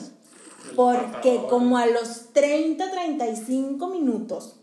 Porque 0.75 1.31
patadón. 1.35 1.49
como 1.49 1.77
a 1.77 1.85
los 1.85 2.33
30, 2.33 2.91
35 2.91 3.87
minutos, 3.87 4.57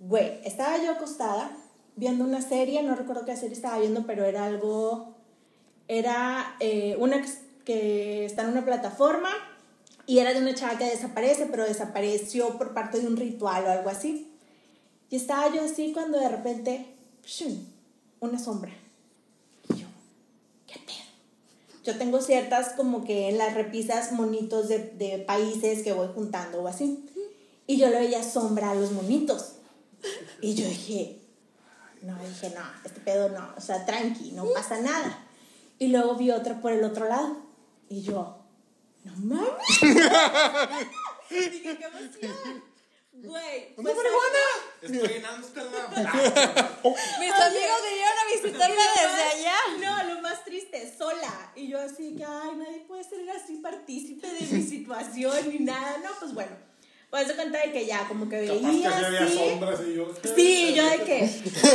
Güey, 0.00 0.38
estaba 0.44 0.80
yo 0.82 0.92
acostada 0.92 1.50
viendo 1.96 2.24
una 2.24 2.40
serie, 2.40 2.82
no 2.84 2.94
recuerdo 2.94 3.24
qué 3.24 3.36
serie 3.36 3.56
estaba 3.56 3.80
viendo, 3.80 4.06
pero 4.06 4.24
era 4.24 4.44
algo, 4.44 5.16
era 5.88 6.56
eh, 6.60 6.96
una 7.00 7.24
que, 7.64 8.24
está 8.24 8.42
en 8.42 8.50
una 8.50 8.64
plataforma 8.64 9.30
y 10.06 10.20
era 10.20 10.32
de 10.32 10.40
una 10.40 10.54
chava 10.54 10.78
que 10.78 10.84
desaparece, 10.84 11.46
pero 11.46 11.64
desapareció 11.64 12.56
por 12.58 12.74
parte 12.74 13.00
de 13.00 13.08
un 13.08 13.16
ritual 13.16 13.64
o 13.64 13.70
algo 13.70 13.90
así. 13.90 14.32
Y 15.10 15.16
estaba 15.16 15.52
yo 15.52 15.62
así 15.62 15.92
cuando 15.92 16.20
de 16.20 16.28
repente, 16.28 16.94
una 18.20 18.38
sombra. 18.38 18.72
Y 19.68 19.78
yo, 19.78 19.86
¿qué 20.68 20.78
pedo? 20.78 21.07
Yo 21.88 21.96
tengo 21.96 22.20
ciertas 22.20 22.74
como 22.74 23.02
que 23.02 23.30
en 23.30 23.38
las 23.38 23.54
repisas 23.54 24.12
monitos 24.12 24.68
de, 24.68 24.78
de 24.98 25.24
países 25.26 25.82
que 25.82 25.94
voy 25.94 26.08
juntando 26.14 26.60
o 26.60 26.68
así. 26.68 27.02
Y 27.66 27.78
yo 27.78 27.88
le 27.88 28.00
veía 28.00 28.22
sombra 28.22 28.72
a 28.72 28.74
los 28.74 28.92
monitos. 28.92 29.52
Y 30.42 30.54
yo 30.54 30.68
dije, 30.68 31.18
no, 32.02 32.14
dije, 32.22 32.52
no, 32.54 32.60
este 32.84 33.00
pedo 33.00 33.30
no, 33.30 33.54
o 33.56 33.60
sea, 33.62 33.86
tranqui, 33.86 34.32
no 34.32 34.44
pasa 34.52 34.82
nada. 34.82 35.26
Y 35.78 35.86
luego 35.86 36.16
vi 36.16 36.30
otra 36.30 36.60
por 36.60 36.72
el 36.72 36.84
otro 36.84 37.08
lado. 37.08 37.38
Y 37.88 38.02
yo, 38.02 38.36
no 39.04 39.12
mames. 39.16 39.48
dije, 41.30 41.78
qué 41.78 41.84
emoción. 41.86 42.67
Güey, 43.22 43.74
pues, 43.74 43.96
Estoy 44.80 45.16
en 45.16 45.26
Amsterdam. 45.26 45.90
Mis 45.94 47.32
amigos 47.32 47.78
vinieron 47.90 48.18
a 48.18 48.32
visitarme 48.32 48.76
desde 48.76 49.22
allá. 49.22 49.56
No, 49.80 50.14
lo 50.14 50.20
más 50.20 50.44
triste, 50.44 50.94
sola. 50.96 51.52
Y 51.56 51.68
yo 51.68 51.80
así 51.80 52.14
que, 52.16 52.24
ay, 52.24 52.56
nadie 52.56 52.84
puede 52.86 53.02
ser 53.02 53.28
así 53.30 53.56
partícipe 53.56 54.26
de 54.26 54.40
mi 54.40 54.62
situación 54.62 55.48
ni 55.48 55.58
nada. 55.60 55.98
No, 55.98 56.10
pues 56.20 56.32
bueno. 56.32 56.68
Pues 57.10 57.26
se 57.26 57.34
cuenta 57.36 57.58
de 57.58 57.72
que 57.72 57.86
ya 57.86 58.06
como 58.06 58.28
que 58.28 58.46
Capaz 58.46 58.60
que 58.60 58.66
veía 58.66 58.98
sí 58.98 59.04
había 59.04 59.28
sombras 59.28 59.80
y 59.80 59.94
yo. 59.94 60.14
Sí, 60.36 60.74
yo 60.74 60.84
de 60.90 60.98
que 60.98 61.20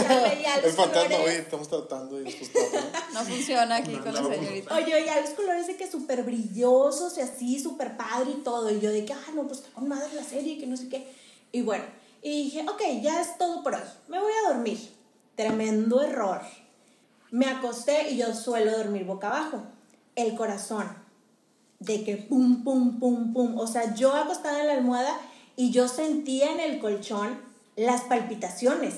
veía 0.08 0.56
El 0.64 0.72
fantasma, 0.72 1.18
oye, 1.18 1.38
estamos 1.40 1.68
tratando 1.68 2.22
y 2.22 2.26
después. 2.26 2.52
No 3.14 3.24
funciona 3.24 3.78
aquí 3.78 3.96
con 3.96 4.14
la 4.14 4.24
señorita. 4.24 4.76
Oye, 4.76 5.06
ya 5.06 5.20
los 5.20 5.32
colores 5.32 5.66
de 5.66 5.76
que 5.76 5.90
súper 5.90 6.22
brillosos 6.22 7.18
y 7.18 7.22
así, 7.22 7.60
súper 7.60 7.98
padre 7.98 8.30
y 8.30 8.44
todo. 8.44 8.70
Y 8.70 8.80
yo 8.80 8.92
de 8.92 9.06
que, 9.06 9.14
ah, 9.14 9.32
no, 9.34 9.48
pues 9.48 9.60
está 9.60 9.72
con 9.72 9.88
madre 9.88 10.14
la 10.14 10.24
serie, 10.24 10.60
que 10.60 10.68
no 10.68 10.78
sé 10.78 10.88
qué. 10.88 11.23
Y 11.54 11.62
bueno, 11.62 11.86
y 12.24 12.46
dije, 12.46 12.66
ok, 12.68 12.82
ya 13.04 13.22
es 13.22 13.38
todo 13.38 13.62
por 13.62 13.76
hoy. 13.76 13.82
Me 14.08 14.20
voy 14.20 14.32
a 14.32 14.54
dormir. 14.54 14.80
Tremendo 15.36 16.02
error. 16.02 16.42
Me 17.30 17.46
acosté 17.46 18.10
y 18.10 18.18
yo 18.18 18.34
suelo 18.34 18.76
dormir 18.76 19.06
boca 19.06 19.28
abajo. 19.28 19.62
El 20.16 20.36
corazón. 20.36 20.88
De 21.78 22.04
que 22.04 22.18
pum, 22.18 22.64
pum, 22.64 23.00
pum, 23.00 23.34
pum. 23.34 23.60
O 23.60 23.68
sea, 23.68 23.94
yo 23.94 24.16
acostada 24.16 24.62
en 24.62 24.68
la 24.68 24.74
almohada 24.74 25.16
y 25.56 25.70
yo 25.70 25.88
sentía 25.88 26.52
en 26.52 26.60
el 26.60 26.80
colchón 26.80 27.40
las 27.76 28.02
palpitaciones. 28.02 28.96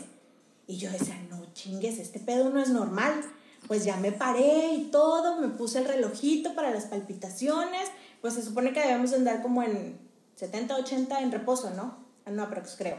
Y 0.65 0.77
yo 0.77 0.89
decía, 0.89 1.19
no 1.29 1.45
chingues, 1.53 1.99
este 1.99 2.21
pedo 2.21 2.51
no 2.51 2.61
es 2.61 2.69
normal. 2.69 3.21
Pues 3.67 3.83
ya 3.83 3.97
me 3.97 4.13
paré 4.13 4.71
y 4.75 4.91
todo, 4.91 5.41
me 5.41 5.49
puse 5.49 5.79
el 5.79 5.85
relojito 5.85 6.55
para 6.55 6.71
las 6.71 6.85
palpitaciones. 6.85 7.89
Pues 8.21 8.35
se 8.35 8.43
supone 8.43 8.71
que 8.71 8.79
debemos 8.79 9.11
de 9.11 9.17
andar 9.17 9.41
como 9.41 9.61
en 9.61 9.99
70, 10.35 10.77
80 10.77 11.19
en 11.19 11.33
reposo, 11.33 11.71
¿no? 11.71 12.04
Ah, 12.25 12.31
No, 12.31 12.49
pero 12.49 12.61
creo. 12.77 12.97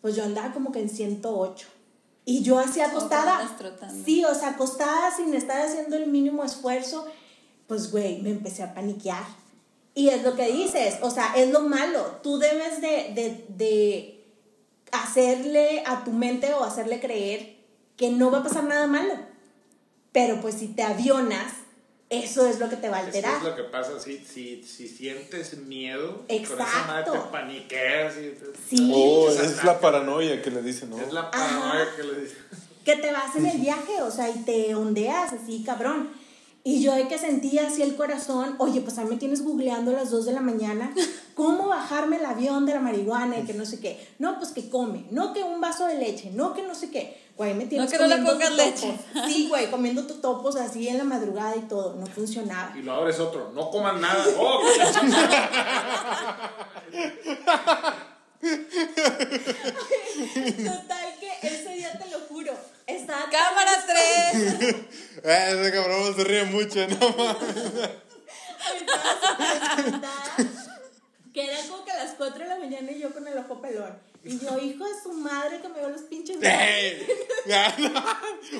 Pues 0.00 0.14
yo 0.14 0.24
andaba 0.24 0.52
como 0.52 0.72
que 0.72 0.80
en 0.80 0.88
108. 0.88 1.66
Y 2.24 2.42
yo 2.42 2.58
así 2.58 2.80
acostada. 2.80 3.40
Sí, 4.04 4.24
o 4.24 4.34
sea, 4.34 4.50
acostada 4.50 5.10
sin 5.16 5.34
estar 5.34 5.60
haciendo 5.60 5.96
el 5.96 6.06
mínimo 6.08 6.44
esfuerzo. 6.44 7.06
Pues, 7.66 7.90
güey, 7.90 8.20
me 8.20 8.30
empecé 8.30 8.62
a 8.62 8.74
paniquear. 8.74 9.24
Y 9.94 10.10
es 10.10 10.22
lo 10.22 10.36
que 10.36 10.46
dices, 10.52 10.98
o 11.02 11.10
sea, 11.10 11.32
es 11.36 11.50
lo 11.50 11.62
malo. 11.62 12.18
Tú 12.22 12.38
debes 12.38 12.80
de, 12.80 13.12
de, 13.14 13.46
de 13.48 14.24
hacerle 14.92 15.82
a 15.86 16.04
tu 16.04 16.12
mente 16.12 16.52
o 16.54 16.62
hacerle 16.62 17.00
creer 17.00 17.56
que 17.96 18.10
no 18.10 18.30
va 18.30 18.38
a 18.38 18.42
pasar 18.44 18.64
nada 18.64 18.86
malo. 18.86 19.14
Pero 20.12 20.40
pues 20.40 20.54
si 20.56 20.68
te 20.68 20.82
avionas, 20.82 21.52
eso 22.10 22.46
es 22.46 22.58
lo 22.58 22.68
que 22.70 22.76
te 22.76 22.88
va 22.88 22.96
a 22.98 23.00
Eso 23.00 23.06
alterar. 23.08 23.36
es 23.36 23.42
lo 23.42 23.56
que 23.56 23.64
pasa 23.64 24.00
si, 24.00 24.18
si, 24.18 24.62
si 24.62 24.88
sientes 24.88 25.56
miedo, 25.58 26.18
con 26.26 26.36
esa 26.36 26.36
Exacto. 26.54 26.86
madre 26.86 27.04
te 27.12 27.18
paniqueas. 27.30 28.14
Y 28.16 28.20
te- 28.30 28.52
Sí. 28.68 28.92
Oh, 28.94 29.28
te 29.30 29.44
es 29.44 29.62
la 29.64 29.78
paranoia 29.80 30.42
que 30.42 30.50
le 30.50 30.62
dicen, 30.62 30.90
¿no? 30.90 30.98
Es 31.00 31.12
la 31.12 31.30
paranoia 31.30 31.86
que 31.96 32.02
le 32.04 32.20
dice. 32.22 32.36
que 32.84 32.96
te 32.96 33.12
vas 33.12 33.36
en 33.36 33.44
el 33.46 33.58
viaje, 33.58 34.00
o 34.02 34.10
sea, 34.10 34.30
y 34.30 34.38
te 34.44 34.74
ondeas 34.74 35.32
así, 35.34 35.62
cabrón. 35.64 36.08
Y 36.64 36.82
yo 36.82 36.94
de 36.94 37.06
que 37.08 37.18
sentía 37.18 37.68
así 37.68 37.82
el 37.82 37.96
corazón, 37.96 38.56
oye, 38.58 38.80
pues 38.80 38.98
a 38.98 39.04
mí 39.04 39.10
me 39.10 39.16
tienes 39.16 39.42
googleando 39.42 39.90
a 39.90 39.94
las 39.94 40.10
2 40.10 40.26
de 40.26 40.32
la 40.32 40.40
mañana, 40.40 40.92
¿cómo 41.34 41.68
bajarme 41.68 42.16
el 42.16 42.24
avión 42.26 42.66
de 42.66 42.74
la 42.74 42.80
marihuana 42.80 43.38
y 43.38 43.44
que 43.44 43.54
no 43.54 43.64
sé 43.64 43.80
qué? 43.80 44.06
No, 44.18 44.38
pues 44.38 44.52
que 44.52 44.68
come, 44.68 45.04
no 45.10 45.32
que 45.32 45.42
un 45.44 45.60
vaso 45.60 45.86
de 45.86 45.94
leche, 45.96 46.30
no 46.32 46.54
que 46.54 46.62
no 46.62 46.74
sé 46.74 46.90
qué. 46.90 47.16
Güey, 47.38 47.54
me 47.54 47.66
tienes 47.66 47.88
que 47.88 47.98
no 47.98 48.08
le 48.08 48.16
comiendo 48.16 48.32
pongas 48.32 48.50
totopos. 48.50 48.82
leche. 48.82 48.98
Sí, 49.28 49.46
güey, 49.48 49.70
comiendo 49.70 50.04
totopos 50.08 50.56
así 50.56 50.88
en 50.88 50.98
la 50.98 51.04
madrugada 51.04 51.54
y 51.54 51.60
todo, 51.68 51.94
no 51.94 52.04
funcionaba. 52.06 52.76
Y 52.76 52.82
lo 52.82 52.92
abres 52.94 53.20
otro. 53.20 53.52
No 53.54 53.70
coman 53.70 54.00
nada. 54.00 54.24
Oh, 54.36 54.60
que 54.68 54.76
la. 54.76 54.88
Total 60.64 61.14
que 61.20 61.30
ese 61.46 61.74
día 61.74 61.92
te 61.96 62.10
lo 62.10 62.18
juro, 62.28 62.52
estaba 62.86 63.26
Cámara 63.30 63.72
3. 63.86 64.74
Eh, 65.24 65.48
ese 65.50 65.72
cabrón 65.72 66.14
se 66.14 66.22
ríe 66.24 66.44
mucho, 66.44 66.86
no 66.86 67.08
mames. 67.10 67.90
Que 71.34 71.44
era 71.44 71.60
como 71.68 71.84
que 71.84 71.90
a 71.90 72.04
las 72.04 72.14
4 72.14 72.38
de 72.44 72.48
la 72.48 72.58
mañana 72.58 72.92
y 72.92 73.00
yo 73.00 73.12
con 73.12 73.26
el 73.26 73.36
ojo 73.38 73.60
pelón. 73.60 73.98
Y 74.24 74.38
yo, 74.38 74.58
hijo 74.58 74.84
de 74.84 75.00
su 75.02 75.12
madre, 75.12 75.60
que 75.60 75.68
me 75.68 75.78
veo 75.78 75.90
los 75.90 76.02
pinches. 76.02 76.38
¡Ey! 76.42 77.06
Ya, 77.46 77.74
no, 77.78 78.02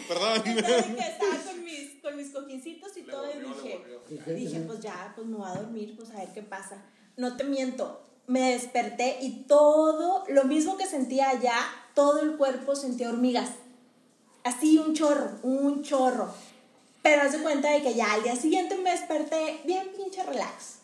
Perdón. 0.09 0.43
Entonces 0.47 0.87
que 0.87 1.01
estaba 1.01 1.37
con 1.45 1.63
mis, 1.65 2.01
con 2.01 2.17
mis 2.17 2.31
cojincitos 2.31 2.97
y 2.97 3.03
Le 3.03 3.13
todo, 3.13 3.25
y 3.31 3.35
volvió, 3.35 3.49
dije, 3.63 3.79
volvió. 3.79 4.35
dije, 4.35 4.61
pues 4.61 4.81
ya, 4.81 5.13
pues 5.15 5.27
me 5.27 5.37
voy 5.37 5.47
a 5.51 5.55
dormir, 5.55 5.95
pues 5.97 6.11
a 6.11 6.19
ver 6.21 6.33
qué 6.33 6.43
pasa. 6.43 6.83
No 7.17 7.37
te 7.37 7.45
miento, 7.45 8.01
me 8.29 8.53
desperté 8.53 9.19
y 9.21 9.43
todo, 9.43 10.25
lo 10.29 10.45
mismo 10.45 10.79
que 10.79 10.87
sentía 10.87 11.29
allá, 11.31 11.59
todo 11.95 12.21
el 12.21 12.37
cuerpo 12.37 12.75
sentía 12.77 13.11
hormigas. 13.11 13.51
Así 14.45 14.79
un 14.79 14.95
chorro, 14.95 15.39
un 15.43 15.83
chorro. 15.83 16.33
Pero 17.03 17.23
haz 17.23 17.33
de 17.33 17.39
cuenta 17.43 17.71
de 17.71 17.83
que 17.83 17.95
ya 17.95 18.13
al 18.15 18.23
día 18.23 18.37
siguiente 18.37 18.77
me 18.77 18.91
desperté 18.91 19.61
bien 19.67 19.91
pinche 19.97 20.23
relax. 20.23 20.78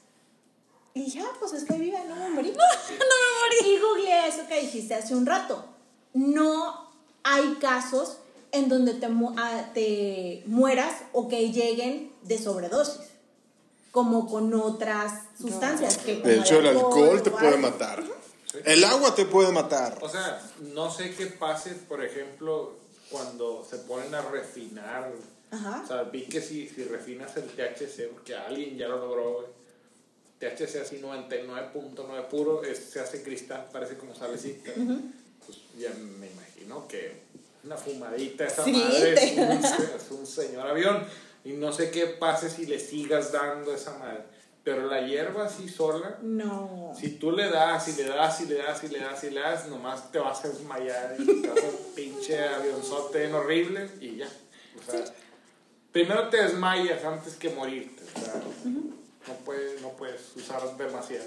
Y 0.95 1.03
dije, 1.07 1.21
ah, 1.21 1.33
pues 1.41 1.53
estoy 1.53 1.79
viva, 1.79 1.99
no 2.09 2.15
me 2.15 2.29
morí. 2.31 2.51
no 2.53 2.57
me 2.57 3.65
morí. 3.67 3.75
Y 3.75 3.79
googleé 3.81 4.29
eso 4.29 4.47
que 4.49 4.61
dijiste 4.61 4.95
hace 4.95 5.15
un 5.15 5.27
rato. 5.27 5.65
No 6.13 6.89
hay 7.25 7.55
casos 7.61 8.19
en 8.53 8.69
donde 8.69 8.95
te, 8.95 9.09
mu- 9.09 9.35
ah, 9.37 9.71
te 9.75 10.45
mueras 10.47 10.95
o 11.13 11.29
que 11.29 11.51
lleguen 11.51 12.13
de 12.23 12.39
sobredosis, 12.39 13.01
como 13.91 14.29
con 14.29 14.55
otras 14.55 15.23
sustancias. 15.41 15.99
Que 15.99 16.17
De 16.17 16.39
hecho, 16.39 16.61
el 16.61 16.69
alcohol 16.69 17.23
te 17.23 17.31
puede 17.33 17.57
matar. 17.57 18.05
El 18.65 18.85
agua 18.85 19.13
te 19.17 19.25
puede 19.25 19.51
matar. 19.51 19.99
O 20.01 20.09
sea, 20.09 20.41
no 20.61 20.89
sé 20.89 21.13
qué 21.17 21.27
pase, 21.27 21.73
por 21.73 22.05
ejemplo, 22.05 22.75
cuando 23.11 23.67
se 23.69 23.79
ponen 23.79 24.15
a 24.15 24.23
refinar. 24.23 25.11
Ajá. 25.51 25.83
O 25.85 25.89
sea, 25.89 26.03
vi 26.05 26.23
que 26.27 26.41
si, 26.41 26.69
si 26.69 26.85
refinas 26.85 27.37
el 27.37 27.45
THC, 27.49 28.11
porque 28.13 28.37
alguien 28.37 28.77
ya 28.79 28.87
lo 28.87 28.99
logró, 28.99 29.49
THC 30.51 30.81
así 30.83 30.99
99.9 31.01 32.23
puro, 32.29 32.63
es- 32.65 32.79
se 32.79 33.01
hace 33.01 33.23
cristal, 33.23 33.67
parece 33.73 33.97
como 33.97 34.15
salecita. 34.15 34.71
Pues 35.47 35.59
ya 35.79 35.91
me 35.91 36.31
imagino 36.31 36.87
que 36.89 37.23
una 37.65 37.77
fumadita, 37.77 38.47
esa 38.47 38.65
Sí, 38.65 38.73
madre 38.73 39.15
te- 39.15 39.25
es 39.25 39.33
un, 39.39 39.51
es 39.53 40.11
un 40.11 40.27
señor 40.27 40.67
avión. 40.67 41.05
Y 41.45 41.53
no 41.53 41.73
sé 41.73 41.91
qué 41.91 42.07
pase 42.07 42.49
si 42.49 42.67
le 42.67 42.79
sigas 42.79 43.33
dando 43.33 43.75
esa 43.75 43.99
madre. 43.99 44.23
Pero 44.65 44.87
la 44.87 45.07
hierba 45.07 45.45
así 45.45 45.69
sola, 45.69 46.19
No. 46.23 46.95
si 46.99 47.11
tú 47.19 47.33
le 47.33 47.51
das, 47.51 47.87
y 47.89 47.93
le 48.03 48.05
das, 48.05 48.41
y 48.41 48.47
le 48.47 48.55
das, 48.57 48.83
y 48.83 48.89
le 48.89 48.99
das, 49.01 49.25
y 49.25 49.31
le 49.31 49.41
das, 49.41 49.69
nomás 49.69 50.11
te 50.11 50.19
vas 50.19 50.43
a 50.43 50.49
desmayar 50.49 51.17
y 51.19 51.43
te 51.43 51.49
vas 51.49 51.59
a 51.63 51.67
un 51.69 51.95
pinche 51.95 52.43
avionzote 52.43 53.25
en 53.25 53.35
horrible 53.35 53.91
y 54.01 54.17
ya. 54.17 54.29
O 54.79 54.91
sea, 54.91 55.05
primero 55.93 56.29
te 56.31 56.43
desmayas 56.43 57.05
antes 57.05 57.35
que 57.35 57.51
morirte. 57.51 58.03
O 58.17 58.21
sea, 58.25 58.43
no, 59.27 59.35
puedes, 59.45 59.81
no 59.83 59.91
puedes 59.91 60.21
usar 60.37 60.77
demasiado. 60.77 61.27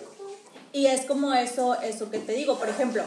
Y 0.73 0.87
es 0.87 1.05
como 1.05 1.33
eso, 1.33 1.79
eso 1.81 2.11
que 2.11 2.19
te 2.19 2.33
digo, 2.33 2.57
por 2.57 2.69
ejemplo, 2.69 3.03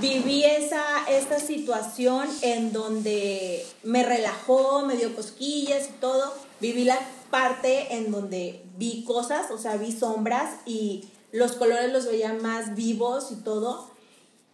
viví 0.00 0.44
esa, 0.44 1.08
esta 1.08 1.38
situación 1.38 2.28
en 2.42 2.72
donde 2.72 3.64
me 3.82 4.04
relajó, 4.04 4.84
me 4.84 4.96
dio 4.96 5.14
cosquillas 5.14 5.88
y 5.88 5.92
todo, 6.00 6.32
viví 6.60 6.84
la 6.84 6.98
parte 7.30 7.94
en 7.94 8.10
donde 8.10 8.62
vi 8.76 9.04
cosas, 9.04 9.50
o 9.50 9.58
sea, 9.58 9.76
vi 9.76 9.92
sombras 9.92 10.60
y 10.66 11.08
los 11.32 11.52
colores 11.52 11.92
los 11.92 12.06
veía 12.06 12.32
más 12.32 12.74
vivos 12.74 13.30
y 13.32 13.36
todo. 13.36 13.90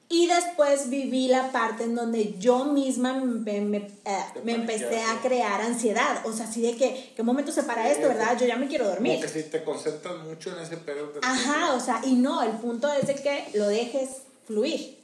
Y 0.08 0.26
después 0.26 0.90
viví 0.90 1.28
la 1.28 1.50
parte 1.50 1.84
en 1.84 1.94
donde 1.94 2.34
yo 2.38 2.66
misma 2.66 3.14
me, 3.14 3.60
me- 3.62 3.78
eh, 4.04 4.18
me 4.44 4.52
empecé 4.52 5.00
a 5.02 5.20
crear 5.22 5.60
ansiedad. 5.62 6.24
O 6.26 6.32
sea, 6.32 6.44
así 6.46 6.60
de 6.60 6.76
que, 6.76 7.12
¿qué 7.16 7.22
momento 7.22 7.50
se 7.50 7.62
para 7.62 7.90
esto, 7.90 8.08
verdad? 8.08 8.38
Yo 8.38 8.46
ya 8.46 8.56
me 8.56 8.68
quiero 8.68 8.86
dormir. 8.86 9.14
Como 9.16 9.22
que 9.32 9.42
si 9.42 9.48
te 9.48 9.64
concentras 9.64 10.18
mucho 10.18 10.54
en 10.56 10.62
ese 10.62 10.76
pedo, 10.76 11.08
te- 11.08 11.20
Ajá, 11.22 11.74
o 11.74 11.80
sea, 11.80 12.00
y 12.04 12.14
no, 12.14 12.42
el 12.42 12.52
punto 12.52 12.92
es 12.92 13.06
de 13.06 13.14
que 13.14 13.48
lo 13.54 13.66
dejes 13.66 14.22
fluir. 14.46 14.98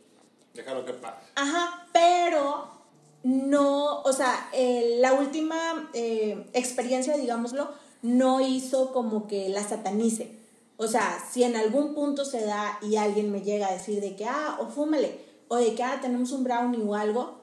déjalo 0.54 0.84
que 0.84 0.92
pase. 0.92 1.16
Ajá, 1.34 1.86
pero 1.92 2.68
no, 3.22 4.02
o 4.02 4.12
sea, 4.12 4.48
eh, 4.52 4.96
la 4.98 5.14
última 5.14 5.90
eh, 5.94 6.44
experiencia, 6.52 7.16
digámoslo, 7.16 7.70
no 8.02 8.40
hizo 8.40 8.92
como 8.92 9.26
que 9.26 9.48
la 9.48 9.62
satanice. 9.66 10.39
O 10.82 10.88
sea, 10.88 11.22
si 11.30 11.44
en 11.44 11.56
algún 11.56 11.94
punto 11.94 12.24
se 12.24 12.42
da 12.42 12.78
y 12.80 12.96
alguien 12.96 13.30
me 13.30 13.42
llega 13.42 13.68
a 13.68 13.72
decir 13.72 14.00
de 14.00 14.16
que, 14.16 14.24
ah, 14.24 14.56
o 14.60 14.66
fúmale, 14.66 15.20
o 15.48 15.56
de 15.56 15.74
que, 15.74 15.82
ah, 15.82 15.98
tenemos 16.00 16.32
un 16.32 16.42
brownie 16.42 16.82
o 16.82 16.94
algo, 16.94 17.38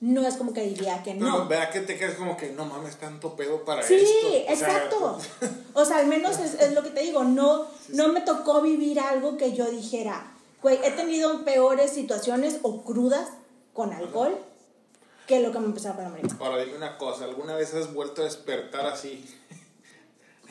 no 0.00 0.26
es 0.26 0.36
como 0.36 0.54
que 0.54 0.62
diría 0.62 1.02
que 1.02 1.12
Pero 1.12 1.26
no. 1.26 1.46
vea 1.46 1.70
que 1.70 1.80
te 1.80 1.98
quedas 1.98 2.14
como 2.14 2.38
que 2.38 2.52
no 2.52 2.64
mames, 2.64 2.96
tanto 2.96 3.36
pedo 3.36 3.66
para 3.66 3.82
Sí, 3.82 3.96
esto. 3.96 4.30
Sea, 4.30 4.52
exacto. 4.54 5.18
O 5.74 5.84
sea, 5.84 5.98
al 5.98 6.06
menos 6.06 6.38
es, 6.38 6.54
es 6.54 6.72
lo 6.72 6.82
que 6.82 6.88
te 6.88 7.02
digo, 7.02 7.22
no, 7.22 7.66
no 7.90 8.08
me 8.08 8.22
tocó 8.22 8.62
vivir 8.62 8.98
algo 8.98 9.36
que 9.36 9.52
yo 9.52 9.70
dijera, 9.70 10.32
güey, 10.62 10.78
he 10.82 10.90
tenido 10.92 11.44
peores 11.44 11.92
situaciones 11.92 12.60
o 12.62 12.82
crudas 12.82 13.28
con 13.74 13.92
alcohol 13.92 14.38
que 15.26 15.40
lo 15.40 15.52
que 15.52 15.58
me 15.58 15.66
empezaba 15.66 15.96
con 15.96 16.04
la 16.04 16.10
marihuana. 16.10 16.38
Ahora 16.46 16.64
dime 16.64 16.78
una 16.78 16.96
cosa, 16.96 17.24
¿alguna 17.24 17.54
vez 17.56 17.74
has 17.74 17.92
vuelto 17.92 18.22
a 18.22 18.24
despertar 18.24 18.86
así? 18.86 19.22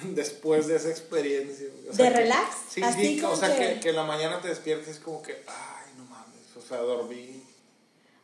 Después 0.15 0.67
de 0.67 0.75
esa 0.77 0.89
experiencia. 0.89 1.67
O 1.89 1.95
¿De 1.95 2.03
que- 2.03 2.09
relax? 2.09 2.55
Sí, 2.69 2.81
Así 2.83 3.01
sí, 3.01 3.19
o 3.21 3.23
como 3.29 3.35
sea, 3.39 3.55
que- 3.55 3.73
que, 3.75 3.79
que 3.79 3.89
en 3.89 3.95
la 3.95 4.03
mañana 4.05 4.41
te 4.41 4.47
despiertes 4.49 4.99
como 4.99 5.21
que, 5.21 5.43
ay, 5.47 5.91
no 5.97 6.05
mames, 6.05 6.55
o 6.57 6.61
sea, 6.67 6.77
dormí. 6.77 7.43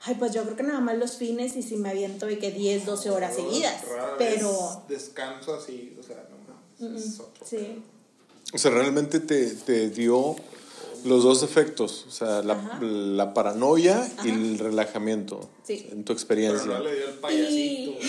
Ay, 0.07 0.15
pues 0.19 0.33
yo 0.33 0.43
creo 0.43 0.55
que 0.55 0.63
nada 0.63 0.81
más 0.81 0.97
los 0.97 1.17
fines 1.17 1.55
y 1.55 1.63
si 1.63 1.77
me 1.77 1.89
aviento 1.89 2.27
de 2.27 2.37
que 2.37 2.51
10, 2.51 2.85
12 2.85 3.09
horas 3.09 3.35
seguidas. 3.35 3.87
Rara 3.87 4.15
vez 4.15 4.33
Pero, 4.35 4.83
Descanso 4.87 5.55
así, 5.55 5.97
o 5.99 6.03
sea, 6.03 6.27
no 6.29 6.87
mames. 6.87 7.03
es 7.05 7.19
otro 7.19 7.45
sí. 7.45 7.57
pedo. 7.57 7.73
O 8.53 8.57
sea, 8.59 8.69
realmente 8.71 9.19
te, 9.19 9.47
te 9.55 9.89
dio 9.89 10.35
los 11.05 11.23
dos 11.23 11.41
efectos. 11.41 12.05
O 12.07 12.11
sea, 12.11 12.43
la, 12.43 12.77
la 12.81 13.33
paranoia 13.33 14.07
y 14.23 14.29
Ajá. 14.29 14.29
el 14.29 14.59
relajamiento. 14.59 15.49
Sí. 15.65 15.87
En 15.91 16.03
tu 16.03 16.13
Pero 16.13 16.13
experiencia. 16.13 16.65
no 16.67 16.79
le 16.83 16.95
dio 16.95 17.09
el 17.09 17.15
payasito. 17.15 17.91
Y- 17.91 17.99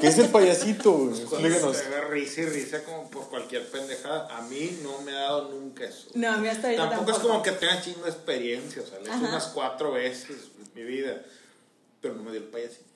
¿Qué 0.00 0.06
es 0.08 0.18
el 0.18 0.28
payasito? 0.30 0.92
güey? 0.92 1.20
Explícanos. 1.20 1.76
haga 1.82 2.00
risa 2.08 2.40
y 2.42 2.46
risa 2.46 2.82
como 2.84 3.10
por 3.10 3.28
cualquier 3.28 3.66
pendejada. 3.70 4.28
A 4.36 4.42
mí 4.42 4.78
no 4.82 5.00
me 5.02 5.12
ha 5.12 5.20
dado 5.22 5.50
nunca 5.50 5.84
eso. 5.84 6.08
No, 6.14 6.30
a 6.30 6.36
mí 6.36 6.48
hasta 6.48 6.68
ahorita 6.68 6.88
Tampoco, 6.90 7.10
es 7.10 7.16
tampoco. 7.16 7.32
como 7.34 7.42
que 7.42 7.52
tenga 7.52 7.80
chingo 7.82 8.04
de 8.04 8.10
experiencia, 8.10 8.82
o 8.82 8.86
sea, 8.86 8.98
le 9.00 9.10
he 9.10 9.14
hecho 9.16 9.24
unas 9.26 9.46
cuatro 9.48 9.92
veces 9.92 10.30
en 10.30 10.74
mi 10.74 10.82
vida, 10.90 11.22
pero 12.00 12.14
no 12.14 12.22
me 12.22 12.30
dio 12.30 12.40
el 12.40 12.46
payasito. 12.46 12.91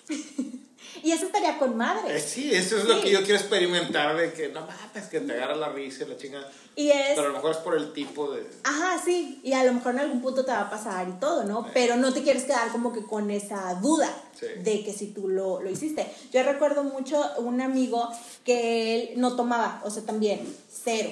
Y 1.02 1.12
eso 1.12 1.26
estaría 1.26 1.58
con 1.58 1.76
madre. 1.76 2.16
Eh, 2.16 2.20
sí, 2.20 2.52
eso 2.52 2.78
es 2.78 2.84
lo 2.84 3.00
que 3.00 3.10
yo 3.10 3.22
quiero 3.22 3.38
experimentar, 3.38 4.16
de 4.16 4.32
que 4.32 4.48
no 4.48 4.62
mames, 4.62 5.08
que 5.10 5.20
te 5.20 5.32
agarra 5.34 5.54
la 5.54 5.68
risa 5.68 6.04
y 6.04 6.08
la 6.08 6.16
chingada. 6.16 6.50
Y 6.74 6.88
es... 6.90 7.10
Pero 7.14 7.26
a 7.26 7.28
lo 7.28 7.34
mejor 7.34 7.50
es 7.52 7.56
por 7.58 7.76
el 7.76 7.92
tipo 7.92 8.32
de... 8.32 8.46
Ajá, 8.64 9.00
sí, 9.04 9.40
y 9.44 9.52
a 9.52 9.62
lo 9.64 9.74
mejor 9.74 9.92
en 9.94 10.00
algún 10.00 10.22
punto 10.22 10.44
te 10.44 10.52
va 10.52 10.62
a 10.62 10.70
pasar 10.70 11.08
y 11.08 11.12
todo, 11.20 11.44
¿no? 11.44 11.66
Pero 11.74 11.96
no 11.96 12.12
te 12.12 12.22
quieres 12.22 12.44
quedar 12.44 12.72
como 12.72 12.92
que 12.92 13.02
con 13.02 13.30
esa 13.30 13.74
duda 13.74 14.10
Sí. 14.38 14.46
de 14.62 14.84
que 14.84 14.92
si 14.92 15.08
tú 15.08 15.28
lo, 15.28 15.62
lo 15.62 15.70
hiciste. 15.70 16.06
Yo 16.32 16.42
recuerdo 16.42 16.82
mucho 16.82 17.22
un 17.38 17.60
amigo 17.60 18.10
que 18.44 18.96
él 18.96 19.10
no 19.20 19.36
tomaba, 19.36 19.80
o 19.84 19.90
sea, 19.90 20.02
también, 20.02 20.40
cero. 20.70 21.10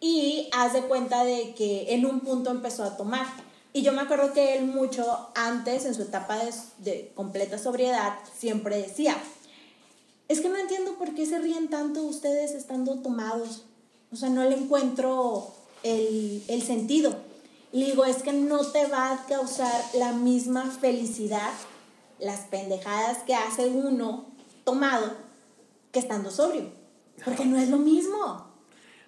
Y 0.00 0.48
haz 0.52 0.72
de 0.72 0.82
cuenta 0.82 1.24
de 1.24 1.54
que 1.54 1.94
en 1.94 2.04
un 2.04 2.20
punto 2.20 2.50
empezó 2.50 2.84
a 2.84 2.96
tomar. 2.96 3.26
Y 3.72 3.82
yo 3.82 3.92
me 3.92 4.00
acuerdo 4.00 4.32
que 4.32 4.56
él 4.56 4.66
mucho 4.66 5.28
antes, 5.34 5.84
en 5.84 5.94
su 5.94 6.02
etapa 6.02 6.36
de, 6.36 6.52
de 6.78 7.12
completa 7.14 7.58
sobriedad, 7.58 8.18
siempre 8.36 8.78
decía, 8.78 9.16
es 10.28 10.40
que 10.40 10.48
no 10.48 10.56
entiendo 10.56 10.94
por 10.94 11.14
qué 11.14 11.26
se 11.26 11.38
ríen 11.38 11.68
tanto 11.68 12.02
ustedes 12.02 12.52
estando 12.52 13.00
tomados. 13.00 13.64
O 14.12 14.16
sea, 14.16 14.28
no 14.28 14.44
le 14.44 14.56
encuentro 14.56 15.52
el, 15.82 16.42
el 16.48 16.62
sentido. 16.62 17.14
Le 17.72 17.86
digo, 17.86 18.04
es 18.04 18.22
que 18.22 18.32
no 18.32 18.64
te 18.64 18.86
va 18.86 19.12
a 19.12 19.26
causar 19.26 19.84
la 19.94 20.12
misma 20.12 20.70
felicidad 20.70 21.52
las 22.18 22.40
pendejadas 22.40 23.18
que 23.24 23.34
hace 23.34 23.66
uno 23.68 24.26
tomado 24.64 25.12
que 25.92 25.98
estando 25.98 26.30
sobrio. 26.30 26.70
Porque 27.24 27.44
no 27.44 27.56
es 27.56 27.68
lo 27.68 27.78
mismo. 27.78 28.49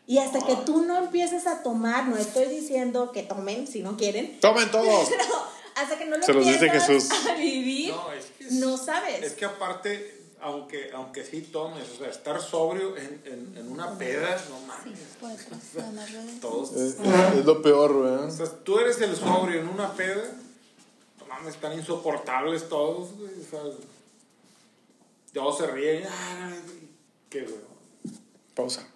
Y 0.07 0.19
hasta 0.19 0.41
que 0.45 0.57
tú 0.57 0.83
no 0.83 0.99
empieces 0.99 1.47
a 1.47 1.63
tomar, 1.63 2.09
no 2.09 2.17
estoy 2.17 2.47
diciendo 2.47 3.13
que 3.13 3.23
tomen 3.23 3.67
si 3.67 3.83
no 3.83 3.97
quieren, 3.97 4.39
¡Tomen 4.41 4.71
todos! 4.71 5.09
pero 5.11 5.25
hasta 5.77 5.97
que 5.99 6.05
no 6.07 6.19
lo 6.19 6.23
Se 6.25 6.33
los 6.35 6.45
dice 6.47 6.69
Jesús. 6.69 7.09
a 7.29 7.35
vivir, 7.35 7.91
No, 7.95 8.13
es 8.13 8.27
que 8.39 8.45
es- 8.47 8.53
no 8.53 8.77
sabes. 8.77 9.23
Es 9.23 9.33
que 9.35 9.45
aparte, 9.45 10.21
aunque, 10.41 10.91
aunque 10.93 11.25
sí 11.25 11.41
tomes, 11.43 11.89
o 11.89 11.99
sea, 11.99 12.09
estar 12.11 12.43
sobrio 12.43 12.97
en, 12.97 13.23
en, 13.25 13.57
en 13.57 13.71
una 13.71 13.97
peda, 13.97 14.43
no 14.51 14.59
mames. 14.67 14.99
Por 15.21 15.31
atrás, 15.31 15.49
nada 15.77 15.93
más 15.93 16.13
ruedas. 16.13 16.41
Todos, 16.41 16.73
Es, 16.73 16.97
es 17.39 17.45
lo 17.45 17.63
peor, 17.63 17.93
O 17.93 18.03
¿verdad? 18.03 18.31
sea, 18.31 18.47
tú 18.65 18.79
eres 18.81 19.01
el 19.01 19.17
sobrio 19.17 19.61
en 19.61 19.69
una 19.69 19.93
peda. 19.95 20.25
No 21.21 21.27
mames, 21.27 21.55
están 21.55 21.73
insoportables 21.75 22.69
todos, 22.69 23.13
güey. 23.17 23.31
O 23.41 23.49
sea, 23.51 23.61
todos 25.33 25.59
se 25.59 25.67
ríen. 25.69 26.05
Ay, 26.07 26.89
qué 27.31 27.43
güey. 27.43 27.61
Pausa. 28.55 28.87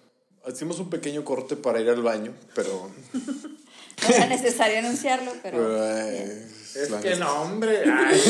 Hacemos 0.47 0.79
un 0.79 0.89
pequeño 0.89 1.25
corte 1.25 1.55
para 1.55 1.81
ir 1.81 1.89
al 1.89 2.01
baño, 2.01 2.33
pero. 2.55 2.89
No 4.07 4.13
era 4.13 4.27
necesario 4.27 4.77
anunciarlo, 4.77 5.31
pero. 5.41 5.57
pero, 5.57 5.83
eh, 5.83 6.47
Es 6.75 6.87
que 7.01 7.15
no, 7.15 7.41
hombre. 7.41 7.83
Ay. 7.91 8.21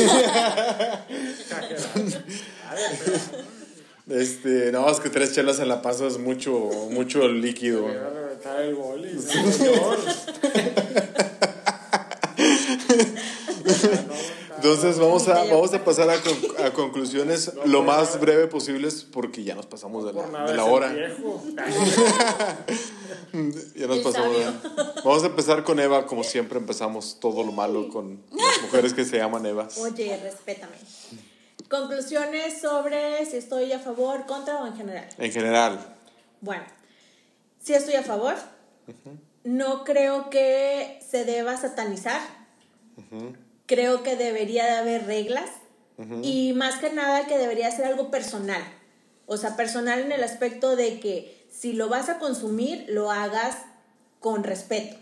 Este, 4.08 4.72
no, 4.72 4.90
es 4.90 5.00
que 5.00 5.10
tres 5.10 5.34
chelas 5.34 5.56
se 5.56 5.66
la 5.66 5.82
pasas 5.82 6.16
mucho, 6.16 6.52
mucho 6.90 7.28
líquido. 7.28 7.86
Me 7.86 7.98
va 7.98 8.06
a 8.06 8.10
reventar 8.10 8.60
el 8.62 8.74
boli, 8.74 9.10
señor. 9.20 9.98
Entonces 14.74 14.98
vamos 14.98 15.26
a, 15.28 15.44
vamos 15.44 15.72
a 15.74 15.84
pasar 15.84 16.10
a, 16.10 16.20
con- 16.20 16.64
a 16.66 16.70
conclusiones 16.72 17.52
lo 17.64 17.82
más 17.82 18.20
breve 18.20 18.46
posibles 18.46 19.06
porque 19.10 19.42
ya 19.44 19.54
nos 19.54 19.66
pasamos 19.66 20.04
de 20.04 20.12
la, 20.12 20.52
de 20.52 20.58
hora. 20.58 20.92
viejo. 20.92 21.42
Ya 23.76 23.86
nos 23.86 23.98
pasamos. 23.98 24.36
de-. 24.36 24.46
Vamos 25.04 25.22
a 25.22 25.26
empezar 25.26 25.62
con 25.64 25.78
Eva, 25.80 26.06
como 26.06 26.24
siempre 26.24 26.58
empezamos 26.58 27.18
todo 27.20 27.44
lo 27.44 27.52
malo 27.52 27.88
con 27.88 28.22
las 28.30 28.62
mujeres 28.62 28.94
que 28.94 29.04
se 29.04 29.18
llaman 29.18 29.44
Evas. 29.46 29.78
Oye, 29.78 30.18
respétame. 30.22 30.72
Conclusiones 31.68 32.60
sobre 32.60 33.24
si 33.26 33.36
estoy 33.36 33.72
a 33.72 33.78
favor, 33.78 34.24
contra 34.26 34.62
o 34.62 34.66
en 34.66 34.76
general. 34.76 35.08
En 35.18 35.30
general. 35.32 35.96
Bueno, 36.40 36.64
sí 37.62 37.74
estoy 37.74 37.94
a 37.94 38.02
favor. 38.02 38.34
No 39.44 39.84
creo 39.84 40.30
que 40.30 40.98
se 41.08 41.24
deba 41.24 41.56
satanizar. 41.56 42.20
Creo 43.68 44.02
que 44.02 44.16
debería 44.16 44.64
de 44.64 44.72
haber 44.78 45.06
reglas. 45.06 45.48
Y 46.24 46.52
más 46.54 46.76
que 46.80 46.90
nada 46.92 47.26
que 47.26 47.38
debería 47.38 47.70
ser 47.70 47.84
algo 47.84 48.10
personal. 48.10 48.62
O 49.26 49.36
sea, 49.36 49.54
personal 49.56 50.00
en 50.00 50.10
el 50.12 50.24
aspecto 50.24 50.74
de 50.74 50.98
que 51.00 51.46
si 51.50 51.72
lo 51.72 51.88
vas 51.88 52.08
a 52.08 52.18
consumir, 52.18 52.86
lo 52.88 53.10
hagas 53.12 53.56
con 54.20 54.42
respeto. 54.42 54.96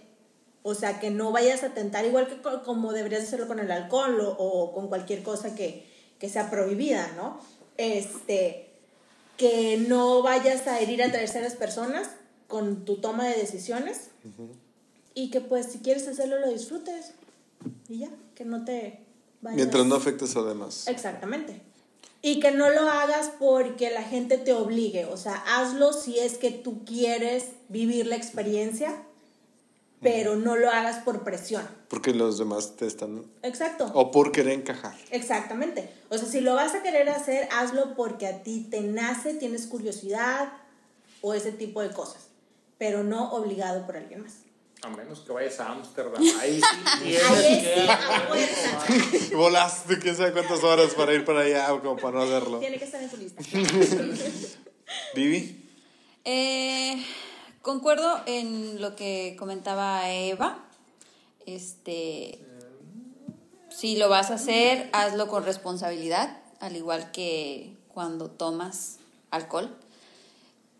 O 0.62 0.74
sea, 0.74 0.98
que 1.01 1.10
no 1.10 1.30
vayas 1.32 1.62
a 1.62 1.74
tentar 1.74 2.05
igual 2.05 2.26
que 2.28 2.43
co- 2.43 2.62
como 2.64 2.93
deberías 2.93 3.22
hacerlo 3.22 3.47
con 3.47 3.60
el 3.60 3.70
alcohol 3.70 4.20
o, 4.20 4.30
o 4.36 4.72
con 4.72 4.88
cualquier 4.88 5.22
cosa 5.22 5.55
que, 5.55 5.86
que 6.18 6.28
sea 6.28 6.51
prohibida, 6.51 7.09
¿no? 7.16 7.40
Este, 7.76 8.68
que 9.36 9.76
no 9.88 10.22
vayas 10.22 10.66
a 10.66 10.80
herir 10.80 11.02
a 11.02 11.12
terceras 11.12 11.55
personas 11.55 12.09
con 12.48 12.84
tu 12.84 12.97
toma 12.97 13.26
de 13.28 13.36
decisiones 13.36 14.09
y 15.14 15.30
que 15.30 15.40
pues 15.40 15.66
si 15.66 15.78
quieres 15.80 16.09
hacerlo 16.09 16.38
lo 16.40 16.48
disfrutes 16.51 17.12
y 17.88 17.98
ya, 17.98 18.09
que 18.37 18.45
no 18.45 18.65
te 18.65 19.01
vayas. 19.41 19.57
Mientras 19.57 19.87
no 19.87 19.97
afectes 19.97 20.37
a 20.37 20.43
demás. 20.43 20.87
Exactamente. 20.87 21.61
Y 22.23 22.39
que 22.39 22.53
no 22.53 22.71
lo 22.71 22.89
hagas 22.89 23.33
porque 23.39 23.91
la 23.91 24.03
gente 24.03 24.39
te 24.39 24.53
obligue, 24.53 25.07
o 25.07 25.17
sea, 25.17 25.35
hazlo 25.47 25.93
si 25.93 26.19
es 26.19 26.39
que 26.39 26.51
tú 26.51 26.85
quieres 26.85 27.47
vivir 27.69 28.07
la 28.07 28.17
experiencia, 28.17 29.03
pero 30.01 30.37
no 30.37 30.57
lo 30.57 30.71
hagas 30.71 30.99
por 31.05 31.25
presión. 31.25 31.67
Porque 31.89 32.13
los 32.13 32.39
demás 32.39 32.77
te 32.77 32.87
están... 32.87 33.25
Exacto. 33.43 33.91
O 33.95 34.11
por 34.11 34.33
querer 34.33 34.53
encajar. 34.53 34.95
Exactamente. 35.11 35.91
O 36.11 36.19
sea, 36.19 36.29
si 36.29 36.41
lo 36.41 36.55
vas 36.55 36.75
a 36.75 36.83
querer 36.83 37.09
hacer, 37.09 37.49
hazlo 37.53 37.95
porque 37.95 38.27
a 38.27 38.43
ti 38.43 38.67
te 38.71 38.81
nace, 38.81 39.35
tienes 39.35 39.67
curiosidad 39.67 40.53
o 41.23 41.33
ese 41.35 41.53
tipo 41.53 41.81
de 41.81 41.91
cosas, 41.91 42.29
pero 42.79 43.05
no 43.05 43.33
obligado 43.33 43.87
por 43.87 43.97
alguien 43.97 44.23
más. 44.23 44.45
A 44.87 44.89
menos 44.89 45.19
que 45.21 45.33
vayas 45.33 45.59
a 45.59 45.73
Ámsterdam. 45.73 46.23
Ahí 46.41 46.61
sí 46.61 46.77
tienes 47.03 47.23
que-. 49.29 49.35
Volaste 49.35 49.99
quién 49.99 50.17
sabe 50.17 50.33
cuántas 50.33 50.63
horas 50.63 50.95
para 50.95 51.13
ir 51.13 51.25
para 51.25 51.41
allá 51.41 51.67
como 51.81 51.97
para 51.97 52.19
no 52.19 52.23
hacerlo. 52.23 52.61
Tiene 52.61 52.79
que 52.79 52.85
estar 52.85 53.03
en 53.03 53.11
tu 53.11 53.17
lista. 53.17 53.43
Vivi. 55.17 55.69
Eh, 56.25 57.05
concuerdo 57.63 58.21
en 58.27 58.81
lo 58.81 58.95
que 58.95 59.35
comentaba 59.37 60.09
Eva. 60.09 60.65
Este, 61.47 62.45
si 63.69 63.97
lo 63.97 64.09
vas 64.09 64.31
a 64.31 64.35
hacer, 64.35 64.89
hazlo 64.93 65.27
con 65.27 65.45
responsabilidad, 65.45 66.41
al 66.61 66.77
igual 66.77 67.11
que 67.11 67.75
cuando 67.89 68.31
tomas 68.31 68.99
alcohol. 69.33 69.77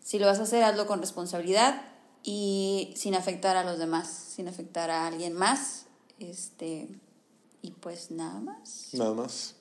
Si 0.01 0.17
lo 0.17 0.27
vas 0.27 0.39
a 0.39 0.43
hacer, 0.43 0.63
hazlo 0.63 0.87
con 0.87 1.01
responsabilidad 1.01 1.81
y 2.23 2.93
sin 2.95 3.15
afectar 3.15 3.55
a 3.57 3.63
los 3.63 3.79
demás, 3.79 4.07
sin 4.35 4.47
afectar 4.47 4.89
a 4.91 5.07
alguien 5.07 5.33
más. 5.33 5.85
Este, 6.19 6.87
y 7.61 7.71
pues 7.71 8.11
nada 8.11 8.39
más. 8.39 8.89
Nada 8.93 9.13
más. 9.13 9.55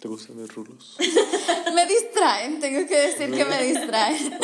¿Te 0.00 0.08
gustan 0.08 0.40
mis 0.40 0.52
rulos? 0.54 0.96
Me 1.74 1.86
distraen, 1.86 2.58
tengo 2.60 2.88
que 2.88 2.96
decir 2.96 3.30
que 3.30 3.44
me 3.44 3.62
distraen. 3.62 4.38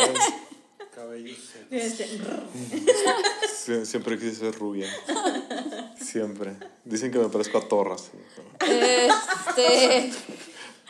Cabello 0.94 1.34
seco. 1.34 1.68
Sie- 3.64 3.84
Siempre 3.86 4.18
quise 4.18 4.34
ser 4.36 4.54
rubia. 4.58 4.86
Siempre. 6.00 6.56
Dicen 6.84 7.10
que 7.10 7.18
me 7.18 7.28
parezco 7.28 7.58
a 7.58 7.68
torras. 7.68 8.10
Este, 8.60 10.12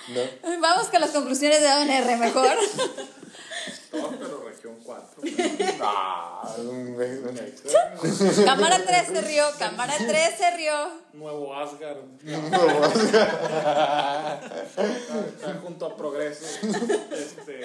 ¿No? 0.09 0.61
vamos 0.61 0.89
con 0.89 1.01
las 1.01 1.11
conclusiones 1.11 1.61
de 1.61 1.69
ONR 1.69 2.19
mejor. 2.19 2.57
Todo, 3.91 4.11
pero 4.19 4.45
región 4.45 4.77
4. 4.85 5.23
Ah, 5.81 6.16
Cámara 8.45 8.79
3 8.85 9.07
se 9.07 9.21
rió, 9.23 9.45
cámara 9.59 9.95
3 9.97 10.35
se 10.39 10.57
rió. 10.57 10.73
Nuevo 11.15 11.55
Asgard. 11.55 11.99
Está, 14.67 15.27
está 15.27 15.55
junto 15.63 15.87
a 15.87 15.97
Progreso. 15.97 16.45
Este, 17.13 17.61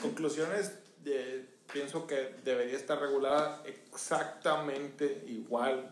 conclusiones, 0.00 0.72
de- 1.02 1.46
pienso 1.72 2.06
que 2.06 2.34
debería 2.44 2.76
estar 2.76 3.00
regulada 3.00 3.62
exactamente 3.66 5.24
igual 5.26 5.90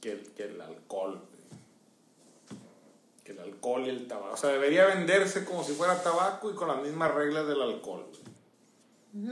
que 0.00 0.12
el, 0.12 0.30
que 0.34 0.44
el 0.44 0.60
alcohol. 0.60 1.20
Que 3.24 3.32
el 3.32 3.40
alcohol 3.40 3.84
y 3.86 3.90
el 3.90 4.06
tabaco. 4.08 4.34
O 4.34 4.36
sea, 4.36 4.50
debería 4.50 4.86
venderse 4.86 5.44
como 5.44 5.64
si 5.64 5.72
fuera 5.72 6.02
tabaco 6.02 6.50
y 6.50 6.54
con 6.54 6.68
las 6.68 6.78
mismas 6.82 7.12
reglas 7.14 7.46
del 7.46 7.60
alcohol. 7.60 8.06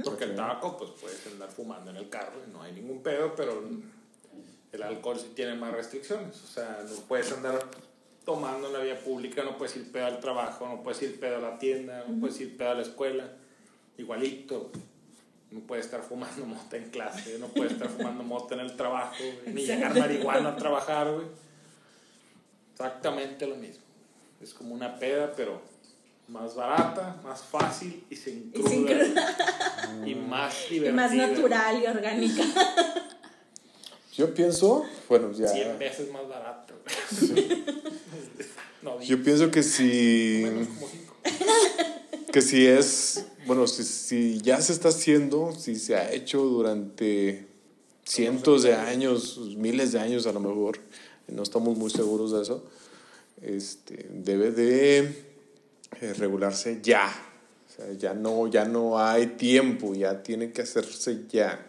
Porque 0.05 0.25
el 0.25 0.35
tabaco, 0.35 0.77
pues 0.77 0.91
puedes 1.01 1.27
andar 1.27 1.51
fumando 1.51 1.91
en 1.91 1.97
el 1.97 2.09
carro 2.09 2.41
y 2.47 2.51
no 2.51 2.63
hay 2.63 2.73
ningún 2.73 3.03
pedo, 3.03 3.35
pero 3.35 3.63
el 4.73 4.83
alcohol 4.83 5.19
sí 5.19 5.33
tiene 5.35 5.55
más 5.55 5.73
restricciones. 5.73 6.43
O 6.43 6.47
sea, 6.47 6.85
no 6.89 6.97
puedes 7.03 7.31
andar 7.33 7.59
tomando 8.25 8.67
en 8.67 8.73
la 8.73 8.81
vía 8.81 8.99
pública, 8.99 9.45
no 9.45 9.57
puedes 9.57 9.77
ir 9.77 9.93
pedo 9.93 10.07
al 10.07 10.21
trabajo, 10.21 10.67
no 10.69 10.83
puedes 10.83 11.01
ir 11.03 11.21
pedo 11.21 11.37
a 11.37 11.41
la 11.41 11.59
tienda, 11.59 12.05
no 12.09 12.21
puedes 12.21 12.41
ir 12.41 12.57
pedo 12.57 12.71
a 12.71 12.75
la 12.75 12.83
escuela. 12.83 13.33
Igualito. 13.97 14.71
No 15.51 15.61
puedes 15.61 15.85
estar 15.87 16.03
fumando 16.03 16.45
mota 16.47 16.77
en 16.77 16.91
clase, 16.91 17.39
no 17.39 17.47
puedes 17.49 17.73
estar 17.73 17.89
fumando 17.89 18.25
mota 18.25 18.55
en 18.55 18.61
el 18.61 18.77
trabajo, 18.77 19.23
güey, 19.23 19.55
ni 19.55 19.65
llegar 19.65 19.97
marihuana 19.97 20.51
a 20.51 20.57
trabajar, 20.57 21.13
güey. 21.13 21.27
Exactamente 22.73 23.47
lo 23.47 23.57
mismo. 23.57 23.85
Es 24.41 24.53
como 24.53 24.75
una 24.75 24.99
peda, 24.99 25.33
pero 25.37 25.63
más 26.29 26.55
barata, 26.55 27.21
más 27.25 27.43
fácil 27.43 28.05
y 28.11 28.17
sin 28.17 28.51
Y 28.55 28.61
cruda. 28.63 30.03
Y 30.05 30.15
más 30.15 30.55
y 30.69 30.75
divertida. 30.75 30.93
más 31.03 31.15
natural 31.15 31.83
y 31.83 31.87
orgánica. 31.87 32.43
Yo 34.17 34.33
pienso, 34.35 34.85
bueno, 35.09 35.31
ya. 35.33 35.49
100 35.49 35.79
veces 35.79 36.11
más 36.11 36.27
barato. 36.29 36.75
güey. 37.31 37.65
no, 38.83 39.01
Yo 39.03 39.23
pienso 39.23 39.51
que 39.51 39.63
si. 39.63 40.43
menos 40.45 40.69
como 40.69 40.89
cinco. 40.89 41.17
Que 42.33 42.43
si 42.43 42.67
es. 42.67 43.27
Bueno, 43.47 43.67
si, 43.67 43.85
si 43.85 44.41
ya 44.43 44.61
se 44.61 44.73
está 44.73 44.89
haciendo, 44.89 45.53
si 45.57 45.77
se 45.77 45.97
ha 45.97 46.13
hecho 46.13 46.41
durante 46.43 47.47
cientos 48.05 48.63
de 48.63 48.75
años, 48.75 49.39
miles 49.57 49.93
de 49.93 50.01
años 50.01 50.27
a 50.27 50.33
lo 50.33 50.41
mejor, 50.41 50.79
no 51.29 51.43
estamos 51.43 51.79
muy 51.79 51.91
seguros 51.91 52.33
de 52.33 52.43
eso, 52.43 52.65
este, 53.43 54.07
debe 54.11 54.51
de 54.51 55.26
regularse 56.19 56.81
ya. 56.83 57.11
O 57.69 57.73
sea, 57.77 57.93
ya 57.93 58.15
no, 58.15 58.47
ya 58.47 58.65
no 58.65 58.99
hay 58.99 59.27
tiempo, 59.27 59.95
ya 59.95 60.23
tiene 60.23 60.53
que 60.53 60.63
hacerse 60.63 61.25
ya. 61.29 61.67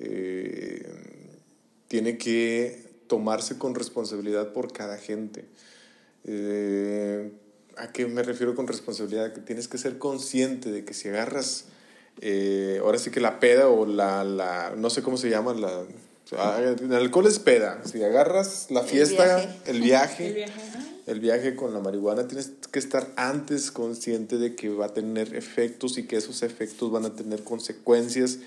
Eh, 0.00 0.86
tiene 1.88 2.18
que 2.18 2.82
tomarse 3.06 3.58
con 3.58 3.74
responsabilidad 3.74 4.52
por 4.52 4.72
cada 4.72 4.96
gente. 4.98 5.44
Eh, 6.24 7.30
¿A 7.76 7.92
qué 7.92 8.06
me 8.06 8.22
refiero 8.22 8.54
con 8.54 8.66
responsabilidad? 8.66 9.32
Que 9.32 9.40
tienes 9.40 9.68
que 9.68 9.78
ser 9.78 9.98
consciente 9.98 10.70
de 10.70 10.84
que 10.84 10.94
si 10.94 11.08
agarras, 11.08 11.66
eh, 12.20 12.78
ahora 12.80 12.98
sí 12.98 13.10
que 13.10 13.20
la 13.20 13.40
peda 13.40 13.68
o 13.68 13.84
la, 13.86 14.24
la 14.24 14.72
no 14.76 14.90
sé 14.90 15.02
cómo 15.02 15.16
se 15.16 15.28
llama, 15.28 15.52
la, 15.54 15.84
el 16.32 16.92
alcohol 16.94 17.26
es 17.26 17.38
peda. 17.38 17.82
Si 17.84 18.02
agarras 18.02 18.68
la 18.70 18.80
El 18.80 18.86
fiesta, 18.86 19.24
viaje. 19.24 19.60
el 19.66 19.82
viaje, 19.82 20.26
El 20.28 20.34
viaje, 20.34 20.52
ajá. 20.60 20.84
El 21.06 21.20
viaje 21.20 21.54
con 21.54 21.74
la 21.74 21.80
marihuana, 21.80 22.26
tienes 22.28 22.52
que 22.70 22.78
estar 22.78 23.12
antes 23.16 23.70
consciente 23.70 24.38
de 24.38 24.54
que 24.54 24.70
va 24.70 24.86
a 24.86 24.94
tener 24.94 25.34
efectos 25.34 25.98
y 25.98 26.04
que 26.04 26.16
esos 26.16 26.42
efectos 26.42 26.90
van 26.90 27.04
a 27.04 27.14
tener 27.14 27.44
consecuencias 27.44 28.38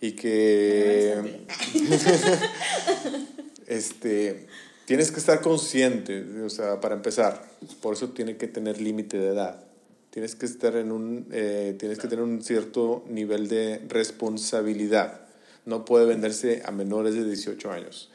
y 0.00 0.12
que 0.12 1.44
este 3.66 4.46
tienes 4.86 5.12
que 5.12 5.20
estar 5.20 5.40
consciente, 5.40 6.24
o 6.42 6.50
sea, 6.50 6.80
para 6.80 6.96
empezar, 6.96 7.48
por 7.80 7.94
eso 7.94 8.08
tiene 8.08 8.36
que 8.36 8.48
tener 8.48 8.80
límite 8.80 9.18
de 9.18 9.28
edad. 9.28 9.62
Tienes 10.10 10.34
que 10.34 10.46
estar 10.46 10.74
en 10.74 10.90
un, 10.90 11.28
eh, 11.30 11.76
tienes 11.78 12.00
que 12.00 12.08
tener 12.08 12.24
un 12.24 12.42
cierto 12.42 13.04
nivel 13.08 13.46
de 13.46 13.80
responsabilidad. 13.88 15.20
No 15.64 15.84
puede 15.84 16.06
venderse 16.06 16.62
a 16.64 16.72
menores 16.72 17.14
de 17.14 17.24
18 17.24 17.70
años. 17.70 18.10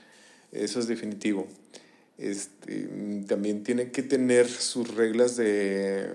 Eso 0.52 0.82
es 0.82 0.88
definitivo. 0.88 1.48
Este, 2.18 2.88
también 3.28 3.64
tiene 3.64 3.92
que 3.92 4.02
tener 4.02 4.48
sus 4.50 4.96
reglas 4.96 5.36
de, 5.36 6.14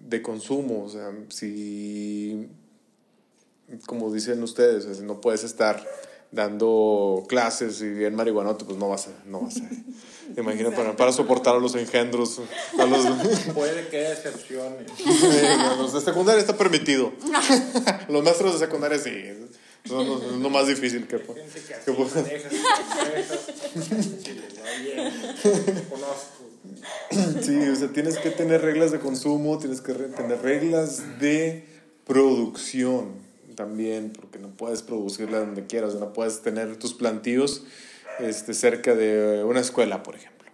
de 0.00 0.22
consumo. 0.22 0.84
O 0.84 0.88
sea, 0.88 1.12
si, 1.28 2.48
como 3.86 4.12
dicen 4.12 4.42
ustedes, 4.42 4.86
o 4.86 4.94
sea, 4.94 5.04
no 5.04 5.20
puedes 5.20 5.44
estar 5.44 5.84
dando 6.34 7.24
clases 7.28 7.80
y 7.80 7.88
bien 7.90 8.14
marihuanote, 8.14 8.64
pues 8.64 8.76
no 8.76 8.88
vas 8.88 9.06
a, 9.06 9.10
no 9.26 9.42
vas 9.42 9.58
a, 9.58 9.68
te 10.34 10.40
imaginas, 10.40 10.74
para, 10.74 10.96
para 10.96 11.12
soportar 11.12 11.56
a 11.56 11.58
los 11.58 11.74
engendros, 11.76 12.40
a 12.78 12.86
los, 12.86 13.06
Puede 13.54 13.88
que 13.88 13.98
haya 13.98 14.12
excepciones. 14.12 14.90
los 15.78 15.92
de 15.92 16.00
secundaria 16.00 16.40
está 16.40 16.56
permitido. 16.56 17.12
Los 18.08 18.24
maestros 18.24 18.58
de 18.58 18.66
secundaria 18.66 18.98
sí, 18.98 19.10
son 19.86 20.06
lo, 20.06 20.16
es 20.18 20.32
lo 20.38 20.50
más 20.50 20.66
difícil 20.66 21.06
que, 21.06 21.18
Gente 21.18 21.42
que 21.52 21.60
que 21.60 21.74
así 21.74 21.90
puede- 21.92 22.22
maneja 22.22 22.48
sus 22.50 22.58
empresas. 23.06 23.40
Sí, 27.42 27.56
o 27.68 27.76
sea, 27.76 27.88
tienes 27.92 28.18
que 28.18 28.30
tener 28.30 28.62
reglas 28.62 28.90
de 28.92 28.98
consumo, 28.98 29.58
tienes 29.58 29.80
que 29.80 29.92
tener 29.94 30.40
reglas 30.42 31.20
de 31.20 31.64
producción 32.06 33.12
también, 33.54 34.12
porque 34.18 34.38
no 34.38 34.48
puedes 34.48 34.82
producirla 34.82 35.38
donde 35.40 35.66
quieras, 35.66 35.94
no 35.94 36.12
puedes 36.12 36.42
tener 36.42 36.76
tus 36.76 36.94
plantíos 36.94 37.64
este, 38.18 38.54
cerca 38.54 38.94
de 38.94 39.44
una 39.44 39.60
escuela, 39.60 40.02
por 40.02 40.16
ejemplo. 40.16 40.48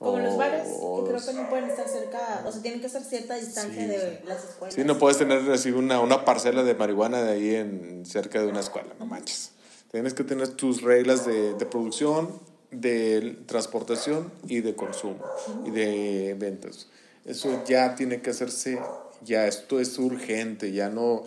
Como 0.00 0.18
los 0.18 0.38
bares, 0.38 0.62
que 0.62 1.10
creo 1.10 1.26
que 1.26 1.32
no 1.34 1.50
pueden 1.50 1.68
estar 1.68 1.86
cerca, 1.86 2.42
o 2.46 2.50
sea, 2.50 2.62
tienen 2.62 2.80
que 2.80 2.86
estar 2.86 3.04
cierta 3.04 3.34
distancia 3.34 3.82
Sí, 3.82 3.86
de 3.86 4.22
las 4.24 4.44
escuelas. 4.44 4.74
Sí, 4.74 4.82
no 4.82 4.96
puedes 4.96 5.18
tener 5.18 5.38
así 5.50 5.72
una, 5.72 6.00
una 6.00 6.24
parcela 6.24 6.62
de 6.62 6.74
marihuana 6.74 7.20
de 7.20 7.32
ahí 7.32 7.54
en, 7.54 8.06
cerca 8.06 8.40
de 8.40 8.46
una 8.46 8.60
escuela, 8.60 8.94
no 8.98 9.04
manches. 9.04 9.50
Tienes 9.92 10.14
que 10.14 10.24
tener 10.24 10.48
tus 10.48 10.80
reglas 10.80 11.26
de, 11.26 11.52
de 11.52 11.66
producción, 11.66 12.30
de 12.70 13.36
transportación 13.44 14.32
y 14.48 14.60
de 14.60 14.74
consumo 14.74 15.22
y 15.66 15.70
de 15.70 16.34
ventas. 16.38 16.88
Eso 17.26 17.62
ya 17.68 17.94
tiene 17.94 18.22
que 18.22 18.30
hacerse, 18.30 18.80
ya 19.22 19.46
esto 19.46 19.80
es 19.80 19.98
urgente, 19.98 20.72
ya 20.72 20.88
no... 20.88 21.24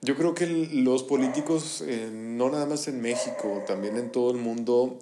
Yo 0.00 0.16
creo 0.16 0.34
que 0.34 0.46
los 0.46 1.02
políticos, 1.02 1.84
eh, 1.86 2.08
no 2.10 2.48
nada 2.48 2.64
más 2.64 2.88
en 2.88 3.02
México, 3.02 3.62
también 3.66 3.98
en 3.98 4.10
todo 4.10 4.30
el 4.30 4.38
mundo, 4.38 4.98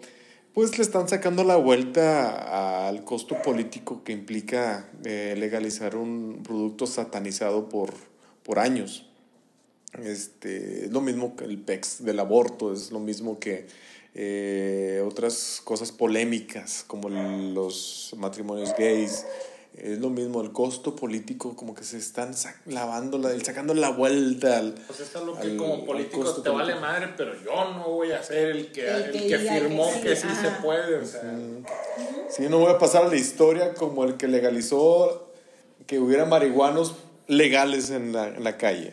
pues 0.54 0.78
le 0.78 0.84
están 0.84 1.08
sacando 1.08 1.42
la 1.42 1.56
vuelta 1.56 2.86
al 2.86 3.04
costo 3.04 3.42
político 3.42 4.04
que 4.04 4.12
implica 4.12 4.88
eh, 5.04 5.34
legalizar 5.36 5.96
un 5.96 6.42
producto 6.44 6.86
satanizado 6.86 7.68
por, 7.68 7.92
por 8.44 8.60
años. 8.60 9.10
Este, 10.02 10.86
es 10.86 10.92
lo 10.92 11.00
mismo 11.00 11.34
que 11.34 11.44
el 11.44 11.58
PEX 11.58 12.04
del 12.04 12.20
aborto, 12.20 12.72
es 12.72 12.92
lo 12.92 13.00
mismo 13.00 13.40
que 13.40 13.66
eh, 14.14 15.02
otras 15.04 15.60
cosas 15.64 15.90
polémicas 15.90 16.84
como 16.86 17.08
los 17.08 18.14
matrimonios 18.16 18.74
gays. 18.78 19.26
Es 19.76 19.98
lo 19.98 20.08
mismo, 20.08 20.40
el 20.40 20.52
costo 20.52 20.94
político, 20.94 21.56
como 21.56 21.74
que 21.74 21.82
se 21.82 21.98
están 21.98 22.32
sac- 22.34 22.54
lavando, 22.66 23.18
la, 23.18 23.36
sacando 23.40 23.74
la 23.74 23.90
vuelta 23.90 24.58
al, 24.58 24.74
Pues 24.86 25.00
eso 25.00 25.18
es 25.18 25.24
lo 25.24 25.34
que 25.34 25.40
al- 25.48 25.56
como 25.56 25.84
político 25.84 26.32
te 26.32 26.48
vale 26.48 26.76
madre, 26.76 27.08
pero 27.16 27.34
yo 27.42 27.72
no 27.72 27.88
voy 27.90 28.12
a 28.12 28.22
ser 28.22 28.50
el 28.50 28.70
que, 28.70 28.86
El 28.88 29.02
el 29.02 29.10
que 29.10 29.18
que, 29.18 29.24
diga 29.24 29.38
que 29.38 29.60
firmó 29.60 29.90
sí, 29.92 30.00
que 30.00 30.14
sí, 30.16 30.28
se 30.40 30.50
puede. 30.62 30.96
O 30.96 31.04
sea, 31.04 31.22
Sí, 32.30 32.44
no 32.48 32.58
voy 32.58 32.70
a 32.72 32.78
pasar 32.78 33.04
a 33.04 33.08
la 33.08 33.16
historia 33.16 33.74
como 33.74 34.04
el 34.04 34.16
que 34.16 34.28
legalizó 34.28 35.28
que 35.86 35.98
hubiera 35.98 36.24
marihuanos 36.24 36.94
legales 37.26 37.90
en 37.90 38.12
la, 38.12 38.28
en 38.28 38.44
la 38.44 38.56
calle. 38.56 38.92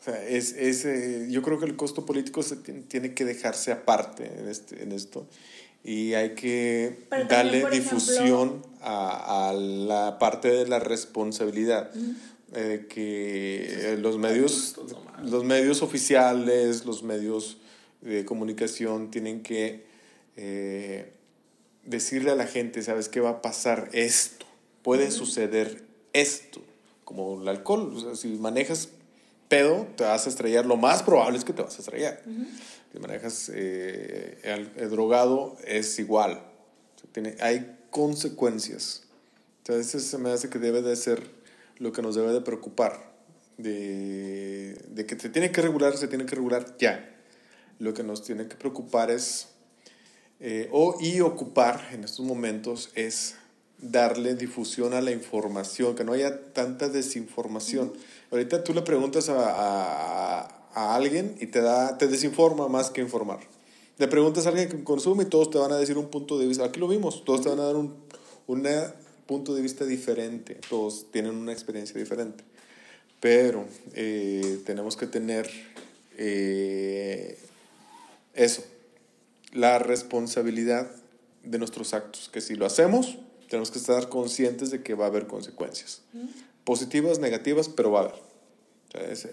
O 0.00 0.04
sea, 0.04 0.22
es, 0.26 0.52
es, 0.52 1.30
yo 1.30 1.42
creo 1.42 1.58
que 1.60 1.66
el 1.66 1.76
costo 1.76 2.04
político 2.04 2.42
se 2.42 2.56
tiene, 2.56 2.80
tiene 2.82 3.14
que 3.14 3.24
dejarse 3.24 3.70
aparte 3.72 4.26
en, 4.38 4.48
este, 4.48 4.82
en 4.82 4.92
esto 4.92 5.26
y 5.84 6.14
hay 6.14 6.34
que 6.34 7.06
Pero 7.08 7.28
también, 7.28 7.28
darle 7.28 7.60
por 7.62 7.70
difusión 7.70 8.62
a, 8.80 9.48
a 9.48 9.52
la 9.52 10.18
parte 10.18 10.48
de 10.48 10.66
la 10.66 10.78
responsabilidad. 10.78 11.90
eh, 12.54 12.86
que 12.88 13.92
eh, 13.92 13.96
los 13.98 14.16
medios, 14.16 14.76
los 15.22 15.44
medios 15.44 15.82
oficiales, 15.82 16.86
los 16.86 17.02
medios 17.02 17.58
de 18.00 18.24
comunicación 18.24 19.10
tienen 19.10 19.42
que 19.42 19.84
eh, 20.36 21.12
decirle 21.84 22.30
a 22.30 22.36
la 22.36 22.46
gente, 22.46 22.82
¿sabes 22.82 23.08
qué 23.08 23.20
va 23.20 23.30
a 23.30 23.42
pasar? 23.42 23.90
Esto, 23.92 24.46
puede 24.82 25.10
suceder 25.10 25.84
esto, 26.12 26.62
como 27.04 27.42
el 27.42 27.48
alcohol, 27.48 27.92
o 27.94 28.00
sea, 28.00 28.14
si 28.14 28.28
manejas 28.28 28.90
pedo, 29.48 29.86
te 29.96 30.04
vas 30.04 30.26
a 30.26 30.30
estrellar, 30.30 30.66
lo 30.66 30.76
más 30.76 31.02
probable 31.02 31.38
es 31.38 31.44
que 31.44 31.52
te 31.52 31.62
vas 31.62 31.76
a 31.76 31.80
estrellar. 31.80 32.22
Si 32.92 32.98
manejas 32.98 33.50
eh, 33.54 34.38
al- 34.44 34.72
eh, 34.76 34.86
drogado, 34.86 35.56
es 35.66 35.98
igual, 35.98 36.32
O 36.96 37.00
sea, 37.00 37.10
tiene, 37.12 37.36
hay 37.40 37.76
consecuencias. 37.90 39.02
Entonces 39.58 40.02
se 40.04 40.18
me 40.18 40.30
hace 40.30 40.48
que 40.48 40.58
debe 40.58 40.80
de 40.82 40.96
ser 40.96 41.22
lo 41.78 41.92
que 41.92 42.00
nos 42.02 42.14
debe 42.14 42.32
de 42.32 42.40
preocupar, 42.40 43.12
de, 43.58 44.74
de 44.88 45.06
que 45.06 45.18
se 45.18 45.28
tiene 45.28 45.52
que 45.52 45.60
regular, 45.62 45.96
se 45.96 46.08
tiene 46.08 46.24
que 46.26 46.34
regular 46.34 46.76
ya. 46.78 47.14
Lo 47.78 47.92
que 47.94 48.02
nos 48.02 48.24
tiene 48.24 48.48
que 48.48 48.56
preocupar 48.56 49.10
es 49.10 49.48
eh, 50.40 50.68
o, 50.72 50.96
y 51.00 51.20
ocupar 51.20 51.88
en 51.92 52.04
estos 52.04 52.24
momentos 52.24 52.90
es 52.94 53.34
darle 53.78 54.34
difusión 54.34 54.94
a 54.94 55.00
la 55.00 55.10
información, 55.12 55.94
que 55.94 56.02
no 56.04 56.12
haya 56.12 56.52
tanta 56.52 56.88
desinformación. 56.88 57.92
Ahorita 58.32 58.64
tú 58.64 58.74
le 58.74 58.82
preguntas 58.82 59.28
a, 59.28 59.34
a- 59.38 60.57
a 60.78 60.94
alguien 60.94 61.36
y 61.40 61.46
te, 61.46 61.60
da, 61.60 61.98
te 61.98 62.06
desinforma 62.06 62.68
más 62.68 62.90
que 62.90 63.00
informar. 63.00 63.40
Le 63.98 64.06
preguntas 64.06 64.46
a 64.46 64.50
alguien 64.50 64.68
que 64.68 64.84
consume 64.84 65.24
y 65.24 65.26
todos 65.26 65.50
te 65.50 65.58
van 65.58 65.72
a 65.72 65.76
decir 65.76 65.98
un 65.98 66.08
punto 66.08 66.38
de 66.38 66.46
vista. 66.46 66.64
Aquí 66.64 66.78
lo 66.78 66.86
vimos, 66.86 67.24
todos 67.24 67.42
te 67.42 67.48
van 67.48 67.58
a 67.60 67.64
dar 67.64 67.76
un 67.76 67.94
una 68.48 68.94
punto 69.26 69.54
de 69.54 69.60
vista 69.60 69.84
diferente, 69.84 70.58
todos 70.68 71.12
tienen 71.12 71.36
una 71.36 71.52
experiencia 71.52 71.98
diferente. 72.00 72.42
Pero 73.20 73.66
eh, 73.94 74.60
tenemos 74.64 74.96
que 74.96 75.06
tener 75.06 75.50
eh, 76.16 77.38
eso, 78.34 78.64
la 79.52 79.78
responsabilidad 79.78 80.90
de 81.44 81.58
nuestros 81.58 81.92
actos, 81.92 82.30
que 82.32 82.40
si 82.40 82.54
lo 82.54 82.64
hacemos, 82.64 83.18
tenemos 83.48 83.70
que 83.70 83.78
estar 83.78 84.08
conscientes 84.08 84.70
de 84.70 84.82
que 84.82 84.94
va 84.94 85.04
a 85.04 85.08
haber 85.08 85.26
consecuencias. 85.26 86.02
Positivas, 86.64 87.18
negativas, 87.18 87.68
pero 87.68 87.90
va 87.90 88.00
a 88.00 88.02
haber. 88.04 88.28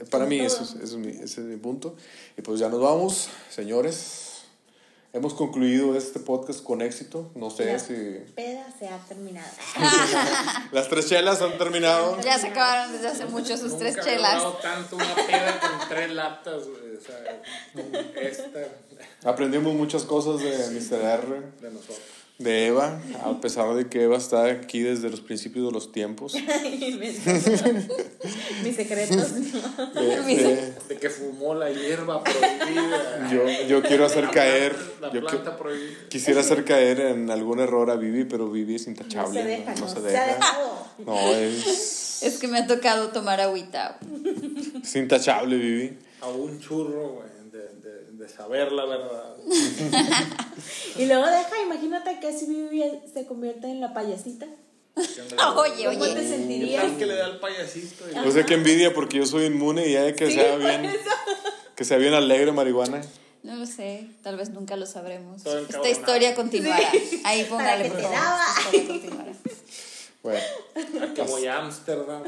Para 0.09 0.25
mí 0.25 0.39
eso 0.39 0.63
es, 0.63 0.71
eso 0.71 0.83
es 0.83 0.93
mi, 0.95 1.09
ese 1.09 1.23
es 1.41 1.47
mi 1.47 1.57
punto. 1.57 1.95
Y 2.37 2.41
pues 2.41 2.59
ya 2.59 2.69
nos 2.69 2.81
vamos, 2.81 3.29
señores. 3.49 4.31
Hemos 5.13 5.33
concluido 5.33 5.95
este 5.97 6.19
podcast 6.19 6.61
con 6.61 6.81
éxito. 6.81 7.31
No 7.35 7.49
sé 7.49 7.71
La 7.71 7.79
si 7.79 7.93
peda 8.35 8.67
se 8.77 8.89
ha 8.89 8.97
terminado. 9.05 9.47
las 10.73 10.89
tres 10.89 11.07
chelas 11.07 11.41
han 11.41 11.57
terminado. 11.57 12.19
Ya 12.21 12.37
se 12.37 12.47
acabaron 12.47 12.91
desde 12.91 13.07
hace 13.07 13.25
mucho 13.27 13.55
sus 13.55 13.77
tres 13.77 13.95
Nunca 13.95 14.11
he 14.11 14.15
chelas. 14.15 14.33
dado 14.33 14.53
tanto 14.55 14.97
una 14.97 15.15
peda 15.15 15.59
con 15.61 15.87
tres 15.87 16.11
latas, 16.11 16.63
güey. 16.67 16.97
O 16.97 17.01
sea, 17.01 18.21
esta 18.21 18.59
Aprendimos 19.23 19.73
muchas 19.73 20.03
cosas 20.03 20.41
de 20.41 20.51
Mr. 20.77 21.01
R, 21.01 21.41
de 21.61 21.71
nosotros. 21.71 21.99
De 22.37 22.67
Eva, 22.67 22.99
a 23.23 23.39
pesar 23.39 23.73
de 23.75 23.87
que 23.87 24.03
Eva 24.03 24.17
está 24.17 24.45
aquí 24.45 24.81
desde 24.81 25.09
los 25.09 25.21
principios 25.21 25.65
de 25.67 25.71
los 25.71 25.91
tiempos. 25.93 26.35
Mis 28.63 28.75
secretos. 28.75 29.33
De- 29.93 30.21
de- 30.21 30.73
De 30.89 30.97
que 30.97 31.09
fumó 31.09 31.55
la 31.55 31.71
hierba 31.71 32.23
prohibida. 32.23 33.29
yo, 33.31 33.67
yo 33.67 33.81
quiero 33.83 34.05
hacer 34.05 34.25
La 34.25 34.31
caer, 34.31 34.73
planta- 34.75 35.07
La 35.07 35.13
yo 35.13 35.21
planta 35.21 35.57
prohibida. 35.57 36.09
quisiera 36.09 36.41
hacer 36.41 36.65
caer 36.65 36.99
en 37.01 37.29
algún 37.31 37.59
error 37.59 37.89
a 37.89 37.95
Vivi, 37.95 38.25
pero 38.25 38.49
Vivi 38.49 38.75
es 38.75 38.85
No 38.87 38.91
intachable. 38.91 39.41
se 39.41 39.47
deja, 39.47 39.73
no, 39.75 39.81
no, 39.81 39.87
se 39.87 39.93
se 39.93 39.99
ha 39.99 40.01
deja. 40.01 40.25
dejado. 40.35 40.87
No, 41.05 41.17
es, 41.31 42.23
Es 42.23 42.37
que 42.39 42.47
me 42.47 42.59
ha 42.59 42.67
tocado 42.67 43.09
tomar 43.09 43.39
agüita. 43.41 43.97
es 44.83 44.95
intachable, 44.95 45.57
Vivi. 45.57 45.97
A 46.21 46.27
un 46.27 46.59
churro, 46.59 47.09
güey, 47.13 47.27
de, 48.27 48.33
saber 48.33 48.71
la 48.71 48.85
verdad. 48.85 49.35
Y 50.97 51.05
luego 51.05 51.25
deja, 51.25 51.61
imagínate 51.63 52.19
que 52.19 52.31
si 52.37 52.45
Vivi 52.45 52.83
se 53.13 53.25
convierte 53.25 53.67
en 53.67 53.81
la 53.81 53.93
payasita. 53.93 54.45
Oye, 54.95 55.85
¿Cómo 55.85 56.05
te 56.05 56.11
oye. 56.13 56.27
sentirías? 56.29 56.93
Que 56.97 57.05
le 57.05 57.15
da 57.15 57.27
el 57.27 57.39
payasito. 57.39 58.05
y- 58.09 58.17
O 58.27 58.31
sea, 58.31 58.45
que 58.45 58.53
envidia 58.53 58.93
porque 58.93 59.17
yo 59.17 59.25
soy 59.25 59.45
inmune 59.45 59.87
y 59.87 59.93
ya 59.93 60.03
de 60.03 60.15
que 60.15 60.27
Sí, 60.27 60.33
sea 60.35 60.55
bien, 60.55 60.85
eso. 60.85 60.99
que 61.75 61.83
sea 61.83 61.97
bien 61.97 62.13
alegre 62.13 62.51
marihuana. 62.53 63.01
No 63.43 63.55
lo 63.57 63.65
sé, 63.65 64.07
tal 64.23 64.37
vez 64.37 64.49
nunca 64.51 64.75
lo 64.77 64.85
sabremos. 64.85 65.45
Esta 65.45 65.89
historia 65.89 66.33
continuará. 66.33 66.89
Ahí 67.25 67.43
póngale, 67.43 67.83
que 67.83 67.89
por 67.89 67.97
te 67.97 68.03
favor. 68.03 68.17
daba. 68.19 68.41
Esta 68.57 68.77
historia 68.77 68.87
continuará. 68.87 69.31
Bueno, 70.25 70.39
A 71.03 71.13
que 71.13 71.21
voy 71.21 71.45
a 71.45 71.59
Ámsterdam. 71.59 72.23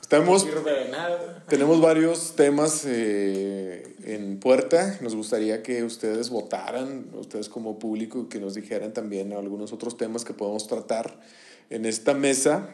Estamos 0.00 0.46
de 0.46 0.88
nada. 0.90 1.44
Tenemos 1.46 1.78
varios 1.78 2.34
temas 2.34 2.84
eh, 2.86 3.94
en 4.04 4.40
puerta. 4.40 4.96
Nos 5.02 5.14
gustaría 5.14 5.62
que 5.62 5.84
ustedes 5.84 6.30
votaran, 6.30 7.10
ustedes 7.12 7.50
como 7.50 7.78
público, 7.78 8.30
que 8.30 8.40
nos 8.40 8.54
dijeran 8.54 8.94
también 8.94 9.34
algunos 9.34 9.74
otros 9.74 9.98
temas 9.98 10.24
que 10.24 10.32
podemos 10.32 10.66
tratar 10.66 11.20
en 11.68 11.84
esta 11.84 12.14
mesa. 12.14 12.70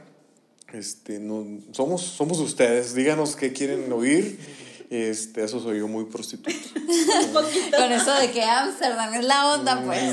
Este, 0.73 1.19
no, 1.19 1.45
somos, 1.73 2.03
somos 2.03 2.39
ustedes. 2.39 2.95
Díganos 2.95 3.35
qué 3.35 3.53
quieren 3.53 3.93
oír. 3.93 4.39
Este, 4.91 5.45
eso 5.45 5.61
soy 5.61 5.79
yo 5.79 5.87
muy 5.87 6.07
prostituto. 6.07 6.51
Con 7.33 7.93
eso 7.93 8.13
de 8.19 8.33
que 8.33 8.43
Ámsterdam 8.43 9.15
es 9.15 9.25
la 9.25 9.55
onda, 9.55 9.83
pues. 9.85 10.13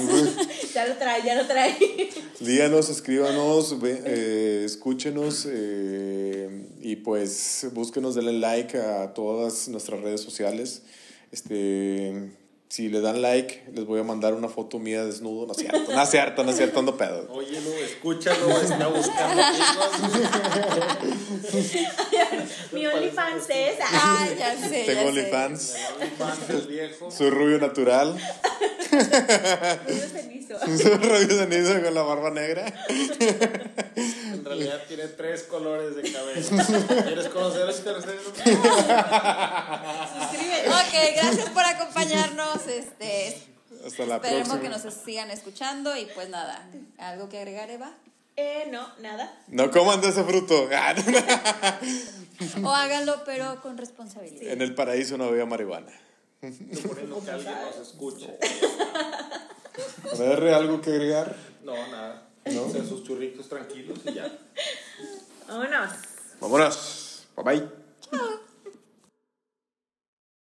Ya 0.76 0.86
lo 0.88 0.94
trae, 0.96 1.24
ya 1.26 1.34
lo 1.34 1.48
trae. 1.48 1.76
Díganos, 2.40 2.88
escríbanos, 2.90 3.82
ve- 3.82 4.04
eh, 4.06 4.62
escúchenos 4.64 5.48
eh, 5.50 6.68
y 6.82 6.98
pues 6.98 7.66
búsquenos, 7.74 8.14
denle 8.14 8.34
like 8.34 8.78
a 8.78 9.16
todas 9.16 9.68
nuestras 9.70 10.00
redes 10.02 10.22
sociales. 10.22 10.84
Este, 11.32 12.32
Si 12.70 12.90
le 12.90 13.00
dan 13.00 13.22
like, 13.22 13.64
les 13.74 13.86
voy 13.86 14.02
a 14.02 14.04
mandar 14.04 14.34
una 14.34 14.50
foto 14.50 14.78
mía 14.78 15.06
desnudo. 15.06 15.46
No 15.48 15.54
es 15.54 15.60
cierto, 15.60 15.94
no 15.94 16.02
es 16.02 16.10
cierto, 16.10 16.44
no 16.44 16.52
es 16.52 16.58
cierto, 16.58 16.80
ando 16.80 16.98
pedo. 16.98 17.26
Óyelo, 17.32 17.74
escúchalo, 17.76 18.50
está 18.60 18.88
buscando 18.88 19.42
amigos. 19.44 19.90
Mi 22.74 22.86
OnlyFans 22.86 23.46
es. 23.50 23.78
Ah, 23.82 24.28
ya 24.38 24.58
sé. 24.58 24.84
Tengo 24.86 25.02
ya 25.02 25.02
sé. 25.02 25.08
OnlyFans, 25.08 25.76
El 25.76 26.04
OnlyFans 26.04 26.68
viejo. 26.68 27.10
soy 27.10 27.30
rubio 27.30 27.58
natural, 27.60 28.18
Dios 29.88 30.12
cenizo. 30.12 30.60
soy 30.78 30.94
rubio 30.96 31.38
cenizo 31.38 31.82
con 31.82 31.94
la 31.94 32.02
barba 32.02 32.32
negra. 32.32 32.66
En 33.96 34.44
realidad 34.44 34.84
tiene 34.88 35.08
tres 35.08 35.44
colores 35.44 35.96
de 35.96 36.12
cabello. 36.12 36.50
¿Quieres 37.06 37.28
conocer 37.30 37.70
este 37.70 37.84
tercero? 37.94 38.22
Suscríbete. 40.20 40.70
Ok, 40.70 40.94
gracias 41.16 41.50
por 41.50 41.64
acompañarnos. 41.64 42.57
Este, 42.66 43.38
Hasta 43.86 44.06
la 44.06 44.16
esperemos 44.16 44.50
próxima. 44.50 44.62
que 44.62 44.70
nos 44.70 44.94
sigan 44.94 45.30
escuchando 45.32 45.96
y 45.98 46.06
pues 46.16 46.30
nada, 46.30 46.68
¿algo 46.98 47.30
que 47.30 47.38
agregar, 47.38 47.70
Eva? 47.70 47.92
Eh, 48.36 48.68
no, 48.72 48.88
nada. 49.00 49.36
No 49.48 49.72
coman 49.72 50.00
de 50.02 50.10
ese 50.10 50.24
fruto. 50.24 50.70
O 52.64 52.70
háganlo, 52.70 53.24
pero 53.26 53.60
con 53.64 53.78
responsabilidad. 53.80 54.54
En 54.54 54.62
el 54.62 54.76
paraíso 54.76 55.18
no 55.18 55.24
había 55.26 55.48
marihuana. 55.48 55.92
Suponiendo 56.40 57.24
que 57.24 57.32
alguien 57.32 57.56
nos 57.66 57.88
escuche. 57.88 58.38
A 60.12 60.16
ver, 60.16 60.54
¿algo 60.54 60.80
que 60.80 60.92
agregar? 60.92 61.36
No, 61.64 61.74
nada. 61.88 62.28
Hacer 62.46 62.86
sus 62.88 63.04
churritos 63.04 63.50
tranquilos 63.50 63.98
y 64.06 64.14
ya. 64.14 64.32
Vámonos. 65.48 65.92
Vámonos. 66.40 67.28
Bye 67.36 67.44
bye. 67.44 68.38